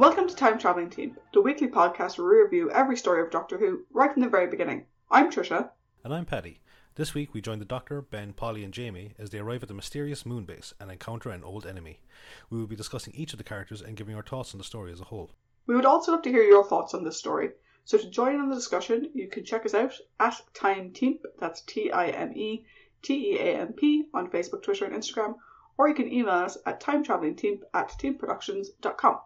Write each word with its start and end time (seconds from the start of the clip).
Welcome 0.00 0.28
to 0.28 0.34
Time 0.34 0.58
Traveling 0.58 0.88
Team, 0.88 1.18
the 1.34 1.42
weekly 1.42 1.68
podcast 1.68 2.16
where 2.16 2.26
we 2.26 2.42
review 2.42 2.70
every 2.70 2.96
story 2.96 3.20
of 3.20 3.30
Doctor 3.30 3.58
Who 3.58 3.84
right 3.92 4.10
from 4.10 4.22
the 4.22 4.30
very 4.30 4.46
beginning. 4.46 4.86
I'm 5.10 5.30
Trisha. 5.30 5.68
And 6.02 6.14
I'm 6.14 6.24
Paddy. 6.24 6.62
This 6.94 7.12
week 7.12 7.34
we 7.34 7.42
join 7.42 7.58
the 7.58 7.66
Doctor, 7.66 8.00
Ben, 8.00 8.32
Polly, 8.32 8.64
and 8.64 8.72
Jamie 8.72 9.12
as 9.18 9.28
they 9.28 9.40
arrive 9.40 9.62
at 9.62 9.68
the 9.68 9.74
mysterious 9.74 10.24
moon 10.24 10.46
base 10.46 10.72
and 10.80 10.90
encounter 10.90 11.28
an 11.28 11.44
old 11.44 11.66
enemy. 11.66 12.00
We 12.48 12.58
will 12.58 12.66
be 12.66 12.76
discussing 12.76 13.12
each 13.14 13.34
of 13.34 13.36
the 13.36 13.44
characters 13.44 13.82
and 13.82 13.94
giving 13.94 14.14
our 14.14 14.22
thoughts 14.22 14.54
on 14.54 14.58
the 14.58 14.64
story 14.64 14.90
as 14.90 15.02
a 15.02 15.04
whole. 15.04 15.32
We 15.66 15.74
would 15.74 15.84
also 15.84 16.12
love 16.12 16.22
to 16.22 16.30
hear 16.30 16.44
your 16.44 16.64
thoughts 16.64 16.94
on 16.94 17.04
this 17.04 17.18
story. 17.18 17.50
So 17.84 17.98
to 17.98 18.08
join 18.08 18.36
in 18.36 18.48
the 18.48 18.54
discussion, 18.54 19.10
you 19.12 19.28
can 19.28 19.44
check 19.44 19.66
us 19.66 19.74
out 19.74 19.92
at 20.18 20.40
Time 20.54 20.94
Team, 20.94 21.18
that's 21.38 21.60
T 21.60 21.92
I 21.92 22.06
M 22.06 22.32
E 22.34 22.64
T 23.02 23.34
E 23.34 23.38
A 23.38 23.58
M 23.58 23.74
P, 23.74 24.06
on 24.14 24.30
Facebook, 24.30 24.62
Twitter, 24.62 24.86
and 24.86 24.94
Instagram, 24.94 25.34
or 25.76 25.90
you 25.90 25.94
can 25.94 26.10
email 26.10 26.36
us 26.36 26.56
at 26.64 26.80
timetravelingteamp 26.80 27.60
at 27.74 27.90
teamproductions.com. 28.00 29.18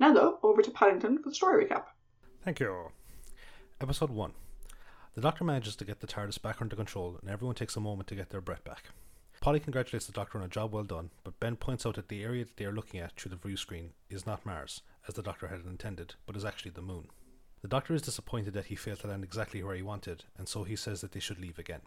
Now, 0.00 0.12
though, 0.12 0.38
over 0.42 0.62
to 0.62 0.70
Paddington 0.70 1.22
for 1.22 1.28
the 1.28 1.34
story 1.34 1.64
recap. 1.64 1.84
Thank 2.44 2.60
you. 2.60 2.92
Episode 3.80 4.10
1 4.10 4.32
The 5.16 5.20
Doctor 5.20 5.42
manages 5.42 5.74
to 5.76 5.84
get 5.84 6.00
the 6.00 6.06
TARDIS 6.06 6.40
back 6.40 6.62
under 6.62 6.76
control, 6.76 7.18
and 7.20 7.28
everyone 7.28 7.56
takes 7.56 7.76
a 7.76 7.80
moment 7.80 8.08
to 8.08 8.14
get 8.14 8.30
their 8.30 8.40
breath 8.40 8.62
back. 8.62 8.84
Polly 9.40 9.58
congratulates 9.58 10.06
the 10.06 10.12
Doctor 10.12 10.38
on 10.38 10.44
a 10.44 10.48
job 10.48 10.72
well 10.72 10.84
done, 10.84 11.10
but 11.24 11.40
Ben 11.40 11.56
points 11.56 11.84
out 11.84 11.96
that 11.96 12.08
the 12.08 12.22
area 12.22 12.44
that 12.44 12.56
they 12.56 12.64
are 12.64 12.72
looking 12.72 13.00
at 13.00 13.16
through 13.16 13.30
the 13.30 13.36
view 13.36 13.56
screen 13.56 13.90
is 14.08 14.24
not 14.24 14.46
Mars, 14.46 14.82
as 15.08 15.14
the 15.14 15.22
Doctor 15.22 15.48
had 15.48 15.60
intended, 15.66 16.14
but 16.26 16.36
is 16.36 16.44
actually 16.44 16.72
the 16.72 16.82
Moon. 16.82 17.08
The 17.62 17.68
Doctor 17.68 17.92
is 17.92 18.02
disappointed 18.02 18.54
that 18.54 18.66
he 18.66 18.76
failed 18.76 19.00
to 19.00 19.08
land 19.08 19.24
exactly 19.24 19.64
where 19.64 19.74
he 19.74 19.82
wanted, 19.82 20.24
and 20.36 20.48
so 20.48 20.62
he 20.62 20.76
says 20.76 21.00
that 21.00 21.10
they 21.10 21.20
should 21.20 21.40
leave 21.40 21.58
again. 21.58 21.80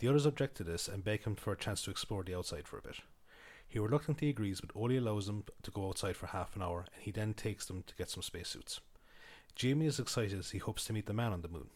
The 0.00 0.08
others 0.08 0.26
object 0.26 0.56
to 0.56 0.64
this 0.64 0.88
and 0.88 1.04
beg 1.04 1.22
him 1.22 1.36
for 1.36 1.52
a 1.52 1.56
chance 1.56 1.82
to 1.82 1.90
explore 1.92 2.24
the 2.24 2.34
outside 2.34 2.66
for 2.66 2.78
a 2.78 2.82
bit. 2.82 2.96
He 3.74 3.80
reluctantly 3.80 4.28
agrees, 4.28 4.60
but 4.60 4.70
only 4.76 4.98
allows 4.98 5.26
them 5.26 5.42
to 5.64 5.70
go 5.72 5.88
outside 5.88 6.16
for 6.16 6.28
half 6.28 6.54
an 6.54 6.62
hour, 6.62 6.86
and 6.94 7.02
he 7.02 7.10
then 7.10 7.34
takes 7.34 7.66
them 7.66 7.82
to 7.88 7.94
get 7.96 8.08
some 8.08 8.22
spacesuits. 8.22 8.80
Jamie 9.56 9.86
is 9.86 9.98
excited 9.98 10.38
as 10.38 10.52
he 10.52 10.58
hopes 10.58 10.84
to 10.84 10.92
meet 10.92 11.06
the 11.06 11.12
man 11.12 11.32
on 11.32 11.42
the 11.42 11.48
moon. 11.48 11.70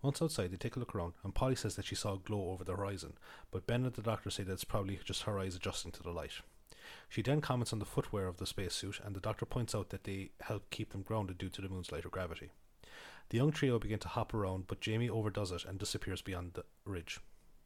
Once 0.00 0.22
outside, 0.22 0.50
they 0.50 0.56
take 0.56 0.76
a 0.76 0.78
look 0.78 0.94
around, 0.94 1.12
and 1.22 1.34
Polly 1.34 1.54
says 1.54 1.76
that 1.76 1.84
she 1.84 1.94
saw 1.94 2.14
a 2.14 2.18
glow 2.18 2.48
over 2.52 2.64
the 2.64 2.74
horizon, 2.74 3.18
but 3.50 3.66
Ben 3.66 3.84
and 3.84 3.92
the 3.92 4.00
doctor 4.00 4.30
say 4.30 4.42
that 4.44 4.52
it's 4.54 4.64
probably 4.64 4.98
just 5.04 5.24
her 5.24 5.38
eyes 5.38 5.54
adjusting 5.54 5.92
to 5.92 6.02
the 6.02 6.10
light. 6.10 6.40
She 7.10 7.20
then 7.20 7.42
comments 7.42 7.74
on 7.74 7.80
the 7.80 7.84
footwear 7.84 8.28
of 8.28 8.38
the 8.38 8.46
spacesuit, 8.46 9.00
and 9.04 9.14
the 9.14 9.20
doctor 9.20 9.44
points 9.44 9.74
out 9.74 9.90
that 9.90 10.04
they 10.04 10.30
help 10.40 10.70
keep 10.70 10.92
them 10.92 11.02
grounded 11.02 11.36
due 11.36 11.50
to 11.50 11.60
the 11.60 11.68
moon's 11.68 11.92
lighter 11.92 12.08
gravity. 12.08 12.52
The 13.28 13.36
young 13.36 13.52
trio 13.52 13.78
begin 13.78 13.98
to 13.98 14.08
hop 14.08 14.32
around, 14.32 14.68
but 14.68 14.80
Jamie 14.80 15.10
overdoes 15.10 15.52
it 15.52 15.66
and 15.66 15.78
disappears 15.78 16.22
beyond 16.22 16.54
the 16.54 16.64
ridge. 16.86 17.20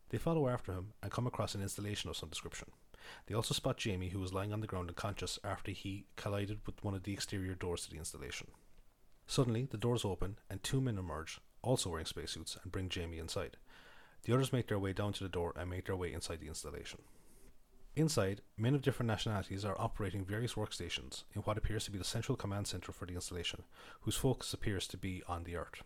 They 0.08 0.18
follow 0.18 0.48
after 0.48 0.72
him 0.72 0.94
and 1.04 1.12
come 1.12 1.28
across 1.28 1.54
an 1.54 1.62
installation 1.62 2.10
of 2.10 2.16
some 2.16 2.30
description. 2.30 2.72
They 3.26 3.34
also 3.34 3.54
spot 3.54 3.76
Jamie, 3.76 4.10
who 4.10 4.20
was 4.20 4.32
lying 4.32 4.52
on 4.52 4.60
the 4.60 4.66
ground 4.66 4.88
unconscious 4.88 5.38
after 5.44 5.70
he 5.70 6.06
collided 6.16 6.60
with 6.66 6.82
one 6.82 6.94
of 6.94 7.02
the 7.02 7.12
exterior 7.12 7.54
doors 7.54 7.82
to 7.82 7.90
the 7.90 7.98
installation. 7.98 8.48
Suddenly, 9.26 9.68
the 9.70 9.76
doors 9.76 10.04
open 10.04 10.38
and 10.48 10.62
two 10.62 10.80
men 10.80 10.98
emerge, 10.98 11.40
also 11.62 11.90
wearing 11.90 12.06
spacesuits, 12.06 12.56
and 12.62 12.70
bring 12.70 12.88
Jamie 12.88 13.18
inside. 13.18 13.56
The 14.22 14.32
others 14.32 14.52
make 14.52 14.68
their 14.68 14.78
way 14.78 14.92
down 14.92 15.12
to 15.14 15.24
the 15.24 15.28
door 15.28 15.52
and 15.56 15.70
make 15.70 15.86
their 15.86 15.96
way 15.96 16.12
inside 16.12 16.40
the 16.40 16.48
installation. 16.48 17.00
Inside, 17.96 18.42
men 18.58 18.74
of 18.74 18.82
different 18.82 19.08
nationalities 19.08 19.64
are 19.64 19.80
operating 19.80 20.24
various 20.24 20.52
workstations 20.52 21.24
in 21.34 21.40
what 21.42 21.56
appears 21.56 21.86
to 21.86 21.90
be 21.90 21.96
the 21.96 22.04
central 22.04 22.36
command 22.36 22.66
center 22.66 22.92
for 22.92 23.06
the 23.06 23.14
installation, 23.14 23.62
whose 24.02 24.16
focus 24.16 24.52
appears 24.52 24.86
to 24.88 24.98
be 24.98 25.22
on 25.26 25.44
the 25.44 25.56
Earth. 25.56 25.82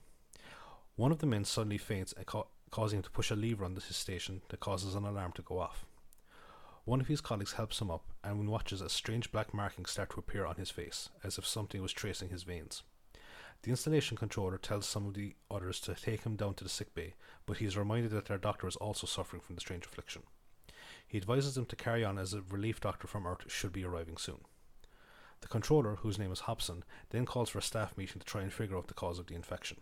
One 0.96 1.12
of 1.12 1.18
the 1.18 1.26
men 1.26 1.44
suddenly 1.44 1.78
faints, 1.78 2.12
ca- 2.26 2.44
causing 2.70 2.98
him 2.98 3.02
to 3.04 3.10
push 3.10 3.30
a 3.30 3.36
lever 3.36 3.64
on 3.64 3.74
his 3.74 3.96
station 3.96 4.42
that 4.48 4.60
causes 4.60 4.94
an 4.96 5.04
alarm 5.04 5.32
to 5.32 5.42
go 5.42 5.60
off. 5.60 5.86
One 6.84 7.00
of 7.00 7.08
his 7.08 7.20
colleagues 7.20 7.52
helps 7.52 7.80
him 7.80 7.90
up 7.90 8.04
and 8.24 8.48
watches 8.48 8.80
a 8.80 8.88
strange 8.88 9.30
black 9.30 9.52
markings 9.52 9.90
start 9.90 10.10
to 10.10 10.18
appear 10.18 10.46
on 10.46 10.56
his 10.56 10.70
face, 10.70 11.10
as 11.22 11.36
if 11.38 11.46
something 11.46 11.80
was 11.82 11.92
tracing 11.92 12.30
his 12.30 12.42
veins. 12.42 12.82
The 13.62 13.70
installation 13.70 14.16
controller 14.16 14.56
tells 14.56 14.86
some 14.86 15.06
of 15.06 15.14
the 15.14 15.34
others 15.50 15.80
to 15.80 15.94
take 15.94 16.22
him 16.22 16.36
down 16.36 16.54
to 16.54 16.64
the 16.64 16.70
sick 16.70 16.94
bay, 16.94 17.14
but 17.44 17.58
he 17.58 17.66
is 17.66 17.76
reminded 17.76 18.10
that 18.12 18.24
their 18.24 18.38
doctor 18.38 18.66
is 18.66 18.76
also 18.76 19.06
suffering 19.06 19.42
from 19.42 19.54
the 19.54 19.60
strange 19.60 19.84
affliction. 19.84 20.22
He 21.06 21.18
advises 21.18 21.54
them 21.54 21.66
to 21.66 21.76
carry 21.76 22.02
on 22.02 22.18
as 22.18 22.32
a 22.32 22.42
relief 22.48 22.80
doctor 22.80 23.06
from 23.06 23.26
Earth 23.26 23.44
should 23.48 23.72
be 23.72 23.84
arriving 23.84 24.16
soon. 24.16 24.40
The 25.42 25.48
controller, 25.48 25.96
whose 25.96 26.18
name 26.18 26.32
is 26.32 26.40
Hobson, 26.40 26.84
then 27.10 27.26
calls 27.26 27.50
for 27.50 27.58
a 27.58 27.62
staff 27.62 27.98
meeting 27.98 28.20
to 28.20 28.26
try 28.26 28.42
and 28.42 28.52
figure 28.52 28.78
out 28.78 28.88
the 28.88 28.94
cause 28.94 29.18
of 29.18 29.26
the 29.26 29.34
infection. 29.34 29.78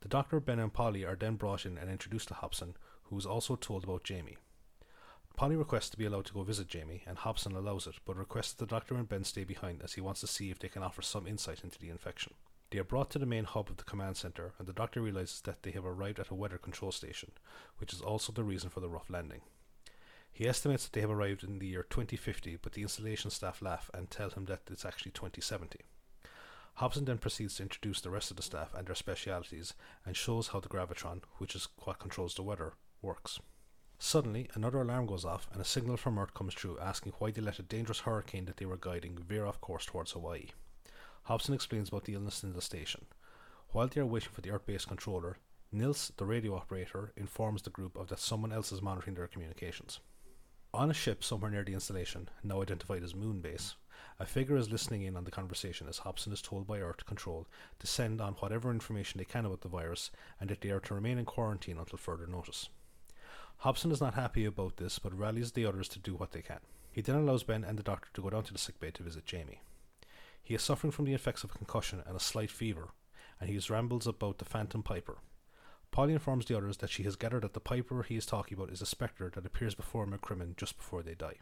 The 0.00 0.08
doctor, 0.08 0.40
Ben, 0.40 0.58
and 0.58 0.72
Polly 0.72 1.04
are 1.04 1.16
then 1.16 1.36
brought 1.36 1.64
in 1.64 1.78
and 1.78 1.90
introduced 1.90 2.28
to 2.28 2.34
Hobson, 2.34 2.76
who 3.04 3.18
is 3.18 3.26
also 3.26 3.54
told 3.54 3.84
about 3.84 4.04
Jamie. 4.04 4.36
Polly 5.36 5.56
requests 5.56 5.90
to 5.90 5.96
be 5.96 6.04
allowed 6.04 6.26
to 6.26 6.32
go 6.32 6.44
visit 6.44 6.68
Jamie, 6.68 7.02
and 7.06 7.18
Hobson 7.18 7.56
allows 7.56 7.88
it, 7.88 7.96
but 8.04 8.16
requests 8.16 8.52
the 8.52 8.66
doctor 8.66 8.94
and 8.94 9.08
Ben 9.08 9.24
stay 9.24 9.42
behind 9.42 9.82
as 9.82 9.94
he 9.94 10.00
wants 10.00 10.20
to 10.20 10.28
see 10.28 10.50
if 10.50 10.60
they 10.60 10.68
can 10.68 10.84
offer 10.84 11.02
some 11.02 11.26
insight 11.26 11.64
into 11.64 11.78
the 11.78 11.90
infection. 11.90 12.34
They 12.70 12.78
are 12.78 12.84
brought 12.84 13.10
to 13.10 13.18
the 13.18 13.26
main 13.26 13.44
hub 13.44 13.68
of 13.68 13.76
the 13.76 13.84
command 13.84 14.16
center, 14.16 14.52
and 14.58 14.68
the 14.68 14.72
doctor 14.72 15.00
realizes 15.00 15.40
that 15.40 15.64
they 15.64 15.72
have 15.72 15.84
arrived 15.84 16.20
at 16.20 16.28
a 16.28 16.34
weather 16.34 16.58
control 16.58 16.92
station, 16.92 17.32
which 17.78 17.92
is 17.92 18.00
also 18.00 18.32
the 18.32 18.44
reason 18.44 18.70
for 18.70 18.78
the 18.78 18.88
rough 18.88 19.10
landing. 19.10 19.40
He 20.32 20.48
estimates 20.48 20.84
that 20.84 20.92
they 20.92 21.00
have 21.00 21.10
arrived 21.10 21.42
in 21.42 21.58
the 21.58 21.66
year 21.66 21.84
2050, 21.88 22.58
but 22.62 22.72
the 22.72 22.82
installation 22.82 23.30
staff 23.30 23.60
laugh 23.60 23.90
and 23.92 24.10
tell 24.10 24.30
him 24.30 24.44
that 24.44 24.62
it's 24.70 24.84
actually 24.84 25.12
2070. 25.12 25.80
Hobson 26.74 27.04
then 27.04 27.18
proceeds 27.18 27.56
to 27.56 27.62
introduce 27.64 28.00
the 28.00 28.10
rest 28.10 28.30
of 28.30 28.36
the 28.36 28.42
staff 28.42 28.72
and 28.74 28.86
their 28.86 28.96
specialities 28.96 29.74
and 30.04 30.16
shows 30.16 30.48
how 30.48 30.60
the 30.60 30.68
gravitron, 30.68 31.22
which 31.38 31.54
is 31.54 31.68
what 31.84 31.98
controls 32.00 32.34
the 32.34 32.42
weather, 32.42 32.74
works. 33.02 33.38
Suddenly, 34.06 34.50
another 34.52 34.82
alarm 34.82 35.06
goes 35.06 35.24
off 35.24 35.48
and 35.50 35.62
a 35.62 35.64
signal 35.64 35.96
from 35.96 36.18
Earth 36.18 36.34
comes 36.34 36.52
through 36.52 36.78
asking 36.78 37.14
why 37.18 37.30
they 37.30 37.40
let 37.40 37.58
a 37.58 37.62
dangerous 37.62 38.00
hurricane 38.00 38.44
that 38.44 38.58
they 38.58 38.66
were 38.66 38.76
guiding 38.76 39.16
veer 39.16 39.46
off 39.46 39.62
course 39.62 39.86
towards 39.86 40.12
Hawaii. 40.12 40.48
Hobson 41.22 41.54
explains 41.54 41.88
about 41.88 42.04
the 42.04 42.12
illness 42.12 42.42
in 42.42 42.52
the 42.52 42.60
station. 42.60 43.06
While 43.70 43.88
they 43.88 44.02
are 44.02 44.06
waiting 44.06 44.28
for 44.30 44.42
the 44.42 44.50
Earth 44.50 44.66
based 44.66 44.88
controller, 44.88 45.38
Nils, 45.72 46.12
the 46.18 46.26
radio 46.26 46.54
operator, 46.54 47.14
informs 47.16 47.62
the 47.62 47.70
group 47.70 47.96
of 47.96 48.08
that 48.08 48.18
someone 48.18 48.52
else 48.52 48.72
is 48.72 48.82
monitoring 48.82 49.16
their 49.16 49.26
communications. 49.26 50.00
On 50.74 50.90
a 50.90 50.94
ship 50.94 51.24
somewhere 51.24 51.50
near 51.50 51.64
the 51.64 51.72
installation, 51.72 52.28
now 52.42 52.60
identified 52.60 53.02
as 53.02 53.14
Moonbase, 53.14 53.76
a 54.20 54.26
figure 54.26 54.58
is 54.58 54.70
listening 54.70 55.00
in 55.00 55.16
on 55.16 55.24
the 55.24 55.30
conversation 55.30 55.88
as 55.88 55.96
Hobson 55.96 56.34
is 56.34 56.42
told 56.42 56.66
by 56.66 56.80
Earth 56.80 57.06
Control 57.06 57.46
to 57.78 57.86
send 57.86 58.20
on 58.20 58.34
whatever 58.34 58.70
information 58.70 59.16
they 59.16 59.24
can 59.24 59.46
about 59.46 59.62
the 59.62 59.68
virus 59.68 60.10
and 60.38 60.50
that 60.50 60.60
they 60.60 60.68
are 60.68 60.80
to 60.80 60.94
remain 60.94 61.16
in 61.16 61.24
quarantine 61.24 61.78
until 61.78 61.96
further 61.96 62.26
notice. 62.26 62.68
Hobson 63.64 63.90
is 63.90 64.00
not 64.00 64.14
happy 64.14 64.44
about 64.44 64.76
this 64.76 64.98
but 64.98 65.18
rallies 65.18 65.52
the 65.52 65.66
others 65.66 65.88
to 65.88 65.98
do 65.98 66.14
what 66.14 66.32
they 66.32 66.42
can. 66.42 66.60
He 66.90 67.00
then 67.00 67.16
allows 67.16 67.42
Ben 67.42 67.64
and 67.64 67.78
the 67.78 67.82
doctor 67.82 68.08
to 68.14 68.22
go 68.22 68.30
down 68.30 68.44
to 68.44 68.52
the 68.52 68.58
sickbay 68.58 68.90
to 68.92 69.02
visit 69.02 69.24
Jamie. 69.24 69.60
He 70.42 70.54
is 70.54 70.62
suffering 70.62 70.90
from 70.90 71.06
the 71.06 71.14
effects 71.14 71.44
of 71.44 71.50
a 71.50 71.58
concussion 71.58 72.02
and 72.06 72.16
a 72.16 72.20
slight 72.20 72.50
fever, 72.50 72.90
and 73.40 73.50
he 73.50 73.58
rambles 73.68 74.06
about 74.06 74.38
the 74.38 74.44
Phantom 74.44 74.82
Piper, 74.82 75.18
Polly 75.94 76.12
informs 76.12 76.46
the 76.46 76.56
others 76.56 76.78
that 76.78 76.90
she 76.90 77.04
has 77.04 77.14
gathered 77.14 77.42
that 77.42 77.52
the 77.52 77.60
Piper 77.60 78.02
he 78.02 78.16
is 78.16 78.26
talking 78.26 78.58
about 78.58 78.72
is 78.72 78.82
a 78.82 78.86
spectre 78.86 79.30
that 79.32 79.46
appears 79.46 79.76
before 79.76 80.08
McCrimmon 80.08 80.56
just 80.56 80.76
before 80.76 81.04
they 81.04 81.14
die. 81.14 81.36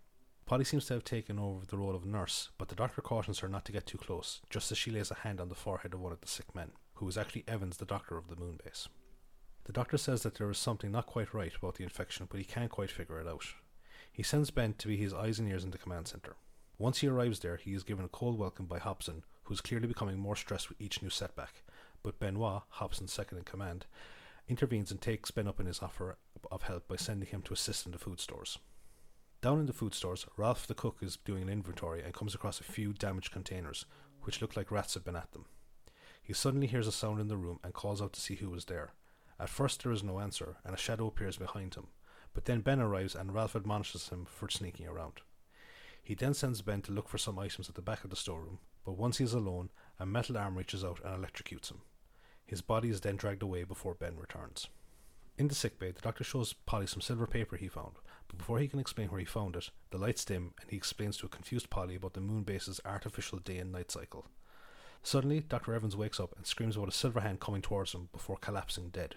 Polly 0.44 0.62
seems 0.62 0.84
to 0.84 0.92
have 0.92 1.04
taken 1.04 1.38
over 1.38 1.64
the 1.64 1.78
role 1.78 1.94
of 1.94 2.04
nurse, 2.04 2.50
but 2.58 2.68
the 2.68 2.74
doctor 2.74 3.00
cautions 3.00 3.38
her 3.38 3.48
not 3.48 3.64
to 3.64 3.72
get 3.72 3.86
too 3.86 3.96
close, 3.96 4.42
just 4.50 4.70
as 4.70 4.76
she 4.76 4.90
lays 4.90 5.10
a 5.10 5.14
hand 5.14 5.40
on 5.40 5.48
the 5.48 5.54
forehead 5.54 5.94
of 5.94 6.00
one 6.00 6.12
of 6.12 6.20
the 6.20 6.28
sick 6.28 6.54
men, 6.54 6.72
who 6.96 7.08
is 7.08 7.16
actually 7.16 7.44
Evans, 7.48 7.78
the 7.78 7.86
doctor 7.86 8.18
of 8.18 8.28
the 8.28 8.36
moon 8.36 8.60
base. 8.62 8.88
The 9.64 9.72
doctor 9.72 9.96
says 9.96 10.22
that 10.22 10.34
there 10.34 10.50
is 10.50 10.58
something 10.58 10.90
not 10.90 11.06
quite 11.06 11.32
right 11.32 11.54
about 11.54 11.76
the 11.76 11.84
infection, 11.84 12.26
but 12.30 12.38
he 12.38 12.44
can't 12.44 12.70
quite 12.70 12.90
figure 12.90 13.20
it 13.20 13.28
out. 13.28 13.44
He 14.10 14.22
sends 14.22 14.50
Ben 14.50 14.74
to 14.74 14.88
be 14.88 14.96
his 14.96 15.14
eyes 15.14 15.38
and 15.38 15.48
ears 15.48 15.64
in 15.64 15.70
the 15.70 15.78
command 15.78 16.08
center. 16.08 16.36
Once 16.78 16.98
he 16.98 17.06
arrives 17.06 17.38
there, 17.40 17.56
he 17.56 17.72
is 17.72 17.84
given 17.84 18.04
a 18.04 18.08
cold 18.08 18.38
welcome 18.38 18.66
by 18.66 18.78
Hobson, 18.78 19.24
who 19.44 19.54
is 19.54 19.60
clearly 19.60 19.86
becoming 19.86 20.18
more 20.18 20.36
stressed 20.36 20.68
with 20.68 20.80
each 20.80 21.00
new 21.00 21.10
setback. 21.10 21.62
But 22.02 22.18
Benoit, 22.18 22.62
Hobson's 22.70 23.12
second 23.12 23.38
in 23.38 23.44
command, 23.44 23.86
intervenes 24.48 24.90
and 24.90 25.00
takes 25.00 25.30
Ben 25.30 25.46
up 25.46 25.60
in 25.60 25.66
his 25.66 25.80
offer 25.80 26.16
of 26.50 26.62
help 26.62 26.88
by 26.88 26.96
sending 26.96 27.28
him 27.28 27.42
to 27.42 27.54
assist 27.54 27.86
in 27.86 27.92
the 27.92 27.98
food 27.98 28.20
stores. 28.20 28.58
Down 29.40 29.60
in 29.60 29.66
the 29.66 29.72
food 29.72 29.94
stores, 29.94 30.26
Ralph 30.36 30.66
the 30.66 30.74
cook 30.74 30.98
is 31.00 31.16
doing 31.16 31.42
an 31.42 31.48
inventory 31.48 32.02
and 32.02 32.12
comes 32.12 32.34
across 32.34 32.60
a 32.60 32.64
few 32.64 32.92
damaged 32.92 33.32
containers, 33.32 33.86
which 34.22 34.40
look 34.40 34.56
like 34.56 34.70
rats 34.70 34.94
have 34.94 35.04
been 35.04 35.16
at 35.16 35.32
them. 35.32 35.46
He 36.22 36.32
suddenly 36.32 36.66
hears 36.66 36.86
a 36.86 36.92
sound 36.92 37.20
in 37.20 37.28
the 37.28 37.36
room 37.36 37.58
and 37.64 37.72
calls 37.72 38.02
out 38.02 38.12
to 38.12 38.20
see 38.20 38.36
who 38.36 38.50
was 38.50 38.66
there. 38.66 38.92
At 39.42 39.48
first, 39.48 39.82
there 39.82 39.90
is 39.90 40.04
no 40.04 40.20
answer, 40.20 40.58
and 40.64 40.72
a 40.72 40.78
shadow 40.78 41.08
appears 41.08 41.36
behind 41.36 41.74
him, 41.74 41.88
but 42.32 42.44
then 42.44 42.60
Ben 42.60 42.78
arrives 42.78 43.16
and 43.16 43.34
Ralph 43.34 43.56
admonishes 43.56 44.10
him 44.10 44.24
for 44.24 44.48
sneaking 44.48 44.86
around. 44.86 45.14
He 46.00 46.14
then 46.14 46.32
sends 46.32 46.62
Ben 46.62 46.80
to 46.82 46.92
look 46.92 47.08
for 47.08 47.18
some 47.18 47.40
items 47.40 47.68
at 47.68 47.74
the 47.74 47.82
back 47.82 48.04
of 48.04 48.10
the 48.10 48.16
storeroom, 48.16 48.60
but 48.84 48.96
once 48.96 49.18
he 49.18 49.24
is 49.24 49.34
alone, 49.34 49.70
a 49.98 50.06
metal 50.06 50.38
arm 50.38 50.56
reaches 50.56 50.84
out 50.84 51.00
and 51.04 51.12
electrocutes 51.12 51.72
him. 51.72 51.80
His 52.46 52.62
body 52.62 52.88
is 52.88 53.00
then 53.00 53.16
dragged 53.16 53.42
away 53.42 53.64
before 53.64 53.94
Ben 53.94 54.16
returns. 54.16 54.68
In 55.36 55.48
the 55.48 55.56
sickbay, 55.56 55.90
the 55.90 56.00
doctor 56.00 56.22
shows 56.22 56.52
Polly 56.52 56.86
some 56.86 57.00
silver 57.00 57.26
paper 57.26 57.56
he 57.56 57.66
found, 57.66 57.94
but 58.28 58.38
before 58.38 58.60
he 58.60 58.68
can 58.68 58.78
explain 58.78 59.08
where 59.08 59.18
he 59.18 59.26
found 59.26 59.56
it, 59.56 59.70
the 59.90 59.98
lights 59.98 60.24
dim 60.24 60.54
and 60.60 60.70
he 60.70 60.76
explains 60.76 61.16
to 61.16 61.26
a 61.26 61.28
confused 61.28 61.68
Polly 61.68 61.96
about 61.96 62.14
the 62.14 62.20
moon 62.20 62.44
base's 62.44 62.80
artificial 62.84 63.40
day 63.40 63.58
and 63.58 63.72
night 63.72 63.90
cycle. 63.90 64.24
Suddenly, 65.02 65.40
Dr. 65.40 65.74
Evans 65.74 65.96
wakes 65.96 66.20
up 66.20 66.32
and 66.36 66.46
screams 66.46 66.76
about 66.76 66.90
a 66.90 66.92
silver 66.92 67.18
hand 67.18 67.40
coming 67.40 67.60
towards 67.60 67.92
him 67.92 68.08
before 68.12 68.36
collapsing 68.36 68.90
dead. 68.90 69.16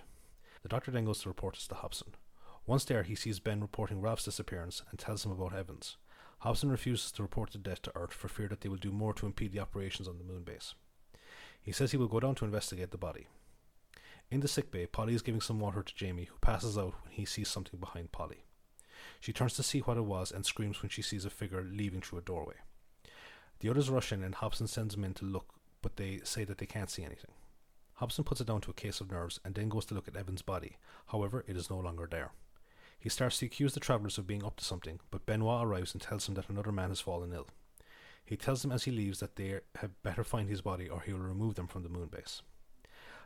The 0.65 0.69
doctor 0.69 0.89
then 0.89 1.05
goes 1.05 1.19
to 1.19 1.29
report 1.29 1.53
this 1.53 1.67
to 1.67 1.75
Hobson. 1.75 2.15
Once 2.65 2.85
there, 2.85 3.03
he 3.03 3.13
sees 3.13 3.39
Ben 3.39 3.61
reporting 3.61 4.01
Ralph's 4.01 4.23
disappearance 4.23 4.81
and 4.89 4.97
tells 4.97 5.23
him 5.23 5.31
about 5.31 5.53
Evans. 5.53 5.97
Hobson 6.39 6.71
refuses 6.71 7.11
to 7.11 7.21
report 7.21 7.51
the 7.51 7.59
death 7.59 7.83
to 7.83 7.95
Earth 7.95 8.13
for 8.13 8.29
fear 8.29 8.47
that 8.47 8.61
they 8.61 8.69
will 8.69 8.75
do 8.75 8.91
more 8.91 9.13
to 9.13 9.27
impede 9.27 9.51
the 9.51 9.59
operations 9.59 10.07
on 10.07 10.17
the 10.17 10.23
moon 10.23 10.41
base. 10.41 10.73
He 11.61 11.71
says 11.71 11.91
he 11.91 11.97
will 11.97 12.07
go 12.07 12.19
down 12.19 12.33
to 12.33 12.45
investigate 12.45 12.89
the 12.89 12.97
body. 12.97 13.27
In 14.31 14.39
the 14.39 14.47
sickbay, 14.47 14.87
Polly 14.87 15.13
is 15.13 15.21
giving 15.21 15.39
some 15.39 15.59
water 15.59 15.83
to 15.83 15.95
Jamie, 15.95 16.23
who 16.23 16.37
passes 16.41 16.79
out 16.79 16.95
when 17.03 17.11
he 17.11 17.25
sees 17.25 17.47
something 17.47 17.79
behind 17.79 18.11
Polly. 18.11 18.45
She 19.19 19.33
turns 19.33 19.53
to 19.57 19.61
see 19.61 19.81
what 19.81 19.97
it 19.97 20.05
was 20.05 20.31
and 20.31 20.47
screams 20.47 20.81
when 20.81 20.89
she 20.89 21.03
sees 21.03 21.25
a 21.25 21.29
figure 21.29 21.61
leaving 21.61 22.01
through 22.01 22.17
a 22.17 22.23
doorway. 22.23 22.55
The 23.59 23.69
others 23.69 23.91
rush 23.91 24.11
in 24.11 24.23
and 24.23 24.33
Hobson 24.33 24.65
sends 24.65 24.95
them 24.95 25.03
in 25.03 25.13
to 25.13 25.25
look, 25.25 25.53
but 25.83 25.97
they 25.97 26.21
say 26.23 26.43
that 26.43 26.57
they 26.57 26.65
can't 26.65 26.89
see 26.89 27.03
anything. 27.03 27.33
Hobson 27.95 28.23
puts 28.23 28.41
it 28.41 28.47
down 28.47 28.61
to 28.61 28.71
a 28.71 28.73
case 28.73 28.99
of 28.99 29.09
nerves 29.09 29.39
and 29.45 29.55
then 29.55 29.69
goes 29.69 29.85
to 29.85 29.93
look 29.93 30.07
at 30.07 30.17
Evan's 30.17 30.41
body. 30.41 30.77
However, 31.07 31.45
it 31.47 31.55
is 31.55 31.69
no 31.69 31.77
longer 31.77 32.07
there. 32.09 32.31
He 32.99 33.09
starts 33.09 33.39
to 33.39 33.45
accuse 33.45 33.73
the 33.73 33.79
travellers 33.79 34.17
of 34.17 34.27
being 34.27 34.43
up 34.43 34.57
to 34.57 34.65
something, 34.65 34.99
but 35.11 35.25
Benoit 35.25 35.65
arrives 35.65 35.93
and 35.93 36.01
tells 36.01 36.27
him 36.27 36.35
that 36.35 36.49
another 36.49 36.71
man 36.71 36.89
has 36.89 36.99
fallen 36.99 37.33
ill. 37.33 37.47
He 38.25 38.35
tells 38.35 38.63
them 38.63 38.71
as 38.71 38.83
he 38.83 38.91
leaves 38.91 39.19
that 39.19 39.35
they 39.35 39.59
had 39.75 39.91
better 40.03 40.23
find 40.23 40.49
his 40.49 40.61
body 40.61 40.89
or 40.89 41.01
he 41.01 41.13
will 41.13 41.19
remove 41.19 41.55
them 41.55 41.67
from 41.67 41.83
the 41.83 41.89
moon 41.89 42.07
base. 42.07 42.41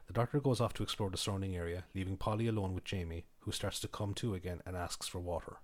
The 0.07 0.13
doctor 0.13 0.39
goes 0.39 0.59
off 0.59 0.73
to 0.73 0.83
explore 0.83 1.09
the 1.09 1.17
surrounding 1.17 1.55
area, 1.55 1.85
leaving 1.95 2.17
Polly 2.17 2.47
alone 2.47 2.73
with 2.73 2.83
Jamie, 2.83 3.25
who 3.41 3.51
starts 3.51 3.79
to 3.79 3.87
come 3.87 4.13
to 4.15 4.33
again 4.33 4.61
and 4.65 4.75
asks 4.75 5.07
for 5.07 5.19
water. 5.19 5.57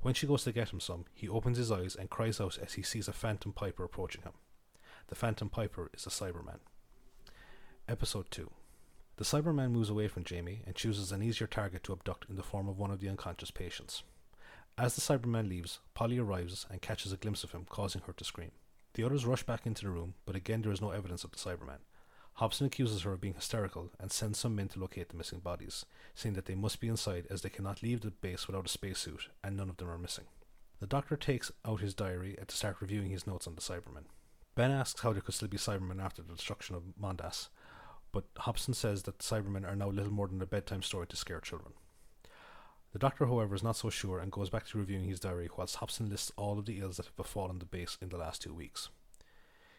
When 0.00 0.14
she 0.14 0.26
goes 0.26 0.44
to 0.44 0.52
get 0.52 0.70
him 0.72 0.80
some, 0.80 1.04
he 1.14 1.28
opens 1.28 1.58
his 1.58 1.72
eyes 1.72 1.96
and 1.96 2.10
cries 2.10 2.40
out 2.40 2.58
as 2.58 2.74
he 2.74 2.82
sees 2.82 3.08
a 3.08 3.12
phantom 3.12 3.52
piper 3.52 3.84
approaching 3.84 4.22
him. 4.22 4.32
The 5.08 5.14
phantom 5.14 5.48
piper 5.48 5.90
is 5.94 6.06
a 6.06 6.10
Cyberman. 6.10 6.60
Episode 7.88 8.30
2 8.30 8.48
The 9.16 9.24
Cyberman 9.24 9.72
moves 9.72 9.90
away 9.90 10.06
from 10.06 10.22
Jamie 10.22 10.62
and 10.66 10.74
chooses 10.76 11.10
an 11.10 11.20
easier 11.20 11.48
target 11.48 11.82
to 11.82 11.92
abduct 11.92 12.26
in 12.30 12.36
the 12.36 12.42
form 12.42 12.68
of 12.68 12.78
one 12.78 12.92
of 12.92 13.00
the 13.00 13.08
unconscious 13.08 13.50
patients. 13.50 14.04
As 14.78 14.94
the 14.94 15.00
Cyberman 15.00 15.48
leaves, 15.48 15.80
Polly 15.92 16.16
arrives 16.16 16.64
and 16.70 16.80
catches 16.80 17.12
a 17.12 17.16
glimpse 17.16 17.42
of 17.42 17.50
him, 17.50 17.66
causing 17.68 18.02
her 18.02 18.12
to 18.12 18.24
scream. 18.24 18.52
The 18.94 19.02
others 19.02 19.26
rush 19.26 19.42
back 19.42 19.66
into 19.66 19.82
the 19.82 19.90
room, 19.90 20.14
but 20.26 20.36
again 20.36 20.62
there 20.62 20.70
is 20.70 20.80
no 20.80 20.90
evidence 20.90 21.24
of 21.24 21.32
the 21.32 21.38
Cyberman. 21.38 21.80
Hobson 22.34 22.68
accuses 22.68 23.02
her 23.02 23.12
of 23.14 23.20
being 23.20 23.34
hysterical 23.34 23.90
and 23.98 24.12
sends 24.12 24.38
some 24.38 24.54
men 24.54 24.68
to 24.68 24.78
locate 24.78 25.08
the 25.08 25.16
missing 25.16 25.40
bodies, 25.40 25.84
saying 26.14 26.36
that 26.36 26.46
they 26.46 26.54
must 26.54 26.78
be 26.80 26.88
inside 26.88 27.26
as 27.30 27.42
they 27.42 27.50
cannot 27.50 27.82
leave 27.82 28.00
the 28.00 28.12
base 28.12 28.46
without 28.46 28.66
a 28.66 28.70
spacesuit, 28.70 29.28
and 29.42 29.56
none 29.56 29.68
of 29.68 29.76
them 29.78 29.90
are 29.90 29.98
missing. 29.98 30.26
The 30.78 30.86
doctor 30.86 31.16
takes 31.16 31.50
out 31.66 31.80
his 31.80 31.94
diary 31.94 32.36
and 32.38 32.46
to 32.46 32.56
start 32.56 32.76
reviewing 32.80 33.10
his 33.10 33.26
notes 33.26 33.48
on 33.48 33.56
the 33.56 33.60
Cybermen. 33.60 34.04
Ben 34.54 34.70
asks 34.70 35.00
how 35.00 35.12
there 35.12 35.22
could 35.22 35.34
still 35.34 35.48
be 35.48 35.56
Cybermen 35.56 36.02
after 36.02 36.22
the 36.22 36.34
destruction 36.34 36.76
of 36.76 36.82
Mondas, 37.00 37.48
but 38.12 38.24
Hobson 38.38 38.74
says 38.74 39.02
that 39.04 39.18
Cybermen 39.18 39.66
are 39.66 39.76
now 39.76 39.88
little 39.88 40.12
more 40.12 40.28
than 40.28 40.42
a 40.42 40.46
bedtime 40.46 40.82
story 40.82 41.06
to 41.08 41.16
scare 41.16 41.40
children. 41.40 41.72
The 42.92 42.98
doctor, 42.98 43.26
however, 43.26 43.54
is 43.54 43.62
not 43.62 43.76
so 43.76 43.88
sure 43.88 44.18
and 44.18 44.30
goes 44.30 44.50
back 44.50 44.66
to 44.66 44.78
reviewing 44.78 45.08
his 45.08 45.18
diary 45.18 45.48
whilst 45.56 45.76
Hobson 45.76 46.10
lists 46.10 46.30
all 46.36 46.58
of 46.58 46.66
the 46.66 46.80
ills 46.80 46.98
that 46.98 47.06
have 47.06 47.16
befallen 47.16 47.58
the 47.58 47.64
base 47.64 47.96
in 48.02 48.10
the 48.10 48.18
last 48.18 48.42
two 48.42 48.52
weeks. 48.52 48.90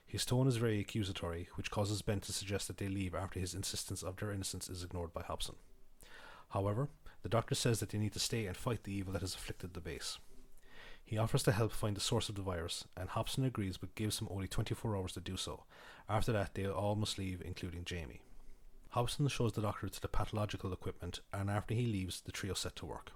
His 0.05 0.25
tone 0.25 0.47
is 0.47 0.57
very 0.57 0.79
accusatory, 0.79 1.47
which 1.55 1.71
causes 1.71 2.01
Ben 2.01 2.19
to 2.21 2.33
suggest 2.33 2.67
that 2.67 2.77
they 2.77 2.87
leave 2.87 3.13
after 3.13 3.39
his 3.39 3.53
insistence 3.53 4.01
of 4.01 4.17
their 4.17 4.31
innocence 4.31 4.67
is 4.67 4.83
ignored 4.83 5.13
by 5.13 5.21
Hobson. 5.21 5.55
However, 6.49 6.89
the 7.21 7.29
doctor 7.29 7.55
says 7.55 7.79
that 7.79 7.89
they 7.89 7.97
need 7.97 8.13
to 8.13 8.19
stay 8.19 8.45
and 8.45 8.57
fight 8.57 8.83
the 8.83 8.93
evil 8.93 9.13
that 9.13 9.21
has 9.21 9.35
afflicted 9.35 9.73
the 9.73 9.79
base. 9.81 10.17
He 11.13 11.19
offers 11.19 11.43
to 11.43 11.51
help 11.51 11.71
find 11.71 11.95
the 11.95 12.01
source 12.01 12.27
of 12.27 12.33
the 12.33 12.41
virus, 12.41 12.85
and 12.97 13.07
Hobson 13.07 13.43
agrees 13.43 13.77
but 13.77 13.93
gives 13.93 14.19
him 14.19 14.27
only 14.31 14.47
24 14.47 14.97
hours 14.97 15.13
to 15.13 15.19
do 15.19 15.37
so. 15.37 15.63
After 16.09 16.31
that, 16.31 16.55
they 16.55 16.65
all 16.65 16.95
must 16.95 17.19
leave, 17.19 17.39
including 17.45 17.85
Jamie. 17.85 18.23
Hobson 18.89 19.27
shows 19.27 19.53
the 19.53 19.61
doctor 19.61 19.87
to 19.87 20.01
the 20.01 20.07
pathological 20.07 20.73
equipment, 20.73 21.19
and 21.31 21.51
after 21.51 21.75
he 21.75 21.85
leaves, 21.85 22.21
the 22.21 22.31
trio 22.31 22.55
set 22.55 22.75
to 22.77 22.87
work. 22.87 23.11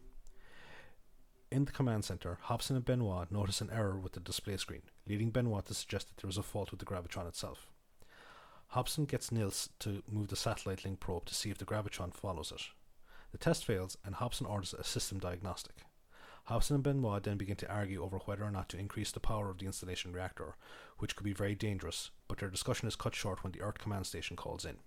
In 1.52 1.66
the 1.66 1.72
command 1.72 2.06
center, 2.06 2.38
Hobson 2.44 2.76
and 2.76 2.86
Benoit 2.86 3.32
notice 3.32 3.62
an 3.62 3.72
error 3.74 3.98
with 3.98 4.12
the 4.12 4.20
display 4.20 4.58
screen, 4.58 4.84
leading 5.08 5.32
Benoit 5.32 5.66
to 5.66 5.74
suggest 5.74 6.10
that 6.10 6.22
there 6.22 6.30
is 6.30 6.38
a 6.38 6.44
fault 6.44 6.70
with 6.70 6.80
the 6.80 6.86
Gravitron 6.86 7.28
itself. 7.28 7.66
Hobson 8.68 9.06
gets 9.06 9.32
Nils 9.32 9.70
to 9.80 10.04
move 10.08 10.28
the 10.28 10.36
satellite 10.36 10.86
link 10.86 11.00
probe 11.00 11.26
to 11.26 11.34
see 11.34 11.50
if 11.50 11.58
the 11.58 11.66
Gravitron 11.66 12.14
follows 12.14 12.52
it. 12.52 12.62
The 13.32 13.40
test 13.40 13.66
fails, 13.66 13.98
and 14.06 14.14
Hobson 14.14 14.46
orders 14.46 14.76
a 14.76 14.84
system 14.84 15.18
diagnostic. 15.18 15.78
Hobson 16.48 16.76
and 16.76 16.84
Benoit 16.84 17.24
then 17.24 17.36
begin 17.36 17.58
to 17.58 17.70
argue 17.70 18.02
over 18.02 18.20
whether 18.20 18.46
or 18.46 18.52
not 18.52 18.70
to 18.70 18.80
increase 18.80 19.12
the 19.12 19.20
power 19.20 19.50
of 19.50 19.58
the 19.58 19.66
installation 19.66 20.14
reactor, 20.14 20.56
which 20.98 21.14
could 21.14 21.26
be 21.26 21.34
very 21.34 21.56
dangerous, 21.56 22.10
but 22.30 22.38
their 22.38 22.50
discussion 22.50 22.88
is 22.88 22.96
cut 22.96 23.14
short 23.14 23.44
when 23.44 23.52
the 23.52 23.62
Earth 23.62 23.80
command 23.80 24.06
station 24.06 24.38
calls 24.38 24.64
in. 24.64 24.78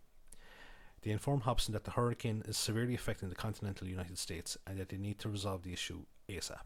They 1.02 1.10
inform 1.10 1.42
Hobson 1.42 1.74
that 1.74 1.84
the 1.84 1.90
hurricane 1.90 2.42
is 2.46 2.56
severely 2.56 2.94
affecting 2.94 3.28
the 3.28 3.34
continental 3.34 3.86
United 3.86 4.16
States 4.16 4.56
and 4.66 4.78
that 4.78 4.88
they 4.88 4.96
need 4.96 5.18
to 5.18 5.28
resolve 5.28 5.62
the 5.62 5.74
issue 5.74 6.04
ASAP. 6.30 6.64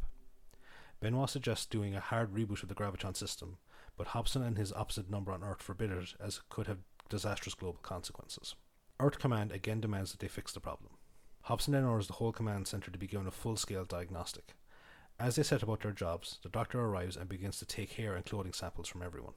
Benoit 1.01 1.29
suggests 1.29 1.67
doing 1.67 1.97
a 1.97 2.01
hard 2.01 2.33
reboot 2.33 2.63
of 2.63 2.69
the 2.69 2.75
Gravitron 2.77 3.17
system, 3.17 3.59
but 3.97 4.09
Hobson 4.09 4.43
and 4.43 4.57
his 4.57 4.73
opposite 4.73 5.11
number 5.11 5.33
on 5.33 5.43
Earth 5.43 5.61
forbid 5.61 5.91
it 5.91 6.15
as 6.21 6.37
it 6.37 6.43
could 6.49 6.69
have 6.69 6.79
disastrous 7.09 7.57
global 7.57 7.81
consequences. 7.83 8.55
Earth 9.01 9.19
Command 9.19 9.51
again 9.51 9.81
demands 9.81 10.13
that 10.13 10.21
they 10.21 10.29
fix 10.29 10.53
the 10.53 10.61
problem. 10.61 10.91
Hobson 11.43 11.73
then 11.73 11.85
orders 11.85 12.07
the 12.07 12.15
whole 12.15 12.33
command 12.33 12.69
center 12.69 12.93
to 12.93 12.99
be 12.99 13.09
given 13.09 13.27
a 13.27 13.33
full 13.33 13.57
scale 13.57 13.85
diagnostic. 13.85 14.55
As 15.19 15.37
they 15.37 15.43
set 15.45 15.63
about 15.63 15.81
their 15.81 15.93
jobs, 15.93 16.39
the 16.43 16.49
doctor 16.49 16.81
arrives 16.81 17.17
and 17.17 17.29
begins 17.29 17.59
to 17.59 17.65
take 17.65 17.93
hair 17.93 18.15
and 18.15 18.27
clothing 18.27 18.53
samples 18.53 18.89
from 18.89 19.03
everyone. 19.03 19.35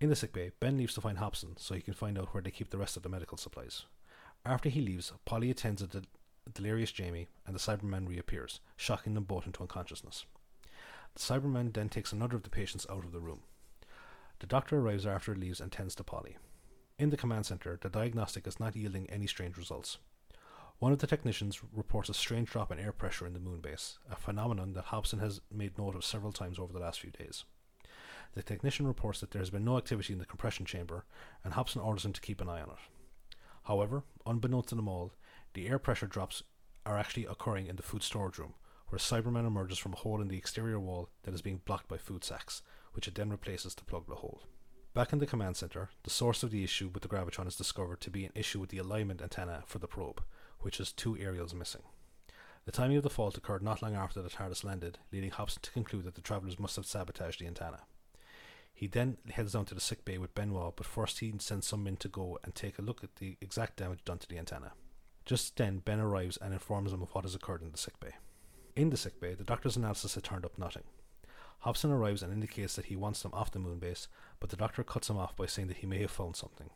In 0.00 0.10
the 0.10 0.16
sickbay, 0.16 0.52
Ben 0.60 0.76
leaves 0.76 0.94
to 0.94 1.00
find 1.00 1.18
Hobson 1.18 1.56
so 1.56 1.74
he 1.74 1.80
can 1.80 1.94
find 1.94 2.18
out 2.18 2.32
where 2.32 2.42
they 2.42 2.50
keep 2.50 2.70
the 2.70 2.78
rest 2.78 2.96
of 2.96 3.02
the 3.02 3.08
medical 3.08 3.38
supplies. 3.38 3.86
After 4.44 4.68
he 4.68 4.80
leaves, 4.80 5.12
Polly 5.24 5.50
attends 5.50 5.82
a 5.82 5.88
delirious 6.52 6.92
Jamie, 6.92 7.26
and 7.46 7.54
the 7.54 7.58
Cyberman 7.58 8.06
reappears, 8.06 8.60
shocking 8.76 9.14
them 9.14 9.24
both 9.24 9.46
into 9.46 9.62
unconsciousness. 9.62 10.26
The 11.14 11.20
Cyberman 11.20 11.72
then 11.72 11.88
takes 11.88 12.12
another 12.12 12.36
of 12.36 12.42
the 12.42 12.50
patients 12.50 12.86
out 12.88 13.04
of 13.04 13.12
the 13.12 13.20
room. 13.20 13.40
The 14.38 14.46
doctor 14.46 14.78
arrives 14.78 15.06
after 15.06 15.32
it 15.32 15.38
leaves 15.38 15.60
and 15.60 15.72
tends 15.72 15.94
to 15.96 16.04
Polly. 16.04 16.36
In 16.98 17.10
the 17.10 17.16
command 17.16 17.46
center, 17.46 17.78
the 17.80 17.88
diagnostic 17.88 18.46
is 18.46 18.60
not 18.60 18.76
yielding 18.76 19.08
any 19.10 19.26
strange 19.26 19.56
results. 19.56 19.98
One 20.78 20.92
of 20.92 21.00
the 21.00 21.08
technicians 21.08 21.60
reports 21.74 22.08
a 22.08 22.14
strange 22.14 22.50
drop 22.50 22.70
in 22.70 22.78
air 22.78 22.92
pressure 22.92 23.26
in 23.26 23.32
the 23.32 23.40
moon 23.40 23.60
base, 23.60 23.98
a 24.08 24.14
phenomenon 24.14 24.74
that 24.74 24.86
Hobson 24.86 25.18
has 25.18 25.40
made 25.52 25.76
note 25.76 25.96
of 25.96 26.04
several 26.04 26.30
times 26.30 26.56
over 26.56 26.72
the 26.72 26.78
last 26.78 27.00
few 27.00 27.10
days. 27.10 27.42
The 28.34 28.44
technician 28.44 28.86
reports 28.86 29.18
that 29.18 29.32
there 29.32 29.42
has 29.42 29.50
been 29.50 29.64
no 29.64 29.76
activity 29.76 30.12
in 30.12 30.20
the 30.20 30.24
compression 30.24 30.64
chamber, 30.64 31.04
and 31.42 31.54
Hobson 31.54 31.80
orders 31.80 32.04
him 32.04 32.12
to 32.12 32.20
keep 32.20 32.40
an 32.40 32.48
eye 32.48 32.62
on 32.62 32.68
it. 32.70 33.36
However, 33.64 34.04
unbeknownst 34.24 34.68
to 34.68 34.76
them 34.76 34.86
all, 34.86 35.12
the 35.54 35.66
air 35.66 35.80
pressure 35.80 36.06
drops 36.06 36.44
are 36.86 36.96
actually 36.96 37.26
occurring 37.26 37.66
in 37.66 37.74
the 37.74 37.82
food 37.82 38.04
storage 38.04 38.38
room, 38.38 38.54
where 38.86 39.00
Cyberman 39.00 39.48
emerges 39.48 39.78
from 39.78 39.94
a 39.94 39.96
hole 39.96 40.20
in 40.22 40.28
the 40.28 40.38
exterior 40.38 40.78
wall 40.78 41.08
that 41.24 41.34
is 41.34 41.42
being 41.42 41.60
blocked 41.64 41.88
by 41.88 41.98
food 41.98 42.22
sacks, 42.22 42.62
which 42.92 43.08
it 43.08 43.16
then 43.16 43.30
replaces 43.30 43.74
to 43.74 43.84
plug 43.84 44.06
the 44.06 44.14
hole. 44.14 44.42
Back 44.94 45.12
in 45.12 45.18
the 45.18 45.26
command 45.26 45.56
center, 45.56 45.90
the 46.04 46.10
source 46.10 46.44
of 46.44 46.52
the 46.52 46.62
issue 46.62 46.88
with 46.94 47.02
the 47.02 47.08
Gravitron 47.08 47.48
is 47.48 47.56
discovered 47.56 48.00
to 48.02 48.10
be 48.10 48.24
an 48.24 48.32
issue 48.36 48.60
with 48.60 48.70
the 48.70 48.78
alignment 48.78 49.20
antenna 49.20 49.64
for 49.66 49.80
the 49.80 49.88
probe, 49.88 50.22
which 50.60 50.78
has 50.78 50.92
two 50.92 51.16
aerials 51.18 51.54
missing. 51.54 51.82
The 52.64 52.72
timing 52.72 52.98
of 52.98 53.02
the 53.02 53.10
fault 53.10 53.36
occurred 53.36 53.62
not 53.62 53.80
long 53.80 53.94
after 53.94 54.20
the 54.20 54.28
TARDIS 54.28 54.64
landed, 54.64 54.98
leading 55.10 55.30
Hobson 55.30 55.62
to 55.62 55.70
conclude 55.70 56.04
that 56.04 56.14
the 56.14 56.20
travellers 56.20 56.58
must 56.58 56.76
have 56.76 56.84
sabotaged 56.84 57.40
the 57.40 57.46
antenna. 57.46 57.80
He 58.74 58.86
then 58.86 59.16
heads 59.30 59.54
down 59.54 59.64
to 59.66 59.74
the 59.74 59.80
sick 59.80 60.04
bay 60.04 60.18
with 60.18 60.34
Benoit, 60.34 60.76
but 60.76 60.86
first 60.86 61.20
he 61.20 61.32
sends 61.38 61.66
some 61.66 61.82
men 61.82 61.96
to 61.96 62.08
go 62.08 62.38
and 62.44 62.54
take 62.54 62.78
a 62.78 62.82
look 62.82 63.02
at 63.02 63.16
the 63.16 63.36
exact 63.40 63.76
damage 63.76 64.04
done 64.04 64.18
to 64.18 64.28
the 64.28 64.38
antenna. 64.38 64.72
Just 65.24 65.56
then, 65.56 65.78
Ben 65.78 65.98
arrives 65.98 66.36
and 66.36 66.52
informs 66.52 66.90
them 66.90 67.02
of 67.02 67.14
what 67.14 67.24
has 67.24 67.34
occurred 67.34 67.62
in 67.62 67.72
the 67.72 67.78
sick 67.78 67.98
bay. 68.00 68.12
In 68.76 68.90
the 68.90 68.96
sick 68.96 69.20
bay, 69.20 69.34
the 69.34 69.44
doctor's 69.44 69.76
analysis 69.76 70.14
had 70.14 70.24
turned 70.24 70.44
up 70.44 70.56
nothing. 70.56 70.84
Hobson 71.60 71.90
arrives 71.90 72.22
and 72.22 72.32
indicates 72.32 72.76
that 72.76 72.84
he 72.84 72.96
wants 72.96 73.22
them 73.22 73.32
off 73.34 73.50
the 73.50 73.58
moon 73.58 73.78
base, 73.78 74.06
but 74.38 74.50
the 74.50 74.56
doctor 74.56 74.84
cuts 74.84 75.10
him 75.10 75.16
off 75.16 75.34
by 75.34 75.46
saying 75.46 75.68
that 75.68 75.78
he 75.78 75.86
may 75.86 75.98
have 75.98 76.10
found 76.10 76.36
something. 76.36 76.70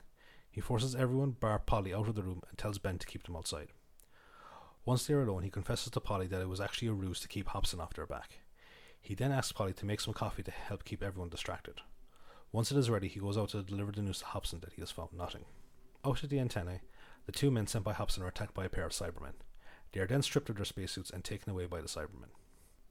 He 0.52 0.60
forces 0.60 0.94
everyone, 0.94 1.30
bar 1.30 1.58
Polly, 1.58 1.94
out 1.94 2.08
of 2.08 2.14
the 2.14 2.22
room 2.22 2.42
and 2.48 2.58
tells 2.58 2.78
Ben 2.78 2.98
to 2.98 3.06
keep 3.06 3.24
them 3.24 3.34
outside. 3.34 3.68
Once 4.84 5.06
they 5.06 5.14
are 5.14 5.22
alone, 5.22 5.42
he 5.42 5.50
confesses 5.50 5.90
to 5.90 5.98
Polly 5.98 6.26
that 6.26 6.42
it 6.42 6.48
was 6.48 6.60
actually 6.60 6.88
a 6.88 6.92
ruse 6.92 7.20
to 7.20 7.28
keep 7.28 7.48
Hobson 7.48 7.80
off 7.80 7.94
their 7.94 8.06
back. 8.06 8.40
He 9.00 9.14
then 9.14 9.32
asks 9.32 9.52
Polly 9.52 9.72
to 9.72 9.86
make 9.86 10.00
some 10.00 10.12
coffee 10.12 10.42
to 10.42 10.50
help 10.50 10.84
keep 10.84 11.02
everyone 11.02 11.30
distracted. 11.30 11.80
Once 12.52 12.70
it 12.70 12.76
is 12.76 12.90
ready, 12.90 13.08
he 13.08 13.18
goes 13.18 13.38
out 13.38 13.48
to 13.48 13.62
deliver 13.62 13.92
the 13.92 14.02
news 14.02 14.18
to 14.18 14.26
Hobson 14.26 14.60
that 14.60 14.74
he 14.74 14.82
has 14.82 14.90
found 14.90 15.14
nothing. 15.14 15.46
Out 16.04 16.22
at 16.22 16.28
the 16.28 16.38
antennae, 16.38 16.82
the 17.24 17.32
two 17.32 17.50
men 17.50 17.66
sent 17.66 17.84
by 17.84 17.94
Hobson 17.94 18.22
are 18.22 18.28
attacked 18.28 18.52
by 18.52 18.66
a 18.66 18.68
pair 18.68 18.84
of 18.84 18.92
Cybermen. 18.92 19.34
They 19.92 20.00
are 20.00 20.06
then 20.06 20.20
stripped 20.20 20.50
of 20.50 20.56
their 20.56 20.66
spacesuits 20.66 21.10
and 21.10 21.24
taken 21.24 21.50
away 21.50 21.64
by 21.64 21.80
the 21.80 21.88
Cybermen. 21.88 22.30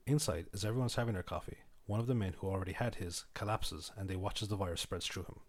Inside, 0.07 0.47
as 0.51 0.65
everyone 0.65 0.87
is 0.87 0.95
having 0.95 1.13
their 1.13 1.21
coffee, 1.21 1.57
one 1.85 1.99
of 1.99 2.07
the 2.07 2.15
men 2.15 2.33
who 2.39 2.47
already 2.47 2.73
had 2.73 2.95
his 2.95 3.25
collapses 3.35 3.91
and 3.95 4.09
they 4.09 4.15
watch 4.15 4.41
as 4.41 4.47
the 4.47 4.55
virus 4.55 4.81
spreads 4.81 5.05
through 5.05 5.23
him. 5.23 5.39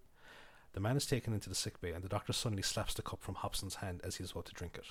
The 0.73 0.81
man 0.81 0.97
is 0.97 1.07
taken 1.07 1.35
into 1.35 1.49
the 1.49 1.55
sick 1.55 1.81
bay 1.81 1.93
and 1.93 2.03
the 2.03 2.09
doctor 2.09 2.33
suddenly 2.33 2.63
slaps 2.63 2.95
the 2.95 3.03
cup 3.03 3.23
from 3.23 3.35
Hobson's 3.37 3.77
hand 3.77 4.01
as 4.03 4.17
he 4.17 4.25
is 4.25 4.31
about 4.31 4.47
to 4.47 4.55
drink 4.55 4.77
it. 4.79 4.87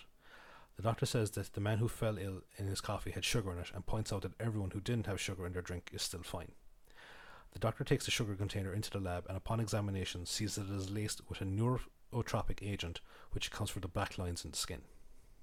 The 0.77 0.83
doctor 0.83 1.05
says 1.05 1.31
that 1.31 1.53
the 1.53 1.61
man 1.61 1.79
who 1.79 1.87
fell 1.87 2.17
ill 2.17 2.41
in 2.57 2.67
his 2.67 2.81
coffee 2.81 3.11
had 3.11 3.25
sugar 3.25 3.51
in 3.51 3.57
it 3.57 3.71
and 3.73 3.85
points 3.85 4.13
out 4.13 4.21
that 4.21 4.39
everyone 4.39 4.71
who 4.71 4.79
didn't 4.79 5.07
have 5.07 5.19
sugar 5.19 5.45
in 5.45 5.53
their 5.53 5.61
drink 5.61 5.89
is 5.91 6.01
still 6.01 6.23
fine. 6.23 6.51
The 7.53 7.59
doctor 7.59 7.83
takes 7.83 8.05
the 8.05 8.11
sugar 8.11 8.35
container 8.35 8.73
into 8.73 8.91
the 8.91 8.99
lab 8.99 9.25
and 9.27 9.35
upon 9.35 9.59
examination 9.59 10.25
sees 10.25 10.55
that 10.55 10.69
it 10.69 10.75
is 10.75 10.89
laced 10.89 11.21
with 11.27 11.41
a 11.41 11.45
neurotropic 11.45 12.59
agent 12.61 13.01
which 13.31 13.47
accounts 13.47 13.71
for 13.71 13.79
the 13.79 13.87
black 13.87 14.17
lines 14.17 14.45
in 14.45 14.51
the 14.51 14.57
skin. 14.57 14.81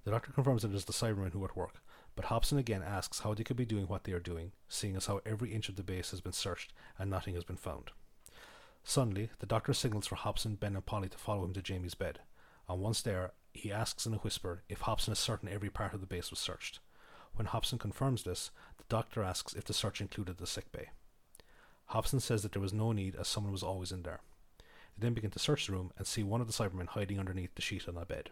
The 0.05 0.13
doctor 0.13 0.33
confirms 0.33 0.63
that 0.63 0.71
it 0.71 0.77
is 0.77 0.87
the 0.87 0.93
Cybermen 0.93 1.33
who 1.33 1.43
are 1.43 1.51
at 1.51 1.57
work, 1.57 1.83
but 2.17 2.27
Hobson 2.27 2.59
again 2.59 2.83
asks 2.83 3.21
how 3.21 3.35
they 3.35 3.45
could 3.45 3.57
be 3.57 3.67
doing 3.67 3.87
what 3.87 4.05
they 4.05 4.13
are 4.13 4.21
doing, 4.21 4.53
seeing 4.69 4.97
as 4.97 5.07
how 5.07 5.21
every 5.27 5.53
inch 5.53 5.69
of 5.69 5.77
the 5.77 5.83
base 5.83 6.13
has 6.13 6.21
been 6.21 6.33
searched 6.33 6.73
and 6.99 7.11
nothing 7.11 7.35
has 7.35 7.45
been 7.45 7.57
found. 7.57 7.91
Suddenly, 8.89 9.29
the 9.41 9.45
doctor 9.45 9.75
signals 9.75 10.07
for 10.07 10.15
Hobson, 10.15 10.55
Ben, 10.55 10.75
and 10.75 10.87
Polly 10.87 11.11
to 11.11 11.19
follow 11.19 11.45
him 11.45 11.53
to 11.53 11.61
Jamie's 11.61 11.95
bed, 11.95 12.21
and 12.71 12.81
once 12.81 13.03
there, 13.03 13.33
he 13.53 13.71
asks 13.71 14.07
in 14.07 14.15
a 14.15 14.17
whisper 14.17 14.63
if 14.67 14.81
Hobson 14.81 15.13
is 15.13 15.19
certain 15.19 15.51
every 15.51 15.69
part 15.69 15.93
of 15.93 16.01
the 16.01 16.07
base 16.07 16.31
was 16.31 16.39
searched. 16.39 16.81
When 17.35 17.49
Hobson 17.49 17.77
confirms 17.77 18.23
this, 18.23 18.51
the 18.79 18.85
doctor 18.89 19.23
asks 19.23 19.53
if 19.53 19.65
the 19.65 19.75
search 19.75 20.01
included 20.01 20.39
the 20.39 20.47
sick 20.47 20.73
bay. 20.73 20.89
Hobson 21.89 22.19
says 22.19 22.43
that 22.43 22.53
there 22.53 22.63
was 22.63 22.73
no 22.73 22.93
need 22.93 23.15
as 23.15 23.29
someone 23.29 23.53
was 23.53 23.63
always 23.63 23.93
in 23.93 24.05
there. 24.05 24.21
They 24.97 25.05
then 25.05 25.13
begin 25.13 25.33
to 25.33 25.39
search 25.39 25.67
the 25.67 25.75
room 25.75 25.93
and 25.99 26.07
see 26.07 26.23
one 26.23 26.41
of 26.41 26.47
the 26.47 26.55
Cybermen 26.55 26.89
hiding 26.89 27.19
underneath 27.19 27.57
the 27.57 27.61
sheet 27.61 27.87
on 27.89 27.99
a 27.99 28.07
bed. 28.07 28.31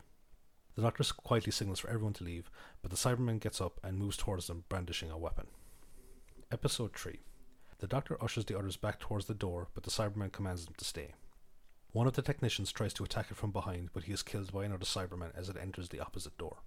The 0.74 0.80
doctor 0.80 1.04
quietly 1.22 1.52
signals 1.52 1.80
for 1.80 1.90
everyone 1.90 2.14
to 2.14 2.24
leave, 2.24 2.50
but 2.80 2.90
the 2.90 2.96
Cyberman 2.96 3.40
gets 3.40 3.60
up 3.60 3.78
and 3.84 3.98
moves 3.98 4.16
towards 4.16 4.46
them, 4.46 4.64
brandishing 4.70 5.10
a 5.10 5.18
weapon. 5.18 5.48
Episode 6.50 6.94
3 6.94 7.20
The 7.78 7.86
doctor 7.86 8.22
ushers 8.22 8.44
the 8.46 8.58
others 8.58 8.76
back 8.76 8.98
towards 9.00 9.26
the 9.26 9.34
door, 9.34 9.68
but 9.74 9.84
the 9.84 9.90
Cyberman 9.90 10.32
commands 10.32 10.64
them 10.64 10.74
to 10.78 10.84
stay. 10.84 11.14
One 11.92 12.06
of 12.06 12.14
the 12.14 12.22
technicians 12.22 12.72
tries 12.72 12.94
to 12.94 13.04
attack 13.04 13.30
it 13.30 13.36
from 13.36 13.52
behind, 13.52 13.90
but 13.92 14.04
he 14.04 14.12
is 14.12 14.22
killed 14.22 14.52
by 14.52 14.64
another 14.64 14.84
Cyberman 14.84 15.32
as 15.34 15.48
it 15.48 15.56
enters 15.56 15.88
the 15.90 16.00
opposite 16.00 16.36
door. 16.38 16.58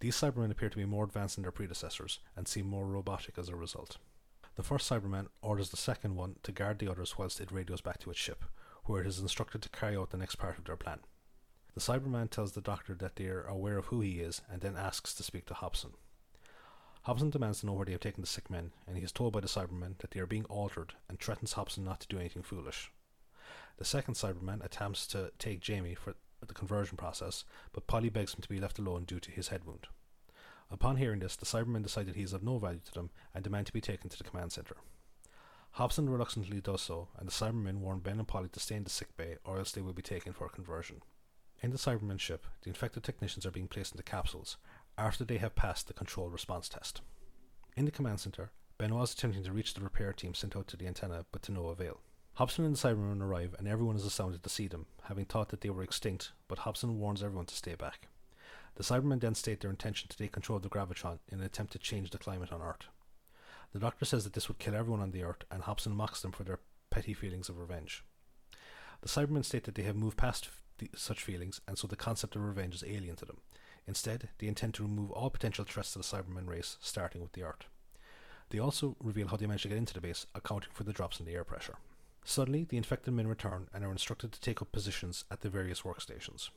These 0.00 0.16
Cybermen 0.16 0.50
appear 0.50 0.68
to 0.70 0.76
be 0.76 0.84
more 0.84 1.04
advanced 1.04 1.36
than 1.36 1.42
their 1.42 1.52
predecessors 1.52 2.20
and 2.36 2.46
seem 2.46 2.66
more 2.66 2.86
robotic 2.86 3.38
as 3.38 3.48
a 3.48 3.56
result. 3.56 3.98
The 4.56 4.62
first 4.62 4.88
Cyberman 4.88 5.28
orders 5.42 5.70
the 5.70 5.76
second 5.76 6.14
one 6.14 6.36
to 6.44 6.52
guard 6.52 6.78
the 6.78 6.90
others 6.90 7.18
whilst 7.18 7.40
it 7.40 7.50
radios 7.50 7.80
back 7.80 7.98
to 8.00 8.10
its 8.10 8.18
ship, 8.18 8.44
where 8.84 9.00
it 9.00 9.06
is 9.06 9.18
instructed 9.18 9.62
to 9.62 9.68
carry 9.68 9.96
out 9.96 10.10
the 10.10 10.16
next 10.16 10.36
part 10.36 10.58
of 10.58 10.64
their 10.64 10.76
plan. 10.76 11.00
The 11.74 11.80
Cyberman 11.80 12.30
tells 12.30 12.52
the 12.52 12.60
doctor 12.60 12.94
that 12.94 13.16
they 13.16 13.26
are 13.26 13.44
aware 13.44 13.78
of 13.78 13.86
who 13.86 14.00
he 14.00 14.20
is 14.20 14.42
and 14.48 14.60
then 14.60 14.76
asks 14.76 15.12
to 15.14 15.24
speak 15.24 15.46
to 15.46 15.54
Hobson. 15.54 15.94
Hobson 17.04 17.28
demands 17.28 17.60
to 17.60 17.66
know 17.66 17.74
where 17.74 17.84
they 17.84 17.92
have 17.92 18.00
taken 18.00 18.22
the 18.22 18.26
sick 18.26 18.48
men, 18.48 18.72
and 18.86 18.96
he 18.96 19.04
is 19.04 19.12
told 19.12 19.34
by 19.34 19.40
the 19.40 19.46
Cybermen 19.46 19.98
that 19.98 20.12
they 20.12 20.20
are 20.20 20.26
being 20.26 20.46
altered 20.46 20.94
and 21.06 21.20
threatens 21.20 21.52
Hobson 21.52 21.84
not 21.84 22.00
to 22.00 22.08
do 22.08 22.18
anything 22.18 22.42
foolish. 22.42 22.90
The 23.76 23.84
second 23.84 24.14
Cyberman 24.14 24.64
attempts 24.64 25.06
to 25.08 25.30
take 25.38 25.60
Jamie 25.60 25.94
for 25.94 26.14
the 26.40 26.54
conversion 26.54 26.96
process, 26.96 27.44
but 27.72 27.86
Polly 27.86 28.08
begs 28.08 28.34
him 28.34 28.40
to 28.40 28.48
be 28.48 28.58
left 28.58 28.78
alone 28.78 29.04
due 29.04 29.20
to 29.20 29.30
his 29.30 29.48
head 29.48 29.64
wound. 29.64 29.86
Upon 30.70 30.96
hearing 30.96 31.20
this, 31.20 31.36
the 31.36 31.44
Cybermen 31.44 31.82
decide 31.82 32.06
that 32.06 32.16
he 32.16 32.22
is 32.22 32.32
of 32.32 32.42
no 32.42 32.56
value 32.56 32.80
to 32.86 32.94
them 32.94 33.10
and 33.34 33.44
demand 33.44 33.66
to 33.66 33.72
be 33.74 33.82
taken 33.82 34.08
to 34.08 34.16
the 34.16 34.24
command 34.24 34.52
center. 34.52 34.76
Hobson 35.72 36.08
reluctantly 36.08 36.62
does 36.62 36.80
so, 36.80 37.08
and 37.18 37.28
the 37.28 37.32
Cybermen 37.32 37.80
warn 37.80 37.98
Ben 37.98 38.18
and 38.18 38.26
Polly 38.26 38.48
to 38.48 38.60
stay 38.60 38.76
in 38.76 38.84
the 38.84 38.90
sick 38.90 39.14
bay 39.18 39.36
or 39.44 39.58
else 39.58 39.72
they 39.72 39.82
will 39.82 39.92
be 39.92 40.00
taken 40.00 40.32
for 40.32 40.46
a 40.46 40.50
conversion. 40.50 41.02
In 41.60 41.70
the 41.70 41.78
Cyberman 41.78 42.18
ship, 42.18 42.46
the 42.62 42.70
infected 42.70 43.02
technicians 43.02 43.44
are 43.44 43.50
being 43.50 43.68
placed 43.68 43.92
into 43.92 44.02
capsules 44.02 44.56
after 44.96 45.24
they 45.24 45.38
have 45.38 45.54
passed 45.54 45.86
the 45.86 45.92
control 45.92 46.28
response 46.28 46.68
test. 46.68 47.00
In 47.76 47.84
the 47.84 47.90
command 47.90 48.20
center, 48.20 48.50
Benoit 48.78 49.04
is 49.04 49.12
attempting 49.12 49.44
to 49.44 49.52
reach 49.52 49.74
the 49.74 49.80
repair 49.80 50.12
team 50.12 50.34
sent 50.34 50.56
out 50.56 50.68
to 50.68 50.76
the 50.76 50.86
antenna, 50.86 51.26
but 51.32 51.42
to 51.42 51.52
no 51.52 51.66
avail. 51.68 52.00
Hobson 52.34 52.64
and 52.64 52.74
the 52.74 52.78
Cybermen 52.78 53.20
arrive, 53.20 53.54
and 53.58 53.68
everyone 53.68 53.96
is 53.96 54.04
astounded 54.04 54.42
to 54.42 54.48
see 54.48 54.66
them, 54.66 54.86
having 55.04 55.24
thought 55.24 55.50
that 55.50 55.60
they 55.60 55.70
were 55.70 55.84
extinct, 55.84 56.32
but 56.48 56.60
Hobson 56.60 56.98
warns 56.98 57.22
everyone 57.22 57.46
to 57.46 57.54
stay 57.54 57.74
back. 57.74 58.08
The 58.74 58.82
Cybermen 58.82 59.20
then 59.20 59.36
state 59.36 59.60
their 59.60 59.70
intention 59.70 60.08
to 60.08 60.16
take 60.16 60.32
control 60.32 60.56
of 60.56 60.62
the 60.64 60.68
Gravitron 60.68 61.20
in 61.28 61.38
an 61.38 61.44
attempt 61.44 61.72
to 61.72 61.78
change 61.78 62.10
the 62.10 62.18
climate 62.18 62.52
on 62.52 62.60
Earth. 62.60 62.88
The 63.72 63.78
Doctor 63.78 64.04
says 64.04 64.24
that 64.24 64.32
this 64.32 64.48
would 64.48 64.58
kill 64.58 64.74
everyone 64.74 65.00
on 65.00 65.12
the 65.12 65.22
Earth, 65.22 65.44
and 65.50 65.62
Hobson 65.62 65.94
mocks 65.94 66.22
them 66.22 66.32
for 66.32 66.42
their 66.42 66.58
petty 66.90 67.14
feelings 67.14 67.48
of 67.48 67.58
revenge. 67.58 68.04
The 69.02 69.08
Cybermen 69.08 69.44
state 69.44 69.64
that 69.64 69.76
they 69.76 69.82
have 69.82 69.96
moved 69.96 70.16
past 70.16 70.48
the, 70.78 70.90
such 70.96 71.22
feelings, 71.22 71.60
and 71.68 71.78
so 71.78 71.86
the 71.86 71.94
concept 71.94 72.34
of 72.34 72.42
revenge 72.42 72.74
is 72.74 72.84
alien 72.84 73.14
to 73.16 73.24
them. 73.24 73.38
Instead, 73.86 74.30
they 74.38 74.46
intend 74.46 74.74
to 74.74 74.82
remove 74.82 75.10
all 75.10 75.30
potential 75.30 75.64
threats 75.64 75.92
to 75.92 75.98
the 75.98 76.04
Cybermen 76.04 76.48
race, 76.48 76.78
starting 76.80 77.20
with 77.22 77.32
the 77.32 77.42
Earth. 77.42 77.66
They 78.50 78.58
also 78.58 78.96
reveal 79.00 79.28
how 79.28 79.36
they 79.36 79.46
managed 79.46 79.64
to 79.64 79.68
get 79.68 79.78
into 79.78 79.94
the 79.94 80.00
base, 80.00 80.26
accounting 80.34 80.70
for 80.72 80.84
the 80.84 80.92
drops 80.92 81.20
in 81.20 81.26
the 81.26 81.34
air 81.34 81.44
pressure. 81.44 81.76
Suddenly, 82.24 82.64
the 82.64 82.76
infected 82.76 83.12
men 83.12 83.26
return 83.26 83.68
and 83.74 83.84
are 83.84 83.92
instructed 83.92 84.32
to 84.32 84.40
take 84.40 84.62
up 84.62 84.72
positions 84.72 85.24
at 85.30 85.42
the 85.42 85.50
various 85.50 85.82
workstations. 85.82 86.48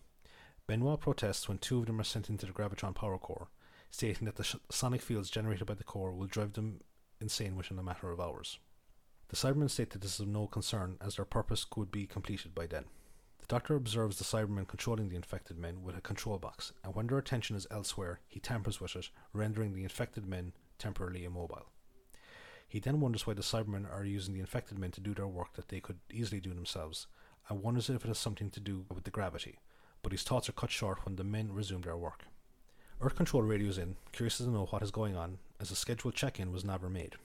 Benoit 0.68 1.00
protests 1.00 1.48
when 1.48 1.58
two 1.58 1.80
of 1.80 1.86
them 1.86 2.00
are 2.00 2.06
sent 2.06 2.30
into 2.30 2.46
the 2.46 2.54
Gravitron 2.54 2.96
power 2.96 3.18
core, 3.18 3.50
stating 3.90 4.26
that 4.26 4.36
the 4.36 4.60
sonic 4.70 5.02
fields 5.02 5.30
generated 5.30 5.68
by 5.68 5.74
the 5.74 5.84
core 5.84 6.14
will 6.14 6.28
drive 6.28 6.54
them 6.54 6.82
insane 7.20 7.56
within 7.56 7.80
a 7.80 7.84
matter 7.84 8.12
of 8.12 8.20
hours. 8.20 8.60
The 9.30 9.36
Cybermen 9.36 9.70
state 9.70 9.90
that 9.90 10.02
this 10.02 10.16
is 10.16 10.20
of 10.22 10.28
no 10.28 10.48
concern 10.48 10.98
as 11.02 11.16
their 11.16 11.26
purpose 11.26 11.66
could 11.66 11.92
be 11.92 12.06
completed 12.06 12.56
by 12.56 12.68
then. 12.68 12.86
Doctor 13.50 13.76
observes 13.76 14.18
the 14.18 14.26
Cybermen 14.26 14.68
controlling 14.68 15.08
the 15.08 15.16
infected 15.16 15.58
men 15.58 15.82
with 15.82 15.98
a 15.98 16.02
control 16.02 16.38
box, 16.38 16.74
and 16.84 16.94
when 16.94 17.08
their 17.08 17.18
attention 17.18 17.56
is 17.56 17.66
elsewhere, 17.72 18.20
he 18.28 18.42
tampers 18.42 18.82
with 18.82 18.94
it, 18.98 19.10
rendering 19.32 19.74
the 19.74 19.84
infected 19.84 20.26
men 20.26 20.52
temporarily 20.78 21.24
immobile. 21.24 21.68
He 22.68 22.82
then 22.82 23.00
wonders 23.00 23.26
why 23.26 23.36
the 23.36 23.42
Cybermen 23.42 23.90
are 23.90 24.04
using 24.04 24.34
the 24.34 24.42
infected 24.42 24.78
men 24.78 24.92
to 24.92 25.00
do 25.00 25.14
their 25.14 25.28
work 25.28 25.54
that 25.54 25.70
they 25.70 25.80
could 25.80 26.00
easily 26.12 26.42
do 26.42 26.54
themselves, 26.54 27.08
and 27.48 27.64
wonders 27.64 27.90
if 27.90 28.04
it 28.04 28.10
has 28.10 28.20
something 28.20 28.50
to 28.50 28.60
do 28.60 28.86
with 28.94 29.06
the 29.06 29.12
gravity, 29.12 29.60
but 30.04 30.12
his 30.12 30.24
thoughts 30.24 30.50
are 30.50 30.54
cut 30.54 30.70
short 30.70 31.06
when 31.06 31.16
the 31.16 31.24
men 31.24 31.54
resume 31.54 31.84
their 31.84 31.96
work. 31.96 32.26
Earth 33.00 33.16
Control 33.16 33.44
radios 33.44 33.78
in, 33.78 33.96
curious 34.12 34.40
to 34.40 34.50
know 34.50 34.66
what 34.66 34.84
is 34.84 34.92
going 34.92 35.16
on, 35.16 35.38
as 35.62 35.72
a 35.72 35.76
scheduled 35.76 36.16
check 36.16 36.38
in 36.38 36.52
was 36.52 36.66
never 36.66 36.90
made. 36.90 37.16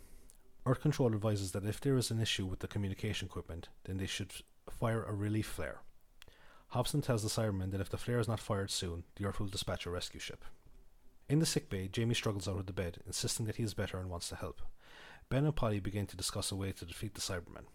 Earth 0.67 0.83
Control 0.83 1.13
advises 1.13 1.51
that 1.51 1.65
if 1.65 1.81
there 1.81 1.97
is 1.97 2.13
an 2.13 2.21
issue 2.21 2.47
with 2.47 2.61
the 2.61 2.69
communication 2.69 3.27
equipment, 3.27 3.71
then 3.85 3.97
they 3.97 4.07
should 4.07 4.33
fire 4.71 5.03
a 5.03 5.13
relief 5.13 5.47
flare. 5.49 5.81
Hobson 6.73 7.03
tells 7.03 7.23
the 7.23 7.29
Cybermen 7.29 7.71
that 7.73 7.83
if 7.83 7.91
the 7.91 7.99
flare 7.99 8.19
is 8.19 8.29
not 8.29 8.41
fired 8.41 8.71
soon, 8.71 9.05
the 9.17 9.27
Earth 9.27 9.39
will 9.39 9.47
dispatch 9.47 9.85
a 9.85 9.91
rescue 9.91 10.19
ship. 10.19 10.43
In 11.29 11.39
the 11.39 11.45
sick 11.45 11.69
bay, 11.69 11.87
Jamie 11.87 12.15
struggles 12.15 12.49
out 12.49 12.57
of 12.57 12.65
the 12.65 12.73
bed, 12.73 13.03
insisting 13.07 13.45
that 13.45 13.57
he 13.57 13.63
is 13.63 13.75
better 13.75 13.99
and 13.99 14.09
wants 14.09 14.31
to 14.31 14.37
help. 14.37 14.63
Ben 15.29 15.45
and 15.45 15.55
Polly 15.55 15.81
begin 15.81 16.07
to 16.07 16.17
discuss 16.17 16.51
a 16.51 16.57
way 16.57 16.73
to 16.73 16.87
defeat 16.87 17.13
the 17.13 17.21
Cybermen. 17.21 17.67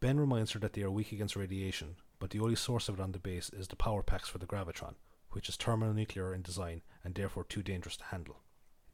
Ben 0.00 0.18
reminds 0.18 0.52
her 0.52 0.58
that 0.60 0.72
they 0.72 0.82
are 0.82 0.90
weak 0.90 1.12
against 1.12 1.36
radiation, 1.36 1.96
but 2.18 2.30
the 2.30 2.40
only 2.40 2.56
source 2.56 2.88
of 2.88 2.98
it 2.98 3.02
on 3.02 3.12
the 3.12 3.18
base 3.18 3.50
is 3.50 3.68
the 3.68 3.76
power 3.76 4.02
packs 4.02 4.30
for 4.30 4.38
the 4.38 4.46
Gravitron, 4.46 4.94
which 5.32 5.50
is 5.50 5.56
thermonuclear 5.56 6.32
in 6.32 6.40
design 6.40 6.80
and 7.04 7.14
therefore 7.14 7.44
too 7.44 7.62
dangerous 7.62 7.98
to 7.98 8.04
handle. 8.04 8.38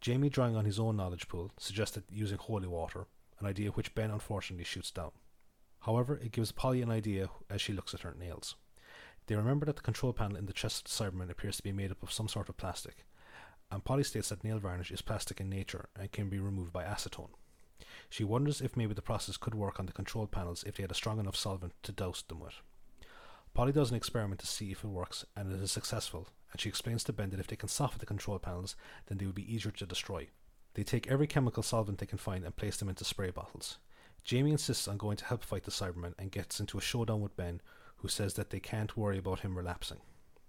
Jamie, 0.00 0.30
drawing 0.30 0.56
on 0.56 0.64
his 0.64 0.80
own 0.80 0.96
knowledge 0.96 1.28
pool, 1.28 1.52
suggested 1.58 2.02
using 2.10 2.38
holy 2.38 2.66
water, 2.66 3.06
an 3.38 3.46
idea 3.46 3.70
which 3.70 3.94
Ben 3.94 4.10
unfortunately 4.10 4.64
shoots 4.64 4.90
down. 4.90 5.12
However, 5.78 6.16
it 6.16 6.32
gives 6.32 6.50
Polly 6.50 6.82
an 6.82 6.90
idea 6.90 7.30
as 7.48 7.60
she 7.60 7.72
looks 7.72 7.94
at 7.94 8.00
her 8.00 8.16
nails. 8.18 8.56
They 9.26 9.36
remember 9.36 9.66
that 9.66 9.76
the 9.76 9.82
control 9.82 10.12
panel 10.12 10.36
in 10.36 10.46
the 10.46 10.52
chest 10.52 10.86
of 10.86 11.10
the 11.10 11.18
Cyberman 11.18 11.30
appears 11.30 11.56
to 11.56 11.62
be 11.62 11.72
made 11.72 11.90
up 11.90 12.02
of 12.02 12.12
some 12.12 12.28
sort 12.28 12.48
of 12.48 12.56
plastic, 12.56 13.04
and 13.70 13.84
Polly 13.84 14.04
states 14.04 14.28
that 14.28 14.44
nail 14.44 14.58
varnish 14.58 14.90
is 14.90 15.02
plastic 15.02 15.40
in 15.40 15.48
nature 15.48 15.88
and 15.98 16.12
can 16.12 16.28
be 16.28 16.38
removed 16.38 16.72
by 16.72 16.84
acetone. 16.84 17.30
She 18.10 18.24
wonders 18.24 18.60
if 18.60 18.76
maybe 18.76 18.94
the 18.94 19.02
process 19.02 19.36
could 19.36 19.54
work 19.54 19.80
on 19.80 19.86
the 19.86 19.92
control 19.92 20.26
panels 20.26 20.64
if 20.64 20.76
they 20.76 20.82
had 20.82 20.90
a 20.90 20.94
strong 20.94 21.18
enough 21.18 21.36
solvent 21.36 21.72
to 21.82 21.92
douse 21.92 22.22
them 22.22 22.40
with. 22.40 22.60
Polly 23.54 23.72
does 23.72 23.90
an 23.90 23.96
experiment 23.96 24.40
to 24.40 24.46
see 24.46 24.72
if 24.72 24.82
it 24.82 24.88
works, 24.88 25.24
and 25.36 25.52
it 25.52 25.62
is 25.62 25.72
successful, 25.72 26.28
and 26.50 26.60
she 26.60 26.68
explains 26.68 27.04
to 27.04 27.12
Ben 27.12 27.30
that 27.30 27.40
if 27.40 27.46
they 27.46 27.56
can 27.56 27.68
soften 27.68 27.98
the 27.98 28.06
control 28.06 28.38
panels, 28.38 28.76
then 29.06 29.18
they 29.18 29.26
would 29.26 29.34
be 29.34 29.54
easier 29.54 29.72
to 29.72 29.86
destroy. 29.86 30.28
They 30.74 30.84
take 30.84 31.06
every 31.06 31.26
chemical 31.26 31.62
solvent 31.62 31.98
they 31.98 32.06
can 32.06 32.18
find 32.18 32.44
and 32.44 32.56
place 32.56 32.78
them 32.78 32.88
into 32.88 33.04
spray 33.04 33.30
bottles. 33.30 33.78
Jamie 34.24 34.52
insists 34.52 34.88
on 34.88 34.96
going 34.96 35.16
to 35.18 35.24
help 35.24 35.44
fight 35.44 35.64
the 35.64 35.70
Cybermen 35.70 36.14
and 36.18 36.30
gets 36.30 36.60
into 36.60 36.78
a 36.78 36.82
showdown 36.82 37.20
with 37.20 37.36
Ben, 37.36 37.60
who 38.02 38.08
says 38.08 38.34
that 38.34 38.50
they 38.50 38.60
can't 38.60 38.96
worry 38.96 39.18
about 39.18 39.40
him 39.40 39.56
relapsing. 39.56 39.98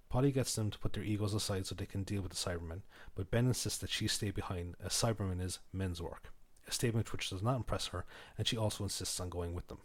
Polly 0.09 0.31
gets 0.31 0.55
them 0.55 0.69
to 0.69 0.77
put 0.79 0.93
their 0.93 1.03
egos 1.03 1.33
aside 1.33 1.65
so 1.65 1.73
they 1.73 1.85
can 1.85 2.03
deal 2.03 2.21
with 2.21 2.31
the 2.31 2.37
Cybermen, 2.37 2.81
but 3.15 3.31
Ben 3.31 3.47
insists 3.47 3.79
that 3.79 3.89
she 3.89 4.07
stay 4.07 4.31
behind, 4.31 4.75
as 4.83 4.91
Cyberman 4.91 5.41
is 5.41 5.59
men's 5.71 6.01
work, 6.01 6.31
a 6.67 6.71
statement 6.71 7.11
which 7.11 7.29
does 7.29 7.41
not 7.41 7.55
impress 7.55 7.87
her, 7.87 8.05
and 8.37 8.47
she 8.47 8.57
also 8.57 8.83
insists 8.83 9.19
on 9.19 9.29
going 9.29 9.53
with 9.53 9.67
them. 9.67 9.79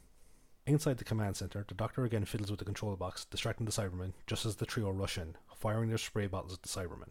Inside 0.67 0.99
the 0.99 1.05
command 1.05 1.37
center, 1.37 1.65
the 1.67 1.75
Doctor 1.75 2.05
again 2.05 2.27
fiddles 2.27 2.51
with 2.51 2.59
the 2.59 2.67
control 2.67 2.95
box, 2.97 3.25
distracting 3.25 3.65
the 3.65 3.73
Cybermen 3.73 4.13
just 4.27 4.45
as 4.45 4.57
the 4.57 4.67
trio 4.67 4.91
rush 4.91 5.17
in, 5.17 5.37
firing 5.57 5.89
their 5.89 5.97
spray 5.97 6.27
bottles 6.27 6.53
at 6.53 6.63
the 6.63 6.69
Cybermen. 6.69 7.11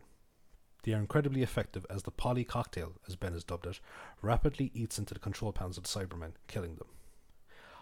They 0.83 0.93
are 0.93 0.99
incredibly 0.99 1.41
effective 1.41 1.85
as 1.89 2.03
the 2.03 2.11
Polly 2.11 2.43
cocktail, 2.43 2.93
as 3.07 3.15
Ben 3.15 3.33
has 3.33 3.43
dubbed 3.43 3.65
it, 3.65 3.79
rapidly 4.21 4.71
eats 4.73 4.99
into 4.99 5.13
the 5.13 5.19
control 5.19 5.51
panels 5.51 5.77
of 5.77 5.83
the 5.83 5.89
Cybermen, 5.89 6.33
killing 6.47 6.75
them. 6.75 6.87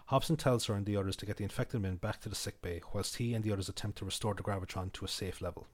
Hobson 0.06 0.36
tells 0.36 0.66
her 0.66 0.74
and 0.74 0.86
the 0.86 0.96
others 0.96 1.16
to 1.16 1.26
get 1.26 1.36
the 1.36 1.44
infected 1.44 1.80
men 1.80 1.96
back 1.96 2.20
to 2.20 2.28
the 2.28 2.34
sick 2.36 2.62
bay, 2.62 2.80
whilst 2.92 3.16
he 3.16 3.34
and 3.34 3.42
the 3.42 3.52
others 3.52 3.68
attempt 3.68 3.98
to 3.98 4.04
restore 4.04 4.34
the 4.34 4.42
Gravitron 4.42 4.92
to 4.92 5.04
a 5.04 5.08
safe 5.08 5.40
level. 5.40 5.66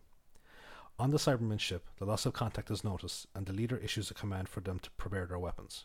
On 0.98 1.10
the 1.10 1.18
Cyberman 1.18 1.60
ship, 1.60 1.86
the 1.98 2.06
loss 2.06 2.24
of 2.24 2.32
contact 2.32 2.70
is 2.70 2.82
noticed, 2.84 3.26
and 3.34 3.44
the 3.44 3.52
leader 3.52 3.76
issues 3.76 4.10
a 4.10 4.14
command 4.14 4.48
for 4.48 4.60
them 4.60 4.78
to 4.78 4.90
prepare 4.92 5.26
their 5.26 5.38
weapons. 5.38 5.84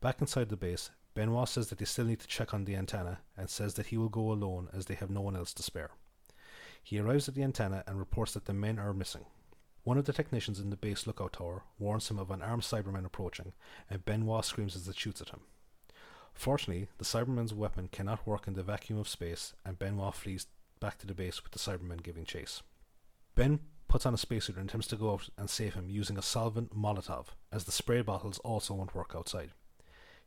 Back 0.00 0.20
inside 0.20 0.48
the 0.48 0.56
base, 0.56 0.90
Benoit 1.14 1.48
says 1.48 1.68
that 1.68 1.78
they 1.78 1.84
still 1.84 2.04
need 2.04 2.20
to 2.20 2.28
check 2.28 2.54
on 2.54 2.64
the 2.64 2.76
antenna 2.76 3.18
and 3.36 3.50
says 3.50 3.74
that 3.74 3.86
he 3.86 3.96
will 3.96 4.08
go 4.08 4.30
alone 4.30 4.68
as 4.72 4.86
they 4.86 4.94
have 4.94 5.10
no 5.10 5.20
one 5.20 5.34
else 5.34 5.52
to 5.54 5.62
spare. 5.64 5.90
He 6.80 7.00
arrives 7.00 7.28
at 7.28 7.34
the 7.34 7.42
antenna 7.42 7.82
and 7.88 7.98
reports 7.98 8.34
that 8.34 8.44
the 8.44 8.54
men 8.54 8.78
are 8.78 8.94
missing. 8.94 9.24
One 9.82 9.98
of 9.98 10.04
the 10.04 10.12
technicians 10.12 10.60
in 10.60 10.70
the 10.70 10.76
base 10.76 11.08
lookout 11.08 11.32
tower 11.32 11.64
warns 11.78 12.08
him 12.08 12.18
of 12.18 12.30
an 12.30 12.42
armed 12.42 12.62
Cyberman 12.62 13.04
approaching, 13.04 13.52
and 13.90 14.04
Benoit 14.04 14.44
screams 14.44 14.76
as 14.76 14.86
it 14.86 14.96
shoots 14.96 15.20
at 15.20 15.30
him. 15.30 15.40
Fortunately, 16.38 16.86
the 16.98 17.04
Cyberman's 17.04 17.52
weapon 17.52 17.88
cannot 17.88 18.24
work 18.24 18.46
in 18.46 18.54
the 18.54 18.62
vacuum 18.62 18.96
of 18.96 19.08
space, 19.08 19.54
and 19.64 19.76
Benoit 19.76 20.14
flees 20.14 20.46
back 20.78 20.96
to 20.98 21.06
the 21.06 21.12
base 21.12 21.42
with 21.42 21.50
the 21.50 21.58
Cyberman 21.58 22.00
giving 22.00 22.24
chase. 22.24 22.62
Ben 23.34 23.58
puts 23.88 24.06
on 24.06 24.14
a 24.14 24.16
spacesuit 24.16 24.56
and 24.56 24.68
attempts 24.68 24.86
to 24.86 24.96
go 24.96 25.14
out 25.14 25.28
and 25.36 25.50
save 25.50 25.74
him 25.74 25.90
using 25.90 26.16
a 26.16 26.22
solvent 26.22 26.72
Molotov, 26.72 27.26
as 27.50 27.64
the 27.64 27.72
spray 27.72 28.02
bottles 28.02 28.38
also 28.44 28.72
won't 28.74 28.94
work 28.94 29.14
outside. 29.16 29.50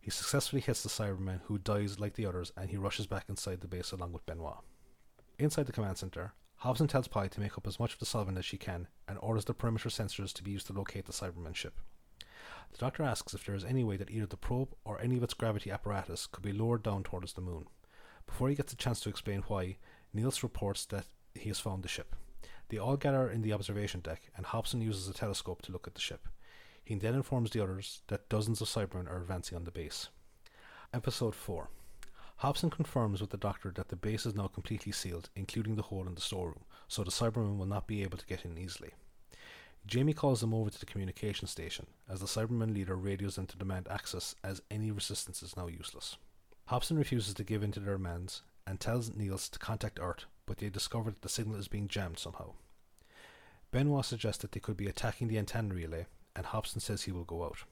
He 0.02 0.12
successfully 0.12 0.62
hits 0.62 0.84
the 0.84 0.90
Cyberman, 0.90 1.40
who 1.46 1.58
dies 1.58 1.98
like 1.98 2.16
the 2.16 2.26
others, 2.26 2.52
and 2.58 2.70
he 2.70 2.76
rushes 2.76 3.08
back 3.08 3.30
inside 3.30 3.62
the 3.62 3.70
base 3.70 3.94
along 3.94 4.12
with 4.12 4.26
Benoit. 4.26 4.58
Inside 5.40 5.66
the 5.66 5.72
command 5.72 5.98
center, 5.98 6.34
Hobson 6.58 6.90
tells 6.90 7.08
Polly 7.08 7.30
to 7.30 7.40
make 7.40 7.58
up 7.58 7.66
as 7.66 7.80
much 7.80 7.94
of 7.94 8.00
the 8.00 8.06
solvent 8.06 8.38
as 8.38 8.44
she 8.44 8.58
can 8.58 8.90
and 9.08 9.18
orders 9.22 9.46
the 9.46 9.54
perimeter 9.54 9.88
sensors 9.88 10.34
to 10.34 10.44
be 10.44 10.52
used 10.52 10.68
to 10.68 10.74
locate 10.74 11.06
the 11.06 11.14
Cyberman 11.14 11.56
ship. 11.56 11.80
The 12.72 12.78
doctor 12.78 13.04
asks 13.04 13.34
if 13.34 13.46
there 13.46 13.56
is 13.56 13.66
any 13.66 13.84
way 13.84 13.98
that 13.98 14.10
either 14.10 14.26
the 14.26 14.38
probe 14.38 14.74
or 14.86 15.00
any 15.02 15.18
of 15.18 15.24
its 15.24 15.34
gravity 15.34 15.72
apparatus 15.72 16.26
could 16.26 16.44
be 16.44 16.54
lowered 16.54 16.84
down 16.84 17.04
towards 17.04 17.34
the 17.34 17.42
moon. 17.42 17.68
Before 18.26 18.50
he 18.50 18.56
gets 18.56 18.74
a 18.74 18.78
chance 18.78 19.00
to 19.02 19.10
explain 19.10 19.44
why, 19.48 19.78
Nils 20.14 20.44
reports 20.44 20.86
that 20.86 21.06
he 21.34 21.50
has 21.50 21.60
found 21.60 21.84
the 21.84 21.90
ship. 21.90 22.16
They 22.70 22.78
all 22.78 22.98
gather 22.98 23.30
in 23.30 23.42
the 23.42 23.54
observation 23.54 24.00
deck, 24.00 24.32
and 24.38 24.46
Hobson 24.46 24.82
uses 24.82 25.08
a 25.08 25.14
telescope 25.14 25.62
to 25.64 25.72
look 25.72 25.88
at 25.88 25.96
the 25.96 26.02
ship. 26.02 26.28
He 26.84 26.96
then 26.96 27.16
informs 27.16 27.52
the 27.52 27.62
others 27.62 28.02
that 28.08 28.30
dozens 28.30 28.62
of 28.62 28.68
Cybermen 28.68 29.10
are 29.10 29.22
advancing 29.22 29.58
on 29.58 29.66
the 29.66 29.72
base. 29.72 30.10
Episode 30.94 31.36
4 31.36 31.70
Hobson 32.38 32.70
confirms 32.70 33.22
with 33.22 33.30
the 33.30 33.38
doctor 33.38 33.72
that 33.76 33.90
the 33.90 33.96
base 33.96 34.26
is 34.26 34.34
now 34.34 34.48
completely 34.48 34.92
sealed, 34.92 35.30
including 35.36 35.76
the 35.76 35.84
hole 35.84 36.08
in 36.08 36.16
the 36.16 36.22
storeroom, 36.22 36.64
so 36.88 37.04
the 37.04 37.12
Cybermen 37.12 37.58
will 37.58 37.66
not 37.66 37.88
be 37.88 38.02
able 38.02 38.18
to 38.18 38.26
get 38.26 38.46
in 38.46 38.58
easily. 38.58 38.92
Jamie 39.86 40.14
calls 40.14 40.42
them 40.42 40.54
over 40.54 40.70
to 40.70 40.80
the 40.80 40.86
communication 40.86 41.48
station, 41.48 41.88
as 42.08 42.20
the 42.20 42.26
Cyberman 42.26 42.74
leader 42.74 42.96
radios 42.96 43.36
them 43.36 43.48
to 43.48 43.58
demand 43.58 43.88
access, 43.90 44.36
as 44.44 44.62
any 44.70 44.92
resistance 44.92 45.42
is 45.42 45.58
now 45.58 45.68
useless. 45.68 46.18
Hobson 46.66 46.98
refuses 46.98 47.34
to 47.34 47.44
give 47.44 47.64
in 47.64 47.72
to 47.74 47.80
their 47.80 47.98
demands 47.98 48.44
and 48.66 48.80
tells 48.80 49.16
Nils 49.16 49.50
to 49.50 49.60
contact 49.60 50.00
Earth, 50.02 50.26
but 50.46 50.58
they 50.58 50.70
discover 50.70 51.10
that 51.10 51.22
the 51.22 51.30
signal 51.30 51.58
is 51.58 51.68
being 51.68 51.88
jammed 51.88 52.20
somehow. 52.20 52.54
Benoit 53.72 54.06
suggests 54.06 54.42
that 54.42 54.52
they 54.52 54.60
could 54.60 54.78
be 54.78 54.88
attacking 54.88 55.28
the 55.28 55.38
antenna 55.38 55.74
relay, 55.74 56.06
and 56.36 56.46
Hobson 56.46 56.80
says 56.80 57.04
he 57.04 57.12
will 57.12 57.24
go 57.24 57.44
out. 57.44 57.64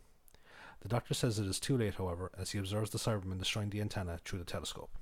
The 0.81 0.89
doctor 0.89 1.13
says 1.13 1.39
it 1.39 1.45
is 1.45 1.59
too 1.59 1.77
late, 1.77 1.95
however, 1.95 2.31
as 2.37 2.51
he 2.51 2.57
observes 2.57 2.89
the 2.89 2.97
Cyberman 2.97 3.37
destroying 3.37 3.69
the 3.69 3.81
antenna 3.81 4.19
through 4.23 4.39
the 4.39 4.45
telescope. 4.45 4.97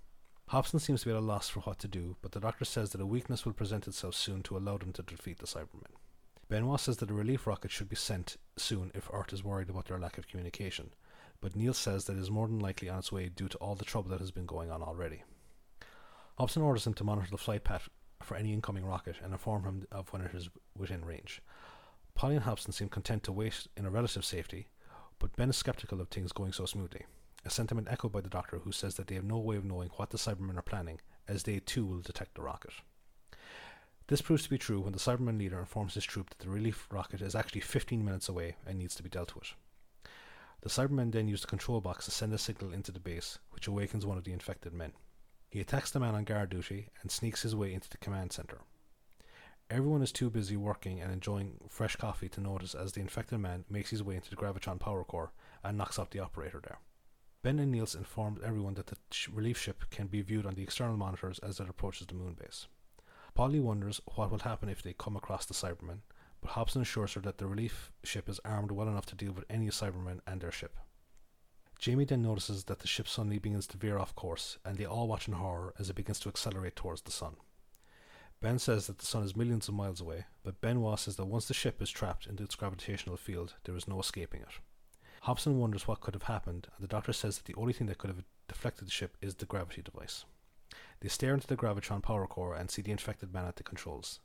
Hobson 0.48 0.80
seems 0.80 1.02
to 1.02 1.08
be 1.08 1.12
at 1.12 1.18
a 1.18 1.22
loss 1.22 1.50
for 1.50 1.60
what 1.62 1.78
to 1.80 1.88
do, 1.88 2.16
but 2.22 2.32
the 2.32 2.40
doctor 2.40 2.66
says 2.66 2.92
that 2.92 3.02
a 3.02 3.06
weakness 3.06 3.46
will 3.46 3.54
present 3.54 3.88
itself 3.88 4.16
soon 4.16 4.42
to 4.44 4.58
allow 4.58 4.78
them 4.78 4.94
to 4.94 5.04
defeat 5.04 5.40
the 5.40 5.46
Cybermen. 5.46 5.94
Benoit 6.50 6.80
says 6.80 6.98
that 6.98 7.12
a 7.12 7.14
relief 7.14 7.46
rocket 7.46 7.72
should 7.72 7.90
be 7.90 7.96
sent 7.96 8.38
soon 8.58 8.92
if 8.96 9.10
Earth 9.12 9.34
is 9.34 9.44
worried 9.44 9.70
about 9.70 9.86
their 9.86 10.00
lack 10.00 10.18
of 10.18 10.28
communication, 10.28 10.94
but 11.42 11.56
Neil 11.56 11.74
says 11.74 12.06
that 12.06 12.16
it 12.16 12.22
is 12.22 12.32
more 12.32 12.48
than 12.48 12.60
likely 12.60 12.88
on 12.88 13.00
its 13.00 13.12
way 13.12 13.28
due 13.28 13.50
to 13.50 13.58
all 13.58 13.76
the 13.76 13.86
trouble 13.86 14.10
that 14.12 14.22
has 14.22 14.32
been 14.32 14.46
going 14.46 14.72
on 14.72 14.82
already. 14.82 15.24
Hobson 16.38 16.62
orders 16.62 16.88
him 16.88 16.94
to 16.96 17.04
monitor 17.04 17.30
the 17.30 17.38
flight 17.38 17.64
path 17.64 17.90
for 18.22 18.38
any 18.38 18.54
incoming 18.54 18.86
rocket 18.86 19.18
and 19.22 19.34
inform 19.34 19.64
him 19.64 19.88
of 19.92 20.12
when 20.14 20.22
it 20.22 20.34
is 20.34 20.50
within 20.76 21.04
range. 21.04 21.42
Polly 22.16 22.36
and 22.36 22.46
Hobson 22.46 22.72
seem 22.72 22.90
content 22.90 23.24
to 23.24 23.32
wait 23.32 23.68
in 23.76 23.86
a 23.86 23.90
relative 23.90 24.24
safety, 24.24 24.68
but 25.20 25.36
Ben 25.36 25.50
is 25.50 25.58
skeptical 25.58 26.00
of 26.00 26.08
things 26.08 26.32
going 26.32 26.54
so 26.54 26.66
smoothly, 26.66 27.06
a 27.46 27.50
sentiment 27.50 27.88
echoed 27.90 28.12
by 28.12 28.22
the 28.22 28.30
Doctor 28.30 28.60
who 28.60 28.72
says 28.72 28.96
that 28.96 29.08
they 29.08 29.16
have 29.16 29.24
no 29.24 29.38
way 29.38 29.58
of 29.58 29.66
knowing 29.66 29.90
what 29.98 30.12
the 30.12 30.18
Cybermen 30.18 30.58
are 30.58 30.64
planning, 30.64 31.02
as 31.28 31.44
they 31.44 31.60
too 31.60 31.86
will 31.86 32.00
detect 32.00 32.36
the 32.36 32.42
rocket. 32.42 32.74
This 34.08 34.22
proves 34.22 34.44
to 34.44 34.50
be 34.50 34.58
true 34.58 34.80
when 34.80 34.94
the 34.94 35.00
Cyberman 35.00 35.38
leader 35.38 35.60
informs 35.60 35.96
his 35.96 36.06
troop 36.06 36.30
that 36.30 36.40
the 36.40 36.50
relief 36.50 36.88
rocket 36.90 37.22
is 37.22 37.36
actually 37.36 37.60
15 37.60 38.06
minutes 38.06 38.30
away 38.30 38.56
and 38.66 38.80
needs 38.80 38.96
to 38.96 39.04
be 39.04 39.10
dealt 39.10 39.36
with. 39.36 39.54
The 40.62 40.70
Cybermen 40.70 41.12
then 41.12 41.28
use 41.28 41.42
the 41.42 41.48
control 41.48 41.82
box 41.82 42.06
to 42.06 42.12
send 42.12 42.34
a 42.34 42.38
signal 42.38 42.72
into 42.72 42.94
the 42.94 43.02
base, 43.02 43.38
which 43.52 43.68
awakens 43.68 44.06
one 44.06 44.18
of 44.18 44.24
the 44.24 44.32
infected 44.32 44.74
men. 44.74 44.94
He 45.50 45.60
attacks 45.60 45.92
the 45.92 46.00
man 46.00 46.16
on 46.16 46.24
guard 46.24 46.50
duty 46.50 46.88
and 47.02 47.12
sneaks 47.12 47.42
his 47.42 47.56
way 47.56 47.74
into 47.74 47.90
the 47.90 47.98
command 47.98 48.32
center. 48.32 48.62
Everyone 49.70 50.02
is 50.02 50.14
too 50.14 50.30
busy 50.30 50.56
working 50.56 51.02
and 51.02 51.12
enjoying 51.12 51.60
fresh 51.68 51.98
coffee 51.98 52.30
to 52.30 52.40
notice 52.40 52.74
as 52.74 52.94
the 52.94 53.02
infected 53.02 53.40
man 53.40 53.66
makes 53.70 53.90
his 53.90 54.04
way 54.04 54.16
into 54.16 54.30
the 54.30 54.38
Gravitron 54.38 54.80
power 54.80 55.04
core 55.04 55.34
and 55.66 55.78
knocks 55.78 56.00
out 56.00 56.12
the 56.12 56.20
operator 56.20 56.62
there. 56.64 56.80
Ben 57.42 57.60
and 57.60 57.74
Nils 57.74 57.94
inform 57.94 58.40
everyone 58.42 58.76
that 58.76 58.88
the 58.88 58.98
relief 59.34 59.58
ship 59.58 59.84
can 59.90 60.08
be 60.08 60.22
viewed 60.22 60.46
on 60.46 60.56
the 60.56 60.64
external 60.64 60.96
monitors 60.96 61.40
as 61.40 61.60
it 61.60 61.70
approaches 61.70 62.08
the 62.08 62.14
moon 62.14 62.38
base. 62.40 62.68
Polly 63.38 63.60
wonders 63.60 64.02
what 64.16 64.32
will 64.32 64.40
happen 64.40 64.68
if 64.68 64.82
they 64.82 64.94
come 64.94 65.16
across 65.16 65.46
the 65.46 65.54
Cybermen, 65.54 66.00
but 66.42 66.50
Hobson 66.50 66.82
assures 66.82 67.14
her 67.14 67.22
that 67.22 67.38
the 67.38 67.46
relief 67.46 67.92
ship 68.04 68.28
is 68.28 68.40
armed 68.44 68.72
well 68.72 68.88
enough 68.88 69.06
to 69.06 69.16
deal 69.16 69.32
with 69.32 69.46
any 69.48 69.68
Cybermen 69.68 70.22
and 70.26 70.42
their 70.42 70.52
ship. 70.52 70.76
Jamie 71.78 72.06
then 72.06 72.24
notices 72.24 72.64
that 72.64 72.80
the 72.80 72.88
ship 72.88 73.08
suddenly 73.08 73.38
begins 73.38 73.68
to 73.68 73.78
veer 73.78 74.00
off 74.00 74.16
course, 74.16 74.58
and 74.66 74.76
they 74.76 74.86
all 74.86 75.08
watch 75.08 75.28
in 75.28 75.36
horror 75.36 75.76
as 75.78 75.88
it 75.88 75.96
begins 75.96 76.20
to 76.22 76.30
accelerate 76.30 76.76
towards 76.76 77.04
the 77.04 77.12
sun. 77.12 77.36
Ben 78.42 78.58
says 78.58 78.88
that 78.88 78.98
the 78.98 79.06
sun 79.06 79.22
is 79.22 79.36
millions 79.36 79.68
of 79.68 79.76
miles 79.76 80.02
away, 80.02 80.26
but 80.44 80.60
Benoit 80.60 80.98
says 80.98 81.18
that 81.18 81.28
once 81.28 81.48
the 81.48 81.54
ship 81.54 81.80
is 81.80 81.92
trapped 81.92 82.26
into 82.26 82.42
its 82.42 82.56
gravitational 82.56 83.18
field, 83.18 83.54
there 83.66 83.76
is 83.76 83.88
no 83.88 84.00
escaping 84.00 84.42
it. 84.42 84.48
Hobson 85.22 85.60
wonders 85.60 85.88
what 85.88 86.02
could 86.02 86.16
have 86.16 86.24
happened, 86.24 86.70
and 86.76 86.84
the 86.84 86.92
doctor 86.92 87.14
says 87.14 87.38
that 87.38 87.46
the 87.46 87.62
only 87.62 87.74
thing 87.74 87.86
that 87.86 88.00
could 88.00 88.10
have 88.10 88.24
deflected 88.48 88.88
the 88.88 88.92
ship 88.92 89.16
is 89.22 89.36
the 89.36 89.46
gravity 89.46 89.84
device. 89.84 90.26
They 91.00 91.10
stare 91.10 91.34
into 91.34 91.48
the 91.48 91.58
Gravitron 91.58 92.02
power 92.02 92.28
core 92.28 92.56
and 92.56 92.72
see 92.72 92.82
the 92.82 92.92
infected 92.92 93.34
man 93.34 93.46
at 93.46 93.56
the 93.56 93.64
controls. 93.64 94.20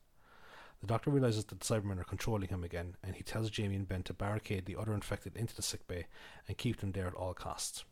The 0.80 0.86
doctor 0.86 1.10
realizes 1.10 1.44
that 1.44 1.60
the 1.60 1.64
Cybermen 1.64 2.00
are 2.00 2.04
controlling 2.04 2.48
him 2.48 2.64
again, 2.64 2.96
and 3.04 3.14
he 3.14 3.22
tells 3.22 3.50
Jamie 3.50 3.76
and 3.76 3.86
Ben 3.86 4.02
to 4.04 4.14
barricade 4.14 4.66
the 4.66 4.76
other 4.76 4.94
infected 4.94 5.36
into 5.36 5.54
the 5.54 5.62
sickbay 5.62 6.06
and 6.48 6.58
keep 6.58 6.78
them 6.78 6.92
there 6.92 7.06
at 7.06 7.14
all 7.14 7.34
costs. 7.34 7.84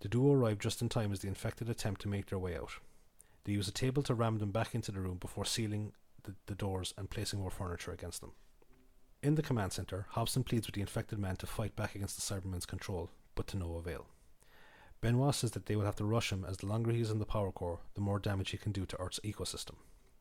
The 0.00 0.08
duo 0.08 0.32
arrive 0.32 0.58
just 0.58 0.80
in 0.80 0.88
time 0.88 1.12
as 1.12 1.20
the 1.20 1.28
infected 1.28 1.68
attempt 1.68 2.02
to 2.02 2.08
make 2.08 2.26
their 2.26 2.38
way 2.38 2.56
out. 2.56 2.70
They 3.44 3.52
use 3.52 3.68
a 3.68 3.72
table 3.72 4.02
to 4.04 4.14
ram 4.14 4.38
them 4.38 4.52
back 4.52 4.74
into 4.74 4.92
the 4.92 5.00
room 5.00 5.18
before 5.18 5.44
sealing 5.44 5.92
the, 6.22 6.34
the 6.46 6.54
doors 6.54 6.94
and 6.96 7.10
placing 7.10 7.40
more 7.40 7.50
furniture 7.50 7.92
against 7.92 8.20
them. 8.20 8.32
In 9.22 9.34
the 9.34 9.42
command 9.42 9.72
center, 9.72 10.06
Hobson 10.10 10.44
pleads 10.44 10.66
with 10.66 10.74
the 10.74 10.82
infected 10.82 11.18
man 11.18 11.36
to 11.36 11.46
fight 11.46 11.74
back 11.74 11.94
against 11.94 12.16
the 12.16 12.34
Cybermen's 12.34 12.66
control, 12.66 13.10
but 13.34 13.46
to 13.48 13.56
no 13.56 13.74
avail. 13.76 14.06
Benoit 15.04 15.34
says 15.34 15.50
that 15.50 15.66
they 15.66 15.76
will 15.76 15.84
have 15.84 15.96
to 15.96 16.04
rush 16.06 16.32
him 16.32 16.46
as 16.48 16.56
the 16.56 16.66
longer 16.66 16.90
he 16.90 17.02
is 17.02 17.10
in 17.10 17.18
the 17.18 17.26
power 17.26 17.52
core, 17.52 17.80
the 17.92 18.00
more 18.00 18.18
damage 18.18 18.52
he 18.52 18.56
can 18.56 18.72
do 18.72 18.86
to 18.86 18.98
Earth's 18.98 19.20
ecosystem. 19.22 19.74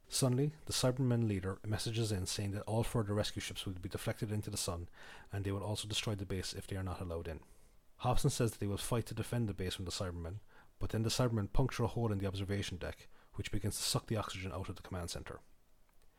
Suddenly, 0.09 0.51
the 0.65 0.73
Cybermen 0.73 1.25
leader 1.25 1.57
messages 1.65 2.11
in 2.11 2.25
saying 2.25 2.51
that 2.51 2.63
all 2.63 2.83
further 2.83 3.13
rescue 3.13 3.41
ships 3.41 3.65
will 3.65 3.71
be 3.71 3.87
deflected 3.87 4.29
into 4.29 4.49
the 4.49 4.57
sun, 4.57 4.89
and 5.31 5.45
they 5.45 5.53
will 5.53 5.63
also 5.63 5.87
destroy 5.87 6.15
the 6.15 6.25
base 6.25 6.51
if 6.51 6.67
they 6.67 6.75
are 6.75 6.83
not 6.83 6.99
allowed 6.99 7.29
in. 7.29 7.39
Hobson 7.99 8.29
says 8.29 8.51
that 8.51 8.59
they 8.59 8.67
will 8.67 8.75
fight 8.75 9.05
to 9.05 9.13
defend 9.13 9.47
the 9.47 9.53
base 9.53 9.73
from 9.73 9.85
the 9.85 9.91
Cybermen, 9.91 10.39
but 10.79 10.89
then 10.89 11.03
the 11.03 11.09
Cybermen 11.09 11.53
puncture 11.53 11.85
a 11.85 11.87
hole 11.87 12.11
in 12.11 12.17
the 12.17 12.27
observation 12.27 12.75
deck, 12.75 13.07
which 13.35 13.53
begins 13.53 13.77
to 13.77 13.83
suck 13.83 14.07
the 14.07 14.17
oxygen 14.17 14.51
out 14.51 14.67
of 14.67 14.75
the 14.75 14.81
command 14.81 15.09
center. 15.09 15.39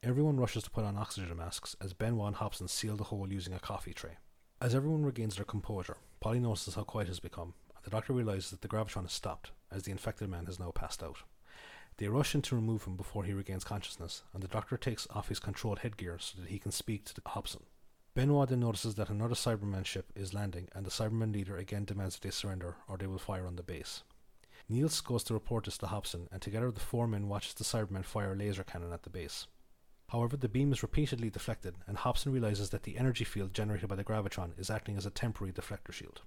Everyone 0.02 0.40
rushes 0.40 0.62
to 0.62 0.70
put 0.70 0.84
on 0.84 0.96
oxygen 0.96 1.36
masks 1.36 1.76
as 1.82 1.92
Benoit 1.92 2.28
and 2.28 2.36
Hobson 2.36 2.68
seal 2.68 2.96
the 2.96 3.04
hole 3.04 3.30
using 3.30 3.52
a 3.52 3.58
coffee 3.58 3.92
tray. 3.92 4.16
As 4.58 4.74
everyone 4.74 5.04
regains 5.04 5.36
their 5.36 5.44
composure, 5.44 5.98
Polly 6.20 6.40
notices 6.40 6.76
how 6.76 6.84
quiet 6.84 7.08
it 7.08 7.10
has 7.10 7.20
become 7.20 7.52
the 7.84 7.90
doctor 7.90 8.12
realizes 8.12 8.50
that 8.50 8.62
the 8.62 8.68
gravitron 8.68 9.02
has 9.02 9.12
stopped, 9.12 9.50
as 9.70 9.82
the 9.82 9.92
infected 9.92 10.28
man 10.28 10.46
has 10.46 10.58
now 10.58 10.70
passed 10.70 11.02
out. 11.02 11.18
They 11.98 12.08
rush 12.08 12.34
in 12.34 12.42
to 12.42 12.56
remove 12.56 12.84
him 12.84 12.96
before 12.96 13.24
he 13.24 13.32
regains 13.32 13.62
consciousness, 13.62 14.22
and 14.32 14.42
the 14.42 14.48
doctor 14.48 14.76
takes 14.76 15.06
off 15.10 15.28
his 15.28 15.38
controlled 15.38 15.80
headgear 15.80 16.18
so 16.18 16.40
that 16.40 16.50
he 16.50 16.58
can 16.58 16.72
speak 16.72 17.04
to 17.04 17.20
Hobson. 17.24 17.62
Benoit 18.14 18.48
then 18.48 18.60
notices 18.60 18.94
that 18.94 19.10
another 19.10 19.34
Cyberman 19.34 19.84
ship 19.84 20.12
is 20.16 20.34
landing, 20.34 20.68
and 20.74 20.84
the 20.84 20.90
Cyberman 20.90 21.32
leader 21.32 21.56
again 21.56 21.84
demands 21.84 22.14
that 22.14 22.22
they 22.22 22.30
surrender 22.30 22.76
or 22.88 22.96
they 22.96 23.06
will 23.06 23.18
fire 23.18 23.46
on 23.46 23.56
the 23.56 23.62
base. 23.62 24.02
Nils 24.68 25.00
goes 25.00 25.22
to 25.24 25.34
report 25.34 25.64
this 25.66 25.76
to 25.78 25.86
Hobson, 25.86 26.28
and 26.32 26.40
together 26.40 26.70
the 26.70 26.80
four 26.80 27.06
men 27.06 27.28
watches 27.28 27.54
the 27.54 27.64
Cybermen 27.64 28.04
fire 28.04 28.32
a 28.32 28.36
laser 28.36 28.64
cannon 28.64 28.92
at 28.92 29.02
the 29.02 29.10
base. 29.10 29.46
However, 30.08 30.36
the 30.36 30.48
beam 30.48 30.72
is 30.72 30.82
repeatedly 30.82 31.30
deflected, 31.30 31.76
and 31.86 31.98
Hobson 31.98 32.32
realizes 32.32 32.70
that 32.70 32.84
the 32.84 32.96
energy 32.96 33.24
field 33.24 33.52
generated 33.52 33.88
by 33.88 33.96
the 33.96 34.04
gravitron 34.04 34.58
is 34.58 34.70
acting 34.70 34.96
as 34.96 35.06
a 35.06 35.10
temporary 35.10 35.52
deflector 35.52 35.92
shield. 35.92 36.22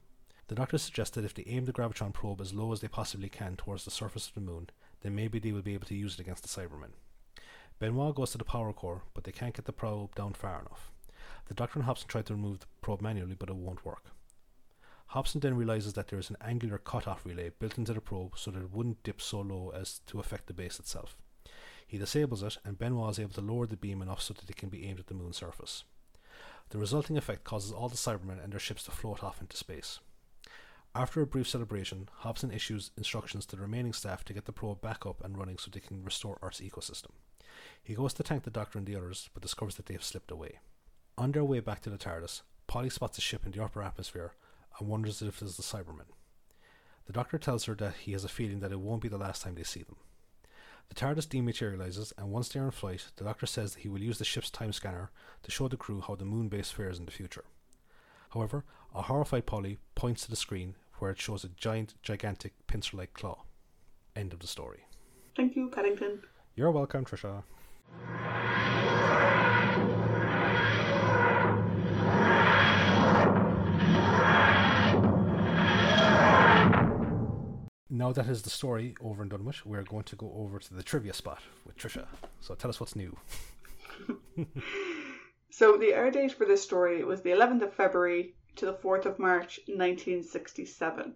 The 0.47 0.55
doctor 0.55 0.77
suggests 0.77 1.15
that 1.15 1.25
if 1.25 1.33
they 1.33 1.43
aim 1.45 1.65
the 1.65 1.73
gravitron 1.73 2.13
probe 2.13 2.39
as 2.39 2.53
low 2.53 2.71
as 2.71 2.79
they 2.79 2.87
possibly 2.87 3.27
can 3.27 3.57
towards 3.57 3.83
the 3.83 3.91
surface 3.91 4.27
of 4.27 4.33
the 4.33 4.41
moon, 4.41 4.69
then 5.01 5.13
maybe 5.13 5.39
they 5.39 5.51
will 5.51 5.61
be 5.61 5.73
able 5.73 5.87
to 5.87 5.95
use 5.95 6.13
it 6.13 6.21
against 6.21 6.43
the 6.43 6.49
Cybermen. 6.49 6.91
Benoit 7.79 8.15
goes 8.15 8.31
to 8.31 8.37
the 8.37 8.43
power 8.43 8.73
core, 8.73 9.03
but 9.13 9.23
they 9.23 9.31
can't 9.31 9.53
get 9.53 9.65
the 9.65 9.73
probe 9.73 10.15
down 10.15 10.33
far 10.33 10.61
enough. 10.61 10.91
The 11.47 11.53
doctor 11.53 11.79
and 11.79 11.85
Hobson 11.85 12.07
try 12.07 12.21
to 12.21 12.33
remove 12.33 12.59
the 12.59 12.65
probe 12.81 13.01
manually, 13.01 13.35
but 13.37 13.49
it 13.49 13.55
won't 13.55 13.85
work. 13.85 14.05
Hobson 15.07 15.39
then 15.39 15.55
realizes 15.55 15.93
that 15.93 16.07
there 16.07 16.19
is 16.19 16.29
an 16.29 16.37
angular 16.41 16.77
cutoff 16.77 17.25
relay 17.25 17.51
built 17.59 17.77
into 17.77 17.93
the 17.93 18.01
probe 18.01 18.37
so 18.37 18.51
that 18.51 18.61
it 18.61 18.73
wouldn't 18.73 19.03
dip 19.03 19.21
so 19.21 19.41
low 19.41 19.71
as 19.75 19.99
to 20.07 20.19
affect 20.19 20.47
the 20.47 20.53
base 20.53 20.79
itself. 20.79 21.17
He 21.85 21.97
disables 21.97 22.43
it, 22.43 22.57
and 22.65 22.77
Benoit 22.77 23.11
is 23.11 23.19
able 23.19 23.33
to 23.33 23.41
lower 23.41 23.65
the 23.65 23.77
beam 23.77 24.01
enough 24.01 24.21
so 24.21 24.33
that 24.33 24.49
it 24.49 24.57
can 24.57 24.69
be 24.69 24.85
aimed 24.85 24.99
at 24.99 25.07
the 25.07 25.13
moon's 25.13 25.37
surface. 25.37 25.83
The 26.69 26.77
resulting 26.77 27.17
effect 27.17 27.45
causes 27.45 27.71
all 27.71 27.87
the 27.87 27.95
Cybermen 27.95 28.43
and 28.43 28.51
their 28.51 28.59
ships 28.59 28.83
to 28.83 28.91
float 28.91 29.23
off 29.23 29.39
into 29.39 29.55
space. 29.55 29.99
After 30.97 31.21
a 31.21 31.27
brief 31.27 31.47
celebration, 31.47 32.09
Hobson 32.11 32.49
issues 32.49 32.89
instructions 32.97 33.45
to 33.45 33.55
the 33.55 33.61
remaining 33.61 33.93
staff 33.93 34.25
to 34.25 34.33
get 34.33 34.45
the 34.45 34.51
probe 34.51 34.81
back 34.81 35.05
up 35.05 35.23
and 35.23 35.37
running 35.37 35.59
so 35.59 35.69
they 35.69 35.79
can 35.79 36.03
restore 36.03 36.39
Earth's 36.41 36.59
ecosystem. 36.59 37.11
He 37.83 37.93
goes 37.93 38.15
to 38.15 38.23
thank 38.23 38.45
the 38.45 38.49
Doctor 38.49 38.79
and 38.79 38.87
the 38.87 38.95
others, 38.95 39.29
but 39.31 39.43
discovers 39.43 39.75
that 39.75 39.85
they 39.85 39.93
have 39.93 40.03
slipped 40.03 40.31
away. 40.31 40.57
On 41.15 41.31
their 41.31 41.43
way 41.43 41.59
back 41.59 41.81
to 41.81 41.91
the 41.91 41.99
TARDIS, 41.99 42.41
Polly 42.65 42.89
spots 42.89 43.19
a 43.19 43.21
ship 43.21 43.45
in 43.45 43.51
the 43.51 43.63
upper 43.63 43.83
atmosphere 43.83 44.33
and 44.79 44.89
wonders 44.89 45.21
if 45.21 45.39
it 45.39 45.45
is 45.45 45.55
the 45.55 45.61
Cybermen. 45.61 46.09
The 47.05 47.13
Doctor 47.13 47.37
tells 47.37 47.65
her 47.65 47.75
that 47.75 47.97
he 47.97 48.13
has 48.13 48.23
a 48.23 48.27
feeling 48.27 48.61
that 48.61 48.71
it 48.71 48.79
won't 48.79 49.03
be 49.03 49.07
the 49.07 49.19
last 49.19 49.43
time 49.43 49.53
they 49.53 49.61
see 49.61 49.83
them. 49.83 49.97
The 50.89 50.95
TARDIS 50.95 51.27
dematerializes, 51.27 52.11
and 52.17 52.31
once 52.31 52.49
they're 52.49 52.65
in 52.65 52.71
flight, 52.71 53.11
the 53.17 53.23
Doctor 53.23 53.45
says 53.45 53.75
that 53.75 53.81
he 53.81 53.87
will 53.87 54.01
use 54.01 54.17
the 54.17 54.25
ship's 54.25 54.49
time 54.49 54.73
scanner 54.73 55.11
to 55.43 55.51
show 55.51 55.67
the 55.67 55.77
crew 55.77 56.01
how 56.01 56.15
the 56.15 56.25
moon 56.25 56.49
base 56.49 56.71
fares 56.71 56.97
in 56.97 57.05
the 57.05 57.11
future. 57.11 57.45
However, 58.31 58.65
a 58.95 59.03
horrified 59.03 59.45
Polly 59.45 59.77
points 59.93 60.23
to 60.23 60.29
the 60.31 60.35
screen 60.35 60.75
where 60.99 61.11
it 61.11 61.21
shows 61.21 61.43
a 61.43 61.49
giant, 61.49 61.95
gigantic 62.01 62.53
pincer 62.67 62.97
like 62.97 63.13
claw. 63.13 63.43
End 64.15 64.33
of 64.33 64.39
the 64.39 64.47
story. 64.47 64.85
Thank 65.35 65.55
you, 65.55 65.69
Paddington. 65.69 66.21
You're 66.55 66.71
welcome, 66.71 67.05
Trisha. 67.05 67.43
Now 77.89 78.11
that 78.11 78.27
is 78.27 78.43
the 78.43 78.49
story 78.49 78.95
over 79.01 79.21
and 79.21 79.31
done 79.31 79.45
with, 79.45 79.65
we're 79.65 79.83
going 79.83 80.03
to 80.03 80.15
go 80.15 80.31
over 80.37 80.59
to 80.59 80.73
the 80.73 80.83
trivia 80.83 81.13
spot 81.13 81.41
with 81.65 81.77
Trisha. 81.77 82.05
So 82.41 82.53
tell 82.55 82.69
us 82.69 82.79
what's 82.79 82.95
new. 82.95 83.17
So 85.57 85.75
the 85.75 85.91
air 85.91 86.11
date 86.11 86.33
for 86.33 86.45
this 86.45 86.61
story 86.61 87.03
was 87.03 87.23
the 87.23 87.31
11th 87.31 87.63
of 87.63 87.73
February 87.73 88.35
to 88.57 88.65
the 88.65 88.73
4th 88.73 89.05
of 89.05 89.19
March 89.19 89.59
1967. 89.67 91.15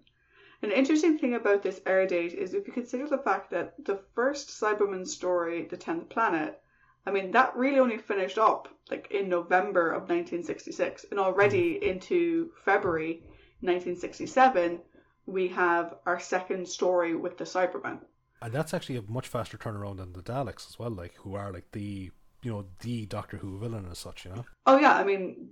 An 0.64 0.72
interesting 0.72 1.18
thing 1.18 1.34
about 1.34 1.64
this 1.64 1.82
air 1.86 2.06
date 2.06 2.34
is 2.34 2.54
if 2.54 2.68
you 2.68 2.74
consider 2.74 3.08
the 3.08 3.18
fact 3.18 3.50
that 3.52 3.74
the 3.84 4.00
first 4.14 4.50
Cyberman 4.50 5.08
story, 5.08 5.66
The 5.66 5.78
Tenth 5.78 6.10
Planet, 6.10 6.62
I 7.06 7.12
mean, 7.12 7.32
that 7.32 7.56
really 7.56 7.80
only 7.80 7.98
finished 7.98 8.38
up 8.38 8.68
like 8.92 9.10
in 9.10 9.30
November 9.30 9.88
of 9.88 10.04
1966, 10.04 11.06
and 11.10 11.20
already 11.20 11.76
mm-hmm. 11.76 11.90
into 11.90 12.52
February 12.64 13.24
1967, 13.62 14.80
we 15.26 15.48
have 15.48 15.96
our 16.06 16.20
second 16.20 16.68
story 16.68 17.16
with 17.16 17.38
the 17.38 17.46
Cybermen. 17.46 18.00
And 18.42 18.54
that's 18.54 18.74
actually 18.74 18.98
a 18.98 19.04
much 19.04 19.28
faster 19.28 19.58
turnaround 19.58 19.98
than 19.98 20.14
the 20.14 20.22
Daleks 20.22 20.68
as 20.70 20.78
well, 20.78 20.90
like 20.92 21.16
who 21.18 21.36
are 21.36 21.52
like 21.52 21.72
the 21.72 22.12
you 22.42 22.52
know 22.52 22.66
the 22.80 23.06
Doctor 23.06 23.38
Who 23.38 23.60
villain 23.60 23.88
as 23.90 24.00
such, 24.00 24.26
you 24.26 24.32
know. 24.32 24.46
Oh 24.66 24.78
yeah, 24.78 24.96
I 24.96 25.04
mean, 25.04 25.50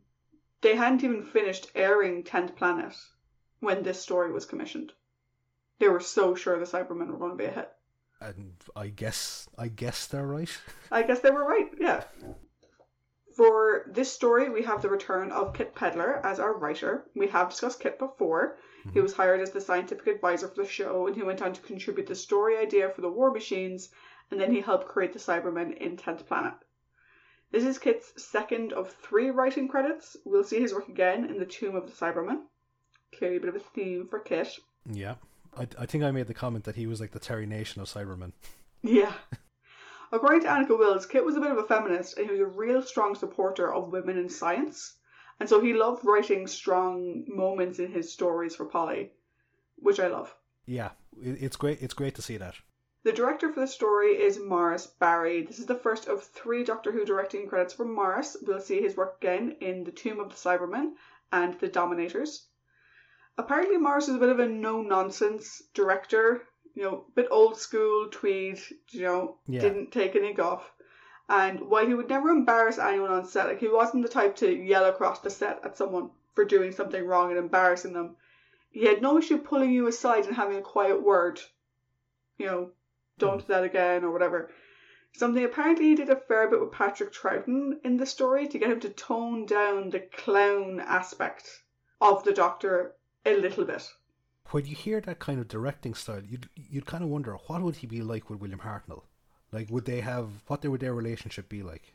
they 0.61 0.75
hadn't 0.75 1.03
even 1.03 1.23
finished 1.23 1.71
airing 1.73 2.23
Tenth 2.23 2.55
Planet 2.55 2.95
when 3.59 3.83
this 3.83 4.01
story 4.01 4.31
was 4.31 4.45
commissioned. 4.45 4.93
They 5.79 5.87
were 5.87 6.01
so 6.01 6.35
sure 6.35 6.59
the 6.59 6.65
Cybermen 6.65 7.07
were 7.07 7.17
going 7.17 7.31
to 7.31 7.37
be 7.37 7.45
a 7.45 7.51
hit. 7.51 7.71
And 8.19 8.55
I 8.75 8.89
guess 8.89 9.47
I 9.57 9.69
guess 9.69 10.07
they're 10.07 10.27
right. 10.27 10.49
I 10.91 11.03
guess 11.03 11.21
they 11.21 11.31
were 11.31 11.45
right, 11.45 11.71
yeah. 11.79 12.03
For 13.33 13.89
this 13.93 14.11
story, 14.11 14.49
we 14.49 14.63
have 14.63 14.81
the 14.81 14.89
return 14.89 15.31
of 15.31 15.53
Kit 15.53 15.73
Pedler 15.73 16.19
as 16.25 16.39
our 16.39 16.57
writer. 16.57 17.05
We 17.15 17.27
have 17.27 17.51
discussed 17.51 17.79
Kit 17.79 17.97
before. 17.97 18.57
He 18.83 18.99
mhm. 18.99 19.03
was 19.03 19.13
hired 19.13 19.39
as 19.39 19.51
the 19.51 19.61
scientific 19.61 20.07
advisor 20.07 20.49
for 20.49 20.63
the 20.63 20.67
show, 20.67 21.07
and 21.07 21.15
he 21.15 21.23
went 21.23 21.41
on 21.41 21.53
to 21.53 21.61
contribute 21.61 22.07
the 22.07 22.15
story 22.15 22.57
idea 22.57 22.89
for 22.89 22.99
the 22.99 23.09
War 23.09 23.31
Machines, 23.31 23.89
and 24.29 24.41
then 24.41 24.51
he 24.51 24.59
helped 24.59 24.89
create 24.89 25.13
the 25.13 25.19
Cybermen 25.19 25.77
in 25.77 25.95
10th 25.95 26.25
Planet. 26.25 26.55
This 27.51 27.63
is 27.63 27.79
Kit's 27.79 28.13
second 28.23 28.73
of 28.73 28.91
three 28.91 29.31
writing 29.31 29.67
credits. 29.67 30.15
We'll 30.23 30.43
see 30.43 30.59
his 30.59 30.73
work 30.73 30.87
again 30.87 31.25
in 31.25 31.39
The 31.39 31.45
Tomb 31.45 31.75
of 31.75 31.87
the 31.87 31.91
Cybermen. 31.91 32.41
Clearly 33.17 33.37
a 33.37 33.39
bit 33.39 33.49
of 33.49 33.55
a 33.55 33.59
theme 33.59 34.07
for 34.07 34.19
Kit. 34.19 34.59
Yeah, 34.85 35.15
I 35.57 35.67
I 35.77 35.85
think 35.85 36.03
I 36.03 36.11
made 36.11 36.27
the 36.27 36.33
comment 36.33 36.65
that 36.65 36.75
he 36.75 36.85
was 36.85 37.01
like 37.01 37.11
the 37.11 37.19
Terry 37.19 37.45
Nation 37.45 37.81
of 37.81 37.87
Cybermen. 37.87 38.33
Yeah. 38.83 39.13
According 40.11 40.41
to 40.41 40.47
Anneke 40.47 40.77
Wills, 40.77 41.05
Kit 41.05 41.25
was 41.25 41.37
a 41.37 41.41
bit 41.41 41.51
of 41.51 41.57
a 41.57 41.63
feminist 41.63 42.17
and 42.17 42.25
he 42.25 42.31
was 42.31 42.41
a 42.41 42.45
real 42.45 42.81
strong 42.81 43.15
supporter 43.15 43.73
of 43.73 43.91
women 43.91 44.17
in 44.17 44.29
science. 44.29 44.95
And 45.39 45.47
so 45.47 45.61
he 45.61 45.73
loved 45.73 46.03
writing 46.03 46.47
strong 46.47 47.25
moments 47.27 47.79
in 47.79 47.91
his 47.91 48.11
stories 48.11 48.55
for 48.55 48.65
Polly, 48.65 49.11
which 49.77 49.99
I 49.99 50.07
love. 50.07 50.35
Yeah, 50.65 50.89
it's 51.21 51.55
great. 51.55 51.81
It's 51.81 51.93
great 51.93 52.15
to 52.15 52.21
see 52.21 52.37
that. 52.37 52.55
The 53.03 53.13
director 53.13 53.51
for 53.53 53.61
the 53.61 53.67
story 53.67 54.21
is 54.21 54.39
Morris 54.39 54.85
Barry. 54.85 55.43
This 55.43 55.59
is 55.59 55.65
the 55.65 55.75
first 55.79 56.09
of 56.09 56.21
three 56.21 56.65
Doctor 56.65 56.91
Who 56.91 57.05
directing 57.05 57.47
credits 57.47 57.73
for 57.73 57.85
Morris. 57.85 58.35
We'll 58.41 58.59
see 58.59 58.81
his 58.81 58.97
work 58.97 59.15
again 59.21 59.55
in 59.61 59.85
The 59.85 59.91
Tomb 59.91 60.19
of 60.19 60.29
the 60.29 60.35
Cybermen 60.35 60.95
and 61.31 61.57
The 61.59 61.69
Dominators. 61.69 62.47
Apparently, 63.37 63.77
Morris 63.77 64.09
is 64.09 64.15
a 64.15 64.19
bit 64.19 64.27
of 64.27 64.39
a 64.39 64.49
no 64.49 64.81
nonsense 64.81 65.61
director. 65.73 66.43
You 66.73 66.83
know, 66.83 67.05
a 67.07 67.11
bit 67.11 67.29
old 67.31 67.57
school, 67.57 68.09
tweed, 68.11 68.59
you 68.89 69.03
know, 69.03 69.37
Yeah. 69.47 69.61
didn't 69.61 69.91
take 69.91 70.17
any 70.17 70.33
guff. 70.33 70.69
And 71.29 71.61
while 71.61 71.87
he 71.87 71.93
would 71.93 72.09
never 72.09 72.27
embarrass 72.29 72.79
anyone 72.79 73.11
on 73.11 73.23
set, 73.25 73.47
like 73.47 73.59
he 73.59 73.69
wasn't 73.69 74.03
the 74.03 74.09
type 74.09 74.35
to 74.37 74.53
yell 74.53 74.85
across 74.85 75.21
the 75.21 75.29
set 75.29 75.63
at 75.63 75.77
someone 75.77 76.11
for 76.33 76.43
doing 76.43 76.73
something 76.73 77.05
wrong 77.05 77.29
and 77.29 77.39
embarrassing 77.39 77.93
them, 77.93 78.17
he 78.71 78.85
had 78.85 79.01
no 79.01 79.17
issue 79.17 79.37
pulling 79.37 79.71
you 79.71 79.87
aside 79.87 80.25
and 80.25 80.35
having 80.35 80.57
a 80.57 80.61
quiet 80.61 81.01
word. 81.01 81.39
You 82.37 82.45
know, 82.45 82.71
don't 83.19 83.41
hmm. 83.41 83.47
do 83.47 83.53
that 83.53 83.63
again 83.63 84.03
or 84.03 84.11
whatever. 84.11 84.49
Something 85.13 85.43
apparently 85.43 85.85
he 85.85 85.95
did 85.95 86.09
a 86.09 86.15
fair 86.15 86.47
bit 86.47 86.59
with 86.59 86.71
Patrick 86.71 87.11
Troughton 87.11 87.79
in 87.83 87.97
the 87.97 88.05
story 88.05 88.47
to 88.47 88.59
get 88.59 88.69
him 88.69 88.79
to 88.81 88.89
tone 88.89 89.45
down 89.45 89.89
the 89.89 90.01
clown 90.01 90.79
aspect 90.79 91.63
of 91.99 92.23
the 92.23 92.33
Doctor 92.33 92.95
a 93.25 93.35
little 93.35 93.65
bit. 93.65 93.91
When 94.51 94.65
you 94.65 94.75
hear 94.75 95.01
that 95.01 95.19
kind 95.19 95.39
of 95.39 95.47
directing 95.47 95.93
style, 95.93 96.23
you'd 96.23 96.49
you'd 96.55 96.85
kind 96.85 97.03
of 97.03 97.09
wonder 97.09 97.37
what 97.47 97.61
would 97.61 97.77
he 97.77 97.87
be 97.87 98.01
like 98.01 98.29
with 98.29 98.39
William 98.39 98.59
Hartnell. 98.59 99.03
Like, 99.51 99.69
would 99.69 99.85
they 99.85 100.01
have 100.01 100.29
what 100.47 100.65
would 100.65 100.79
their 100.79 100.93
relationship 100.93 101.49
be 101.49 101.63
like? 101.63 101.93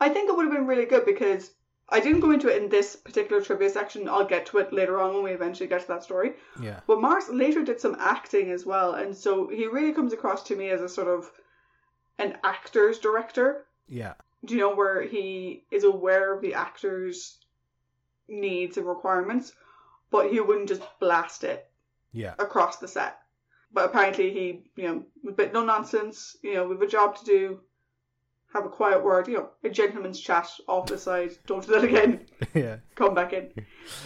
I 0.00 0.08
think 0.08 0.28
it 0.28 0.36
would 0.36 0.46
have 0.46 0.54
been 0.54 0.66
really 0.66 0.86
good 0.86 1.06
because 1.06 1.50
I 1.88 2.00
didn't 2.00 2.20
go 2.20 2.30
into 2.30 2.48
it 2.48 2.62
in 2.62 2.68
this 2.68 2.96
particular 2.96 3.42
trivia 3.42 3.68
section. 3.68 4.08
I'll 4.08 4.24
get 4.24 4.46
to 4.46 4.58
it 4.58 4.72
later 4.72 4.98
on 5.00 5.14
when 5.14 5.22
we 5.24 5.32
eventually 5.32 5.68
get 5.68 5.82
to 5.82 5.88
that 5.88 6.02
story. 6.02 6.34
Yeah, 6.60 6.80
But 6.86 7.00
Morris 7.00 7.28
later 7.28 7.62
did 7.62 7.80
some 7.80 7.96
acting 7.98 8.50
as 8.50 8.64
well, 8.64 8.94
and 8.94 9.14
so 9.16 9.48
he 9.48 9.66
really 9.66 9.92
comes 9.92 10.12
across 10.12 10.42
to 10.44 10.56
me 10.56 10.70
as 10.70 10.80
a 10.80 10.88
sort 10.88 11.08
of 11.08 11.30
an 12.18 12.38
actor's 12.42 12.98
director. 12.98 13.66
yeah, 13.86 14.14
Do 14.44 14.54
you 14.54 14.60
know 14.60 14.74
where 14.74 15.02
he 15.02 15.64
is 15.70 15.84
aware 15.84 16.34
of 16.34 16.40
the 16.40 16.54
actor's 16.54 17.38
needs 18.28 18.78
and 18.78 18.86
requirements, 18.86 19.52
but 20.10 20.30
he 20.30 20.40
wouldn't 20.40 20.68
just 20.68 20.82
blast 21.00 21.44
it 21.44 21.68
yeah, 22.12 22.34
across 22.38 22.78
the 22.78 22.88
set. 22.88 23.18
But 23.72 23.86
apparently 23.86 24.32
he, 24.32 24.70
you 24.76 24.88
know, 24.88 25.04
a 25.28 25.32
bit 25.32 25.52
no 25.52 25.64
nonsense, 25.64 26.36
you 26.42 26.54
know, 26.54 26.66
we've 26.66 26.80
a 26.80 26.86
job 26.86 27.16
to 27.16 27.24
do, 27.24 27.60
have 28.54 28.64
a 28.64 28.70
quiet 28.70 29.02
word, 29.02 29.26
you 29.26 29.34
know, 29.34 29.50
a 29.64 29.68
gentleman's 29.68 30.20
chat 30.20 30.48
off 30.68 30.86
the 30.86 30.96
side, 30.96 31.32
don't 31.46 31.66
do 31.66 31.72
that 31.72 31.84
again, 31.84 32.26
yeah. 32.54 32.76
come 32.94 33.14
back 33.14 33.32
in. 33.32 33.50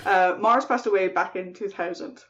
Uh, 0.06 0.36
Morris 0.40 0.64
passed 0.64 0.86
away 0.86 1.08
back 1.08 1.36
in 1.36 1.52
2000. 1.52 2.24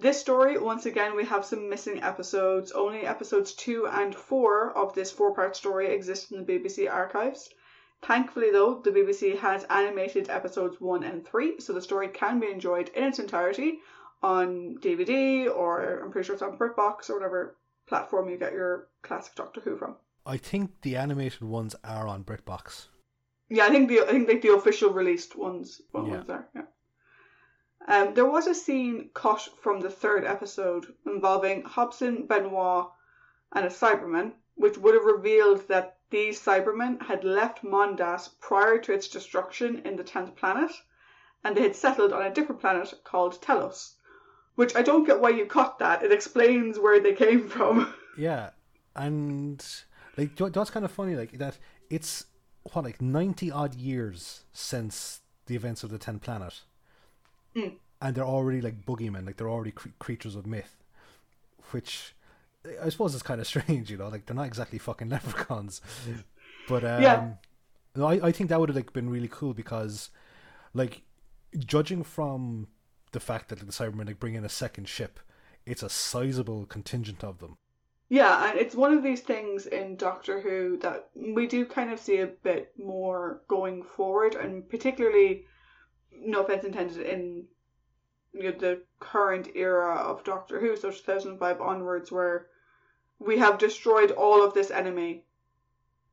This 0.00 0.18
story, 0.18 0.58
once 0.58 0.86
again, 0.86 1.16
we 1.16 1.24
have 1.24 1.44
some 1.44 1.68
missing 1.68 2.02
episodes. 2.02 2.72
Only 2.72 3.00
episodes 3.00 3.52
2 3.54 3.88
and 3.88 4.14
4 4.14 4.76
of 4.76 4.94
this 4.94 5.10
four 5.10 5.34
part 5.34 5.56
story 5.56 5.92
exist 5.92 6.32
in 6.32 6.44
the 6.44 6.52
BBC 6.52 6.90
archives. 6.90 7.50
Thankfully, 8.00 8.52
though, 8.52 8.80
the 8.80 8.92
BBC 8.92 9.36
has 9.38 9.64
animated 9.64 10.30
episodes 10.30 10.80
1 10.80 11.02
and 11.02 11.26
3, 11.26 11.60
so 11.60 11.72
the 11.72 11.82
story 11.82 12.08
can 12.08 12.38
be 12.38 12.50
enjoyed 12.50 12.90
in 12.90 13.04
its 13.04 13.18
entirety 13.18 13.80
on 14.22 14.78
DVD 14.80 15.54
or 15.54 16.00
I'm 16.02 16.10
pretty 16.10 16.26
sure 16.26 16.34
it's 16.34 16.42
on 16.42 16.58
BritBox 16.58 17.10
or 17.10 17.14
whatever 17.14 17.56
platform 17.86 18.28
you 18.28 18.36
get 18.38 18.52
your 18.52 18.88
classic 19.02 19.34
Doctor 19.34 19.60
Who 19.60 19.76
from. 19.76 19.96
I 20.28 20.36
think 20.36 20.82
the 20.82 20.96
animated 20.96 21.40
ones 21.42 21.74
are 21.82 22.06
on 22.06 22.22
BritBox. 22.22 22.88
Yeah, 23.48 23.64
I 23.64 23.70
think 23.70 23.88
the 23.88 24.00
I 24.02 24.10
think 24.12 24.28
like 24.28 24.42
the 24.42 24.52
official 24.54 24.90
released 24.92 25.34
ones 25.36 25.80
one 25.92 26.06
Yeah. 26.06 26.12
ones 26.16 26.26
there. 26.26 26.48
Yeah. 26.54 26.66
Um, 27.88 28.12
there 28.14 28.26
was 28.30 28.46
a 28.46 28.54
scene 28.54 29.08
cut 29.14 29.40
from 29.62 29.80
the 29.80 29.88
third 29.90 30.24
episode 30.24 30.84
involving 31.06 31.62
Hobson, 31.62 32.26
Benoit, 32.26 32.90
and 33.52 33.64
a 33.64 33.70
Cyberman, 33.70 34.32
which 34.56 34.76
would 34.76 34.94
have 34.94 35.04
revealed 35.04 35.66
that 35.68 35.96
these 36.10 36.38
Cybermen 36.42 37.00
had 37.02 37.24
left 37.24 37.62
Mondas 37.64 38.28
prior 38.40 38.78
to 38.80 38.92
its 38.92 39.08
destruction 39.08 39.78
in 39.86 39.96
the 39.96 40.04
tenth 40.04 40.36
planet, 40.36 40.72
and 41.42 41.56
they 41.56 41.62
had 41.62 41.76
settled 41.76 42.12
on 42.12 42.22
a 42.26 42.34
different 42.34 42.60
planet 42.60 42.92
called 43.04 43.40
Telos. 43.40 43.94
Which 44.56 44.76
I 44.76 44.82
don't 44.82 45.06
get 45.06 45.20
why 45.20 45.30
you 45.30 45.46
cut 45.46 45.78
that. 45.78 46.02
It 46.02 46.12
explains 46.12 46.78
where 46.78 47.00
they 47.00 47.14
came 47.14 47.48
from. 47.48 47.94
Yeah, 48.18 48.50
and 48.96 49.64
like 50.18 50.52
that's 50.52 50.70
kind 50.70 50.84
of 50.84 50.90
funny, 50.92 51.14
like 51.14 51.32
that. 51.38 51.56
It's 51.88 52.26
what 52.72 52.84
like 52.84 53.00
ninety 53.00 53.50
odd 53.50 53.74
years 53.74 54.42
since 54.52 55.20
the 55.46 55.54
events 55.56 55.82
of 55.84 55.90
the 55.90 55.98
Ten 55.98 56.18
Planet, 56.18 56.60
Mm. 57.56 57.76
and 58.02 58.14
they're 58.14 58.24
already 58.26 58.60
like 58.60 58.84
boogeymen, 58.84 59.24
like 59.24 59.36
they're 59.38 59.48
already 59.48 59.70
cre- 59.70 59.88
creatures 59.98 60.36
of 60.36 60.46
myth, 60.46 60.76
which 61.70 62.14
I 62.82 62.88
suppose 62.90 63.14
is 63.14 63.22
kind 63.22 63.40
of 63.40 63.46
strange, 63.54 63.90
you 63.90 63.96
know. 63.96 64.08
Like 64.08 64.26
they're 64.26 64.36
not 64.36 64.46
exactly 64.46 64.78
fucking 64.78 65.08
leprechauns, 65.14 65.80
but 66.68 66.84
um, 66.84 67.02
Yeah. 67.02 67.30
no, 67.96 68.06
I 68.06 68.26
I 68.28 68.32
think 68.32 68.50
that 68.50 68.60
would 68.60 68.68
have 68.68 68.76
like 68.76 68.92
been 68.92 69.08
really 69.08 69.28
cool 69.30 69.54
because, 69.54 70.10
like, 70.74 71.02
judging 71.58 72.02
from 72.02 72.68
the 73.12 73.20
fact 73.20 73.48
that 73.48 73.60
the 73.60 73.66
Cybermen 73.66 74.06
like 74.06 74.20
bring 74.20 74.34
in 74.34 74.44
a 74.44 74.48
second 74.50 74.88
ship, 74.88 75.18
it's 75.64 75.82
a 75.82 75.88
sizable 75.88 76.66
contingent 76.66 77.24
of 77.24 77.38
them. 77.38 77.56
Yeah, 78.10 78.48
and 78.50 78.58
it's 78.58 78.74
one 78.74 78.94
of 78.96 79.02
these 79.02 79.20
things 79.20 79.66
in 79.66 79.96
Doctor 79.96 80.40
Who 80.40 80.78
that 80.78 81.10
we 81.14 81.46
do 81.46 81.66
kind 81.66 81.92
of 81.92 82.00
see 82.00 82.18
a 82.18 82.26
bit 82.26 82.72
more 82.78 83.42
going 83.48 83.82
forward, 83.82 84.34
and 84.34 84.66
particularly, 84.68 85.44
no 86.12 86.42
offense 86.42 86.64
intended, 86.64 86.98
in 87.06 87.44
you 88.32 88.44
know, 88.44 88.58
the 88.58 88.80
current 88.98 89.48
era 89.54 89.94
of 89.96 90.24
Doctor 90.24 90.58
Who, 90.58 90.74
so 90.76 90.90
2005 90.90 91.60
onwards, 91.60 92.10
where 92.10 92.46
we 93.18 93.38
have 93.38 93.58
destroyed 93.58 94.10
all 94.12 94.42
of 94.44 94.54
this 94.54 94.70
enemy. 94.70 95.24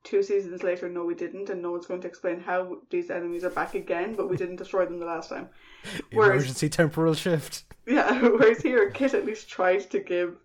Two 0.03 0.21
seasons 0.21 0.61
later, 0.63 0.87
no, 0.87 1.03
we 1.03 1.15
didn't, 1.15 1.49
and 1.49 1.61
no 1.63 1.71
one's 1.71 1.87
going 1.87 2.01
to 2.01 2.07
explain 2.07 2.39
how 2.39 2.77
these 2.91 3.09
enemies 3.09 3.43
are 3.43 3.49
back 3.49 3.73
again, 3.73 4.13
but 4.15 4.29
we 4.29 4.37
didn't 4.37 4.57
destroy 4.57 4.85
them 4.85 4.99
the 4.99 5.05
last 5.05 5.29
time. 5.29 5.49
Whereas- 6.11 6.41
Emergency 6.43 6.69
temporal 6.69 7.13
shift. 7.13 7.63
Yeah, 7.87 8.19
whereas 8.19 8.61
here, 8.63 8.89
Kit 8.89 9.13
at 9.13 9.25
least 9.27 9.47
tried 9.47 9.89
to 9.91 9.99
give 9.99 10.37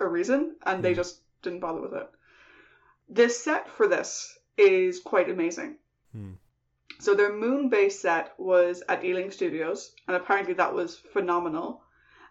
a 0.00 0.06
reason, 0.06 0.56
and 0.64 0.82
they 0.82 0.92
Mm. 0.92 0.96
just 0.96 1.20
didn't 1.42 1.60
bother 1.60 1.80
with 1.80 1.94
it. 1.94 2.08
The 3.08 3.28
set 3.28 3.68
for 3.68 3.86
this 3.86 4.38
is 4.56 5.00
quite 5.00 5.30
amazing. 5.30 5.78
Hmm. 6.12 6.32
So 6.98 7.14
their 7.14 7.32
moon 7.32 7.68
base 7.68 8.00
set 8.00 8.34
was 8.38 8.82
at 8.88 9.04
Ealing 9.04 9.30
Studios, 9.30 9.94
and 10.06 10.16
apparently 10.16 10.54
that 10.54 10.74
was 10.74 10.96
phenomenal. 10.96 11.82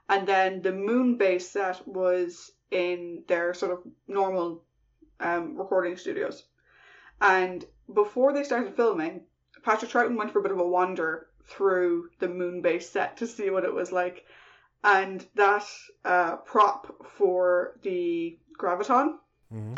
And 0.09 0.27
then 0.27 0.61
the 0.61 0.73
moon 0.73 1.17
base 1.17 1.49
set 1.49 1.87
was 1.87 2.51
in 2.71 3.23
their 3.27 3.53
sort 3.53 3.71
of 3.71 3.79
normal 4.07 4.63
um, 5.19 5.57
recording 5.57 5.97
studios. 5.97 6.45
And 7.21 7.65
before 7.93 8.33
they 8.33 8.43
started 8.43 8.75
filming, 8.75 9.25
Patrick 9.63 9.89
Troughton 9.89 10.17
went 10.17 10.31
for 10.31 10.39
a 10.39 10.43
bit 10.43 10.51
of 10.51 10.59
a 10.59 10.67
wander 10.67 11.27
through 11.45 12.09
the 12.19 12.27
moon 12.27 12.61
base 12.61 12.89
set 12.89 13.17
to 13.17 13.27
see 13.27 13.49
what 13.49 13.63
it 13.63 13.73
was 13.73 13.91
like. 13.91 14.25
And 14.83 15.25
that 15.35 15.65
uh, 16.05 16.37
prop 16.37 17.05
for 17.17 17.77
the 17.83 18.37
gravitron 18.57 19.15
mm-hmm. 19.53 19.73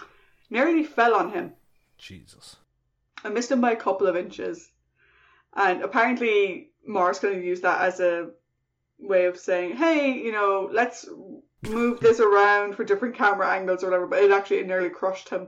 nearly 0.49 0.83
fell 0.83 1.15
on 1.15 1.31
him. 1.31 1.53
Jesus. 1.97 2.57
I 3.23 3.29
missed 3.29 3.51
him 3.51 3.61
by 3.61 3.71
a 3.71 3.77
couple 3.77 4.07
of 4.07 4.15
inches. 4.15 4.71
And 5.55 5.81
apparently, 5.81 6.71
Morris 6.87 7.19
kind 7.19 7.35
of 7.35 7.43
used 7.43 7.63
that 7.63 7.81
as 7.81 7.99
a 7.99 8.29
way 8.99 9.25
of 9.25 9.37
saying, 9.37 9.77
hey, 9.77 10.13
you 10.13 10.31
know, 10.31 10.69
let's 10.71 11.07
move 11.63 11.99
this 11.99 12.19
around 12.19 12.75
for 12.75 12.83
different 12.83 13.15
camera 13.15 13.49
angles 13.49 13.83
or 13.83 13.87
whatever. 13.87 14.07
But 14.07 14.23
it 14.23 14.31
actually 14.31 14.59
it 14.59 14.67
nearly 14.67 14.89
crushed 14.89 15.29
him. 15.29 15.47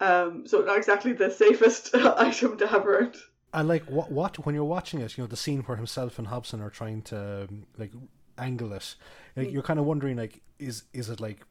Um, 0.00 0.46
so, 0.46 0.60
not 0.60 0.76
exactly 0.76 1.12
the 1.12 1.30
safest 1.30 1.94
item 1.94 2.58
to 2.58 2.66
have 2.66 2.86
around. 2.86 3.16
And 3.52 3.68
like 3.68 3.84
what 3.84 4.10
what 4.10 4.44
when 4.44 4.54
you're 4.54 4.64
watching 4.64 5.00
it, 5.00 5.16
you 5.16 5.22
know 5.22 5.28
the 5.28 5.36
scene 5.36 5.62
where 5.62 5.76
himself 5.76 6.18
and 6.18 6.26
Hobson 6.26 6.60
are 6.60 6.70
trying 6.70 7.02
to 7.02 7.48
like 7.78 7.92
angle 8.38 8.72
it, 8.72 8.94
like, 9.36 9.48
Mm. 9.48 9.52
you're 9.52 9.62
kind 9.62 9.78
of 9.80 9.86
wondering 9.86 10.16
like 10.16 10.42
is 10.58 10.84
is 10.92 11.10
it 11.10 11.20
like 11.20 11.44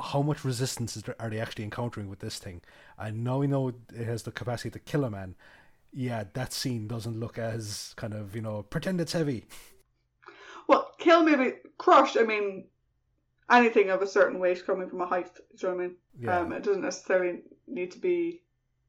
how 0.00 0.20
much 0.22 0.44
resistance 0.44 0.96
is 0.96 1.02
there, 1.04 1.16
are 1.18 1.30
they 1.30 1.40
actually 1.40 1.64
encountering 1.64 2.08
with 2.08 2.18
this 2.20 2.38
thing? 2.38 2.60
And 2.98 3.24
now 3.24 3.38
we 3.38 3.46
know 3.46 3.68
it 3.68 4.04
has 4.06 4.22
the 4.24 4.32
capacity 4.32 4.70
to 4.70 4.78
kill 4.78 5.04
a 5.04 5.10
man. 5.10 5.34
Yeah, 5.92 6.24
that 6.34 6.52
scene 6.52 6.86
doesn't 6.88 7.18
look 7.18 7.38
as 7.38 7.94
kind 7.96 8.12
of 8.14 8.34
you 8.36 8.42
know 8.42 8.62
pretend 8.62 9.00
it's 9.00 9.12
heavy. 9.14 9.46
Well, 10.68 10.90
kill 10.98 11.22
maybe 11.22 11.54
crushed. 11.78 12.16
I 12.18 12.24
mean, 12.24 12.68
anything 13.50 13.90
of 13.90 14.02
a 14.02 14.06
certain 14.06 14.38
weight 14.38 14.66
coming 14.66 14.88
from 14.88 15.00
a 15.00 15.06
height. 15.06 15.30
Do 15.34 15.66
you 15.66 15.68
know 15.68 15.74
what 15.76 15.84
I 15.84 15.86
mean? 15.86 15.96
Yeah. 16.20 16.38
Um, 16.40 16.52
it 16.52 16.62
doesn't 16.62 16.82
necessarily 16.82 17.42
need 17.66 17.92
to 17.92 17.98
be 17.98 18.42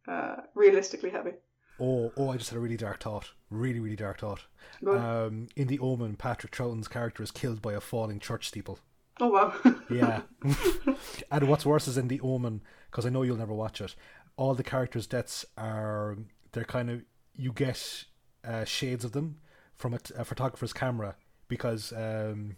uh, 0.07 0.37
realistically 0.55 1.09
heavy. 1.11 1.33
Oh, 1.79 2.11
oh! 2.17 2.29
I 2.31 2.37
just 2.37 2.49
had 2.49 2.57
a 2.57 2.61
really 2.61 2.77
dark 2.77 3.01
thought. 3.01 3.31
Really, 3.49 3.79
really 3.79 3.95
dark 3.95 4.19
thought. 4.19 4.41
Um, 4.85 5.47
in 5.55 5.67
the 5.67 5.79
Omen, 5.79 6.15
Patrick 6.15 6.51
Troughton's 6.51 6.87
character 6.87 7.23
is 7.23 7.31
killed 7.31 7.61
by 7.61 7.73
a 7.73 7.81
falling 7.81 8.19
church 8.19 8.47
steeple. 8.47 8.79
oh 9.19 9.29
wow. 9.29 9.53
Yeah. 9.89 10.21
and 11.31 11.47
what's 11.47 11.65
worse 11.65 11.87
is 11.87 11.97
in 11.97 12.07
The 12.09 12.19
Omen, 12.21 12.61
because 12.91 13.05
I 13.05 13.09
know 13.09 13.23
you'll 13.23 13.37
never 13.37 13.53
watch 13.53 13.79
it, 13.81 13.95
all 14.35 14.53
the 14.53 14.63
characters' 14.63 15.07
deaths 15.07 15.45
are, 15.57 16.17
they're 16.51 16.65
kind 16.65 16.89
of, 16.89 17.01
you 17.35 17.51
get 17.53 18.05
uh, 18.43 18.65
shades 18.65 19.05
of 19.05 19.13
them 19.13 19.39
from 19.75 19.93
a, 19.93 19.99
a 20.17 20.25
photographer's 20.25 20.73
camera 20.73 21.15
because 21.47 21.93
um, 21.93 22.57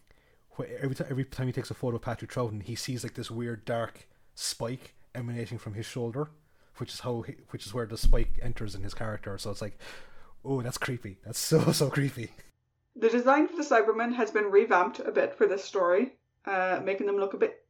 every, 0.81 0.95
t- 0.95 1.03
every 1.09 1.25
time 1.25 1.47
he 1.47 1.53
takes 1.53 1.69
a 1.71 1.75
photo 1.75 1.97
of 1.97 2.01
Patrick 2.01 2.31
Troughton, 2.31 2.63
he 2.63 2.75
sees 2.75 3.03
like 3.03 3.13
this 3.13 3.29
weird 3.31 3.63
dark 3.65 4.07
spike 4.35 4.95
emanating 5.15 5.57
from 5.57 5.73
his 5.75 5.85
shoulder, 5.85 6.29
which 6.79 6.93
is 6.93 6.99
how 7.01 7.21
he, 7.21 7.35
which 7.49 7.65
is 7.65 7.73
where 7.73 7.85
the 7.85 7.97
spike 7.97 8.39
enters 8.41 8.75
in 8.75 8.83
his 8.83 8.93
character. 8.93 9.37
So 9.37 9.51
it's 9.51 9.61
like, 9.61 9.77
oh, 10.43 10.61
that's 10.61 10.77
creepy. 10.77 11.17
That's 11.25 11.39
so, 11.51 11.71
so 11.71 11.89
creepy. 11.89 12.31
The 12.95 13.09
design 13.09 13.47
for 13.47 13.55
the 13.55 13.63
Cybermen 13.63 14.13
has 14.15 14.31
been 14.31 14.51
revamped 14.51 14.99
a 14.99 15.11
bit 15.11 15.35
for 15.35 15.47
this 15.47 15.63
story, 15.63 16.13
uh, 16.45 16.81
making 16.83 17.07
them 17.07 17.17
look 17.17 17.33
a 17.33 17.37
bit 17.37 17.63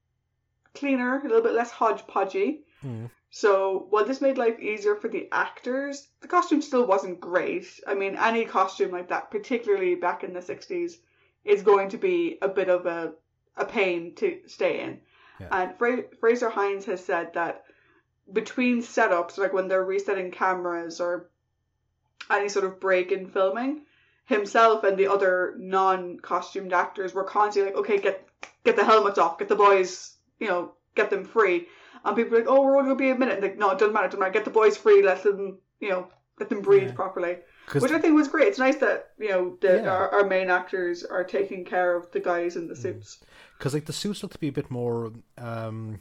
cleaner, 0.74 1.20
a 1.20 1.24
little 1.24 1.42
bit 1.42 1.54
less 1.54 1.72
hodgepodgey. 1.72 2.60
Mm. 2.84 3.10
So 3.32 3.88
while 3.90 4.06
this 4.06 4.22
made 4.22 4.38
life 4.38 4.60
easier 4.60 4.96
for 4.96 5.08
the 5.08 5.28
actors, 5.32 6.08
the 6.22 6.28
costume 6.28 6.62
still 6.62 6.86
wasn't 6.88 7.20
great. 7.20 7.68
I 7.86 7.94
mean, 7.94 8.16
any 8.16 8.46
costume 8.46 8.92
like 8.92 9.10
that, 9.10 9.30
particularly 9.30 9.96
back 9.96 10.24
in 10.24 10.34
the 10.34 10.40
60s, 10.40 10.94
is 11.46 11.62
going 11.62 11.90
to 11.90 11.98
be 11.98 12.38
a 12.42 12.48
bit 12.48 12.70
of 12.70 12.86
a, 12.86 13.14
a 13.56 13.66
pain 13.66 14.16
to 14.16 14.40
stay 14.48 14.82
in. 14.82 15.00
Yeah. 15.40 15.48
And 15.52 15.78
Fra- 15.78 16.06
Frazer 16.20 16.50
Hines 16.50 16.86
has 16.86 17.04
said 17.04 17.34
that 17.34 17.66
between 18.34 18.82
setups, 18.82 19.38
like 19.38 19.54
when 19.54 19.68
they're 19.68 19.84
resetting 19.84 20.32
cameras 20.32 21.00
or 21.00 21.30
any 22.30 22.50
sort 22.50 22.66
of 22.66 22.80
break 22.80 23.12
in 23.12 23.28
filming, 23.28 23.82
himself 24.26 24.84
and 24.84 24.98
the 24.98 25.08
other 25.08 25.56
non-costumed 25.58 26.74
actors 26.74 27.14
were 27.14 27.24
constantly 27.24 27.72
like, 27.72 27.80
"Okay, 27.80 27.98
get 28.00 28.28
get 28.64 28.76
the 28.76 28.84
helmets 28.86 29.18
off, 29.18 29.40
get 29.40 29.48
the 29.48 29.56
boys, 29.56 30.16
you 30.40 30.48
know, 30.48 30.74
get 30.96 31.10
them 31.10 31.24
free." 31.26 31.68
And 32.06 32.16
people 32.16 32.36
are 32.36 32.40
like, 32.40 32.50
"Oh, 32.50 32.62
we're 32.62 32.78
only 32.78 32.84
gonna 32.90 32.96
be 32.96 33.10
a 33.10 33.16
minute." 33.18 33.36
And 33.36 33.44
like, 33.44 33.58
no, 33.58 33.72
it 33.72 33.80
doesn't 33.80 33.94
matter. 33.94 34.06
It 34.06 34.10
doesn't 34.10 34.20
matter. 34.20 34.32
Get 34.34 34.46
the 34.46 34.52
boys 34.52 34.78
free. 34.78 35.02
Let 35.02 35.24
them, 35.24 35.58
you 35.80 35.90
know, 35.90 36.08
let 36.40 36.50
them 36.50 36.62
breathe 36.62 36.90
Yeah. 36.90 36.94
properly. 36.94 37.40
Which 37.74 37.92
I 37.92 38.00
think 38.00 38.16
was 38.16 38.28
great. 38.28 38.48
It's 38.48 38.58
nice 38.60 38.78
that 38.78 39.12
you 39.20 39.30
know 39.30 39.58
the, 39.62 39.82
Yeah. 39.84 39.90
our, 39.92 40.10
our 40.10 40.24
main 40.26 40.50
actors 40.50 41.04
are 41.04 41.24
taking 41.24 41.66
care 41.66 41.96
of 41.96 42.10
the 42.12 42.20
guys 42.20 42.56
in 42.56 42.68
the 42.68 42.74
Mm. 42.74 42.82
suits. 42.82 43.24
because 43.58 43.74
like 43.74 43.86
the 43.86 43.94
suits 43.94 44.24
look 44.24 44.32
to 44.32 44.40
be 44.40 44.48
a 44.48 44.52
bit 44.52 44.72
more 44.72 45.12
um 45.38 46.00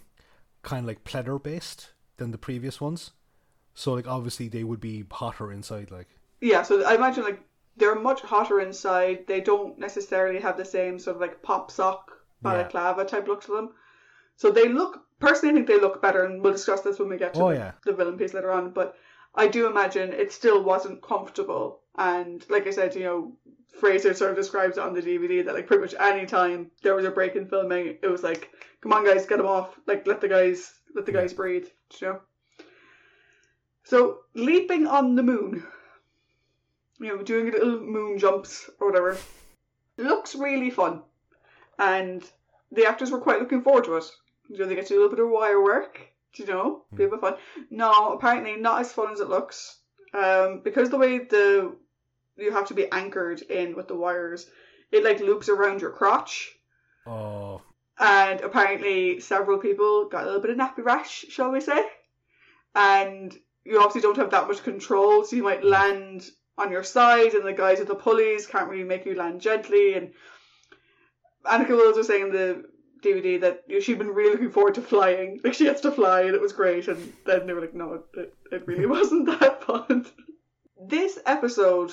kind 0.62 0.80
of 0.84 0.86
like 0.86 1.02
pleather 1.04 1.42
based 1.42 1.92
than 2.18 2.30
the 2.30 2.38
previous 2.38 2.80
ones 2.80 3.12
so 3.74 3.94
like 3.94 4.06
obviously 4.08 4.48
they 4.48 4.64
would 4.64 4.80
be 4.80 5.04
hotter 5.10 5.52
inside 5.52 5.90
like 5.90 6.08
Yeah, 6.40 6.62
so 6.62 6.84
I 6.84 6.94
imagine 6.94 7.24
like 7.24 7.40
they're 7.76 7.94
much 7.94 8.22
hotter 8.22 8.60
inside. 8.60 9.26
They 9.28 9.40
don't 9.40 9.78
necessarily 9.78 10.40
have 10.40 10.56
the 10.56 10.64
same 10.64 10.98
sort 10.98 11.14
of 11.16 11.20
like 11.20 11.42
pop 11.42 11.70
sock 11.70 12.10
balaclava 12.42 13.04
type 13.04 13.28
look 13.28 13.42
to 13.44 13.52
them. 13.52 13.70
So 14.36 14.50
they 14.50 14.68
look 14.68 15.02
personally 15.20 15.52
I 15.52 15.54
think 15.56 15.68
they 15.68 15.80
look 15.80 16.02
better 16.02 16.24
and 16.24 16.42
we'll 16.42 16.52
discuss 16.52 16.80
this 16.80 16.98
when 16.98 17.08
we 17.08 17.16
get 17.18 17.34
to 17.34 17.40
Oh, 17.42 17.50
the, 17.50 17.54
yeah. 17.54 17.72
the 17.84 17.92
villain 17.92 18.18
piece 18.18 18.34
later 18.34 18.50
on. 18.50 18.70
But 18.70 18.96
I 19.34 19.46
do 19.46 19.68
imagine 19.68 20.12
it 20.12 20.32
still 20.32 20.62
wasn't 20.64 21.02
comfortable 21.02 21.80
and 21.98 22.44
like 22.48 22.66
I 22.66 22.70
said, 22.70 22.94
you 22.94 23.04
know, 23.04 23.36
Frazer 23.78 24.14
sort 24.14 24.30
of 24.30 24.36
describes 24.36 24.78
it 24.78 24.82
on 24.82 24.94
the 24.94 25.02
DVD 25.02 25.44
that 25.44 25.54
like 25.54 25.66
pretty 25.66 25.82
much 25.82 25.94
any 26.00 26.24
time 26.24 26.70
there 26.82 26.94
was 26.94 27.04
a 27.04 27.10
break 27.10 27.36
in 27.36 27.46
filming, 27.46 27.98
it 28.02 28.10
was 28.10 28.22
like, 28.22 28.50
Come 28.80 28.92
on 28.92 29.04
guys, 29.04 29.26
get 29.26 29.38
them 29.38 29.46
off. 29.46 29.78
Like 29.86 30.06
let 30.06 30.20
the 30.20 30.28
guys 30.28 30.72
let 30.94 31.04
the 31.04 31.12
guys 31.12 31.34
breathe, 31.34 31.66
you 32.00 32.06
know? 32.06 32.20
So 33.84 34.20
leaping 34.34 34.86
on 34.86 35.14
the 35.14 35.22
moon 35.22 35.66
you 37.00 37.08
know, 37.08 37.22
doing 37.22 37.50
little 37.52 37.80
moon 37.80 38.18
jumps 38.18 38.68
or 38.80 38.88
whatever. 38.88 39.16
Looks 39.96 40.34
really 40.34 40.70
fun. 40.70 41.02
And 41.78 42.24
the 42.72 42.86
actors 42.86 43.10
were 43.10 43.20
quite 43.20 43.40
looking 43.40 43.62
forward 43.62 43.84
to 43.84 43.96
it. 43.96 44.04
You 44.48 44.58
know, 44.58 44.66
they 44.66 44.74
get 44.74 44.86
to 44.86 44.94
do 44.94 45.00
a 45.00 45.02
little 45.02 45.16
bit 45.16 45.24
of 45.24 45.30
wire 45.30 45.62
work, 45.62 46.00
do 46.34 46.42
you 46.42 46.48
know, 46.48 46.84
be 46.94 47.04
a 47.04 47.08
bit 47.08 47.20
fun. 47.20 47.36
No, 47.70 48.12
apparently 48.12 48.56
not 48.56 48.80
as 48.80 48.92
fun 48.92 49.12
as 49.12 49.20
it 49.20 49.28
looks. 49.28 49.78
Um, 50.14 50.62
because 50.64 50.90
the 50.90 50.98
way 50.98 51.18
the 51.18 51.76
you 52.38 52.52
have 52.52 52.68
to 52.68 52.74
be 52.74 52.90
anchored 52.90 53.42
in 53.42 53.76
with 53.76 53.88
the 53.88 53.96
wires, 53.96 54.46
it 54.90 55.04
like 55.04 55.20
loops 55.20 55.48
around 55.48 55.80
your 55.80 55.90
crotch. 55.90 56.52
oh 57.06 57.62
And 57.98 58.40
apparently 58.40 59.20
several 59.20 59.58
people 59.58 60.08
got 60.08 60.22
a 60.22 60.26
little 60.26 60.40
bit 60.40 60.50
of 60.50 60.56
nappy 60.56 60.84
rash, 60.84 61.26
shall 61.28 61.50
we 61.50 61.60
say. 61.60 61.84
And 62.74 63.36
you 63.64 63.78
obviously 63.78 64.00
don't 64.00 64.16
have 64.16 64.30
that 64.30 64.48
much 64.48 64.62
control, 64.62 65.24
so 65.24 65.36
you 65.36 65.42
might 65.42 65.64
land 65.64 66.30
on 66.56 66.72
your 66.72 66.82
side, 66.82 67.34
and 67.34 67.46
the 67.46 67.52
guys 67.52 67.78
with 67.78 67.88
the 67.88 67.94
pulleys 67.94 68.46
can't 68.46 68.68
really 68.68 68.84
make 68.84 69.04
you 69.06 69.14
land 69.14 69.40
gently. 69.40 69.94
And 69.94 70.12
Anneke 71.44 71.68
Wills 71.68 71.96
was 71.96 72.06
saying 72.06 72.28
in 72.28 72.32
the 72.32 72.64
DVD 73.02 73.40
that 73.40 73.64
she'd 73.82 73.98
been 73.98 74.14
really 74.14 74.32
looking 74.32 74.50
forward 74.50 74.74
to 74.74 74.82
flying. 74.82 75.40
Like 75.44 75.54
she 75.54 75.64
gets 75.64 75.80
to 75.82 75.90
fly, 75.90 76.22
and 76.22 76.34
it 76.34 76.40
was 76.40 76.52
great. 76.52 76.88
And 76.88 77.12
then 77.24 77.46
they 77.46 77.52
were 77.52 77.60
like, 77.60 77.74
no, 77.74 78.02
it, 78.14 78.34
it 78.50 78.66
really 78.66 78.86
wasn't 78.96 79.26
that 79.26 79.62
fun. 79.64 80.06
This 80.80 81.18
episode, 81.26 81.92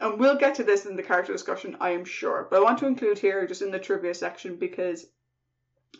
and 0.00 0.18
we'll 0.18 0.36
get 0.36 0.54
to 0.56 0.64
this 0.64 0.86
in 0.86 0.96
the 0.96 1.02
character 1.02 1.32
discussion, 1.32 1.76
I 1.80 1.90
am 1.90 2.04
sure, 2.04 2.48
but 2.50 2.58
I 2.58 2.62
want 2.62 2.78
to 2.78 2.86
include 2.86 3.18
here 3.18 3.46
just 3.46 3.62
in 3.62 3.70
the 3.70 3.78
trivia 3.78 4.14
section 4.14 4.56
because 4.56 5.06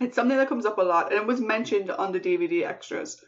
it's 0.00 0.16
something 0.16 0.38
that 0.38 0.48
comes 0.48 0.64
up 0.64 0.78
a 0.78 0.82
lot, 0.82 1.12
and 1.12 1.20
it 1.20 1.26
was 1.26 1.40
mentioned 1.40 1.90
on 1.90 2.12
the 2.12 2.20
DVD 2.20 2.66
extras. 2.66 3.22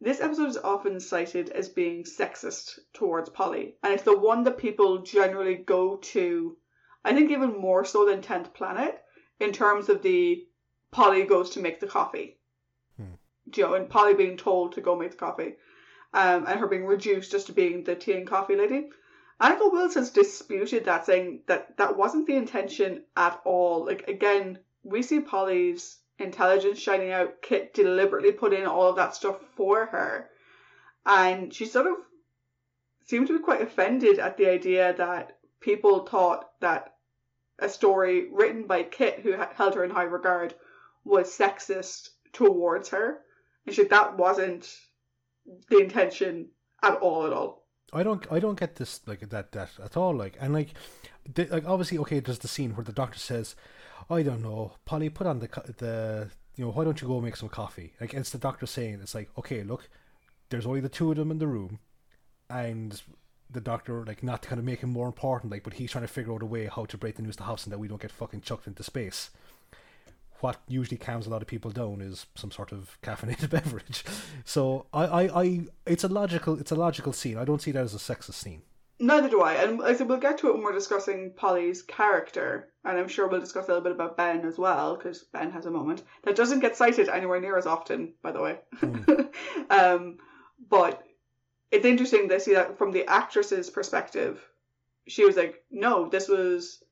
This 0.00 0.22
episode 0.22 0.48
is 0.48 0.56
often 0.56 0.98
cited 0.98 1.50
as 1.50 1.68
being 1.68 2.04
sexist 2.04 2.78
towards 2.94 3.28
Polly, 3.28 3.76
and 3.82 3.92
it's 3.92 4.04
the 4.04 4.16
one 4.16 4.44
that 4.44 4.56
people 4.56 5.02
generally 5.02 5.56
go 5.56 5.96
to, 5.96 6.56
I 7.04 7.12
think 7.12 7.30
even 7.30 7.60
more 7.60 7.84
so 7.84 8.06
than 8.06 8.22
10th 8.22 8.54
Planet, 8.54 9.02
in 9.38 9.52
terms 9.52 9.90
of 9.90 10.00
the 10.00 10.46
Polly 10.90 11.24
goes 11.24 11.50
to 11.50 11.60
make 11.60 11.80
the 11.80 11.86
coffee. 11.86 12.38
Hmm. 12.96 13.14
You 13.54 13.64
know, 13.64 13.74
and 13.74 13.90
Polly 13.90 14.14
being 14.14 14.38
told 14.38 14.72
to 14.72 14.80
go 14.80 14.96
make 14.96 15.10
the 15.10 15.16
coffee, 15.18 15.56
um, 16.14 16.46
and 16.46 16.58
her 16.58 16.66
being 16.66 16.86
reduced 16.86 17.32
just 17.32 17.48
to 17.48 17.52
being 17.52 17.84
the 17.84 17.94
tea 17.94 18.14
and 18.14 18.26
coffee 18.26 18.56
lady. 18.56 18.88
Anneke 19.40 19.72
Wills 19.72 19.94
has 19.94 20.10
disputed 20.10 20.84
that, 20.84 21.06
saying 21.06 21.42
that 21.46 21.76
that 21.78 21.96
wasn't 21.96 22.26
the 22.26 22.36
intention 22.36 23.04
at 23.16 23.40
all. 23.44 23.86
Like, 23.86 24.06
again, 24.06 24.58
we 24.82 25.02
see 25.02 25.20
Polly's 25.20 25.98
intelligence 26.18 26.78
shining 26.78 27.10
out, 27.10 27.40
Kit 27.40 27.72
deliberately 27.72 28.32
put 28.32 28.52
in 28.52 28.66
all 28.66 28.90
of 28.90 28.96
that 28.96 29.14
stuff 29.14 29.40
for 29.56 29.86
her. 29.86 30.28
And 31.06 31.54
she 31.54 31.64
sort 31.64 31.86
of 31.86 31.96
seemed 33.06 33.28
to 33.28 33.38
be 33.38 33.44
quite 33.44 33.62
offended 33.62 34.18
at 34.18 34.36
the 34.36 34.48
idea 34.48 34.94
that 34.98 35.38
people 35.60 36.06
thought 36.06 36.50
that 36.60 36.94
a 37.58 37.68
story 37.68 38.28
written 38.30 38.66
by 38.66 38.82
Kit, 38.82 39.20
who 39.20 39.32
held 39.32 39.74
her 39.74 39.84
in 39.84 39.90
high 39.90 40.04
regard, 40.04 40.54
was 41.04 41.36
sexist 41.36 42.10
towards 42.32 42.90
her. 42.90 43.20
And 43.66 43.74
she 43.74 43.84
that 43.84 44.18
wasn't 44.18 44.70
the 45.68 45.78
intention 45.78 46.50
at 46.82 46.94
all 46.96 47.26
at 47.26 47.32
all. 47.32 47.59
I 47.92 48.02
don't 48.02 48.26
I 48.30 48.38
don't 48.38 48.58
get 48.58 48.76
this 48.76 49.00
like 49.06 49.20
that 49.30 49.52
that 49.52 49.70
at 49.82 49.96
all 49.96 50.14
like 50.14 50.36
and 50.40 50.52
like 50.52 50.74
the, 51.34 51.46
like 51.46 51.66
obviously 51.66 51.98
okay 51.98 52.20
there's 52.20 52.38
the 52.38 52.48
scene 52.48 52.74
where 52.74 52.84
the 52.84 52.92
doctor 52.92 53.18
says 53.18 53.56
I 54.08 54.22
don't 54.22 54.42
know 54.42 54.72
Polly 54.84 55.08
put 55.08 55.26
on 55.26 55.40
the 55.40 55.48
the 55.78 56.30
you 56.56 56.64
know 56.64 56.72
why 56.72 56.84
don't 56.84 57.00
you 57.00 57.08
go 57.08 57.20
make 57.20 57.36
some 57.36 57.48
coffee? 57.48 57.94
Like 58.00 58.14
it's 58.14 58.30
the 58.30 58.38
doctor 58.38 58.66
saying 58.66 59.00
it's 59.02 59.14
like 59.14 59.30
okay 59.38 59.62
look 59.62 59.88
there's 60.50 60.66
only 60.66 60.80
the 60.80 60.88
two 60.88 61.10
of 61.10 61.16
them 61.16 61.30
in 61.30 61.38
the 61.38 61.46
room 61.46 61.78
and 62.48 63.02
the 63.48 63.60
doctor 63.60 64.04
like 64.04 64.22
not 64.22 64.42
to 64.42 64.48
kind 64.48 64.58
of 64.58 64.64
make 64.64 64.80
him 64.80 64.90
more 64.90 65.06
important 65.06 65.50
like 65.50 65.64
but 65.64 65.74
he's 65.74 65.90
trying 65.90 66.06
to 66.06 66.08
figure 66.08 66.32
out 66.32 66.42
a 66.42 66.46
way 66.46 66.66
how 66.66 66.84
to 66.84 66.96
break 66.98 67.16
the 67.16 67.22
news 67.22 67.36
to 67.36 67.42
Hobson 67.42 67.70
that 67.70 67.78
we 67.78 67.88
don't 67.88 68.00
get 68.00 68.12
fucking 68.12 68.42
chucked 68.42 68.66
into 68.66 68.82
space 68.82 69.30
what 70.40 70.60
usually 70.68 70.96
calms 70.96 71.26
a 71.26 71.30
lot 71.30 71.42
of 71.42 71.48
people 71.48 71.70
down 71.70 72.00
is 72.00 72.26
some 72.34 72.50
sort 72.50 72.72
of 72.72 72.98
caffeinated 73.02 73.50
beverage. 73.50 74.04
So 74.44 74.86
I, 74.92 75.04
I, 75.04 75.42
I 75.42 75.60
it's 75.86 76.04
a 76.04 76.08
logical 76.08 76.58
it's 76.58 76.72
a 76.72 76.76
logical 76.76 77.12
scene. 77.12 77.36
I 77.36 77.44
don't 77.44 77.62
see 77.62 77.72
that 77.72 77.82
as 77.82 77.94
a 77.94 77.98
sexist 77.98 78.34
scene. 78.34 78.62
Neither 79.02 79.30
do 79.30 79.40
I. 79.40 79.54
And 79.54 79.82
I 79.82 79.94
said 79.94 80.08
we'll 80.08 80.18
get 80.18 80.36
to 80.38 80.48
it 80.48 80.54
when 80.54 80.62
we're 80.62 80.72
discussing 80.72 81.32
Polly's 81.34 81.82
character. 81.82 82.68
And 82.84 82.98
I'm 82.98 83.08
sure 83.08 83.28
we'll 83.28 83.40
discuss 83.40 83.64
a 83.64 83.68
little 83.68 83.82
bit 83.82 83.92
about 83.92 84.18
Ben 84.18 84.44
as 84.44 84.58
well, 84.58 84.94
because 84.96 85.24
Ben 85.32 85.50
has 85.52 85.64
a 85.64 85.70
moment 85.70 86.02
that 86.24 86.36
doesn't 86.36 86.60
get 86.60 86.76
cited 86.76 87.08
anywhere 87.08 87.40
near 87.40 87.56
as 87.56 87.66
often, 87.66 88.12
by 88.22 88.32
the 88.32 88.42
way. 88.42 88.58
um, 89.70 90.18
but 90.68 91.02
it's 91.70 91.86
interesting 91.86 92.28
to 92.28 92.40
see 92.40 92.54
that 92.54 92.76
from 92.76 92.92
the 92.92 93.06
actress's 93.06 93.70
perspective. 93.70 94.38
She 95.08 95.24
was 95.24 95.36
like, 95.36 95.62
no, 95.70 96.08
this 96.10 96.28
was 96.28 96.82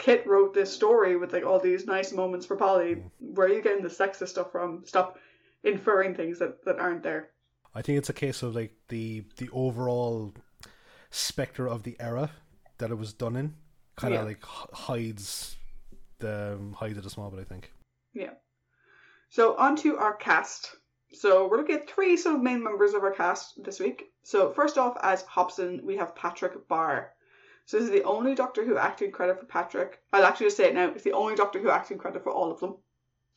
Kit 0.00 0.26
wrote 0.26 0.54
this 0.54 0.72
story 0.72 1.16
with 1.16 1.32
like 1.34 1.44
all 1.44 1.60
these 1.60 1.84
nice 1.86 2.10
moments 2.10 2.46
for 2.46 2.56
Polly. 2.56 3.02
Where 3.18 3.46
are 3.46 3.52
you 3.52 3.62
getting 3.62 3.82
the 3.82 3.90
sexist 3.90 4.28
stuff 4.28 4.50
from? 4.50 4.82
Stop 4.86 5.18
inferring 5.62 6.14
things 6.14 6.38
that, 6.38 6.64
that 6.64 6.78
aren't 6.78 7.02
there. 7.02 7.28
I 7.74 7.82
think 7.82 7.98
it's 7.98 8.08
a 8.08 8.14
case 8.14 8.42
of 8.42 8.54
like 8.54 8.72
the 8.88 9.24
the 9.36 9.50
overall 9.52 10.34
spectre 11.10 11.68
of 11.68 11.82
the 11.82 11.96
era 12.00 12.30
that 12.78 12.90
it 12.90 12.94
was 12.96 13.12
done 13.12 13.36
in 13.36 13.54
kind 13.96 14.14
of 14.14 14.20
Yeah. 14.20 14.26
like 14.26 14.42
hides 14.44 15.56
the 16.18 16.54
um, 16.54 16.72
hides 16.72 16.96
it 16.96 17.04
a 17.04 17.10
small 17.10 17.30
bit. 17.30 17.40
I 17.40 17.44
think. 17.44 17.70
Yeah. 18.14 18.32
So 19.28 19.54
on 19.56 19.76
to 19.76 19.98
our 19.98 20.14
cast. 20.14 20.74
So 21.12 21.46
we're 21.46 21.58
looking 21.58 21.76
at 21.76 21.90
three 21.90 22.16
sort 22.16 22.36
of 22.36 22.42
main 22.42 22.64
members 22.64 22.94
of 22.94 23.02
our 23.02 23.12
cast 23.12 23.62
this 23.62 23.78
week. 23.80 24.04
So 24.22 24.50
first 24.52 24.78
off, 24.78 24.96
as 25.02 25.22
Hobson, 25.22 25.82
we 25.84 25.96
have 25.96 26.16
Patrick 26.16 26.66
Barr. 26.68 27.12
So 27.66 27.78
this 27.78 27.86
is 27.86 27.92
the 27.92 28.04
only 28.04 28.34
Doctor 28.34 28.64
Who 28.64 28.76
acting 28.76 29.12
credit 29.12 29.38
for 29.38 29.46
Patrick. 29.46 30.00
I'll 30.12 30.24
actually 30.24 30.46
just 30.46 30.56
say 30.56 30.68
it 30.68 30.74
now. 30.74 30.88
It's 30.88 31.04
the 31.04 31.12
only 31.12 31.36
Doctor 31.36 31.60
Who 31.60 31.70
acting 31.70 31.98
credit 31.98 32.24
for 32.24 32.32
all 32.32 32.50
of 32.50 32.60
them. 32.60 32.76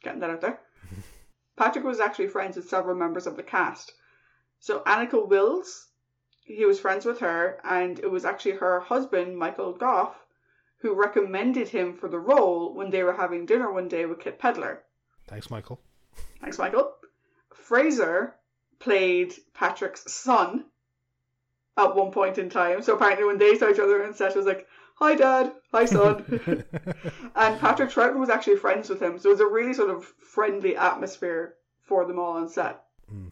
Getting 0.02 0.22
that 0.22 0.32
out 0.32 0.42
there. 0.42 0.60
Patrick 1.56 1.86
was 1.86 2.00
actually 2.00 2.28
friends 2.28 2.56
with 2.56 2.68
several 2.68 2.96
members 2.96 3.28
of 3.28 3.36
the 3.36 3.44
cast. 3.44 3.94
So 4.60 4.80
Anneke 4.82 5.28
Wills, 5.28 5.88
he 6.44 6.66
was 6.66 6.80
friends 6.80 7.06
with 7.06 7.20
her, 7.20 7.60
and 7.64 8.00
it 8.00 8.10
was 8.10 8.26
actually 8.26 8.54
her 8.54 8.80
husband, 8.80 9.38
Michael 9.38 9.74
Gough, 9.74 10.16
who 10.78 10.94
recommended 10.94 11.70
him 11.70 11.94
for 11.94 12.10
the 12.10 12.20
role 12.20 12.74
when 12.74 12.90
they 12.90 13.04
were 13.04 13.14
having 13.14 13.46
dinner 13.46 13.72
one 13.72 13.88
day 13.88 14.06
with 14.06 14.20
Kit 14.20 14.40
Pedler. 14.40 14.80
Thanks, 15.28 15.50
Michael. 15.50 15.80
Thanks, 16.42 16.58
Michael. 16.58 16.94
Frazer 17.54 18.36
played 18.80 19.34
Patrick's 19.54 20.12
son 20.12 20.66
at 21.78 21.96
one 21.96 22.12
point 22.12 22.38
in 22.38 22.50
time. 22.50 22.82
So 22.82 22.96
apparently, 22.96 23.26
when 23.26 23.38
they 23.38 23.56
saw 23.58 23.70
each 23.70 23.80
other 23.80 24.04
on 24.06 24.14
set, 24.14 24.32
it 24.32 24.38
was 24.38 24.46
like, 24.46 24.68
"Hi, 24.96 25.16
Dad. 25.16 25.54
Hi, 25.72 25.86
son." 25.86 26.24
and 27.36 27.60
Patrick 27.60 27.90
Troughton 27.90 28.20
was 28.20 28.30
actually 28.30 28.58
friends 28.58 28.90
with 28.90 29.02
him, 29.02 29.18
so 29.18 29.30
it 29.30 29.34
was 29.34 29.42
a 29.42 29.48
really 29.48 29.74
sort 29.74 29.90
of 29.90 30.06
friendly 30.06 30.76
atmosphere 30.78 31.56
for 31.82 32.06
them 32.06 32.20
all 32.20 32.38
on 32.38 32.50
set. 32.50 32.84
Mm. 33.12 33.32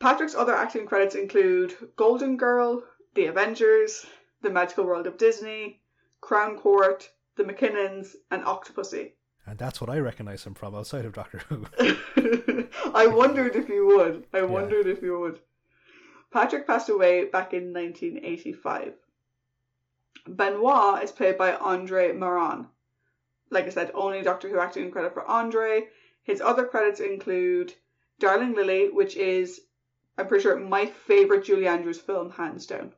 Patrick's 0.00 0.34
other 0.34 0.54
acting 0.54 0.86
credits 0.86 1.14
include 1.14 1.74
Golden 1.96 2.36
Girl, 2.36 2.82
The 3.14 3.26
Avengers, 3.26 4.04
The 4.40 4.50
Magical 4.50 4.84
World 4.84 5.06
of 5.06 5.16
Disney, 5.16 5.80
Crown 6.20 6.58
Court, 6.58 7.08
The 7.36 7.44
McKinnons, 7.44 8.16
and 8.30 8.42
Octopussy. 8.44 9.12
and 9.46 9.58
that's 9.58 9.80
what 9.80 9.90
I 9.90 9.98
recognize 9.98 10.44
him 10.44 10.54
from 10.54 10.74
outside 10.74 11.04
of 11.04 11.12
Doctor 11.12 11.38
Who. 11.48 11.66
I 12.94 13.06
wondered 13.06 13.54
if 13.54 13.68
you 13.68 13.86
would. 13.86 14.26
I 14.32 14.42
wondered 14.42 14.86
if 14.88 15.02
you 15.02 15.18
would. 15.20 15.40
Patrick 16.32 16.66
passed 16.66 16.88
away 16.88 17.26
back 17.26 17.52
in 17.52 17.74
1985. 17.74 18.94
Benoit 20.26 21.02
is 21.02 21.12
played 21.12 21.36
by 21.36 21.54
Andre 21.54 22.12
Maranne. 22.12 22.68
Like 23.50 23.66
I 23.66 23.68
said, 23.68 23.90
only 23.92 24.22
Doctor 24.22 24.48
Who 24.48 24.58
acting 24.58 24.90
credit 24.90 25.12
for 25.12 25.24
Andre. 25.24 25.88
His 26.22 26.40
other 26.40 26.64
credits 26.64 27.00
include 27.00 27.74
Darling 28.18 28.54
Lili, 28.54 28.88
which 28.88 29.14
is, 29.16 29.60
I'm 30.16 30.26
pretty 30.26 30.42
sure, 30.42 30.58
my 30.58 30.86
favourite 30.86 31.44
Julie 31.44 31.66
Andrews 31.66 32.00
film, 32.00 32.30
hands 32.30 32.66
down. 32.66 32.94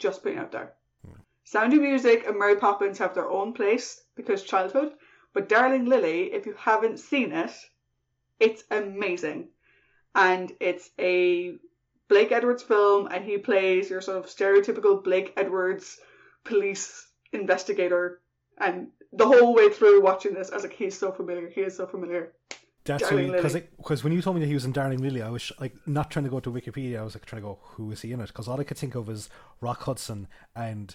Just 0.00 0.22
putting 0.22 0.38
it 0.38 0.40
out 0.40 0.52
there. 0.52 0.74
Hmm. 1.06 1.20
Sound 1.44 1.74
of 1.74 1.80
Music 1.80 2.26
and 2.26 2.38
Mary 2.38 2.56
Poppins 2.56 2.98
have 2.98 3.14
their 3.14 3.28
own 3.30 3.52
place 3.52 4.02
because 4.16 4.42
childhood, 4.42 4.94
but 5.32 5.48
Darling 5.48 5.84
Lili, 5.84 6.32
if 6.32 6.44
you 6.44 6.54
haven't 6.54 6.98
seen 6.98 7.30
it, 7.30 7.52
it's 8.40 8.64
amazing. 8.70 9.50
And 10.14 10.52
it's 10.58 10.90
a 10.98 11.58
Blake 12.14 12.30
Edwards 12.30 12.62
film, 12.62 13.08
and 13.10 13.24
he 13.24 13.38
plays 13.38 13.90
your 13.90 14.00
sort 14.00 14.18
of 14.18 14.26
stereotypical 14.26 15.02
Blake 15.02 15.32
Edwards 15.36 15.98
police 16.44 17.08
investigator. 17.32 18.20
And 18.58 18.88
the 19.12 19.26
whole 19.26 19.52
way 19.52 19.68
through 19.68 20.00
watching 20.00 20.32
this, 20.32 20.50
I 20.52 20.54
was 20.54 20.62
like, 20.62 20.74
he's 20.74 20.96
so 20.96 21.10
familiar. 21.10 21.48
He 21.50 21.62
is 21.62 21.76
so 21.76 21.86
familiar. 21.86 22.32
That's 22.84 23.10
because 23.10 23.54
because 23.54 24.04
when 24.04 24.12
you 24.12 24.22
told 24.22 24.36
me 24.36 24.40
that 24.42 24.46
he 24.46 24.54
was 24.54 24.64
in 24.64 24.70
Darling 24.70 25.00
Lili, 25.02 25.22
I 25.22 25.30
was 25.30 25.50
like 25.58 25.74
not 25.86 26.08
trying 26.12 26.26
to 26.26 26.30
go 26.30 26.38
to 26.38 26.50
Wikipedia. 26.52 27.00
I 27.00 27.02
was 27.02 27.14
like 27.16 27.24
trying 27.24 27.42
to 27.42 27.48
go, 27.48 27.58
who 27.62 27.90
is 27.90 28.02
he 28.02 28.12
in 28.12 28.20
it? 28.20 28.28
Because 28.28 28.46
all 28.46 28.60
I 28.60 28.64
could 28.64 28.76
think 28.78 28.94
of 28.94 29.08
is 29.08 29.28
Rock 29.60 29.82
Hudson 29.82 30.28
and 30.54 30.94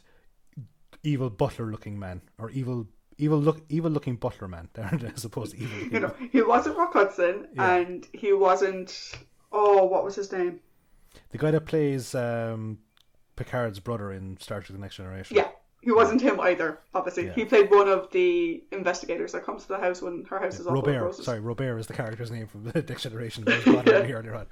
evil 1.03 1.29
butler 1.29 1.65
looking 1.65 1.99
man 1.99 2.21
or 2.38 2.49
evil 2.51 2.88
evil 3.17 3.39
look 3.39 3.62
evil 3.69 3.91
looking 3.91 4.15
butler 4.15 4.47
man 4.47 4.69
as 5.15 5.25
opposed 5.25 5.51
to 5.53 5.58
evil. 5.63 5.79
You 5.93 5.99
know, 5.99 6.13
he 6.32 6.41
wasn't 6.43 6.77
Rock 6.77 6.93
Hudson, 6.93 7.47
Yeah. 7.55 7.75
and 7.75 8.08
he 8.13 8.32
wasn't. 8.32 8.89
Oh, 9.51 9.84
what 9.86 10.03
was 10.05 10.15
his 10.15 10.32
name? 10.32 10.60
The 11.31 11.37
guy 11.37 11.51
that 11.51 11.65
plays 11.65 12.13
um, 12.15 12.79
Picard's 13.35 13.79
brother 13.79 14.11
in 14.11 14.37
Star 14.39 14.59
Trek: 14.61 14.75
The 14.75 14.81
Next 14.81 14.95
Generation. 14.97 15.37
Yeah, 15.37 15.47
he 15.81 15.91
wasn't 15.91 16.21
him 16.21 16.39
either. 16.39 16.79
Obviously, 16.93 17.25
Yeah. 17.27 17.33
he 17.33 17.45
played 17.45 17.69
one 17.71 17.87
of 17.87 18.11
the 18.11 18.63
investigators 18.71 19.31
that 19.33 19.45
comes 19.45 19.63
to 19.63 19.67
the 19.69 19.77
house 19.79 20.01
when 20.01 20.25
her 20.29 20.39
house 20.39 20.59
is 20.59 20.67
all 20.67 20.73
Robert. 20.73 21.15
Sorry, 21.15 21.39
Robert 21.39 21.77
is 21.77 21.87
the 21.87 21.93
character's 21.93 22.31
name 22.31 22.47
from 22.47 22.63
the 22.71 22.81
Next 22.81 23.03
Generation. 23.03 23.43
That 23.47 23.65
was 23.65 23.75
up 23.93 24.05
here 24.05 24.17
earlier 24.17 24.35
on. 24.35 24.47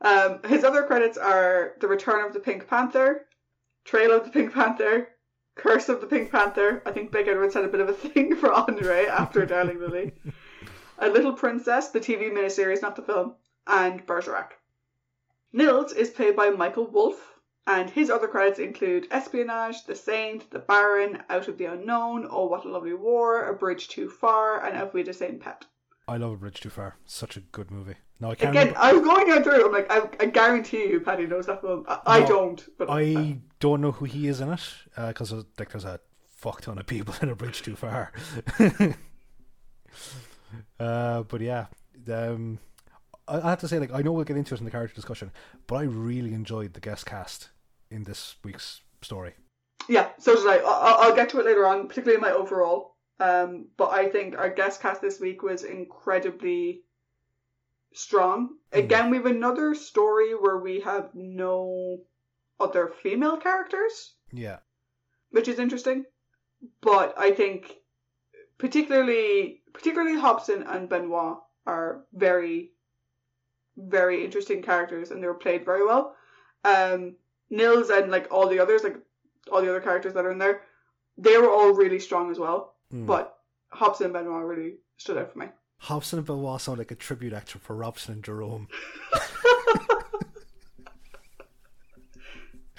Um, 0.00 0.40
his 0.48 0.62
other 0.64 0.84
credits 0.84 1.18
are 1.18 1.74
The 1.80 1.88
Return 1.88 2.24
of 2.24 2.32
the 2.32 2.38
Pink 2.40 2.68
Panther, 2.68 3.26
Trail 3.84 4.12
of 4.12 4.24
the 4.24 4.30
Pink 4.30 4.52
Panther, 4.52 5.08
Curse 5.56 5.88
of 5.88 6.00
the 6.00 6.06
Pink 6.06 6.30
Panther. 6.30 6.82
I 6.86 6.92
think 6.92 7.10
Blake 7.10 7.26
Edwards 7.26 7.54
had 7.54 7.64
a 7.64 7.68
bit 7.68 7.80
of 7.80 7.88
a 7.88 7.92
thing 8.08 8.36
for 8.36 8.52
Andre 8.52 9.06
after 9.06 9.44
Darling 9.44 9.80
Lili. 9.80 10.12
A 11.00 11.08
Little 11.08 11.32
Princess, 11.32 11.88
the 11.88 11.98
TV 12.00 12.30
miniseries, 12.32 12.82
not 12.82 12.94
the 12.96 13.02
film, 13.02 13.34
and 13.66 14.04
Bergerac. 14.06 14.50
Nils 15.52 15.92
is 15.92 16.10
played 16.10 16.36
by 16.36 16.50
Michael 16.50 16.86
Wolff, 16.86 17.34
and 17.66 17.88
his 17.90 18.10
other 18.10 18.28
credits 18.28 18.58
include 18.58 19.08
Espionage, 19.10 19.84
The 19.84 19.94
Saint, 19.94 20.50
The 20.50 20.58
Baron, 20.58 21.22
Out 21.28 21.48
of 21.48 21.58
the 21.58 21.66
Unknown, 21.66 22.26
Oh 22.30 22.46
What 22.46 22.64
a 22.64 22.68
Lovely 22.68 22.94
War, 22.94 23.48
A 23.48 23.54
Bridge 23.54 23.88
Too 23.88 24.08
Far, 24.08 24.64
and 24.64 24.76
Auf 24.76 24.94
Wiedersehen 24.94 25.38
Pet. 25.38 25.64
I 26.06 26.16
love 26.16 26.32
A 26.32 26.36
Bridge 26.36 26.60
Too 26.60 26.70
Far. 26.70 26.96
Such 27.04 27.36
a 27.36 27.40
good 27.40 27.70
movie. 27.70 27.94
No, 28.20 28.30
I 28.30 28.34
can't. 28.34 28.50
Again, 28.50 28.68
remember- 28.68 28.80
I'm 28.80 29.02
going 29.04 29.26
down 29.28 29.44
through. 29.44 29.66
I'm 29.66 29.72
like, 29.72 29.90
I, 29.92 30.08
I 30.20 30.26
guarantee 30.26 30.88
you, 30.88 31.00
Paddy 31.00 31.26
knows 31.26 31.46
that 31.46 31.60
film. 31.60 31.84
I, 31.88 32.00
I 32.06 32.20
don't, 32.24 32.66
but 32.78 32.88
I 32.90 33.38
don't 33.60 33.80
know 33.80 33.92
who 33.92 34.06
he 34.06 34.26
is 34.26 34.40
in 34.40 34.50
it 34.52 34.60
because 34.96 35.32
like 35.32 35.70
there's 35.70 35.84
a 35.84 36.00
fuck 36.36 36.62
ton 36.62 36.78
of 36.78 36.86
people 36.86 37.14
in 37.22 37.28
a 37.28 37.34
bridge 37.36 37.62
too 37.62 37.76
far. 37.76 38.12
uh, 40.80 41.22
but 41.22 41.40
yeah, 41.40 41.66
um, 42.12 42.58
I, 43.28 43.50
have 43.50 43.60
to 43.60 43.68
say, 43.68 43.78
like, 43.78 43.92
I 43.92 44.02
know 44.02 44.12
we'll 44.12 44.24
get 44.24 44.36
into 44.36 44.54
it 44.54 44.58
in 44.60 44.64
the 44.64 44.70
character 44.70 44.94
discussion, 44.94 45.30
but 45.66 45.76
I 45.76 45.82
really 45.82 46.32
enjoyed 46.34 46.74
the 46.74 46.80
guest 46.80 47.06
cast 47.06 47.50
in 47.90 48.04
this 48.04 48.36
week's 48.44 48.80
story. 49.02 49.34
yeah. 49.88 50.08
So 50.18 50.34
did 50.34 50.46
I. 50.46 50.56
I. 50.56 50.60
I'll- 50.60 50.98
I'll 51.08 51.14
get 51.16 51.28
to 51.30 51.40
it 51.40 51.46
later 51.46 51.66
on, 51.66 51.88
particularly 51.88 52.16
in 52.16 52.20
my 52.22 52.32
overall. 52.32 52.96
Um, 53.20 53.68
but 53.76 53.90
I 53.90 54.08
think 54.08 54.36
our 54.38 54.48
guest 54.50 54.80
cast 54.80 55.00
this 55.00 55.18
week 55.20 55.42
was 55.42 55.64
incredibly 55.64 56.82
strong. 57.92 58.50
Hmm. 58.72 58.78
Again, 58.78 59.10
we 59.10 59.16
have 59.16 59.26
another 59.26 59.74
story 59.74 60.32
where 60.34 60.58
we 60.58 60.80
have 60.80 61.10
no 61.14 62.00
other 62.60 62.92
female 63.02 63.36
characters, 63.36 64.14
Yeah, 64.32 64.58
which 65.30 65.48
is 65.48 65.58
interesting. 65.58 66.04
But 66.80 67.14
I 67.18 67.30
think, 67.32 67.76
particularly 68.58 69.62
particularly 69.72 70.18
Hobson 70.18 70.62
and 70.64 70.88
Benoit 70.88 71.38
are 71.66 72.04
very, 72.12 72.72
very 73.78 74.24
interesting 74.24 74.62
characters, 74.62 75.10
and 75.10 75.22
they 75.22 75.26
were 75.26 75.34
played 75.34 75.64
very 75.64 75.84
well. 75.84 76.14
Um, 76.64 77.16
Nils 77.50 77.90
and 77.90 78.10
like 78.10 78.28
all 78.30 78.48
the 78.48 78.58
others, 78.58 78.82
like 78.82 78.96
all 79.50 79.62
the 79.62 79.70
other 79.70 79.80
characters 79.80 80.12
that 80.14 80.24
are 80.24 80.32
in 80.32 80.38
there, 80.38 80.62
they 81.16 81.36
were 81.38 81.50
all 81.50 81.72
really 81.72 81.98
strong 81.98 82.30
as 82.30 82.38
well. 82.38 82.74
Mm. 82.92 83.06
But 83.06 83.38
Hobson 83.70 84.06
and 84.06 84.12
Benoit 84.12 84.44
really 84.44 84.74
stood 84.96 85.18
out 85.18 85.32
for 85.32 85.38
me. 85.38 85.46
Hobson 85.78 86.18
and 86.18 86.26
Benoit 86.26 86.60
sound 86.60 86.78
like 86.78 86.90
a 86.90 86.96
tribute 86.96 87.32
action 87.32 87.60
for 87.60 87.76
Robson 87.76 88.14
and 88.14 88.24
Jerome. 88.24 88.68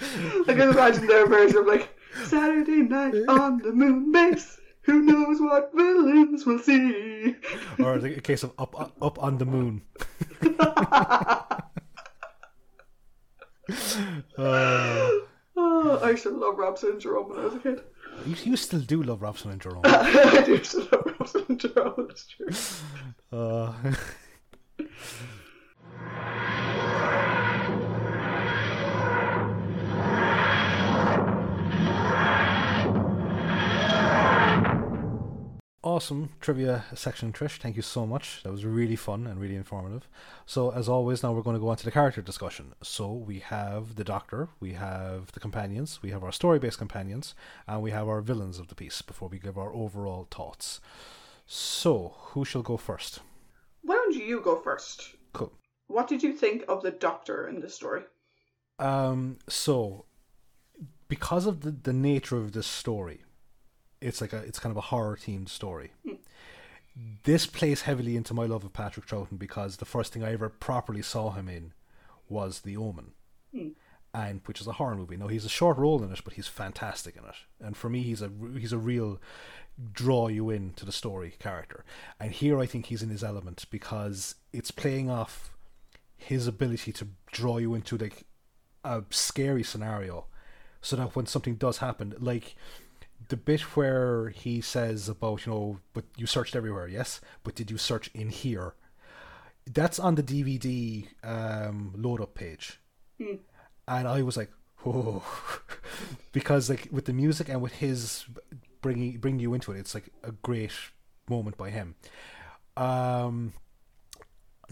I 0.00 0.44
can 0.46 0.70
imagine 0.70 1.06
their 1.06 1.26
version 1.26 1.58
of 1.58 1.66
like 1.66 1.88
Saturday 2.24 2.82
night 2.82 3.14
on 3.28 3.58
the 3.58 3.72
moon 3.72 4.12
base. 4.12 4.59
Who 4.90 5.02
knows 5.02 5.40
what 5.40 5.70
villains 5.72 6.44
we'll 6.44 6.58
see? 6.58 7.36
or 7.78 7.98
the 7.98 8.16
a 8.16 8.20
case 8.20 8.42
of 8.42 8.52
up 8.58 8.74
up, 8.78 8.96
up 9.00 9.22
on 9.22 9.38
the 9.38 9.44
moon. 9.44 9.82
Uh, 14.36 15.10
oh, 15.56 16.00
I 16.02 16.10
used 16.10 16.24
to 16.24 16.30
love 16.30 16.58
Robson 16.58 16.90
and 16.90 17.00
Jerome 17.00 17.28
when 17.28 17.38
I 17.38 17.44
was 17.44 17.54
a 17.54 17.60
kid. 17.60 17.82
you, 18.26 18.34
you 18.42 18.56
still 18.56 18.80
do 18.80 19.04
love 19.04 19.22
Robson 19.22 19.52
and 19.52 19.60
Jerome. 19.60 19.82
I 19.84 20.42
do 20.44 20.58
to 20.58 20.78
love 20.78 21.14
Robson 21.20 21.44
and 21.48 21.60
Jerome. 21.60 22.08
That's 22.08 22.26
true. 22.26 22.48
Uh, 23.30 23.72
awesome 35.82 36.30
trivia 36.40 36.84
section, 36.94 37.32
Trish. 37.32 37.58
Thank 37.58 37.76
you 37.76 37.82
so 37.82 38.06
much. 38.06 38.42
That 38.42 38.52
was 38.52 38.64
really 38.64 38.96
fun 38.96 39.26
and 39.26 39.40
really 39.40 39.56
informative. 39.56 40.08
So, 40.46 40.70
as 40.70 40.88
always, 40.88 41.22
now 41.22 41.32
we're 41.32 41.42
going 41.42 41.56
to 41.56 41.60
go 41.60 41.68
on 41.68 41.76
to 41.76 41.84
the 41.84 41.90
character 41.90 42.22
discussion. 42.22 42.74
So, 42.82 43.12
we 43.12 43.38
have 43.40 43.96
the 43.96 44.04
Doctor, 44.04 44.48
we 44.60 44.74
have 44.74 45.32
the 45.32 45.40
companions, 45.40 46.00
we 46.02 46.10
have 46.10 46.24
our 46.24 46.32
story 46.32 46.58
based 46.58 46.78
companions, 46.78 47.34
and 47.66 47.82
we 47.82 47.90
have 47.90 48.08
our 48.08 48.20
villains 48.20 48.58
of 48.58 48.68
the 48.68 48.74
piece 48.74 49.02
before 49.02 49.28
we 49.28 49.38
give 49.38 49.58
our 49.58 49.72
overall 49.72 50.26
thoughts. 50.30 50.80
So, 51.46 52.14
who 52.16 52.44
shall 52.44 52.62
go 52.62 52.76
first? 52.76 53.20
Why 53.82 53.94
don't 53.94 54.14
you 54.14 54.40
go 54.40 54.56
first? 54.56 55.16
Cool. 55.32 55.52
What 55.86 56.06
did 56.06 56.22
you 56.22 56.32
think 56.32 56.64
of 56.68 56.82
the 56.82 56.90
Doctor 56.90 57.48
in 57.48 57.60
this 57.60 57.74
story? 57.74 58.02
Um, 58.78 59.38
so 59.48 60.06
because 61.08 61.46
of 61.46 61.60
the, 61.60 61.70
the 61.70 61.92
nature 61.92 62.36
of 62.38 62.52
this 62.52 62.66
story, 62.66 63.22
it's 64.00 64.20
like 64.20 64.32
a 64.32 64.38
it's 64.38 64.58
kind 64.58 64.70
of 64.70 64.76
a 64.76 64.82
horror 64.82 65.16
themed 65.16 65.48
story. 65.48 65.92
This 67.24 67.46
plays 67.46 67.82
heavily 67.82 68.16
into 68.16 68.34
my 68.34 68.46
love 68.46 68.64
of 68.64 68.72
Patrick 68.72 69.06
Troughton 69.06 69.38
because 69.38 69.76
the 69.76 69.84
first 69.84 70.12
thing 70.12 70.24
I 70.24 70.32
ever 70.32 70.48
properly 70.48 71.02
saw 71.02 71.30
him 71.30 71.48
in 71.48 71.72
was 72.28 72.60
The 72.60 72.76
Omen. 72.76 73.12
And 74.12 74.40
which 74.46 74.60
is 74.60 74.66
a 74.66 74.72
horror 74.72 74.96
movie. 74.96 75.16
Now 75.16 75.28
he's 75.28 75.44
a 75.44 75.48
short 75.50 75.78
role 75.78 76.02
in 76.02 76.12
it, 76.12 76.20
but 76.24 76.34
he's 76.34 76.48
fantastic 76.48 77.16
in 77.16 77.24
it. 77.24 77.36
And 77.60 77.76
for 77.76 77.88
me, 77.88 78.02
he's 78.02 78.22
a 78.22 78.30
he's 78.58 78.72
a 78.72 78.78
real 78.78 79.20
draw 79.92 80.28
you 80.28 80.50
in 80.50 80.72
to 80.74 80.84
the 80.84 80.92
story 80.92 81.34
character. 81.38 81.84
And 82.18 82.32
here, 82.32 82.58
I 82.58 82.66
think 82.66 82.86
he's 82.86 83.02
in 83.02 83.10
his 83.10 83.24
element 83.24 83.64
because 83.70 84.34
it's 84.52 84.70
playing 84.70 85.08
off 85.08 85.52
his 86.16 86.46
ability 86.46 86.92
to 86.92 87.08
draw 87.32 87.58
you 87.58 87.74
into 87.74 87.96
like 87.96 88.24
a 88.84 89.02
scary 89.10 89.62
scenario 89.62 90.26
so 90.82 90.96
that 90.96 91.14
when 91.14 91.26
something 91.26 91.54
does 91.54 91.78
happen 91.78 92.14
like 92.18 92.56
the 93.30 93.36
bit 93.36 93.60
where 93.76 94.28
he 94.28 94.60
says 94.60 95.08
about 95.08 95.46
you 95.46 95.52
know 95.52 95.80
but 95.94 96.04
you 96.16 96.26
searched 96.26 96.54
everywhere 96.54 96.86
yes? 96.86 97.20
But 97.42 97.54
did 97.54 97.70
you 97.70 97.78
search 97.78 98.10
in 98.14 98.28
here? 98.30 98.74
That's 99.66 99.98
on 99.98 100.14
the 100.16 100.22
dvd 100.22 101.08
um 101.22 101.92
load 101.96 102.20
up 102.20 102.34
page 102.34 102.80
and 103.86 104.08
i 104.08 104.22
was 104.22 104.36
like 104.36 104.50
oh 104.84 105.22
because 106.32 106.68
like 106.68 106.88
with 106.90 107.04
the 107.04 107.12
music 107.12 107.48
and 107.48 107.60
with 107.62 107.74
his 107.74 108.24
bringing 108.80 109.18
bringing 109.18 109.40
you 109.40 109.54
into 109.54 109.70
it 109.72 109.78
it's 109.78 109.94
like 109.94 110.08
a 110.24 110.32
great 110.32 110.72
moment 111.28 111.56
by 111.56 111.70
him. 111.70 111.94
Um 112.76 113.52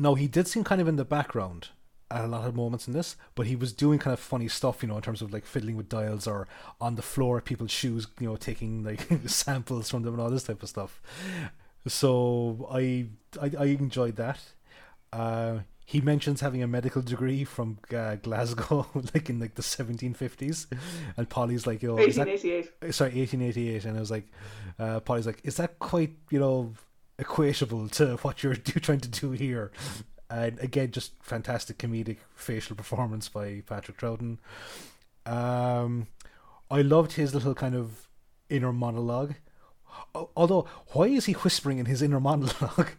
no, 0.01 0.15
he 0.15 0.29
did 0.29 0.47
seem 0.47 0.65
kind 0.65 0.81
of 0.81 0.89
in 0.89 0.97
the 0.97 1.05
background 1.05 1.71
at 2.11 2.25
a 2.25 2.27
lot 2.27 2.47
of 2.47 2.55
moments 2.55 2.87
in 2.87 2.95
this, 2.95 3.17
but 3.35 3.47
he 3.47 3.57
was 3.57 3.73
doing 3.73 3.99
kind 3.99 4.15
of 4.15 4.21
funny 4.21 4.49
stuff, 4.49 4.83
you 4.83 4.89
know, 4.89 4.97
in 4.97 5.03
terms 5.03 5.21
of 5.23 5.33
like 5.33 5.45
fiddling 5.45 5.77
with 5.77 5.89
dials 5.89 6.27
or 6.27 6.49
on 6.81 6.95
the 6.95 7.03
floor 7.03 7.39
at 7.39 7.45
people's 7.45 7.71
shoes, 7.71 8.07
you 8.19 8.29
know, 8.29 8.37
taking 8.37 8.83
like 8.83 9.07
samples 9.27 9.91
from 9.91 10.03
them 10.03 10.15
and 10.15 10.23
all 10.23 10.31
this 10.31 10.45
type 10.45 10.63
of 10.63 10.69
stuff. 10.69 11.01
So 11.87 12.69
I 12.73 13.07
I, 13.41 13.51
I 13.59 13.65
enjoyed 13.67 14.17
that. 14.17 14.41
Uh, 15.13 15.61
he 15.85 16.03
mentions 16.03 16.43
having 16.43 16.63
a 16.63 16.67
medical 16.67 17.01
degree 17.01 17.45
from 17.45 17.79
uh, 17.97 18.17
Glasgow, 18.17 18.87
like 19.15 19.31
in 19.31 19.41
like 19.41 19.55
the 19.55 19.63
1750s, 19.63 20.67
and 21.17 21.29
Polly's 21.31 21.67
like, 21.67 21.83
you 21.83 21.89
know, 21.89 21.99
is 21.99 22.17
that 22.17 22.27
1888. 22.27 22.95
sorry 22.95 23.11
1888 23.13 23.85
and 23.87 23.97
i 23.97 24.01
was 24.01 24.11
like 24.11 24.27
uh 24.79 25.01
polly's 25.01 25.27
like 25.27 25.41
is 25.45 25.57
that 25.57 25.79
quite 25.79 26.13
you 26.31 26.39
know 26.39 26.73
equatable 27.19 27.91
to 27.91 28.17
what 28.23 28.43
you're 28.43 28.55
do, 28.55 28.79
trying 28.81 29.01
to 29.01 29.09
do 29.09 29.31
here 29.33 29.73
and 30.31 30.59
again 30.61 30.91
just 30.91 31.13
fantastic 31.23 31.79
comedic 31.79 32.19
facial 32.35 32.77
performance 32.77 33.29
by 33.29 33.63
patrick 33.67 33.97
troughton 33.99 34.39
um 35.27 36.07
i 36.71 36.83
loved 36.83 37.13
his 37.13 37.35
little 37.35 37.55
kind 37.55 37.75
of 37.75 38.09
inner 38.51 38.73
monologue 38.73 39.35
although 40.37 40.67
why 40.93 41.07
is 41.07 41.25
he 41.27 41.33
whispering 41.33 41.79
in 41.79 41.87
his 41.87 42.03
inner 42.03 42.21
monologue 42.21 42.91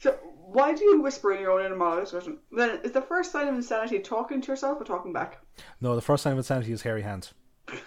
So, 0.00 0.12
why 0.52 0.74
do 0.74 0.84
you 0.84 1.00
whisper 1.00 1.32
in 1.32 1.40
your 1.40 1.50
own 1.52 1.66
inner 1.66 1.74
monologue? 1.76 2.38
Then, 2.52 2.78
is 2.84 2.92
the 2.92 3.02
first 3.02 3.32
sign 3.32 3.48
of 3.48 3.54
insanity 3.54 3.98
talking 3.98 4.40
to 4.40 4.52
yourself 4.52 4.80
or 4.80 4.84
talking 4.84 5.12
back? 5.12 5.40
no 5.80 5.94
the 5.96 6.02
first 6.02 6.22
sign 6.22 6.32
of 6.32 6.38
insanity 6.38 6.72
is 6.72 6.82
hairy 6.82 7.02
hands 7.02 7.34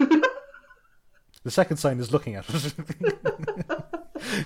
the 1.43 1.51
second 1.51 1.77
sign 1.77 1.99
is 1.99 2.11
looking 2.11 2.35
at 2.35 2.45
it 2.49 2.73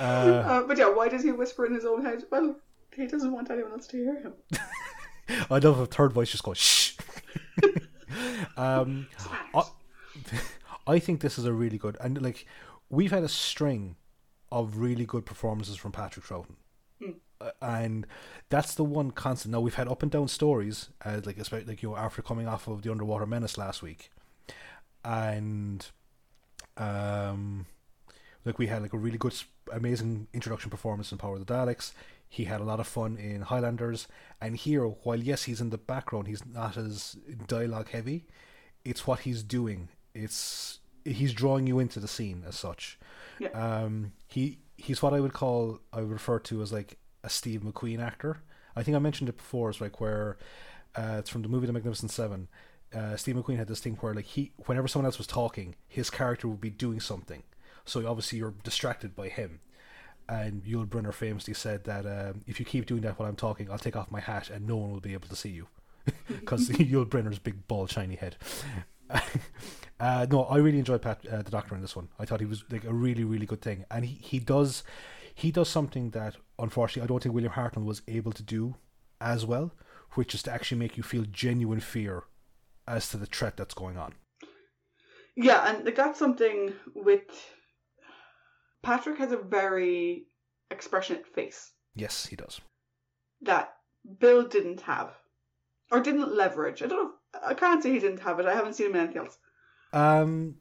uh, 0.00 0.02
Uh, 0.02 0.62
but 0.64 0.76
yeah, 0.78 0.88
why 0.88 1.08
does 1.08 1.22
he 1.22 1.30
whisper 1.32 1.66
in 1.66 1.74
his 1.74 1.84
own 1.84 2.04
head? 2.04 2.24
Well, 2.30 2.56
he 3.00 3.06
doesn't 3.06 3.32
want 3.32 3.50
anyone 3.50 3.72
else 3.72 3.86
to 3.88 3.96
hear 3.96 4.20
him. 4.20 4.32
I 5.50 5.58
love 5.58 5.78
a 5.78 5.86
third 5.86 6.12
voice 6.12 6.30
just 6.30 6.42
goes 6.42 6.58
shh. 6.58 6.96
um, 8.56 9.06
I, 9.54 9.62
I 10.86 10.98
think 10.98 11.20
this 11.20 11.38
is 11.38 11.44
a 11.44 11.52
really 11.52 11.78
good 11.78 11.96
and 12.00 12.20
like 12.20 12.46
we've 12.88 13.12
had 13.12 13.22
a 13.22 13.28
string 13.28 13.96
of 14.50 14.78
really 14.78 15.04
good 15.04 15.24
performances 15.24 15.76
from 15.76 15.92
Patrick 15.92 16.26
Troughton. 16.26 16.56
Uh, 17.40 17.50
And 17.62 18.06
that's 18.48 18.74
the 18.74 18.84
one 18.84 19.12
constant. 19.12 19.52
Now 19.52 19.60
we've 19.60 19.74
had 19.76 19.88
up 19.88 20.02
and 20.02 20.10
down 20.10 20.28
stories, 20.28 20.90
uh, 21.04 21.20
like 21.24 21.38
especially 21.38 21.66
like 21.66 21.82
you 21.82 21.90
know 21.90 21.96
after 21.96 22.20
coming 22.22 22.46
off 22.46 22.66
of 22.68 22.82
the 22.82 22.90
Underwater 22.90 23.26
Menace 23.26 23.56
last 23.56 23.82
week, 23.82 24.10
and 25.04 25.86
um, 26.76 27.66
like 28.44 28.58
we 28.58 28.66
had 28.66 28.82
like 28.82 28.92
a 28.92 28.98
really 28.98 29.18
good, 29.18 29.34
amazing 29.72 30.26
introduction 30.34 30.70
performance 30.70 31.12
in 31.12 31.18
Power 31.18 31.36
of 31.36 31.46
the 31.46 31.52
Daleks. 31.54 31.92
He 32.32 32.44
had 32.44 32.60
a 32.60 32.64
lot 32.64 32.78
of 32.78 32.86
fun 32.86 33.16
in 33.16 33.42
Highlanders, 33.42 34.06
and 34.40 34.56
here, 34.56 34.84
while 34.84 35.18
yes, 35.18 35.42
he's 35.42 35.60
in 35.60 35.70
the 35.70 35.78
background, 35.78 36.28
he's 36.28 36.46
not 36.46 36.76
as 36.76 37.16
dialogue 37.48 37.88
heavy. 37.88 38.24
It's 38.84 39.04
what 39.04 39.20
he's 39.20 39.42
doing. 39.42 39.88
It's 40.14 40.78
he's 41.04 41.32
drawing 41.32 41.66
you 41.66 41.80
into 41.80 41.98
the 41.98 42.06
scene 42.06 42.44
as 42.46 42.56
such. 42.56 43.00
Yeah. 43.40 43.48
Um, 43.48 44.12
he 44.28 44.58
he's 44.76 45.02
what 45.02 45.12
I 45.12 45.18
would 45.18 45.32
call 45.32 45.80
I 45.92 46.02
would 46.02 46.12
refer 46.12 46.38
to 46.38 46.62
as 46.62 46.72
like 46.72 46.98
a 47.24 47.28
Steve 47.28 47.62
McQueen 47.62 48.00
actor. 48.00 48.38
I 48.76 48.84
think 48.84 48.94
I 48.96 49.00
mentioned 49.00 49.28
it 49.28 49.36
before. 49.36 49.68
It's 49.68 49.80
like 49.80 50.00
where 50.00 50.38
uh, 50.94 51.16
it's 51.18 51.30
from 51.30 51.42
the 51.42 51.48
movie 51.48 51.66
The 51.66 51.72
Magnificent 51.72 52.12
Seven. 52.12 52.46
Uh, 52.94 53.16
Steve 53.16 53.34
McQueen 53.34 53.56
had 53.56 53.66
this 53.66 53.80
thing 53.80 53.96
where 53.96 54.14
like 54.14 54.26
he 54.26 54.52
whenever 54.66 54.86
someone 54.86 55.06
else 55.06 55.18
was 55.18 55.26
talking, 55.26 55.74
his 55.88 56.10
character 56.10 56.46
would 56.46 56.60
be 56.60 56.70
doing 56.70 57.00
something. 57.00 57.42
So 57.84 58.06
obviously 58.06 58.38
you're 58.38 58.54
distracted 58.62 59.16
by 59.16 59.30
him. 59.30 59.58
And 60.30 60.62
Yul 60.62 60.86
Brynner 60.86 61.12
famously 61.12 61.54
said 61.54 61.82
that 61.84 62.06
um, 62.06 62.42
if 62.46 62.60
you 62.60 62.64
keep 62.64 62.86
doing 62.86 63.00
that 63.00 63.18
while 63.18 63.28
I'm 63.28 63.34
talking, 63.34 63.68
I'll 63.68 63.78
take 63.78 63.96
off 63.96 64.12
my 64.12 64.20
hat 64.20 64.48
and 64.48 64.64
no 64.64 64.76
one 64.76 64.92
will 64.92 65.00
be 65.00 65.12
able 65.12 65.28
to 65.28 65.34
see 65.34 65.48
you, 65.48 65.66
because 66.28 66.68
Yul 66.68 67.04
Brynner's 67.04 67.40
big 67.40 67.66
bald 67.66 67.90
shiny 67.90 68.14
head. 68.14 68.36
uh, 69.98 70.26
no, 70.30 70.44
I 70.44 70.58
really 70.58 70.78
enjoyed 70.78 71.02
Pat, 71.02 71.26
uh, 71.26 71.42
the 71.42 71.50
Doctor 71.50 71.74
in 71.74 71.80
this 71.80 71.96
one. 71.96 72.10
I 72.16 72.26
thought 72.26 72.38
he 72.38 72.46
was 72.46 72.62
like 72.70 72.84
a 72.84 72.94
really, 72.94 73.24
really 73.24 73.44
good 73.44 73.60
thing, 73.60 73.84
and 73.90 74.04
he, 74.04 74.14
he 74.22 74.38
does 74.38 74.84
he 75.34 75.50
does 75.50 75.68
something 75.68 76.10
that 76.10 76.36
unfortunately 76.60 77.02
I 77.02 77.08
don't 77.08 77.20
think 77.20 77.34
William 77.34 77.54
Hartnell 77.54 77.84
was 77.84 78.02
able 78.06 78.32
to 78.32 78.42
do 78.44 78.76
as 79.20 79.44
well, 79.44 79.72
which 80.14 80.32
is 80.32 80.44
to 80.44 80.52
actually 80.52 80.78
make 80.78 80.96
you 80.96 81.02
feel 81.02 81.24
genuine 81.28 81.80
fear 81.80 82.24
as 82.86 83.08
to 83.08 83.16
the 83.16 83.26
threat 83.26 83.56
that's 83.56 83.74
going 83.74 83.96
on. 83.96 84.14
Yeah, 85.34 85.68
and 85.68 85.86
that's 85.96 86.18
something 86.20 86.74
with 86.94 87.22
Patrick 88.82 89.18
has 89.18 89.32
a 89.32 89.36
very 89.36 90.26
expressionate 90.70 91.26
face 91.26 91.72
Yes, 91.94 92.26
he 92.26 92.36
does. 92.36 92.60
that 93.42 93.74
Bill 94.18 94.44
didn't 94.46 94.80
have. 94.82 95.10
Or 95.92 96.00
didn't 96.00 96.34
leverage. 96.34 96.82
I 96.82 96.86
don't 96.86 97.04
know 97.04 97.10
I 97.46 97.54
can't 97.54 97.82
say 97.82 97.92
he 97.92 97.98
didn't 97.98 98.20
have 98.20 98.38
it. 98.40 98.46
I 98.46 98.54
haven't 98.54 98.74
seen 98.74 98.86
him 98.86 98.94
in 98.94 99.00
anything 99.02 99.22
else. 99.22 99.38
Um, 99.92 100.56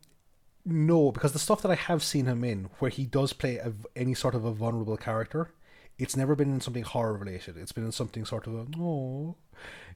No, 0.66 1.12
because 1.12 1.34
the 1.34 1.40
stuff 1.40 1.62
that 1.62 1.72
I 1.72 1.76
have 1.76 2.04
seen 2.04 2.26
him 2.26 2.44
in, 2.44 2.70
where 2.80 2.92
he 2.92 3.06
does 3.06 3.34
play 3.34 3.58
a, 3.58 3.74
any 3.96 4.14
sort 4.14 4.36
of 4.36 4.46
a 4.46 4.52
vulnerable 4.52 4.98
character, 4.98 5.54
it's 5.98 6.16
never 6.18 6.36
been 6.36 6.54
in 6.54 6.62
something 6.62 6.84
horror 6.84 7.18
related. 7.18 7.58
It's 7.58 7.72
been 7.72 7.86
in 7.86 7.92
something 7.92 8.26
sort 8.26 8.48
of 8.48 8.54
a 8.56 8.66
oh, 8.80 9.36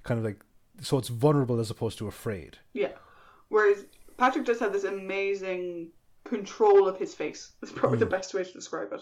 kind 0.04 0.20
of 0.20 0.26
like 0.26 0.44
so 0.82 0.98
it's 0.98 1.10
vulnerable 1.10 1.60
as 1.60 1.70
opposed 1.70 1.98
to 2.00 2.08
afraid. 2.08 2.58
Yeah. 2.74 2.94
Whereas 3.50 3.86
Patrick 4.18 4.46
does 4.46 4.60
have 4.60 4.74
this 4.74 4.84
amazing 4.84 5.92
control 6.24 6.88
of 6.88 6.98
his 6.98 7.14
face. 7.14 7.52
That's 7.62 7.74
probably 7.74 8.00
the 8.00 8.06
best 8.06 8.34
way 8.34 8.44
to 8.44 8.54
describe 8.54 8.92
it. 8.94 9.02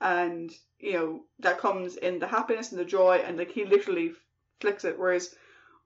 And, 0.00 0.52
you 0.78 0.92
know, 0.92 1.20
that 1.40 1.58
comes 1.58 1.96
in 1.96 2.18
the 2.18 2.26
happiness 2.26 2.70
and 2.70 2.80
the 2.80 2.84
joy, 2.84 3.22
and 3.24 3.36
like 3.36 3.50
he 3.50 3.64
literally 3.64 4.12
flicks 4.60 4.84
it. 4.84 4.98
Whereas 4.98 5.34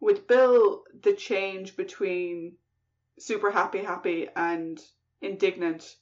with 0.01 0.27
Bill, 0.27 0.83
the 1.03 1.15
change 1.15 1.77
between 1.77 2.57
super 3.19 3.51
happy, 3.51 3.79
happy, 3.79 4.29
and 4.37 4.81
indignant, 5.23 5.97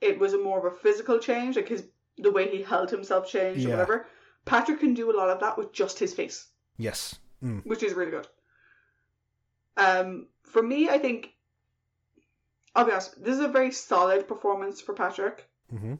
it 0.00 0.18
was 0.18 0.32
a 0.32 0.38
more 0.38 0.58
of 0.66 0.72
a 0.72 0.76
physical 0.76 1.18
change, 1.18 1.56
like 1.56 1.68
his 1.68 1.84
the 2.16 2.30
way 2.30 2.48
he 2.48 2.62
held 2.62 2.90
himself 2.90 3.28
changed 3.28 3.66
or 3.66 3.70
whatever. 3.70 4.06
Patrick 4.44 4.80
can 4.80 4.94
do 4.94 5.10
a 5.10 5.16
lot 5.16 5.28
of 5.30 5.40
that 5.40 5.56
with 5.58 5.72
just 5.72 5.98
his 5.98 6.14
face 6.14 6.48
Yes. 6.76 7.18
Mm. 7.42 7.64
which 7.64 7.82
is 7.82 7.94
really 7.94 8.10
good. 8.10 8.26
Um, 9.76 10.28
for 10.44 10.62
me, 10.62 10.88
I 10.88 10.98
think 10.98 11.30
I'll 12.74 12.84
be 12.84 12.92
honest. 12.92 13.22
This 13.22 13.34
is 13.36 13.44
a 13.44 13.48
very 13.48 13.70
solid 13.72 14.28
performance 14.28 14.80
for 14.80 14.94
Patrick, 14.94 15.48
hmm 15.70 15.94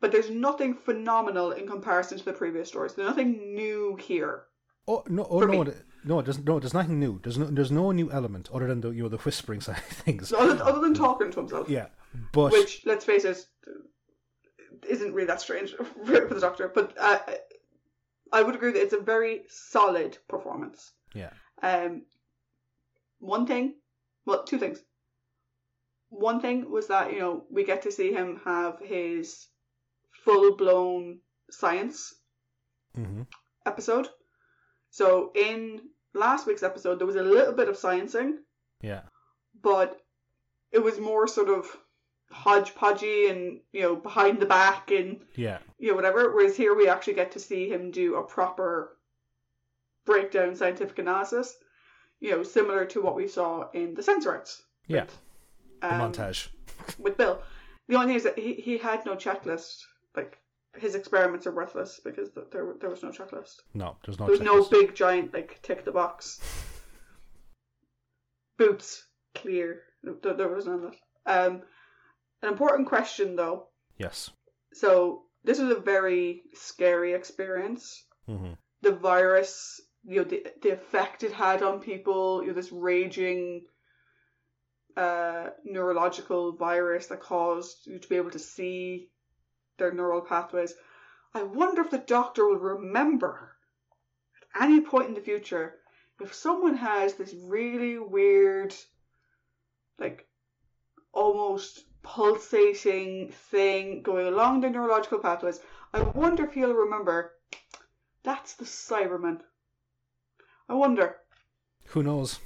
but 0.00 0.12
there's 0.12 0.30
nothing 0.30 0.74
phenomenal 0.74 1.50
in 1.50 1.66
comparison 1.66 2.18
to 2.18 2.24
the 2.24 2.32
previous 2.32 2.68
stories. 2.68 2.94
There's 2.94 3.08
nothing 3.08 3.54
new 3.54 3.96
here. 4.00 4.44
Oh 4.86 5.02
no! 5.08 5.26
Oh 5.28 5.40
no! 5.40 5.64
me. 5.64 5.72
No, 6.04 6.22
there's 6.22 6.38
no. 6.38 6.60
There's 6.60 6.72
nothing 6.74 7.00
new. 7.00 7.18
There's 7.22 7.36
no. 7.36 7.46
There's 7.46 7.72
no 7.72 7.90
new 7.90 8.10
element 8.12 8.48
other 8.54 8.68
than 8.68 8.80
the 8.80 8.90
you 8.90 9.02
know 9.02 9.08
the 9.08 9.18
whispering 9.18 9.60
side 9.66 9.78
of 9.78 9.84
things. 9.84 10.32
Other, 10.32 10.62
other 10.62 10.80
than 10.80 10.94
talking 10.94 11.32
to 11.32 11.40
himself, 11.40 11.68
Yeah, 11.68 11.86
but 12.32 12.52
which 12.52 12.82
let's 12.86 13.04
face 13.04 13.24
it, 13.24 13.44
isn't 14.88 15.12
really 15.12 15.26
that 15.26 15.40
strange 15.40 15.72
for 16.06 16.28
the 16.34 16.40
Doctor. 16.40 16.68
But 16.72 16.94
uh, 16.98 17.18
I 18.32 18.42
would 18.42 18.54
agree 18.54 18.72
that 18.72 18.82
it's 18.82 18.92
a 18.94 19.00
very 19.00 19.42
solid 19.48 20.16
performance. 20.28 20.92
yeah, 21.14 21.30
Um, 21.62 22.02
one 23.18 23.46
thing, 23.46 23.74
well, 24.26 24.44
two 24.44 24.58
things. 24.58 24.78
One 26.10 26.40
thing 26.40 26.70
was 26.70 26.86
that 26.88 27.12
you 27.12 27.20
know 27.20 27.44
we 27.50 27.64
get 27.64 27.82
to 27.82 27.92
see 27.92 28.12
him 28.12 28.40
have 28.44 28.78
his 28.80 29.46
full 30.24 30.56
blown 30.56 31.20
science 31.50 32.14
mm-hmm. 32.96 33.22
episode. 33.66 34.08
So 34.90 35.32
in 35.34 35.80
last 36.14 36.46
week's 36.46 36.62
episode, 36.62 36.98
there 36.98 37.06
was 37.06 37.16
a 37.16 37.22
little 37.22 37.52
bit 37.52 37.68
of 37.68 37.76
sciencing, 37.76 38.38
yeah, 38.80 39.02
but 39.62 40.00
it 40.72 40.82
was 40.82 40.98
more 40.98 41.26
sort 41.26 41.48
of 41.48 41.66
hodgepodgey 42.32 43.30
and 43.30 43.60
you 43.72 43.80
know 43.80 43.96
behind 43.96 44.38
the 44.38 44.46
back 44.46 44.90
and 44.90 45.20
yeah, 45.34 45.58
you 45.78 45.90
know 45.90 45.94
whatever. 45.94 46.34
Whereas 46.34 46.56
here 46.56 46.74
we 46.74 46.88
actually 46.88 47.14
get 47.14 47.32
to 47.32 47.38
see 47.38 47.68
him 47.68 47.90
do 47.90 48.16
a 48.16 48.22
proper 48.22 48.96
breakdown 50.04 50.56
scientific 50.56 50.98
analysis. 50.98 51.54
You 52.20 52.32
know, 52.32 52.42
similar 52.42 52.84
to 52.86 53.00
what 53.00 53.14
we 53.14 53.28
saw 53.28 53.70
in 53.72 53.94
the 53.94 54.24
Arts. 54.26 54.62
yeah. 54.88 55.04
Um, 55.82 56.12
montage. 56.12 56.48
with 56.98 57.16
Bill. 57.16 57.42
The 57.88 57.94
only 57.94 58.08
thing 58.08 58.16
is 58.16 58.24
that 58.24 58.38
he, 58.38 58.54
he 58.54 58.78
had 58.78 59.04
no 59.06 59.14
checklist. 59.14 59.78
Like 60.16 60.38
his 60.76 60.94
experiments 60.94 61.46
are 61.46 61.54
worthless 61.54 62.00
because 62.04 62.30
th- 62.30 62.48
there 62.50 62.74
there 62.80 62.90
was 62.90 63.02
no 63.02 63.10
checklist. 63.10 63.60
No, 63.74 63.96
there's 64.04 64.18
no. 64.18 64.26
There 64.26 64.32
was 64.32 64.40
no 64.40 64.64
big 64.64 64.94
giant 64.94 65.32
like 65.32 65.60
tick 65.62 65.84
the 65.84 65.92
box. 65.92 66.40
Boots 68.58 69.06
clear. 69.34 69.82
There, 70.02 70.34
there 70.34 70.48
was 70.48 70.66
none 70.66 70.84
of 70.84 70.92
that. 70.92 71.46
Um, 71.46 71.62
an 72.42 72.50
important 72.50 72.88
question 72.88 73.36
though. 73.36 73.68
Yes. 73.96 74.30
So 74.72 75.22
this 75.44 75.58
was 75.58 75.70
a 75.70 75.80
very 75.80 76.42
scary 76.54 77.14
experience. 77.14 78.04
Mm-hmm. 78.28 78.52
The 78.82 78.92
virus, 78.92 79.80
you 80.04 80.16
know, 80.16 80.24
the 80.24 80.46
the 80.62 80.70
effect 80.70 81.22
it 81.22 81.32
had 81.32 81.62
on 81.62 81.80
people. 81.80 82.42
You 82.42 82.48
know, 82.48 82.54
this 82.54 82.72
raging 82.72 83.64
uh, 84.98 85.50
neurological 85.64 86.52
virus 86.52 87.06
that 87.06 87.20
caused 87.20 87.86
you 87.86 87.98
to 87.98 88.08
be 88.08 88.16
able 88.16 88.32
to 88.32 88.38
see 88.38 89.08
their 89.78 89.92
neural 89.92 90.20
pathways. 90.20 90.74
I 91.34 91.44
wonder 91.44 91.82
if 91.82 91.90
the 91.90 91.98
doctor 91.98 92.46
will 92.46 92.58
remember 92.58 93.52
at 94.54 94.62
any 94.62 94.80
point 94.80 95.08
in 95.08 95.14
the 95.14 95.20
future 95.20 95.76
if 96.20 96.34
someone 96.34 96.76
has 96.76 97.14
this 97.14 97.32
really 97.46 97.96
weird, 97.96 98.74
like 100.00 100.26
almost 101.12 101.84
pulsating 102.02 103.30
thing 103.50 104.02
going 104.02 104.26
along 104.26 104.60
their 104.60 104.70
neurological 104.70 105.20
pathways. 105.20 105.60
I 105.94 106.00
wonder 106.02 106.44
if 106.44 106.54
he'll 106.54 106.74
remember 106.74 107.34
that's 108.24 108.54
the 108.54 108.64
Cyberman. 108.64 109.40
I 110.68 110.74
wonder. 110.74 111.16
Who 111.90 112.02
knows? 112.02 112.40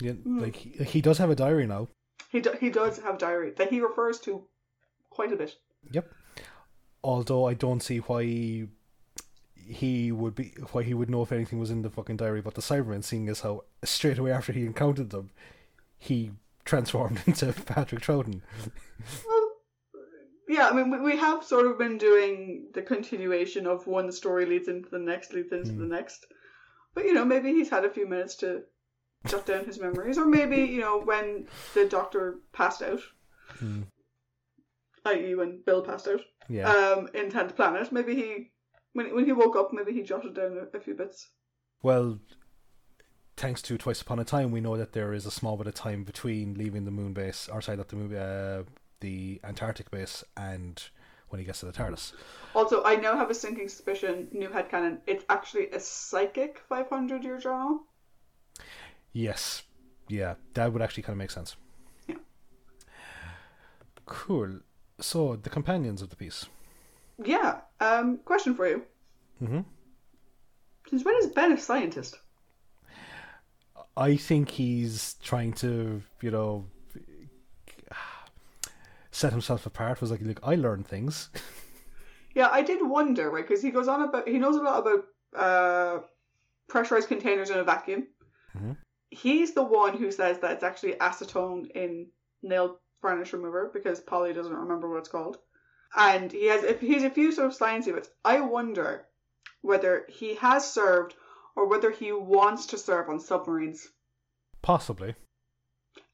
Yeah, 0.00 0.12
Hmm. 0.12 0.38
like 0.40 0.56
he 0.56 1.02
does 1.02 1.18
have 1.18 1.30
a 1.30 1.34
diary 1.36 1.66
now. 1.66 1.88
He 2.28 2.40
do, 2.40 2.52
he 2.60 2.70
does 2.70 2.98
have 2.98 3.14
a 3.16 3.18
diary 3.18 3.52
that 3.56 3.70
he 3.70 3.80
refers 3.80 4.20
to 4.20 4.44
quite 5.10 5.32
a 5.32 5.36
bit. 5.36 5.56
Yep. 5.92 6.12
Although 7.02 7.46
I 7.46 7.54
don't 7.54 7.82
see 7.82 7.98
why 7.98 8.22
he 9.54 10.12
would 10.12 10.34
be 10.34 10.54
why 10.72 10.82
he 10.82 10.94
would 10.94 11.10
know 11.10 11.22
if 11.22 11.32
anything 11.32 11.58
was 11.58 11.70
in 11.70 11.82
the 11.82 11.90
fucking 11.90 12.16
diary 12.16 12.40
but 12.40 12.54
the 12.54 12.62
Cyberman, 12.62 13.04
seeing 13.04 13.28
as 13.28 13.40
how 13.40 13.64
straight 13.84 14.18
away 14.18 14.32
after 14.32 14.52
he 14.52 14.64
encountered 14.64 15.10
them, 15.10 15.30
he 15.98 16.30
transformed 16.64 17.20
into 17.26 17.52
Patrick 17.52 18.02
Troughton. 18.02 18.42
Well, 19.26 19.50
yeah, 20.48 20.68
I 20.68 20.72
mean, 20.72 21.02
we, 21.02 21.16
have 21.16 21.44
sort 21.44 21.66
of 21.66 21.76
been 21.78 21.98
doing 21.98 22.68
the 22.72 22.80
continuation 22.82 23.66
of 23.66 23.86
one 23.86 24.10
story 24.12 24.46
leads 24.46 24.68
into 24.68 24.88
the 24.88 24.98
next, 24.98 25.34
leads 25.34 25.52
into 25.52 25.72
Hmm. 25.72 25.80
the 25.80 25.86
next. 25.86 26.26
But, 26.94 27.04
you 27.04 27.12
know, 27.12 27.24
maybe 27.24 27.52
he's 27.52 27.68
had 27.68 27.84
a 27.84 27.90
few 27.90 28.08
minutes 28.08 28.34
to 28.36 28.62
jot 29.26 29.46
down 29.46 29.64
his 29.64 29.78
memories. 29.80 30.18
Or 30.18 30.26
maybe, 30.26 30.58
you 30.58 30.80
know, 30.80 31.00
when 31.00 31.46
the 31.74 31.86
doctor 31.86 32.38
passed 32.52 32.82
out, 32.82 33.00
Hmm. 33.58 33.82
i.e., 35.06 35.34
when 35.34 35.62
Bill 35.64 35.82
passed 35.82 36.08
out 36.08 36.20
Yeah. 36.48 36.68
um, 36.70 37.08
in 37.14 37.30
10th 37.30 37.56
Planet, 37.56 37.90
maybe 37.92 38.14
he, 38.14 38.50
when, 38.92 39.14
when 39.14 39.24
he 39.24 39.32
woke 39.32 39.56
up, 39.56 39.72
maybe 39.72 39.92
he 39.92 40.02
jotted 40.02 40.34
down 40.34 40.58
a, 40.58 40.76
a 40.76 40.80
few 40.80 40.94
bits. 40.94 41.30
Well, 41.82 42.18
thanks 43.36 43.62
to 43.62 43.78
Twice 43.78 44.02
Upon 44.02 44.18
a 44.18 44.24
Time, 44.24 44.50
we 44.50 44.60
know 44.60 44.76
that 44.76 44.92
there 44.92 45.12
is 45.12 45.26
a 45.26 45.30
small 45.30 45.56
bit 45.56 45.66
of 45.66 45.74
time 45.74 46.04
between 46.04 46.54
leaving 46.54 46.84
the 46.84 46.90
moon 46.90 47.12
base, 47.12 47.48
or 47.52 47.60
sorry, 47.62 47.78
not 47.78 47.88
the 47.88 47.96
moon, 47.96 48.14
uh, 48.14 48.64
the 49.00 49.40
Antarctic 49.44 49.90
base, 49.90 50.24
and 50.36 50.82
when 51.28 51.38
he 51.38 51.44
gets 51.44 51.60
to 51.60 51.66
the 51.66 51.72
TARDIS. 51.72 52.12
Also, 52.54 52.82
I 52.84 52.96
now 52.96 53.16
have 53.16 53.30
a 53.30 53.34
sinking 53.34 53.68
suspicion, 53.68 54.28
new 54.32 54.48
headcanon, 54.48 54.98
it's 55.06 55.24
actually 55.28 55.68
a 55.70 55.78
psychic 55.80 56.58
500 56.68 57.22
year 57.22 57.38
journal. 57.38 57.80
Yes, 59.12 59.62
yeah, 60.08 60.34
that 60.54 60.72
would 60.72 60.82
actually 60.82 61.02
kind 61.02 61.14
of 61.14 61.18
make 61.18 61.30
sense. 61.30 61.56
Yeah. 62.06 62.16
Cool. 64.06 64.60
So 65.00 65.36
the 65.36 65.50
companions 65.50 66.02
of 66.02 66.10
the 66.10 66.16
piece. 66.16 66.46
Yeah, 67.24 67.60
um, 67.80 68.18
question 68.24 68.54
for 68.54 68.66
you. 68.68 68.82
Mm-hmm. 69.42 69.60
Since 70.88 71.04
when 71.04 71.16
is 71.16 71.26
Ben 71.26 71.52
a 71.52 71.58
scientist? 71.58 72.18
I 73.96 74.16
think 74.16 74.50
he's 74.50 75.14
trying 75.22 75.52
to, 75.54 76.02
you 76.22 76.30
know, 76.30 76.66
set 79.10 79.32
himself 79.32 79.66
apart. 79.66 80.00
Was 80.00 80.10
like, 80.10 80.20
look, 80.22 80.40
I 80.42 80.54
learn 80.54 80.84
things. 80.84 81.30
Yeah, 82.34 82.50
I 82.52 82.62
did 82.62 82.86
wonder, 82.86 83.30
right? 83.30 83.44
Because 83.44 83.62
he 83.62 83.70
goes 83.72 83.88
on 83.88 84.02
about 84.02 84.28
he 84.28 84.38
knows 84.38 84.54
a 84.54 84.62
lot 84.62 84.78
about 84.86 85.04
uh, 85.34 85.98
pressurized 86.68 87.08
containers 87.08 87.50
in 87.50 87.58
a 87.58 87.64
vacuum. 87.64 88.06
Mhm. 88.56 88.76
He's 89.10 89.54
the 89.54 89.62
one 89.62 89.96
who 89.96 90.10
says 90.10 90.38
that 90.40 90.52
it's 90.52 90.64
actually 90.64 90.92
acetone 90.94 91.70
in 91.70 92.08
nail 92.42 92.78
varnish 93.02 93.32
remover 93.32 93.70
because 93.72 94.00
Polly 94.00 94.32
doesn't 94.32 94.52
remember 94.54 94.88
what 94.88 94.98
it's 94.98 95.08
called. 95.08 95.38
And 95.96 96.30
he 96.30 96.46
has 96.48 96.62
if 96.64 96.80
he 96.80 96.94
has 96.94 97.04
a 97.04 97.10
few 97.10 97.32
sort 97.32 97.48
of 97.50 97.56
sciencey 97.58 97.94
bits. 97.94 98.10
I 98.24 98.40
wonder 98.40 99.06
whether 99.62 100.04
he 100.08 100.34
has 100.36 100.70
served 100.70 101.14
or 101.56 101.66
whether 101.68 101.90
he 101.90 102.12
wants 102.12 102.66
to 102.66 102.78
serve 102.78 103.08
on 103.08 103.18
submarines. 103.20 103.88
Possibly. 104.62 105.14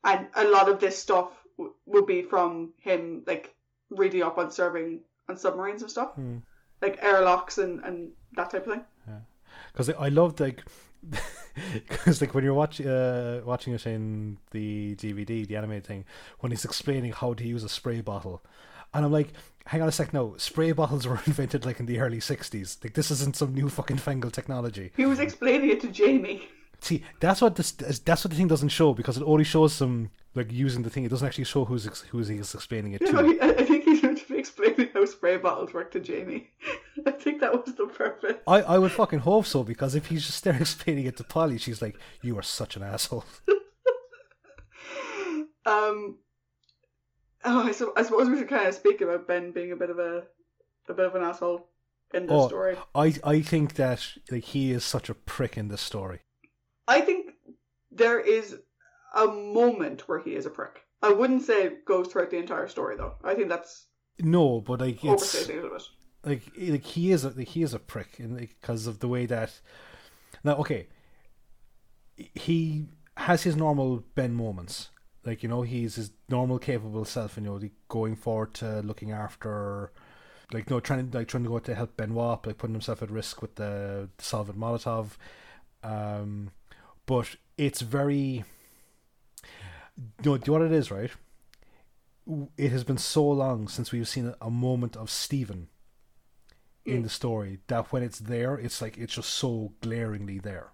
And 0.05 0.28
a 0.34 0.45
lot 0.45 0.68
of 0.68 0.78
this 0.80 0.97
stuff 0.99 1.30
w- 1.59 1.74
would 1.86 2.07
be 2.07 2.22
from 2.22 2.74
him, 2.80 3.24
like 3.26 3.55
reading 3.90 4.22
up 4.22 4.38
on 4.38 4.51
serving 4.51 5.01
on 5.28 5.36
submarines 5.36 5.82
and 5.82 5.90
stuff, 5.90 6.14
Hmm. 6.14 6.38
like 6.80 7.03
airlocks 7.03 7.59
and 7.59 7.80
and 7.84 8.12
that 8.36 8.51
type 8.51 8.66
of 8.66 8.72
thing. 8.74 8.84
because 9.72 9.88
I 9.90 10.09
loved 10.09 10.40
like 10.40 10.62
because 11.88 12.20
like 12.20 12.34
when 12.34 12.44
you're 12.44 12.55
watching 12.55 12.86
uh, 12.86 13.42
watching 13.44 13.74
it 13.74 13.86
in 13.86 14.38
the 14.50 14.94
DVD, 14.96 15.46
the 15.46 15.57
animated 15.57 15.86
thing, 15.86 16.05
when 16.40 16.52
he's 16.52 16.64
explaining 16.64 17.12
how 17.12 17.34
to 17.34 17.46
use 17.46 17.64
a 17.64 17.68
spray 17.68 18.00
bottle, 18.00 18.42
and 18.92 19.05
I'm 19.05 19.12
like, 19.12 19.32
hang 19.66 19.82
on 19.82 19.88
a 19.88 19.92
sec, 19.92 20.12
no, 20.12 20.34
spray 20.36 20.72
bottles 20.80 21.07
were 21.07 21.20
invented 21.26 21.64
like 21.64 21.80
in 21.80 21.86
the 21.86 21.98
early 22.00 22.18
'60s. 22.18 22.82
Like 22.82 22.94
this 22.94 23.11
isn't 23.11 23.36
some 23.36 23.55
new 23.55 23.68
fucking 23.68 23.98
fangled 23.98 24.34
technology. 24.34 24.92
He 24.96 25.07
was 25.07 25.18
explaining 25.18 25.70
it 25.70 25.80
to 25.82 25.88
Jamie. 25.88 26.48
See, 26.85 27.03
that's 27.18 27.41
what 27.41 27.57
this 27.57 27.72
that's 27.72 28.24
what 28.24 28.30
the 28.30 28.37
thing 28.37 28.49
doesn't 28.49 28.68
show 28.68 28.93
because 28.93 29.16
it 29.16 29.22
only 29.24 29.45
shows 29.45 29.72
some 29.72 30.11
like 30.35 30.53
using 30.53 30.82
the 30.82 30.91
thing. 30.91 31.05
It 31.05 31.09
doesn't 31.09 31.26
actually 31.26 31.45
show 31.45 31.64
who's 31.64 31.87
ex- 31.87 32.03
who's 32.11 32.28
he's 32.28 32.55
explaining 32.55 32.93
it 32.93 33.01
You 33.01 33.07
to. 33.07 33.12
know, 33.14 33.39
I, 33.41 33.49
I 33.61 33.64
think 33.64 33.85
he's 33.85 34.03
meant 34.03 34.18
to 34.18 34.28
be 34.28 34.39
explaining 34.39 34.91
how 34.93 35.05
spray 35.07 35.39
bottles 35.39 35.72
work 35.72 35.91
to 35.93 36.01
Jamie. 36.01 36.51
I 37.07 37.12
think 37.12 37.41
that 37.41 37.53
was 37.55 37.74
the 37.74 37.87
purpose. 37.87 38.37
I, 38.47 38.61
I 38.61 38.78
would 38.78 38.93
fucking 38.93 39.20
hope 39.20 39.47
so 39.47 39.64
because 39.64 39.95
if 39.95 40.07
he's 40.09 40.26
just 40.26 40.45
there 40.45 40.57
explaining 40.61 41.07
it 41.07 41.16
to 41.16 41.24
Polly, 41.24 41.57
she's 41.57 41.80
like, 41.80 41.97
"You 42.22 42.37
are 42.39 42.43
such 42.43 42.76
an 42.76 42.82
asshole." 42.82 43.24
Um, 45.66 46.18
oh, 47.45 47.62
I, 47.66 47.68
I 47.68 48.03
suppose 48.03 48.28
we 48.28 48.37
should 48.39 48.49
kind 48.51 48.68
of 48.68 48.74
speak 48.74 49.01
about 49.01 49.26
Ben 49.26 49.51
being 49.53 49.72
a 49.72 49.76
bit 49.76 49.89
of 49.91 49.99
a 49.99 50.24
a 50.89 50.93
bit 50.93 51.07
of 51.07 51.14
an 51.14 51.22
asshole 51.22 51.66
in 52.12 52.24
this 52.26 52.32
Oh. 52.35 52.49
story. 52.49 52.76
I 52.95 53.14
I 53.24 53.41
think 53.41 53.74
that 53.76 54.07
like 54.30 54.45
he 54.45 54.72
is 54.72 54.85
such 54.85 55.09
a 55.09 55.14
prick 55.14 55.57
in 55.57 55.68
this 55.68 55.80
story. 55.80 56.20
I 56.87 57.01
think 57.01 57.32
there 57.91 58.20
is 58.20 58.57
a 59.14 59.26
moment 59.26 60.09
where 60.09 60.18
he 60.18 60.35
is 60.35 60.47
a 60.47 60.51
prick. 60.51 60.80
I 61.03 61.12
wouldn't 61.12 61.43
say 61.43 61.64
it 61.64 61.85
goes 61.85 62.09
throughout 62.09 62.30
the 62.30 62.39
entire 62.39 62.68
story, 62.68 62.97
though. 62.97 63.14
I 63.22 63.35
think 63.35 63.49
that's 63.49 63.87
No, 64.18 64.61
but 64.61 64.80
like 64.80 64.97
it's 64.97 65.05
overstating 65.05 65.59
it 65.59 65.66
a 65.66 65.70
bit. 65.70 65.82
like 66.24 66.43
like 66.57 66.85
he 66.85 67.12
is 67.12 67.24
a 67.24 67.30
like, 67.30 67.49
he 67.49 67.62
is 67.62 67.74
a 67.74 67.78
prick 67.78 68.18
and 68.18 68.37
because 68.37 68.87
of 68.87 69.01
the 69.01 69.09
way 69.09 69.26
that 69.26 69.61
now 70.43 70.57
okay 70.57 70.87
he 72.35 72.87
has 73.16 73.43
his 73.43 73.57
normal 73.57 74.05
Ben 74.14 74.35
moments 74.35 74.91
like 75.24 75.43
you 75.43 75.49
know 75.49 75.62
he's 75.62 75.97
his 75.97 76.12
normal 76.28 76.59
capable 76.59 77.05
self 77.05 77.37
and 77.37 77.47
you 77.47 77.53
know 77.53 77.59
like, 77.59 77.72
going 77.89 78.16
forward 78.16 78.55
to 78.55 78.80
looking 78.80 79.12
after 79.12 79.93
like 80.53 80.70
no 80.70 80.80
trying 80.80 81.11
to 81.11 81.18
like 81.18 81.28
trying 81.28 81.43
to 81.43 81.49
go 81.49 81.57
out 81.57 81.64
to 81.64 81.74
help 81.74 81.97
Benoit 81.97 82.47
like 82.47 82.59
putting 82.59 82.74
himself 82.74 83.03
at 83.03 83.11
risk 83.11 83.43
with 83.43 83.57
the, 83.57 84.09
the 84.16 84.24
solvent 84.24 84.59
Molotov 84.59 85.16
um 85.82 86.51
but 87.07 87.36
it's 87.57 87.80
very 87.80 88.44
you 89.96 90.05
know, 90.24 90.36
do 90.38 90.50
you 90.52 90.59
know 90.59 90.64
what 90.64 90.72
it 90.72 90.72
is 90.72 90.90
right 90.90 91.11
it 92.57 92.70
has 92.72 92.84
been 92.84 92.98
so 92.98 93.24
long 93.28 93.68
since 93.68 93.92
we've 93.92 94.09
seen 94.09 94.28
a, 94.28 94.36
a 94.46 94.50
moment 94.50 94.96
of 94.96 95.11
Stephen 95.11 95.68
in 96.86 97.00
Mm. 97.00 97.02
the 97.02 97.09
story 97.09 97.61
that 97.68 97.92
when 97.92 98.02
it's 98.02 98.18
there, 98.18 98.55
it's 98.59 98.80
like 98.82 98.98
it's 98.98 99.14
just 99.14 99.30
so 99.30 99.72
glaringly 99.80 100.38
there. 100.38 100.72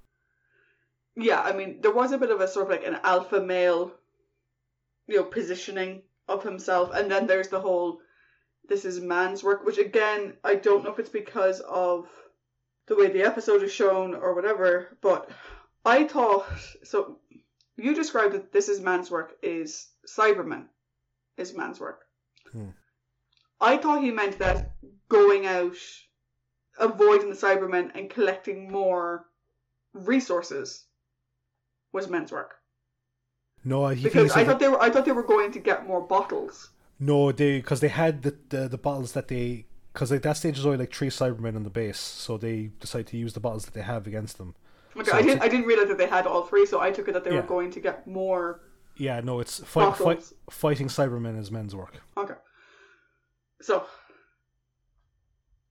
Yeah, 1.16 1.40
I 1.40 1.52
mean, 1.52 1.80
there 1.82 1.92
was 1.92 2.12
a 2.12 2.18
bit 2.18 2.30
of 2.30 2.40
a 2.40 2.48
sort 2.48 2.66
of 2.66 2.70
like 2.72 2.86
an 2.86 2.98
alpha 3.04 3.40
male, 3.40 3.92
you 5.06 5.16
know, 5.16 5.24
positioning 5.24 6.02
of 6.28 6.42
himself, 6.42 6.90
and 6.94 7.10
then 7.10 7.26
there's 7.26 7.48
the 7.48 7.60
whole 7.60 8.00
this 8.68 8.84
is 8.84 9.00
man's 9.00 9.42
work, 9.42 9.64
which 9.64 9.78
again, 9.78 10.34
I 10.44 10.54
don't 10.56 10.84
know 10.84 10.90
if 10.92 10.98
it's 10.98 11.08
because 11.10 11.60
of 11.60 12.08
the 12.86 12.96
way 12.96 13.08
the 13.08 13.22
episode 13.22 13.62
is 13.62 13.72
shown 13.72 14.14
or 14.14 14.34
whatever, 14.34 14.96
but 15.00 15.30
I 15.84 16.04
thought 16.04 16.46
so. 16.82 17.18
You 17.76 17.94
described 17.94 18.34
that 18.34 18.52
this 18.52 18.68
is 18.68 18.80
man's 18.80 19.10
work 19.10 19.32
is 19.42 19.88
Cyberman 20.06 20.66
is 21.36 21.56
man's 21.56 21.80
work. 21.80 22.00
Hmm. 22.52 22.70
I 23.60 23.76
thought 23.76 24.02
he 24.02 24.10
meant 24.10 24.38
that 24.38 24.72
going 25.08 25.46
out, 25.46 25.76
avoiding 26.78 27.30
the 27.30 27.36
Cybermen 27.36 27.90
and 27.94 28.10
collecting 28.10 28.70
more 28.70 29.26
resources 29.94 30.84
was 31.92 32.08
men's 32.08 32.32
work. 32.32 32.56
No, 33.64 33.88
he 33.88 34.02
Because 34.04 34.32
I 34.32 34.44
thought 34.44 34.58
they 34.60 34.68
were 34.68 34.80
I 34.80 34.90
thought 34.90 35.04
they 35.04 35.12
were 35.12 35.22
going 35.22 35.52
to 35.52 35.58
get 35.58 35.86
more 35.86 36.00
bottles. 36.00 36.70
no, 36.98 37.32
they 37.32 37.58
because 37.58 37.80
they 37.80 37.88
had 37.88 38.22
the, 38.22 38.36
the 38.50 38.68
the 38.68 38.78
bottles 38.78 39.12
that 39.12 39.28
they 39.28 39.66
because 39.92 40.12
at 40.12 40.22
that 40.22 40.36
stage 40.36 40.54
there's 40.54 40.66
only 40.66 40.78
like 40.78 40.94
three 40.94 41.08
Cybermen 41.08 41.56
on 41.56 41.64
the 41.64 41.70
base, 41.70 41.98
so 41.98 42.36
they 42.36 42.70
decide 42.80 43.06
to 43.08 43.16
use 43.16 43.32
the 43.32 43.40
bottles 43.40 43.64
that 43.64 43.74
they 43.74 43.82
have 43.82 44.06
against 44.06 44.38
them. 44.38 44.54
Okay, 44.96 45.10
So 45.10 45.16
I 45.16 45.22
didn't 45.22 45.42
I 45.42 45.48
didn't 45.48 45.66
realize 45.66 45.88
that 45.88 45.98
they 45.98 46.06
had 46.06 46.26
all 46.26 46.44
three, 46.44 46.66
so 46.66 46.80
I 46.80 46.90
took 46.90 47.08
it 47.08 47.12
that 47.12 47.24
they 47.24 47.30
Yeah. 47.30 47.40
were 47.40 47.46
going 47.46 47.70
to 47.72 47.80
get 47.80 48.06
more. 48.06 48.60
Yeah, 48.96 49.20
no, 49.20 49.40
it's 49.40 49.60
fight, 49.64 49.96
fight, 49.96 50.24
fighting 50.50 50.88
Cybermen 50.88 51.38
is 51.38 51.50
men's 51.50 51.74
work. 51.74 51.94
Okay, 52.16 52.34
so 53.62 53.86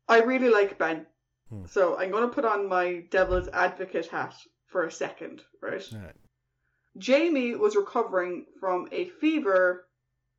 I 0.08 0.22
really 0.22 0.50
like 0.50 0.78
Ben, 0.80 1.06
Hmm. 1.50 1.66
so 1.66 1.98
I'm 1.98 2.12
going 2.12 2.28
to 2.28 2.34
put 2.34 2.46
on 2.46 2.68
my 2.68 3.06
devil's 3.12 3.48
advocate 3.50 4.08
hat 4.08 4.36
for 4.68 4.86
a 4.86 4.92
second, 4.92 5.44
right? 5.62 5.84
Alright. 5.94 6.16
Jamie 6.98 7.56
was 7.56 7.76
recovering 7.76 8.46
from 8.60 8.88
a 8.92 9.06
fever 9.22 9.88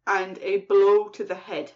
and 0.07 0.39
a 0.39 0.59
blow 0.63 1.09
to 1.11 1.25
the 1.25 1.35
head. 1.35 1.73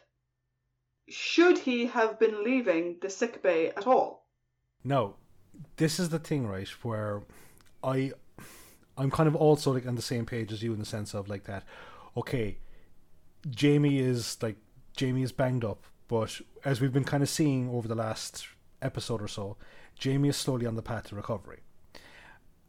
Should 1.08 1.58
he 1.58 1.86
have 1.86 2.18
been 2.18 2.42
leaving 2.42 2.98
the 3.00 3.10
sick 3.10 3.42
bay 3.42 3.70
at 3.70 3.86
all? 3.86 4.26
Now, 4.82 5.14
this 5.76 5.98
is 5.98 6.08
the 6.10 6.18
thing, 6.18 6.46
right? 6.46 6.68
Where 6.82 7.22
I, 7.82 8.12
I'm 8.96 9.10
kind 9.10 9.26
of 9.26 9.36
also 9.36 9.72
like 9.72 9.86
on 9.86 9.96
the 9.96 10.02
same 10.02 10.26
page 10.26 10.52
as 10.52 10.62
you 10.62 10.72
in 10.72 10.78
the 10.78 10.84
sense 10.84 11.14
of 11.14 11.28
like 11.28 11.44
that. 11.44 11.64
Okay, 12.16 12.58
Jamie 13.50 13.98
is 13.98 14.38
like 14.42 14.56
Jamie 14.96 15.22
is 15.22 15.32
banged 15.32 15.64
up, 15.64 15.82
but 16.08 16.40
as 16.64 16.80
we've 16.80 16.92
been 16.92 17.04
kind 17.04 17.22
of 17.22 17.28
seeing 17.28 17.68
over 17.70 17.88
the 17.88 17.94
last 17.94 18.46
episode 18.80 19.20
or 19.20 19.28
so, 19.28 19.56
Jamie 19.98 20.28
is 20.28 20.36
slowly 20.36 20.66
on 20.66 20.76
the 20.76 20.82
path 20.82 21.08
to 21.08 21.16
recovery, 21.16 21.60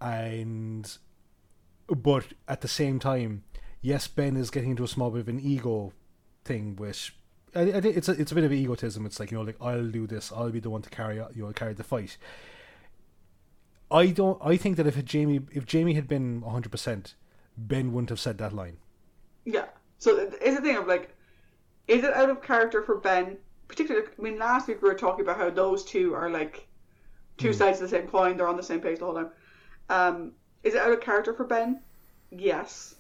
and 0.02 0.98
but 1.88 2.26
at 2.48 2.62
the 2.62 2.68
same 2.68 3.00
time, 3.00 3.44
yes, 3.82 4.08
Ben 4.08 4.36
is 4.36 4.50
getting 4.50 4.72
into 4.72 4.84
a 4.84 4.88
small 4.88 5.12
bit 5.12 5.22
of 5.22 5.30
an 5.30 5.40
ego 5.40 5.94
thing, 6.44 6.76
which 6.76 7.16
I, 7.56 7.62
I 7.62 7.78
it's 7.78 8.10
a, 8.10 8.14
it's 8.14 8.32
a 8.32 8.36
bit 8.36 8.44
of 8.44 8.52
egotism. 8.52 9.06
It's 9.06 9.20
like 9.20 9.32
you 9.32 9.38
know, 9.38 9.44
like 9.44 9.58
I'll 9.62 9.88
do 9.88 10.08
this, 10.08 10.32
I'll 10.32 10.52
be 10.52 10.60
the 10.60 10.70
one 10.70 10.82
to 10.82 10.90
carry 10.90 11.18
you 11.18 11.44
know, 11.44 11.52
carry 11.54 11.74
the 11.74 11.84
fight. 11.84 12.18
I 13.92 14.08
don't. 14.08 14.40
I 14.44 14.58
think 14.58 14.78
that 14.78 14.88
if 14.88 15.04
Jamie, 15.06 15.42
if 15.52 15.66
Jamie 15.66 15.94
had 15.94 16.08
been 16.08 16.42
hundred 16.42 16.72
percent, 16.72 17.16
Ben 17.58 17.94
wouldn't 17.94 18.10
have 18.10 18.20
said 18.20 18.38
that 18.40 18.54
line. 18.54 18.78
Yeah. 19.46 19.66
So 19.98 20.18
is 20.42 20.56
the 20.56 20.62
thing 20.62 20.78
of 20.78 20.88
like, 20.88 21.16
is 21.88 22.04
it 22.04 22.14
out 22.14 22.30
of 22.30 22.42
character 22.42 22.82
for 22.82 22.98
Ben? 22.98 23.38
Particularly, 23.68 24.08
I 24.18 24.22
mean, 24.22 24.38
last 24.38 24.68
week 24.68 24.82
we 24.82 24.90
were 24.90 24.96
talking 24.96 25.24
about 25.24 25.38
how 25.38 25.50
those 25.50 25.84
two 25.84 26.14
are 26.14 26.30
like 26.30 26.68
two 27.38 27.54
sides 27.54 27.82
of 27.82 27.90
the 27.90 27.96
same 27.96 28.08
coin. 28.08 28.38
They're 28.38 28.48
on 28.48 28.58
the 28.58 28.64
same 28.64 28.82
page 28.82 29.00
the 29.00 29.06
whole 29.06 29.16
time. 29.16 29.30
Um, 29.90 30.32
is 30.64 30.74
it 30.74 30.82
out 30.82 30.92
of 30.92 31.02
character 31.02 31.34
for 31.34 31.46
Ben? 31.46 31.82
Yes. 32.32 32.96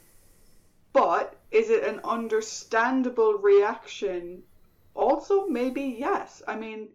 But 0.93 1.35
is 1.51 1.69
it 1.69 1.83
an 1.83 1.99
understandable 2.03 3.33
reaction? 3.33 4.43
Also, 4.93 5.47
maybe 5.47 5.97
yes. 5.99 6.41
I 6.47 6.55
mean, 6.55 6.89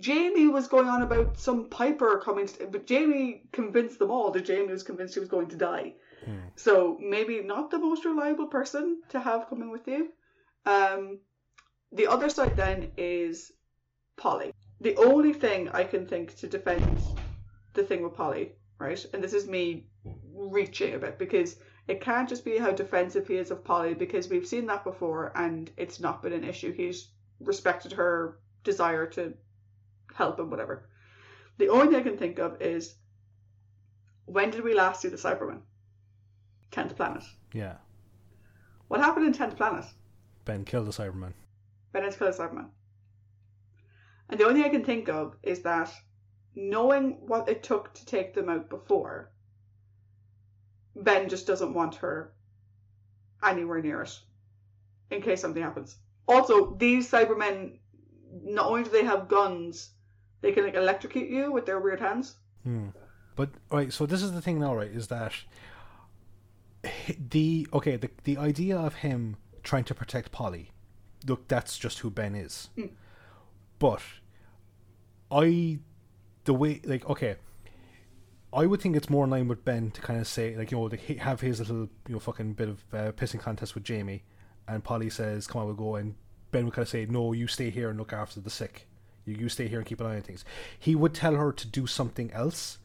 Jamie 0.00 0.48
was 0.48 0.68
going 0.68 0.88
on 0.88 1.02
about 1.02 1.38
some 1.38 1.68
Piper 1.68 2.18
coming, 2.18 2.46
to, 2.46 2.66
but 2.66 2.86
Jamie 2.86 3.44
convinced 3.52 3.98
them 3.98 4.10
all 4.10 4.30
that 4.30 4.44
Jamie 4.44 4.72
was 4.72 4.82
convinced 4.82 5.14
he 5.14 5.20
was 5.20 5.28
going 5.28 5.48
to 5.48 5.56
die. 5.56 5.94
So 6.56 6.98
maybe 7.00 7.40
not 7.42 7.70
the 7.70 7.78
most 7.78 8.04
reliable 8.04 8.46
person 8.48 9.00
to 9.10 9.20
have 9.20 9.48
coming 9.48 9.70
with 9.70 9.86
you. 9.86 10.08
Um, 10.64 11.20
the 11.92 12.08
other 12.08 12.28
side 12.28 12.56
then 12.56 12.90
is 12.96 13.52
Polly. 14.16 14.52
The 14.80 14.96
only 14.96 15.32
thing 15.32 15.68
I 15.68 15.84
can 15.84 16.06
think 16.06 16.36
to 16.38 16.48
defend 16.48 17.00
the 17.74 17.84
thing 17.84 18.02
with 18.02 18.14
Polly, 18.14 18.52
right? 18.78 19.04
And 19.12 19.22
this 19.22 19.34
is 19.34 19.46
me 19.46 19.86
reaching 20.34 20.94
a 20.94 20.98
bit 20.98 21.18
because 21.18 21.56
it 21.86 22.00
can't 22.00 22.28
just 22.28 22.44
be 22.44 22.58
how 22.58 22.72
defensive 22.72 23.28
he 23.28 23.36
is 23.36 23.50
of 23.50 23.64
Polly 23.64 23.94
because 23.94 24.28
we've 24.28 24.46
seen 24.46 24.66
that 24.66 24.82
before 24.82 25.32
and 25.36 25.70
it's 25.76 26.00
not 26.00 26.22
been 26.22 26.32
an 26.32 26.44
issue. 26.44 26.72
He's 26.72 27.10
respected 27.38 27.92
her 27.92 28.40
desire 28.64 29.06
to 29.06 29.34
help 30.16 30.38
and 30.38 30.50
whatever. 30.50 30.88
The 31.58 31.68
only 31.68 31.86
thing 31.88 31.96
I 31.96 32.02
can 32.02 32.18
think 32.18 32.38
of 32.38 32.60
is 32.60 32.94
when 34.26 34.50
did 34.50 34.64
we 34.64 34.74
last 34.74 35.00
see 35.00 35.08
the 35.08 35.16
Cybermen? 35.16 35.60
Tenth 36.70 36.96
Planet. 36.96 37.22
Yeah, 37.52 37.76
What 38.88 39.00
happened 39.00 39.26
in 39.26 39.32
Tenth 39.32 39.56
Planet? 39.56 39.84
Ben 40.44 40.64
killed 40.64 40.86
the 40.86 40.90
Cyberman. 40.92 41.32
Bennett's 41.92 42.16
killed 42.16 42.34
the 42.34 42.42
Cyberman. 42.42 42.68
And 44.28 44.38
the 44.38 44.44
only 44.44 44.60
thing 44.60 44.70
I 44.70 44.74
can 44.74 44.84
think 44.84 45.08
of 45.08 45.36
is 45.42 45.62
that 45.62 45.92
knowing 46.54 47.18
what 47.26 47.48
it 47.48 47.62
took 47.62 47.94
to 47.94 48.04
take 48.06 48.34
them 48.34 48.48
out 48.48 48.68
before, 48.68 49.30
Ben 50.96 51.28
just 51.28 51.46
doesn't 51.46 51.74
want 51.74 51.94
her 51.96 52.32
anywhere 53.42 53.80
near 53.80 54.02
it 54.02 54.18
in 55.10 55.22
case 55.22 55.40
something 55.40 55.62
happens. 55.62 55.96
Also, 56.26 56.74
these 56.74 57.10
Cybermen, 57.10 57.78
not 58.42 58.66
only 58.66 58.82
do 58.84 58.90
they 58.90 59.04
have 59.04 59.28
guns, 59.28 59.90
they 60.40 60.52
can 60.52 60.64
like 60.64 60.74
electrocute 60.74 61.28
you 61.28 61.52
with 61.52 61.66
their 61.66 61.80
weird 61.80 62.00
hands. 62.00 62.36
Hmm. 62.62 62.88
But 63.36 63.50
right, 63.70 63.92
so 63.92 64.06
this 64.06 64.22
is 64.22 64.32
the 64.32 64.40
thing 64.40 64.58
now, 64.58 64.74
right? 64.74 64.90
Is 64.90 65.08
that 65.08 65.32
the 67.30 67.66
okay? 67.72 67.96
The 67.96 68.10
the 68.24 68.38
idea 68.38 68.76
of 68.76 68.96
him 68.96 69.36
trying 69.62 69.84
to 69.84 69.94
protect 69.94 70.32
Polly, 70.32 70.70
look, 71.26 71.48
that's 71.48 71.78
just 71.78 71.98
who 72.00 72.10
Ben 72.10 72.34
is. 72.34 72.70
Mm. 72.78 72.90
But 73.78 74.00
I, 75.30 75.78
the 76.44 76.54
way 76.54 76.80
like 76.84 77.08
okay, 77.10 77.36
I 78.52 78.64
would 78.66 78.80
think 78.80 78.96
it's 78.96 79.10
more 79.10 79.24
in 79.24 79.30
line 79.30 79.48
with 79.48 79.64
Ben 79.64 79.90
to 79.90 80.00
kind 80.00 80.18
of 80.18 80.26
say 80.26 80.56
like 80.56 80.70
you 80.70 80.78
know 80.78 80.84
like, 80.84 81.00
he- 81.00 81.16
have 81.16 81.40
his 81.40 81.58
little 81.58 81.88
you 82.08 82.14
know 82.14 82.18
fucking 82.18 82.54
bit 82.54 82.68
of 82.68 82.84
uh, 82.92 83.12
pissing 83.12 83.40
contest 83.40 83.74
with 83.74 83.84
Jamie, 83.84 84.24
and 84.66 84.82
Polly 84.82 85.10
says, 85.10 85.46
"Come 85.46 85.60
on, 85.60 85.66
we'll 85.66 85.76
go," 85.76 85.96
and 85.96 86.14
Ben 86.52 86.64
would 86.64 86.74
kind 86.74 86.84
of 86.84 86.88
say, 86.88 87.04
"No, 87.06 87.32
you 87.32 87.46
stay 87.46 87.68
here 87.70 87.90
and 87.90 87.98
look 87.98 88.12
after 88.14 88.40
the 88.40 88.50
sick. 88.50 88.88
You 89.26 89.34
you 89.34 89.48
stay 89.50 89.68
here 89.68 89.78
and 89.78 89.86
keep 89.86 90.00
an 90.00 90.06
eye 90.06 90.16
on 90.16 90.22
things." 90.22 90.44
He 90.78 90.94
would 90.94 91.12
tell 91.14 91.34
her 91.34 91.52
to 91.52 91.66
do 91.66 91.86
something 91.86 92.30
else 92.32 92.78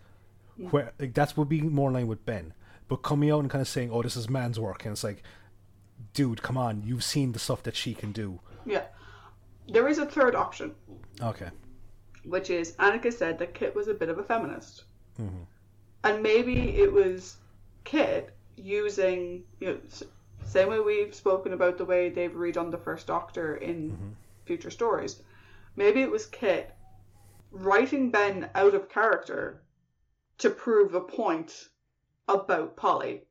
Where 0.57 0.91
like, 0.99 1.13
that 1.13 1.37
would 1.37 1.49
be 1.49 1.61
more 1.61 1.89
in 1.89 1.93
line 1.95 2.07
with 2.07 2.25
Ben. 2.25 2.53
But 2.87 2.97
coming 2.97 3.31
out 3.31 3.39
and 3.39 3.49
kind 3.49 3.61
of 3.61 3.67
saying, 3.67 3.89
"Oh, 3.91 4.01
this 4.03 4.17
is 4.17 4.29
man's 4.29 4.59
work," 4.59 4.83
and 4.85 4.91
it's 4.91 5.03
like, 5.03 5.23
dude, 6.13 6.41
come 6.41 6.57
on, 6.57 6.83
you've 6.83 7.03
seen 7.03 7.31
the 7.31 7.39
stuff 7.39 7.63
that 7.63 7.75
she 7.75 7.93
can 7.93 8.11
do. 8.11 8.39
Yeah. 8.65 8.83
There 9.67 9.87
is 9.87 9.97
a 9.97 10.05
third 10.05 10.35
option, 10.35 10.75
Okay. 11.21 11.49
which 12.25 12.49
is 12.49 12.73
Anneke 12.73 13.13
said 13.13 13.39
that 13.39 13.53
Kit 13.53 13.73
was 13.75 13.87
a 13.87 13.93
bit 13.93 14.09
of 14.09 14.17
a 14.17 14.23
feminist. 14.23 14.83
mm-hmm. 15.19 15.43
And 16.03 16.21
maybe 16.21 16.77
it 16.81 16.91
was 16.91 17.37
Kit 17.85 18.35
using, 18.57 19.43
you 19.59 19.67
know, 19.67 19.79
same 20.43 20.67
way 20.69 20.79
we've 20.79 21.15
spoken 21.15 21.53
about 21.53 21.77
the 21.77 21.85
way 21.85 22.09
they've 22.09 22.33
redone 22.33 22.71
the 22.71 22.77
first 22.77 23.07
Doctor 23.07 23.55
in 23.55 24.15
future 24.45 24.71
stories. 24.71 25.21
Maybe 25.75 26.01
it 26.01 26.11
was 26.11 26.25
Kit 26.25 26.71
writing 27.51 28.11
Ben 28.11 28.49
out 28.55 28.73
of 28.73 28.89
character 28.89 29.63
to 30.37 30.49
prove 30.49 30.93
a 30.95 31.01
point 31.01 31.69
about 32.27 32.75
Polly. 32.77 33.23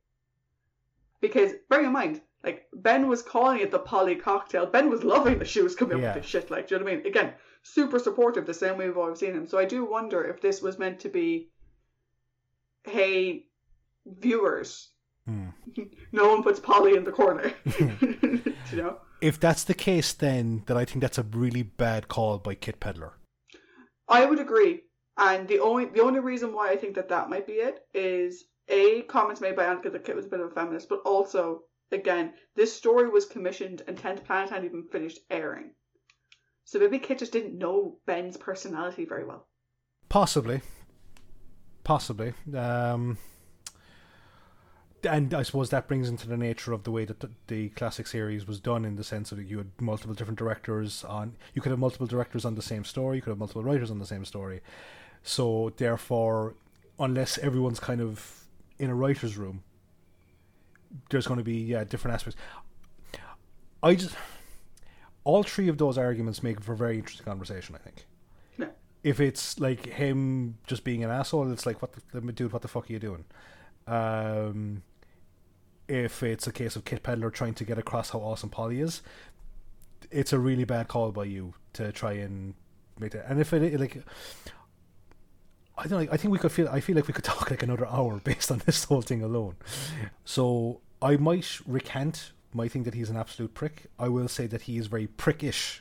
Because 1.20 1.53
bear 1.68 1.82
in 1.84 1.93
mind, 1.93 2.20
like 2.45 2.66
Ben 2.72 3.09
was 3.09 3.22
calling 3.22 3.61
it 3.61 3.70
the 3.70 3.78
Polly 3.78 4.16
cocktail. 4.16 4.66
Ben 4.66 4.88
was 4.91 5.05
loving 5.05 5.38
that 5.38 5.49
she 5.49 5.62
was 5.62 5.74
coming 5.74 5.99
Yeah. 5.99 6.11
up 6.11 6.14
with 6.16 6.22
this 6.24 6.30
shit. 6.30 6.51
Like, 6.51 6.68
do 6.68 6.74
you 6.74 6.78
know 6.78 6.84
what 6.84 6.93
I 6.93 6.97
mean? 6.97 7.07
Again, 7.07 7.34
super 7.62 7.99
supportive, 7.99 8.47
the 8.47 8.55
same 8.55 8.78
way 8.78 8.86
we've 8.86 8.97
always 8.97 9.18
seen 9.18 9.32
him. 9.34 9.47
So 9.47 9.59
I 9.59 9.64
do 9.64 9.84
wonder 9.84 10.24
if 10.24 10.41
this 10.41 10.62
was 10.62 10.78
meant 10.78 11.01
to 11.01 11.09
be, 11.09 11.51
hey, 12.84 13.47
viewers, 14.07 14.88
Hmm. 15.26 15.49
no 16.12 16.28
one 16.30 16.43
puts 16.43 16.59
Polly 16.61 16.97
in 16.97 17.05
the 17.05 17.12
corner. 17.12 17.53
you 17.78 18.53
know? 18.72 18.99
If 19.21 19.39
that's 19.39 19.64
the 19.64 19.75
case, 19.75 20.12
then 20.12 20.62
then 20.66 20.77
I 20.77 20.85
think 20.85 21.01
that's 21.01 21.18
a 21.18 21.23
really 21.23 21.62
bad 21.62 22.09
call 22.09 22.39
by 22.39 22.55
Kit 22.55 22.81
Pedler. 22.81 23.12
I 24.09 24.25
would 24.25 24.41
agree. 24.41 24.83
And 25.16 25.47
the 25.47 25.61
only 25.61 25.87
the 25.87 26.03
only 26.03 26.21
reason 26.21 26.53
why 26.53 26.71
I 26.71 26.77
think 26.77 26.95
that 26.95 27.09
that 27.09 27.29
might 27.29 27.47
be 27.47 27.55
it 27.55 27.81
is 27.93 28.45
a 28.68 29.03
comments 29.03 29.41
made 29.41 29.57
by 29.57 29.64
Anneke 29.64 29.93
that 29.93 30.05
Kit 30.05 30.16
was 30.16 30.27
a 30.27 30.29
bit 30.29 30.41
of 30.41 30.51
a 30.51 30.55
feminist, 30.55 30.89
but 30.89 31.03
also 31.05 31.62
again 31.93 32.33
this 32.57 32.73
story 32.73 33.09
was 33.09 33.27
commissioned 33.27 33.83
and 33.87 33.99
Tenth 33.99 34.25
Planet 34.25 34.51
hadn't 34.51 34.66
even 34.66 34.89
finished 34.91 35.18
airing, 35.29 35.73
so 36.64 36.79
maybe 36.79 36.99
Kit 36.99 37.18
just 37.18 37.33
didn't 37.33 37.59
know 37.59 37.99
Ben's 38.07 38.37
personality 38.37 39.05
very 39.05 39.25
well. 39.27 39.49
Possibly. 40.09 40.61
Possibly. 41.85 42.33
Um, 42.57 43.18
and 45.05 45.32
I 45.34 45.42
suppose 45.42 45.70
that 45.70 45.88
brings 45.88 46.09
into 46.09 46.28
the 46.28 46.36
nature 46.36 46.72
of 46.72 46.84
the 46.84 46.90
way 46.90 47.05
that 47.05 47.20
the, 47.20 47.30
the 47.46 47.68
classic 47.70 48.07
series 48.07 48.46
was 48.46 48.61
done 48.61 48.84
in 48.84 48.96
the 48.96 49.05
sense 49.05 49.30
that 49.30 49.46
you 49.46 49.59
had 49.59 49.70
multiple 49.80 50.14
different 50.14 50.38
directors 50.38 51.05
on. 51.05 51.36
You 51.55 51.62
could 51.62 51.70
have 51.70 51.78
multiple 51.78 52.07
directors 52.07 52.44
on 52.44 52.55
the 52.55 52.62
same 52.62 52.84
story. 52.84 53.16
You 53.16 53.22
could 53.22 53.30
have 53.30 53.38
multiple 53.38 53.62
writers 53.64 53.90
on 53.90 53.98
the 53.98 54.07
same 54.07 54.24
story. 54.24 54.61
So 55.22 55.72
therefore, 55.76 56.55
unless 56.98 57.38
everyone's 57.38 57.80
kind 57.80 58.01
of 58.01 58.44
in 58.78 58.90
a 58.90 58.94
writer's 58.94 59.36
room, 59.36 59.62
there's 61.11 61.26
going 61.26 61.38
to 61.38 61.44
be 61.44 61.57
yeah 61.59 61.84
different 61.84 62.14
aspects. 62.14 62.38
I 63.82 63.94
just 63.94 64.14
all 65.24 65.42
three 65.42 65.68
of 65.68 65.78
those 65.78 65.96
arguments 65.98 66.42
make 66.42 66.61
for 66.62 66.72
a 66.72 66.76
very 66.76 66.96
interesting 66.98 67.24
conversation. 67.24 67.74
I 67.74 67.78
think 67.78 68.07
Yeah. 68.59 68.68
if 69.03 69.20
it's 69.20 69.59
like 69.61 69.86
him 69.86 70.57
just 70.66 70.82
being 70.84 71.05
an 71.05 71.11
asshole, 71.11 71.51
it's 71.53 71.66
like, 71.66 71.80
what 71.82 71.92
the 72.12 72.20
dude? 72.32 72.53
What 72.53 72.62
the 72.62 72.68
fuck 72.68 72.88
are 72.90 72.92
you 72.92 72.98
doing? 72.98 73.24
Um, 73.86 74.82
if 75.91 76.22
it's 76.22 76.47
a 76.47 76.53
case 76.53 76.76
of 76.76 76.84
Kit 76.84 77.03
Pedler 77.03 77.32
trying 77.32 77.55
to 77.55 77.64
get 77.64 77.76
across 77.76 78.11
how 78.11 78.20
awesome 78.20 78.49
Polly 78.49 78.80
is, 78.80 79.03
it's 80.11 80.32
a 80.32 80.38
really 80.38 80.64
bad 80.64 80.88
call 80.88 81.11
by 81.11 81.24
you 81.24 81.55
to 81.72 81.91
try 81.93 82.12
and 82.12 82.55
make 82.99 83.12
that. 83.12 83.26
And 83.28 83.41
if 83.41 83.53
it 83.53 83.78
like, 83.78 84.03
I 85.76 85.86
don't 85.86 86.05
know. 86.05 86.12
I 86.12 86.16
think 86.16 86.32
we 86.32 86.38
could 86.38 86.53
feel. 86.53 86.68
I 86.68 86.80
feel 86.80 86.95
like 86.95 87.09
we 87.09 87.14
could 87.14 87.24
talk 87.32 87.51
like 87.51 87.62
another 87.62 87.86
hour 87.86 88.20
based 88.22 88.53
on 88.53 88.62
this 88.66 88.84
whole 88.84 89.03
thing 89.03 89.22
alone. 89.22 89.57
So 90.24 90.80
I 91.03 91.16
might 91.16 91.61
recant 91.66 92.32
my 92.55 92.68
thing 92.68 92.84
that 92.84 92.95
he's 92.95 93.11
an 93.11 93.16
absolute 93.16 93.55
prick. 93.55 93.86
I 93.99 94.09
will 94.09 94.28
say 94.28 94.47
that 94.47 94.62
he 94.62 94.78
is 94.78 94.86
very 94.86 95.09
prickish 95.09 95.80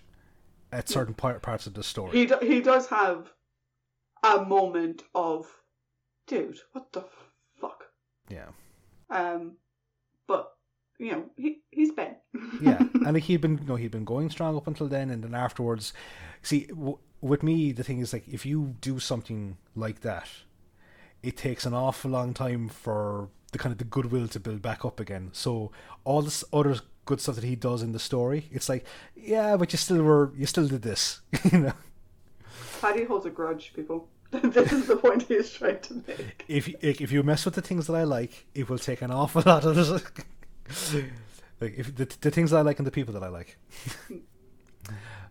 at 0.71 0.89
certain 0.89 1.13
par- 1.13 1.39
parts 1.39 1.67
of 1.67 1.73
the 1.73 1.83
story. 1.83 2.11
He 2.17 2.25
do, 2.25 2.37
he 2.41 2.61
does 2.61 2.87
have 2.87 3.31
a 4.23 4.43
moment 4.45 5.03
of, 5.15 5.47
dude, 6.27 6.59
what 6.73 6.91
the 6.93 7.03
fuck? 7.59 7.85
yeah. 8.29 8.47
Um, 9.11 9.57
but 10.29 10.53
you 10.99 11.11
know 11.11 11.25
he 11.35 11.61
he's 11.71 11.91
Ben. 11.91 12.15
yeah, 12.61 12.77
and 12.79 13.13
like 13.13 13.23
he'd 13.23 13.41
been, 13.41 13.57
you 13.57 13.65
know, 13.65 13.75
he'd 13.75 13.91
been 13.91 14.05
going 14.05 14.29
strong 14.29 14.55
up 14.55 14.67
until 14.67 14.87
then, 14.87 15.09
and 15.09 15.23
then 15.23 15.35
afterwards. 15.35 15.91
See, 16.41 16.67
w- 16.67 16.99
with 17.19 17.43
me, 17.43 17.73
the 17.73 17.83
thing 17.83 17.99
is 17.99 18.13
like 18.13 18.27
if 18.29 18.45
you 18.45 18.75
do 18.79 18.99
something 18.99 19.57
like 19.75 20.01
that, 20.01 20.29
it 21.21 21.35
takes 21.35 21.65
an 21.65 21.73
awful 21.73 22.11
long 22.11 22.33
time 22.33 22.69
for 22.69 23.29
the 23.51 23.57
kind 23.57 23.71
of 23.73 23.79
the 23.79 23.83
goodwill 23.83 24.27
to 24.29 24.39
build 24.39 24.61
back 24.61 24.85
up 24.85 24.99
again. 24.99 25.31
So 25.33 25.71
all 26.05 26.21
this 26.21 26.43
other 26.53 26.75
good 27.05 27.19
stuff 27.19 27.35
that 27.35 27.43
he 27.43 27.55
does 27.55 27.81
in 27.81 27.91
the 27.91 27.99
story, 27.99 28.47
it's 28.51 28.69
like, 28.69 28.85
yeah, 29.15 29.57
but 29.57 29.73
you 29.73 29.77
still 29.77 30.03
were, 30.03 30.31
you 30.37 30.45
still 30.45 30.67
did 30.67 30.83
this, 30.83 31.21
you 31.51 31.59
know. 31.59 31.73
Paddy 32.79 33.03
holds 33.05 33.25
a 33.25 33.31
grudge, 33.31 33.73
people. 33.75 34.07
this 34.43 34.71
is 34.71 34.85
the 34.87 34.95
point 34.95 35.23
he 35.23 35.33
is 35.35 35.51
trying 35.51 35.79
to 35.81 36.03
make. 36.07 36.43
If 36.47 36.67
you- 36.67 36.77
if 36.81 37.11
you 37.11 37.23
mess 37.23 37.45
with 37.45 37.55
the 37.55 37.61
things 37.61 37.87
that 37.87 37.93
I 37.95 38.03
like, 38.03 38.45
it 38.53 38.69
will 38.69 38.77
take 38.77 39.01
an 39.01 39.11
awful 39.11 39.41
lot 39.45 39.65
of 39.65 39.75
this. 39.75 39.89
like 41.61 41.73
if 41.77 41.95
the 41.95 42.05
the 42.21 42.31
things 42.31 42.51
that 42.51 42.57
I 42.57 42.61
like 42.61 42.77
and 42.79 42.85
the 42.87 42.91
people 42.91 43.13
that 43.15 43.23
I 43.23 43.27
like. 43.29 43.57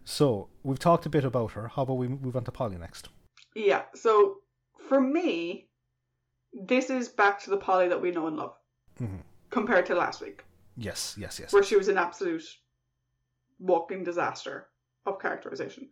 so 0.04 0.48
we've 0.62 0.78
talked 0.78 1.06
a 1.06 1.10
bit 1.10 1.24
about 1.24 1.52
her. 1.52 1.68
How 1.68 1.82
about 1.82 1.94
we 1.94 2.08
move 2.08 2.36
on 2.36 2.44
to 2.44 2.52
Polly 2.52 2.76
next? 2.78 3.08
Yeah, 3.54 3.82
so 3.94 4.36
for 4.88 5.00
me, 5.00 5.68
this 6.52 6.90
is 6.90 7.08
back 7.08 7.40
to 7.42 7.50
the 7.50 7.56
Polly 7.56 7.88
that 7.88 8.00
we 8.00 8.10
know 8.10 8.26
and 8.26 8.36
love 8.36 8.54
Mhm. 9.00 9.20
compared 9.50 9.86
to 9.86 9.94
last 9.94 10.20
week, 10.20 10.44
Yes, 10.76 11.14
yes, 11.18 11.38
yes. 11.38 11.52
where 11.52 11.62
she 11.62 11.76
was 11.76 11.88
an 11.88 11.98
absolute 11.98 12.44
walking 13.58 14.04
disaster 14.04 14.68
of 15.06 15.20
characterization. 15.20 15.90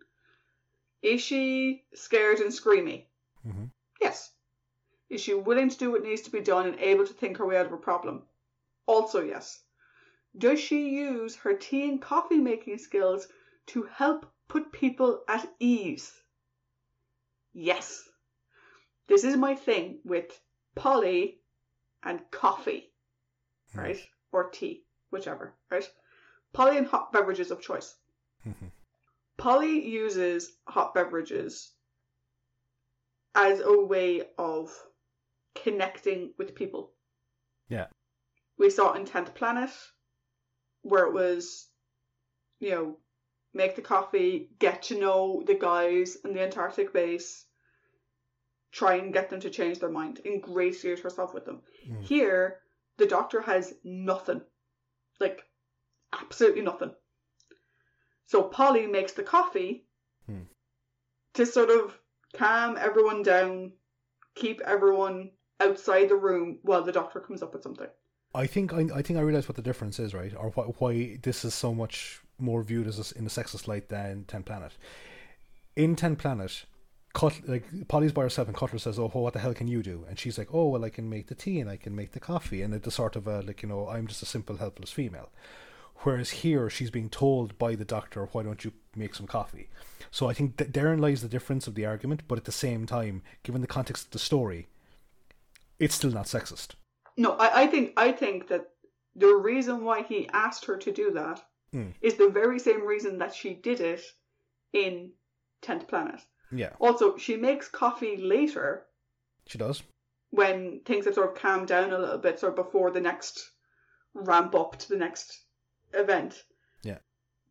Is 1.07 1.21
she 1.21 1.85
scared 1.95 2.41
and 2.41 2.51
screamy? 2.51 3.07
Mm-hmm. 3.47 3.67
Yes. 4.01 4.33
Is 5.09 5.21
she 5.21 5.35
willing 5.35 5.69
to 5.69 5.79
do 5.79 5.93
what 5.93 6.03
needs 6.03 6.23
to 6.23 6.33
be 6.33 6.41
done 6.41 6.67
and 6.67 6.81
able 6.81 7.07
to 7.07 7.13
think 7.15 7.37
her 7.37 7.47
way 7.47 7.57
out 7.57 7.67
of 7.67 7.73
a 7.73 7.77
problem? 7.77 8.27
Also, 8.87 9.23
yes. 9.23 9.63
Does 10.37 10.59
she 10.59 10.89
use 10.89 11.37
her 11.37 11.55
tea 11.55 11.89
and 11.89 12.03
coffee 12.03 12.39
making 12.39 12.79
skills 12.79 13.29
to 13.67 13.85
help 13.85 14.27
put 14.49 14.73
people 14.73 15.23
at 15.29 15.49
ease? 15.61 16.13
Yes. 17.53 18.09
This 19.07 19.23
is 19.23 19.37
my 19.37 19.55
thing 19.55 20.01
with 20.05 20.41
Polly 20.75 21.41
and 22.03 22.21
coffee, 22.33 22.93
Hmm. 23.73 23.79
right? 23.79 24.09
Or 24.33 24.51
tea, 24.51 24.85
whichever, 25.11 25.55
right? 25.71 25.89
Polly 26.53 26.79
and 26.79 26.87
hot 26.89 27.13
beverages 27.13 27.53
of 27.53 27.61
choice. 27.61 27.95
Mhm. 28.45 28.73
Polly 29.39 29.87
uses 29.87 30.53
hot 30.67 30.95
beverages 30.95 31.73
as 33.35 33.61
a 33.61 33.81
way 33.85 34.23
of 34.39 34.71
connecting 35.55 36.33
with 36.39 36.55
people. 36.55 36.93
Yeah. 37.69 37.87
We 38.59 38.71
saw 38.71 38.95
in 38.95 39.05
10th 39.05 39.35
Planet, 39.35 39.71
where 40.83 41.07
it 41.07 41.13
was, 41.13 41.69
you 42.61 42.71
know, 42.71 42.99
make 43.53 43.77
the 43.77 43.83
coffee, 43.83 44.51
get 44.59 44.85
to 44.85 44.99
know 44.99 45.43
the 45.47 45.55
guys 45.55 46.17
in 46.25 46.33
the 46.33 46.43
Antarctic 46.43 46.93
base, 46.93 47.45
try 48.73 48.97
and 48.97 49.13
get 49.13 49.31
them 49.31 49.41
to 49.41 49.51
change 49.51 49.79
their 49.79 49.91
mind, 49.91 50.21
ingratiate 50.25 51.01
herself 51.01 51.35
with 51.35 51.45
them. 51.45 51.63
Mm. 51.91 52.03
Here, 52.03 52.61
the 52.99 53.07
doctor 53.07 53.43
has 53.43 53.75
nothing. 53.85 54.41
Like, 55.21 55.43
absolutely 56.13 56.63
nothing. 56.63 56.93
So 58.27 58.43
Polly 58.43 58.87
makes 58.87 59.13
the 59.13 59.23
coffee 59.23 59.87
Hmm. 60.27 60.43
to 61.35 61.47
sort 61.47 61.71
of 61.71 61.99
calm 62.35 62.77
everyone 62.77 63.23
down, 63.23 63.73
keep 64.35 64.61
everyone 64.61 65.31
outside 65.61 66.09
the 66.09 66.17
room 66.17 66.59
while 66.63 66.83
the 66.83 66.93
doctor 66.93 67.21
comes 67.21 67.43
up 67.43 67.55
with 67.55 67.63
something. 67.63 67.89
I 68.35 68.47
think 68.47 68.73
I, 68.73 68.89
I 68.95 69.03
think 69.03 69.19
I 69.19 69.23
realize 69.23 69.49
what 69.49 69.57
the 69.57 69.63
difference 69.63 69.99
is, 69.99 70.13
right? 70.13 70.35
Or 70.37 70.51
why, 70.51 70.65
why 70.65 71.19
this 71.23 71.45
is 71.45 71.55
so 71.55 71.73
much 71.73 72.21
more 72.39 72.63
viewed 72.63 72.87
as 72.87 72.99
a, 72.99 73.19
in 73.19 73.25
a 73.25 73.31
sexist 73.31 73.67
light 73.67 73.89
than 73.89 74.25
Ten 74.25 74.43
Planet. 74.43 74.73
In 75.75 75.97
Ten 75.97 76.17
Planet, 76.17 76.67
Cut, 77.15 77.41
like 77.47 77.89
Polly's 77.89 78.13
by 78.13 78.23
herself, 78.23 78.49
and 78.49 78.57
Cutler 78.57 78.79
says, 78.79 78.99
"Oh, 78.99 79.09
what 79.09 79.33
the 79.33 79.39
hell 79.39 79.55
can 79.55 79.69
you 79.69 79.83
do?" 79.83 80.05
And 80.07 80.19
she's 80.19 80.37
like, 80.37 80.49
"Oh, 80.53 80.69
well, 80.69 80.85
I 80.85 80.91
can 80.91 81.09
make 81.09 81.29
the 81.29 81.35
tea 81.35 81.61
and 81.61 81.71
I 81.71 81.79
can 81.79 81.97
make 81.97 82.13
the 82.13 82.21
coffee," 82.21 82.61
and 82.61 82.75
it's 82.75 82.87
a 82.87 82.91
sort 82.91 83.17
of 83.17 83.27
a 83.27 83.41
like, 83.41 83.63
you 83.63 83.69
know, 83.71 83.89
I'm 83.89 84.07
just 84.07 84.23
a 84.23 84.27
simple, 84.27 84.59
helpless 84.59 84.91
female. 84.91 85.31
Whereas 86.01 86.31
here, 86.31 86.69
she's 86.71 86.91
being 86.91 87.09
told 87.11 87.59
by 87.59 87.75
the 87.75 87.85
doctor, 87.85 88.27
"Why 88.33 88.43
don't 88.43 88.65
you 88.65 88.73
make 88.95 89.15
some 89.15 89.27
coffee?" 89.27 89.69
So 90.11 90.29
I 90.29 90.35
think 90.35 90.57
that 90.59 90.73
therein 90.73 91.01
lies 91.01 91.23
the 91.23 91.29
difference 91.29 91.67
of 91.67 91.75
the 91.75 91.87
argument. 91.87 92.23
But 92.29 92.39
at 92.39 92.45
the 92.45 92.53
same 92.53 92.87
time, 92.87 93.23
given 93.43 93.61
the 93.61 93.67
context 93.67 94.07
of 94.07 94.11
the 94.13 94.19
story, 94.19 94.69
it's 95.79 95.95
still 95.95 96.11
not 96.13 96.27
sexist. 96.27 96.75
No, 97.17 97.33
I, 97.33 97.63
I 97.63 97.67
think 97.67 97.93
I 97.97 98.13
think 98.13 98.49
that 98.49 98.71
the 99.15 99.35
reason 99.35 99.85
why 99.85 100.03
he 100.03 100.29
asked 100.29 100.67
her 100.67 100.77
to 100.77 100.93
do 100.93 101.11
that 101.13 101.43
that 101.73 101.95
is 102.01 102.15
the 102.15 102.29
very 102.31 102.59
same 102.59 102.87
reason 102.87 103.19
that 103.19 103.35
she 103.35 103.55
did 103.55 103.81
it 103.81 104.03
in 104.73 105.13
Tenth 105.63 105.89
Planet. 105.89 106.21
Yeah, 106.53 106.73
Also, 106.79 107.17
she 107.17 107.37
makes 107.37 107.69
coffee 107.69 108.17
later 108.17 108.87
she 109.47 109.59
does. 109.59 109.83
when 110.31 110.81
things 110.85 111.05
have 111.07 111.15
sort 111.15 111.31
of 111.31 111.35
calmed 111.43 111.69
down 111.69 111.93
a 111.93 111.99
little 111.99 112.19
bit, 112.19 112.39
sort 112.39 112.53
of 112.59 112.65
before 112.65 112.91
the 112.91 113.01
next 113.01 113.51
ramp 114.15 114.55
up 114.55 114.77
to 114.79 114.89
the 114.89 114.97
next 114.97 115.46
event. 115.93 116.45
Yeah. 116.83 116.99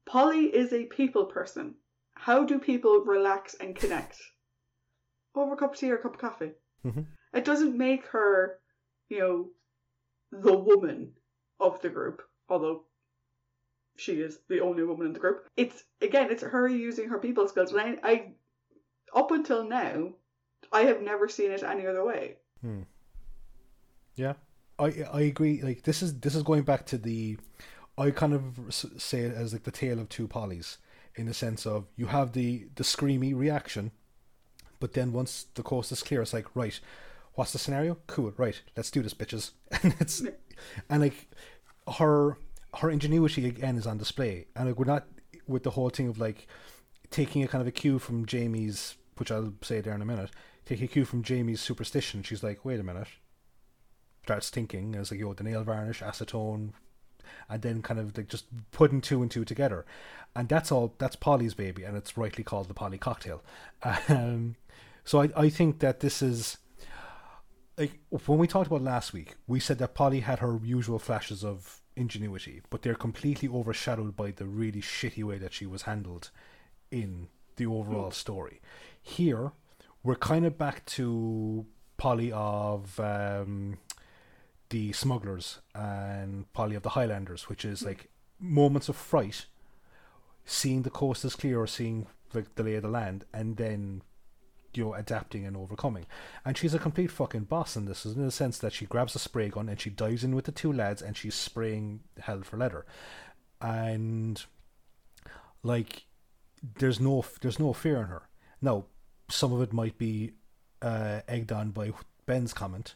Polly 0.06 0.46
is 0.46 0.74
a 0.74 0.86
people 0.86 1.26
person. 1.26 1.76
How 2.16 2.44
do 2.46 2.60
people 2.60 3.04
relax 3.06 3.56
and 3.56 3.76
connect? 3.76 4.18
Over 5.36 5.54
a 5.54 5.58
cup 5.58 5.74
of 5.74 5.80
tea 5.80 5.92
or 5.92 5.96
a 5.96 6.02
cup 6.02 6.14
of 6.14 6.22
coffee. 6.22 6.52
Mm-hmm. 6.86 7.02
It 7.34 7.46
doesn't 7.46 7.78
make 7.78 8.06
her, 8.08 8.60
you 9.10 9.20
know, 9.20 9.50
the 10.32 10.58
woman 10.58 11.12
of 11.60 11.82
the 11.82 11.90
group, 11.90 12.22
although 12.50 12.84
she 13.98 14.22
is 14.22 14.40
the 14.50 14.62
only 14.62 14.84
woman 14.84 15.08
in 15.08 15.14
the 15.14 15.20
group. 15.20 15.48
It's 15.58 15.84
again, 16.02 16.32
it's 16.32 16.44
her 16.44 16.68
using 16.68 17.10
her 17.10 17.20
people 17.20 17.48
skills, 17.48 17.72
and 17.72 17.82
I, 17.82 18.10
I 18.10 18.32
up 19.14 19.32
until 19.32 19.68
now, 19.68 20.14
I 20.72 20.82
have 20.82 21.02
never 21.02 21.28
seen 21.28 21.52
it 21.52 21.64
any 21.64 21.88
other 21.88 22.06
way. 22.06 22.36
Hmm. 22.62 22.82
Yeah, 24.16 24.34
I 24.80 25.06
I 25.12 25.22
agree. 25.22 25.62
Like 25.62 25.84
this 25.84 26.02
is 26.02 26.20
this 26.20 26.36
is 26.36 26.44
going 26.44 26.64
back 26.64 26.86
to 26.88 26.98
the, 26.98 27.38
I 27.98 28.12
kind 28.12 28.34
of 28.34 28.74
say 28.74 29.22
it 29.22 29.34
as 29.34 29.54
like 29.54 29.64
the 29.64 29.72
tale 29.72 30.00
of 30.00 30.10
two 30.10 30.28
pollies 30.28 30.78
in 31.16 31.28
the 31.28 31.34
sense 31.34 31.66
of 31.66 31.86
you 31.96 32.08
have 32.08 32.34
the 32.34 32.68
the 32.76 32.84
screamy 32.84 33.36
reaction, 33.36 33.92
but 34.80 34.94
then 34.94 35.14
once 35.14 35.46
the 35.56 35.64
coast 35.64 35.92
is 35.92 36.04
clear, 36.04 36.22
it's 36.22 36.34
like 36.34 36.54
right, 36.56 36.80
what's 37.36 37.54
the 37.54 37.60
scenario? 37.60 37.98
Cool, 38.08 38.34
right, 38.38 38.62
let's 38.76 38.92
do 38.92 39.02
this, 39.02 39.14
bitches. 39.14 39.52
And 39.84 39.96
it's 40.00 40.24
and 40.90 41.02
like 41.02 41.28
her 41.98 42.38
her 42.76 42.90
ingenuity 42.90 43.46
again 43.48 43.78
is 43.78 43.88
on 43.88 43.98
display, 43.98 44.48
and 44.56 44.68
like 44.68 44.78
we're 44.78 44.86
not 44.86 45.08
with 45.48 45.64
the 45.64 45.72
whole 45.72 45.90
thing 45.90 46.08
of 46.08 46.20
like 46.20 46.48
taking 47.12 47.44
a 47.44 47.48
kind 47.48 47.62
of 47.62 47.68
a 47.68 47.72
cue 47.72 48.00
from 48.00 48.26
Jamie's, 48.26 48.96
which 49.18 49.32
I'll 49.32 49.54
say 49.62 49.80
there 49.80 49.96
in 49.96 50.02
a 50.02 50.06
minute. 50.06 50.32
Taking 50.66 50.86
a 50.86 50.88
cue 50.88 51.06
from 51.06 51.22
Jamie's 51.22 51.62
superstition, 51.62 52.24
she's 52.24 52.42
like, 52.42 52.66
wait 52.66 52.80
a 52.80 52.84
minute, 52.84 53.08
starts 54.24 54.50
thinking 54.50 54.96
as 54.96 55.12
like 55.12 55.20
yo 55.20 55.34
the 55.34 55.44
nail 55.44 55.64
varnish 55.64 56.02
acetone 56.02 56.72
and 57.50 57.62
then 57.62 57.82
kind 57.82 58.00
of 58.00 58.18
like 58.18 58.28
just 58.28 58.46
putting 58.72 59.02
two 59.02 59.22
and 59.22 59.32
two 59.32 59.46
together. 59.46 59.86
And 60.36 60.50
that's 60.50 60.72
all 60.72 60.94
that's 60.98 61.16
polly's 61.16 61.54
baby 61.54 61.84
and 61.84 61.96
it's 61.96 62.18
rightly 62.18 62.44
called 62.44 62.68
the 62.68 62.74
polly 62.74 62.98
cocktail. 62.98 63.44
Um, 64.10 64.56
so 65.04 65.22
I, 65.22 65.30
I 65.36 65.50
think 65.50 65.80
that 65.80 66.00
this 66.00 66.22
is 66.22 66.58
like 67.78 68.00
when 68.10 68.38
we 68.38 68.48
talked 68.48 68.68
about 68.68 68.82
last 68.82 69.14
week 69.14 69.36
we 69.48 69.60
said 69.60 69.78
that 69.78 69.94
polly 69.94 70.22
had 70.22 70.40
her 70.40 70.60
usual 70.64 70.98
flashes 70.98 71.44
of 71.44 71.82
ingenuity 71.96 72.62
but 72.70 72.82
they're 72.82 72.96
completely 72.96 73.48
overshadowed 73.48 74.16
by 74.16 74.32
the 74.32 74.46
really 74.46 74.82
shitty 74.82 75.24
way 75.24 75.38
that 75.38 75.54
she 75.54 75.66
was 75.66 75.84
handled 75.84 76.32
in 76.92 77.28
the 77.58 77.66
overall 77.66 78.12
story. 78.12 78.62
Here 79.02 79.52
we're 80.04 80.16
kind 80.16 80.46
of 80.46 80.58
back 80.58 80.86
to 80.86 81.66
polly 81.98 82.32
of 82.32 83.00
um, 83.00 83.78
the 84.70 84.92
smugglers 84.94 85.60
and 85.74 86.52
Polly 86.54 86.76
of 86.76 86.84
the 86.84 86.90
Highlanders, 86.90 87.50
which 87.50 87.66
is 87.66 87.84
like 87.84 88.10
moments 88.40 88.90
of 88.90 88.96
fright, 88.96 89.46
seeing 90.46 90.82
the 90.82 90.90
coast 90.90 91.26
is 91.26 91.36
clear 91.36 91.60
or 91.60 91.68
seeing 91.68 92.08
like 92.34 92.56
the 92.56 92.64
lay 92.64 92.76
of 92.76 92.84
the 92.84 92.90
land, 92.90 93.26
and 93.34 93.58
then 93.58 94.02
you 94.74 94.84
know 94.84 94.94
adapting 94.94 95.46
and 95.46 95.56
overcoming. 95.56 96.06
And 96.44 96.58
she's 96.58 96.74
a 96.74 96.80
complete 96.80 97.12
fucking 97.12 97.46
boss 97.46 97.76
in 97.76 97.86
this, 97.86 98.06
in 98.06 98.24
the 98.24 98.32
sense 98.32 98.58
that 98.60 98.74
she 98.74 98.86
grabs 98.86 99.16
a 99.16 99.20
spray 99.20 99.50
gun 99.50 99.70
and 99.70 99.80
she 99.80 99.90
dives 99.90 100.24
in 100.24 100.36
with 100.36 100.46
the 100.46 100.52
two 100.52 100.74
lads 100.74 101.02
and 101.02 101.16
she's 101.16 101.36
spraying 101.36 102.02
hell 102.20 102.42
for 102.42 102.58
leather, 102.58 102.86
and 103.62 104.44
like 105.64 106.06
there's 106.80 107.00
no 107.00 107.24
there's 107.42 107.60
no 107.60 107.74
fear 107.74 107.98
in 107.98 108.08
her. 108.08 108.24
Now, 108.62 108.86
some 109.30 109.54
of 109.54 109.62
it 109.62 109.74
might 109.74 109.98
be 109.98 110.34
uh, 110.82 111.22
egged 111.28 111.52
on 111.52 111.72
by 111.72 111.92
Ben's 112.26 112.54
comment 112.54 112.96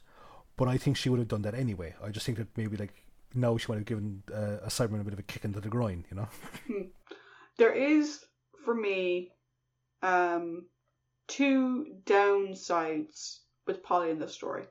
but 0.60 0.68
I 0.68 0.78
think 0.78 0.98
she 0.98 1.08
would 1.10 1.20
have 1.20 1.30
done 1.30 1.44
that 1.44 1.56
anyway. 1.56 1.96
I 2.04 2.10
just 2.10 2.26
think 2.26 2.38
that 2.38 2.58
maybe 2.58 2.76
like 2.76 2.94
now 3.34 3.56
she 3.56 3.68
might 3.70 3.78
have 3.78 3.86
given 3.86 4.22
uh, 4.30 4.58
a 4.62 4.68
Cyberman 4.68 5.00
a 5.00 5.06
bit 5.06 5.14
of 5.14 5.20
a 5.20 5.24
kick 5.24 5.46
into 5.46 5.62
the 5.62 5.70
groin, 5.70 6.04
you 6.12 6.18
know. 6.18 6.28
There 7.58 7.72
is, 7.72 8.26
for 8.66 8.76
me, 8.76 9.32
um, 10.02 10.66
two 11.28 11.88
downsides 12.06 13.40
with 13.68 13.84
Polly 13.84 14.12
in 14.12 14.20
this 14.20 14.34
story. 14.34 14.64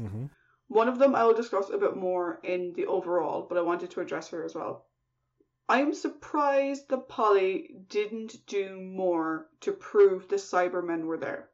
Mm-hmm. 0.00 0.26
One 0.68 0.88
of 0.88 0.98
them 0.98 1.14
I 1.14 1.24
will 1.24 1.34
discuss 1.34 1.68
a 1.68 1.78
bit 1.78 1.94
more 1.94 2.40
in 2.42 2.72
the 2.74 2.86
overall, 2.86 3.46
but 3.46 3.58
I 3.58 3.62
wanted 3.62 3.90
to 3.90 4.00
address 4.00 4.28
her 4.28 4.44
as 4.44 4.54
well. 4.54 4.86
I'm 5.68 5.92
surprised 5.92 6.88
that 6.88 7.08
Polly 7.08 7.76
didn't 7.88 8.46
do 8.46 8.80
more 8.80 9.48
to 9.60 9.72
prove 9.72 10.28
the 10.28 10.36
Cybermen 10.36 11.04
were 11.04 11.18
there. 11.18 11.50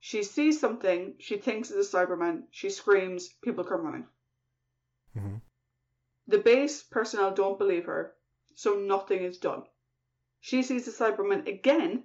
She 0.00 0.22
sees 0.22 0.60
something, 0.60 1.16
she 1.18 1.38
thinks 1.38 1.70
it's 1.70 1.92
a 1.92 1.96
Cyberman, 1.96 2.44
she 2.50 2.70
screams, 2.70 3.28
people 3.42 3.64
come 3.64 3.82
running. 3.82 4.06
Mm-hmm. 5.16 5.36
The 6.28 6.38
base 6.38 6.82
personnel 6.82 7.32
don't 7.32 7.58
believe 7.58 7.86
her, 7.86 8.14
so 8.54 8.74
nothing 8.74 9.22
is 9.22 9.38
done. 9.38 9.64
She 10.40 10.62
sees 10.62 10.84
the 10.84 10.92
Cyberman 10.92 11.46
again, 11.46 12.04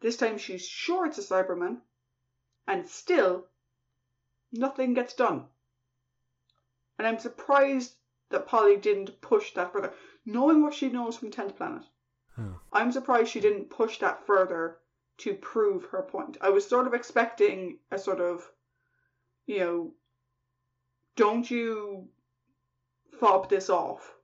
this 0.00 0.16
time 0.16 0.38
she's 0.38 0.66
sure 0.66 1.06
it's 1.06 1.18
a 1.18 1.22
Cyberman, 1.22 1.80
and 2.66 2.88
still 2.88 3.46
nothing 4.52 4.94
gets 4.94 5.14
done. 5.14 5.46
And 6.98 7.06
I'm 7.06 7.18
surprised 7.18 7.94
that 8.30 8.46
Polly 8.46 8.76
didn't 8.76 9.20
push 9.20 9.54
that 9.54 9.72
further. 9.72 9.94
Knowing 10.26 10.62
what 10.62 10.74
she 10.74 10.88
knows 10.88 11.16
from 11.16 11.30
10th 11.30 11.56
Planet, 11.56 11.84
Hmm. 12.38 12.52
I'm 12.72 12.92
surprised 12.92 13.32
she 13.32 13.40
didn't 13.40 13.68
push 13.68 13.98
that 13.98 14.24
further 14.24 14.78
to 15.18 15.34
prove 15.34 15.84
her 15.86 16.02
point. 16.02 16.36
I 16.40 16.50
was 16.50 16.66
sort 16.66 16.86
of 16.86 16.94
expecting 16.94 17.78
a 17.90 17.98
sort 17.98 18.20
of, 18.20 18.48
you 19.46 19.58
know, 19.58 19.92
don't 21.16 21.50
you 21.50 22.08
fob 23.18 23.48
this 23.48 23.68
off. 23.68 24.14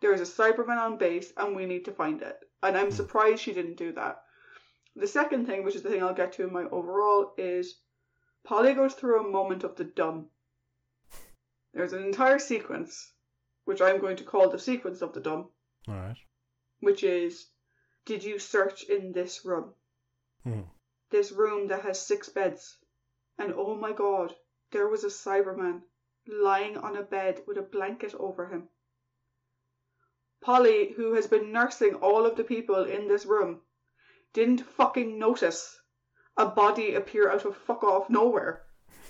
There 0.00 0.12
is 0.12 0.20
a 0.20 0.24
Cyberman 0.24 0.78
on 0.78 0.98
base 0.98 1.32
and 1.36 1.54
we 1.54 1.66
need 1.66 1.84
to 1.84 1.92
find 1.92 2.20
it. 2.22 2.38
And 2.62 2.76
I'm 2.76 2.90
surprised 2.90 3.42
she 3.42 3.52
didn't 3.52 3.76
do 3.76 3.92
that. 3.92 4.22
The 4.96 5.06
second 5.06 5.46
thing, 5.46 5.62
which 5.62 5.76
is 5.76 5.82
the 5.82 5.90
thing 5.90 6.02
I'll 6.02 6.14
get 6.14 6.32
to 6.34 6.44
in 6.44 6.52
my 6.52 6.64
overall, 6.64 7.32
is 7.36 7.78
Polly 8.44 8.74
goes 8.74 8.94
through 8.94 9.20
a 9.20 9.30
moment 9.30 9.62
of 9.62 9.76
the 9.76 9.84
dumb. 9.84 10.26
There's 11.74 11.92
an 11.92 12.02
entire 12.04 12.38
sequence, 12.38 13.12
which 13.64 13.82
I'm 13.82 14.00
going 14.00 14.16
to 14.16 14.24
call 14.24 14.48
the 14.48 14.58
sequence 14.58 15.02
of 15.02 15.12
the 15.12 15.20
dumb, 15.20 15.50
All 15.86 15.94
right. 15.94 16.16
which 16.80 17.04
is 17.04 17.46
Did 18.06 18.24
you 18.24 18.38
search 18.38 18.84
in 18.84 19.12
this 19.12 19.44
room? 19.44 19.74
Mm. 20.46 20.64
This 21.10 21.32
room 21.32 21.68
that 21.68 21.82
has 21.82 22.00
six 22.00 22.28
beds. 22.28 22.78
And 23.38 23.52
oh 23.54 23.74
my 23.74 23.92
god, 23.92 24.34
there 24.70 24.88
was 24.88 25.04
a 25.04 25.08
Cyberman 25.08 25.82
lying 26.26 26.76
on 26.76 26.96
a 26.96 27.02
bed 27.02 27.42
with 27.46 27.58
a 27.58 27.62
blanket 27.62 28.14
over 28.14 28.48
him. 28.48 28.68
Polly, 30.40 30.92
who 30.92 31.14
has 31.14 31.26
been 31.26 31.52
nursing 31.52 31.94
all 31.96 32.24
of 32.24 32.36
the 32.36 32.44
people 32.44 32.84
in 32.84 33.08
this 33.08 33.26
room, 33.26 33.62
didn't 34.32 34.60
fucking 34.60 35.18
notice 35.18 35.80
a 36.36 36.46
body 36.46 36.94
appear 36.94 37.30
out 37.30 37.44
of 37.44 37.56
fuck 37.56 37.82
off 37.82 38.10
nowhere 38.10 38.66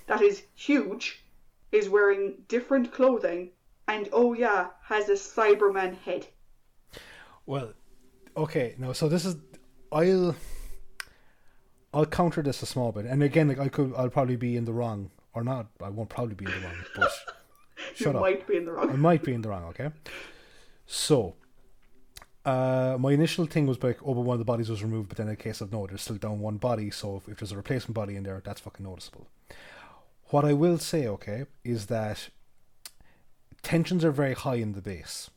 that 0.06 0.22
is 0.22 0.42
huge, 0.54 1.24
is 1.72 1.88
wearing 1.88 2.44
different 2.48 2.92
clothing, 2.92 3.50
and 3.88 4.08
oh 4.12 4.32
yeah, 4.32 4.68
has 4.84 5.08
a 5.08 5.12
Cyberman 5.12 5.96
head. 5.98 6.26
Well, 7.44 7.72
okay. 8.36 8.74
No, 8.78 8.92
so 8.92 9.08
this 9.08 9.24
is 9.24 9.36
I'll 9.92 10.34
I'll 11.96 12.04
counter 12.04 12.42
this 12.42 12.62
a 12.62 12.66
small 12.66 12.92
bit, 12.92 13.06
and 13.06 13.22
again, 13.22 13.48
like 13.48 13.58
I 13.58 13.68
could, 13.68 13.94
I'll 13.96 14.10
probably 14.10 14.36
be 14.36 14.54
in 14.54 14.66
the 14.66 14.72
wrong 14.74 15.10
or 15.32 15.42
not. 15.42 15.68
I 15.82 15.88
won't 15.88 16.10
probably 16.10 16.34
be 16.34 16.44
in 16.44 16.50
the 16.50 16.66
wrong, 16.66 16.76
but 16.94 17.10
shut 17.94 18.12
you 18.12 18.18
up. 18.18 18.20
might 18.20 18.46
be 18.46 18.56
in 18.58 18.66
the 18.66 18.72
I 18.72 18.96
might 18.96 19.24
be 19.24 19.32
in 19.32 19.40
the 19.40 19.48
wrong, 19.48 19.64
okay? 19.64 19.90
So, 20.84 21.36
uh, 22.44 22.98
my 23.00 23.12
initial 23.12 23.46
thing 23.46 23.66
was 23.66 23.82
like, 23.82 23.98
oh, 24.04 24.12
but 24.12 24.20
one 24.20 24.34
of 24.34 24.38
the 24.40 24.44
bodies 24.44 24.68
was 24.68 24.82
removed, 24.82 25.08
but 25.08 25.16
then 25.16 25.28
in 25.28 25.32
a 25.32 25.36
case 25.36 25.62
of 25.62 25.72
no, 25.72 25.86
there's 25.86 26.02
still 26.02 26.16
down 26.16 26.38
one 26.38 26.58
body, 26.58 26.90
so 26.90 27.16
if, 27.16 27.28
if 27.30 27.38
there's 27.38 27.52
a 27.52 27.56
replacement 27.56 27.94
body 27.94 28.14
in 28.14 28.24
there, 28.24 28.42
that's 28.44 28.60
fucking 28.60 28.84
noticeable. 28.84 29.28
What 30.24 30.44
I 30.44 30.52
will 30.52 30.76
say, 30.76 31.08
okay, 31.08 31.46
is 31.64 31.86
that 31.86 32.28
tensions 33.62 34.04
are 34.04 34.12
very 34.12 34.34
high 34.34 34.56
in 34.56 34.72
the 34.72 34.82
base 34.82 35.30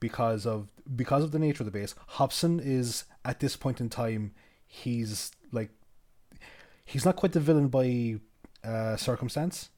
because 0.00 0.46
of 0.46 0.66
because 0.96 1.22
of 1.22 1.30
the 1.30 1.38
nature 1.38 1.62
of 1.62 1.66
the 1.66 1.78
base. 1.78 1.94
Hobson 2.08 2.58
is 2.58 3.04
at 3.24 3.38
this 3.38 3.54
point 3.56 3.80
in 3.80 3.88
time, 3.88 4.32
he's 4.66 5.30
like, 5.52 5.70
he's 6.86 7.04
not 7.04 7.16
quite 7.16 7.32
the 7.32 7.40
villain 7.40 7.68
by 7.68 8.20
uh, 8.64 8.96
circumstance, 8.96 9.70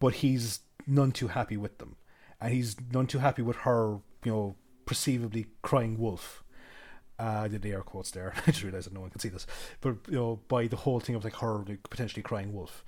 but 0.00 0.14
he's 0.14 0.60
none 0.86 1.12
too 1.12 1.28
happy 1.28 1.56
with 1.58 1.76
them, 1.78 1.96
and 2.40 2.54
he's 2.54 2.76
none 2.92 3.06
too 3.06 3.18
happy 3.18 3.42
with 3.42 3.56
her, 3.56 3.98
you 4.24 4.32
know, 4.32 4.56
perceivably 4.86 5.46
crying 5.60 5.98
wolf. 5.98 6.42
Uh, 7.18 7.42
I 7.44 7.48
did 7.48 7.62
the 7.62 7.72
air 7.72 7.82
quotes 7.82 8.10
there. 8.10 8.32
I 8.46 8.52
just 8.52 8.62
realized 8.62 8.86
that 8.86 8.94
no 8.94 9.00
one 9.00 9.10
can 9.10 9.20
see 9.20 9.28
this, 9.28 9.46
but 9.80 9.96
you 10.08 10.14
know, 10.14 10.40
by 10.48 10.66
the 10.66 10.76
whole 10.76 11.00
thing 11.00 11.14
of 11.14 11.24
like 11.24 11.36
her 11.36 11.64
like, 11.68 11.90
potentially 11.90 12.22
crying 12.22 12.54
wolf. 12.54 12.84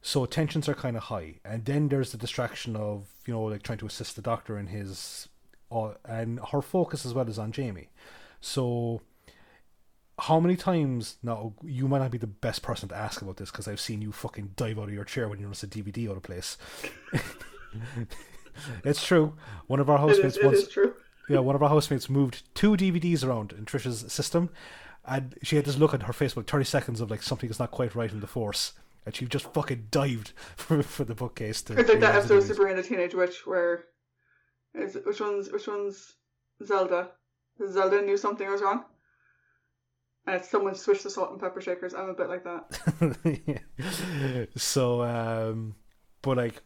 So 0.00 0.24
tensions 0.26 0.68
are 0.68 0.74
kind 0.74 0.96
of 0.96 1.04
high, 1.04 1.40
and 1.44 1.64
then 1.64 1.88
there's 1.88 2.12
the 2.12 2.18
distraction 2.18 2.76
of 2.76 3.08
you 3.26 3.34
know 3.34 3.42
like 3.42 3.62
trying 3.62 3.78
to 3.78 3.86
assist 3.86 4.14
the 4.16 4.22
doctor 4.22 4.58
in 4.58 4.68
his, 4.68 5.28
uh, 5.72 5.94
and 6.04 6.38
her 6.52 6.62
focus 6.62 7.04
as 7.04 7.14
well 7.14 7.28
is 7.28 7.38
on 7.38 7.52
Jamie. 7.52 7.88
So 8.40 9.00
how 10.18 10.40
many 10.40 10.56
times 10.56 11.16
now 11.22 11.54
you 11.62 11.86
might 11.88 12.00
not 12.00 12.10
be 12.10 12.18
the 12.18 12.26
best 12.26 12.62
person 12.62 12.88
to 12.88 12.94
ask 12.96 13.22
about 13.22 13.36
this 13.36 13.50
because 13.50 13.68
I've 13.68 13.80
seen 13.80 14.02
you 14.02 14.10
fucking 14.12 14.52
dive 14.56 14.78
out 14.78 14.88
of 14.88 14.94
your 14.94 15.04
chair 15.04 15.28
when 15.28 15.38
you 15.38 15.46
notice 15.46 15.62
a 15.62 15.68
DVD 15.68 16.10
out 16.10 16.16
of 16.16 16.22
place. 16.24 16.56
it's 18.84 19.04
true. 19.04 19.34
One 19.66 19.80
of 19.80 19.88
our 19.88 19.96
It 19.98 20.10
is, 20.10 20.16
housemates 20.16 20.36
it 20.36 20.44
once 20.44 20.58
is 20.58 20.68
true. 20.68 20.94
yeah, 21.28 21.38
one 21.38 21.54
of 21.54 21.62
our 21.62 21.68
housemates 21.68 22.08
moved 22.08 22.42
two 22.54 22.72
DVDs 22.72 23.24
around 23.24 23.52
in 23.52 23.64
Trisha's 23.64 24.12
system, 24.12 24.50
and 25.04 25.36
she 25.42 25.56
had 25.56 25.64
this 25.64 25.78
look 25.78 25.94
on 25.94 26.00
her 26.00 26.12
face 26.12 26.32
about 26.32 26.46
thirty 26.46 26.64
seconds 26.64 27.00
of 27.00 27.10
like 27.10 27.22
something 27.22 27.48
is 27.50 27.58
not 27.58 27.70
quite 27.70 27.94
right 27.94 28.10
in 28.10 28.20
the 28.20 28.26
force, 28.26 28.72
and 29.06 29.14
she 29.14 29.26
just 29.26 29.52
fucking 29.52 29.88
dived 29.90 30.30
for, 30.56 30.82
for 30.82 31.04
the 31.04 31.14
bookcase. 31.14 31.62
To 31.62 31.78
It's 31.78 31.88
like 31.88 32.00
that 32.00 32.14
episode 32.16 32.38
of. 32.38 32.44
Sabrina 32.44 32.82
the 32.82 32.88
Teenage 32.88 33.14
Witch 33.14 33.46
where 33.46 33.84
is 34.74 34.96
which 35.04 35.20
one's 35.20 35.50
which 35.52 35.66
one's 35.68 36.14
Zelda? 36.64 37.10
Zelda 37.70 38.02
knew 38.02 38.16
something 38.16 38.48
was 38.50 38.62
wrong. 38.62 38.84
And 40.28 40.36
it's 40.36 40.50
someone 40.50 40.74
switched 40.74 41.04
the 41.04 41.10
salt 41.10 41.30
and 41.30 41.40
pepper 41.40 41.62
shakers. 41.62 41.94
I'm 41.94 42.10
a 42.10 42.12
bit 42.12 42.28
like 42.28 42.44
that. 42.44 43.60
so, 44.56 45.02
um, 45.02 45.74
but 46.20 46.36
like, 46.36 46.60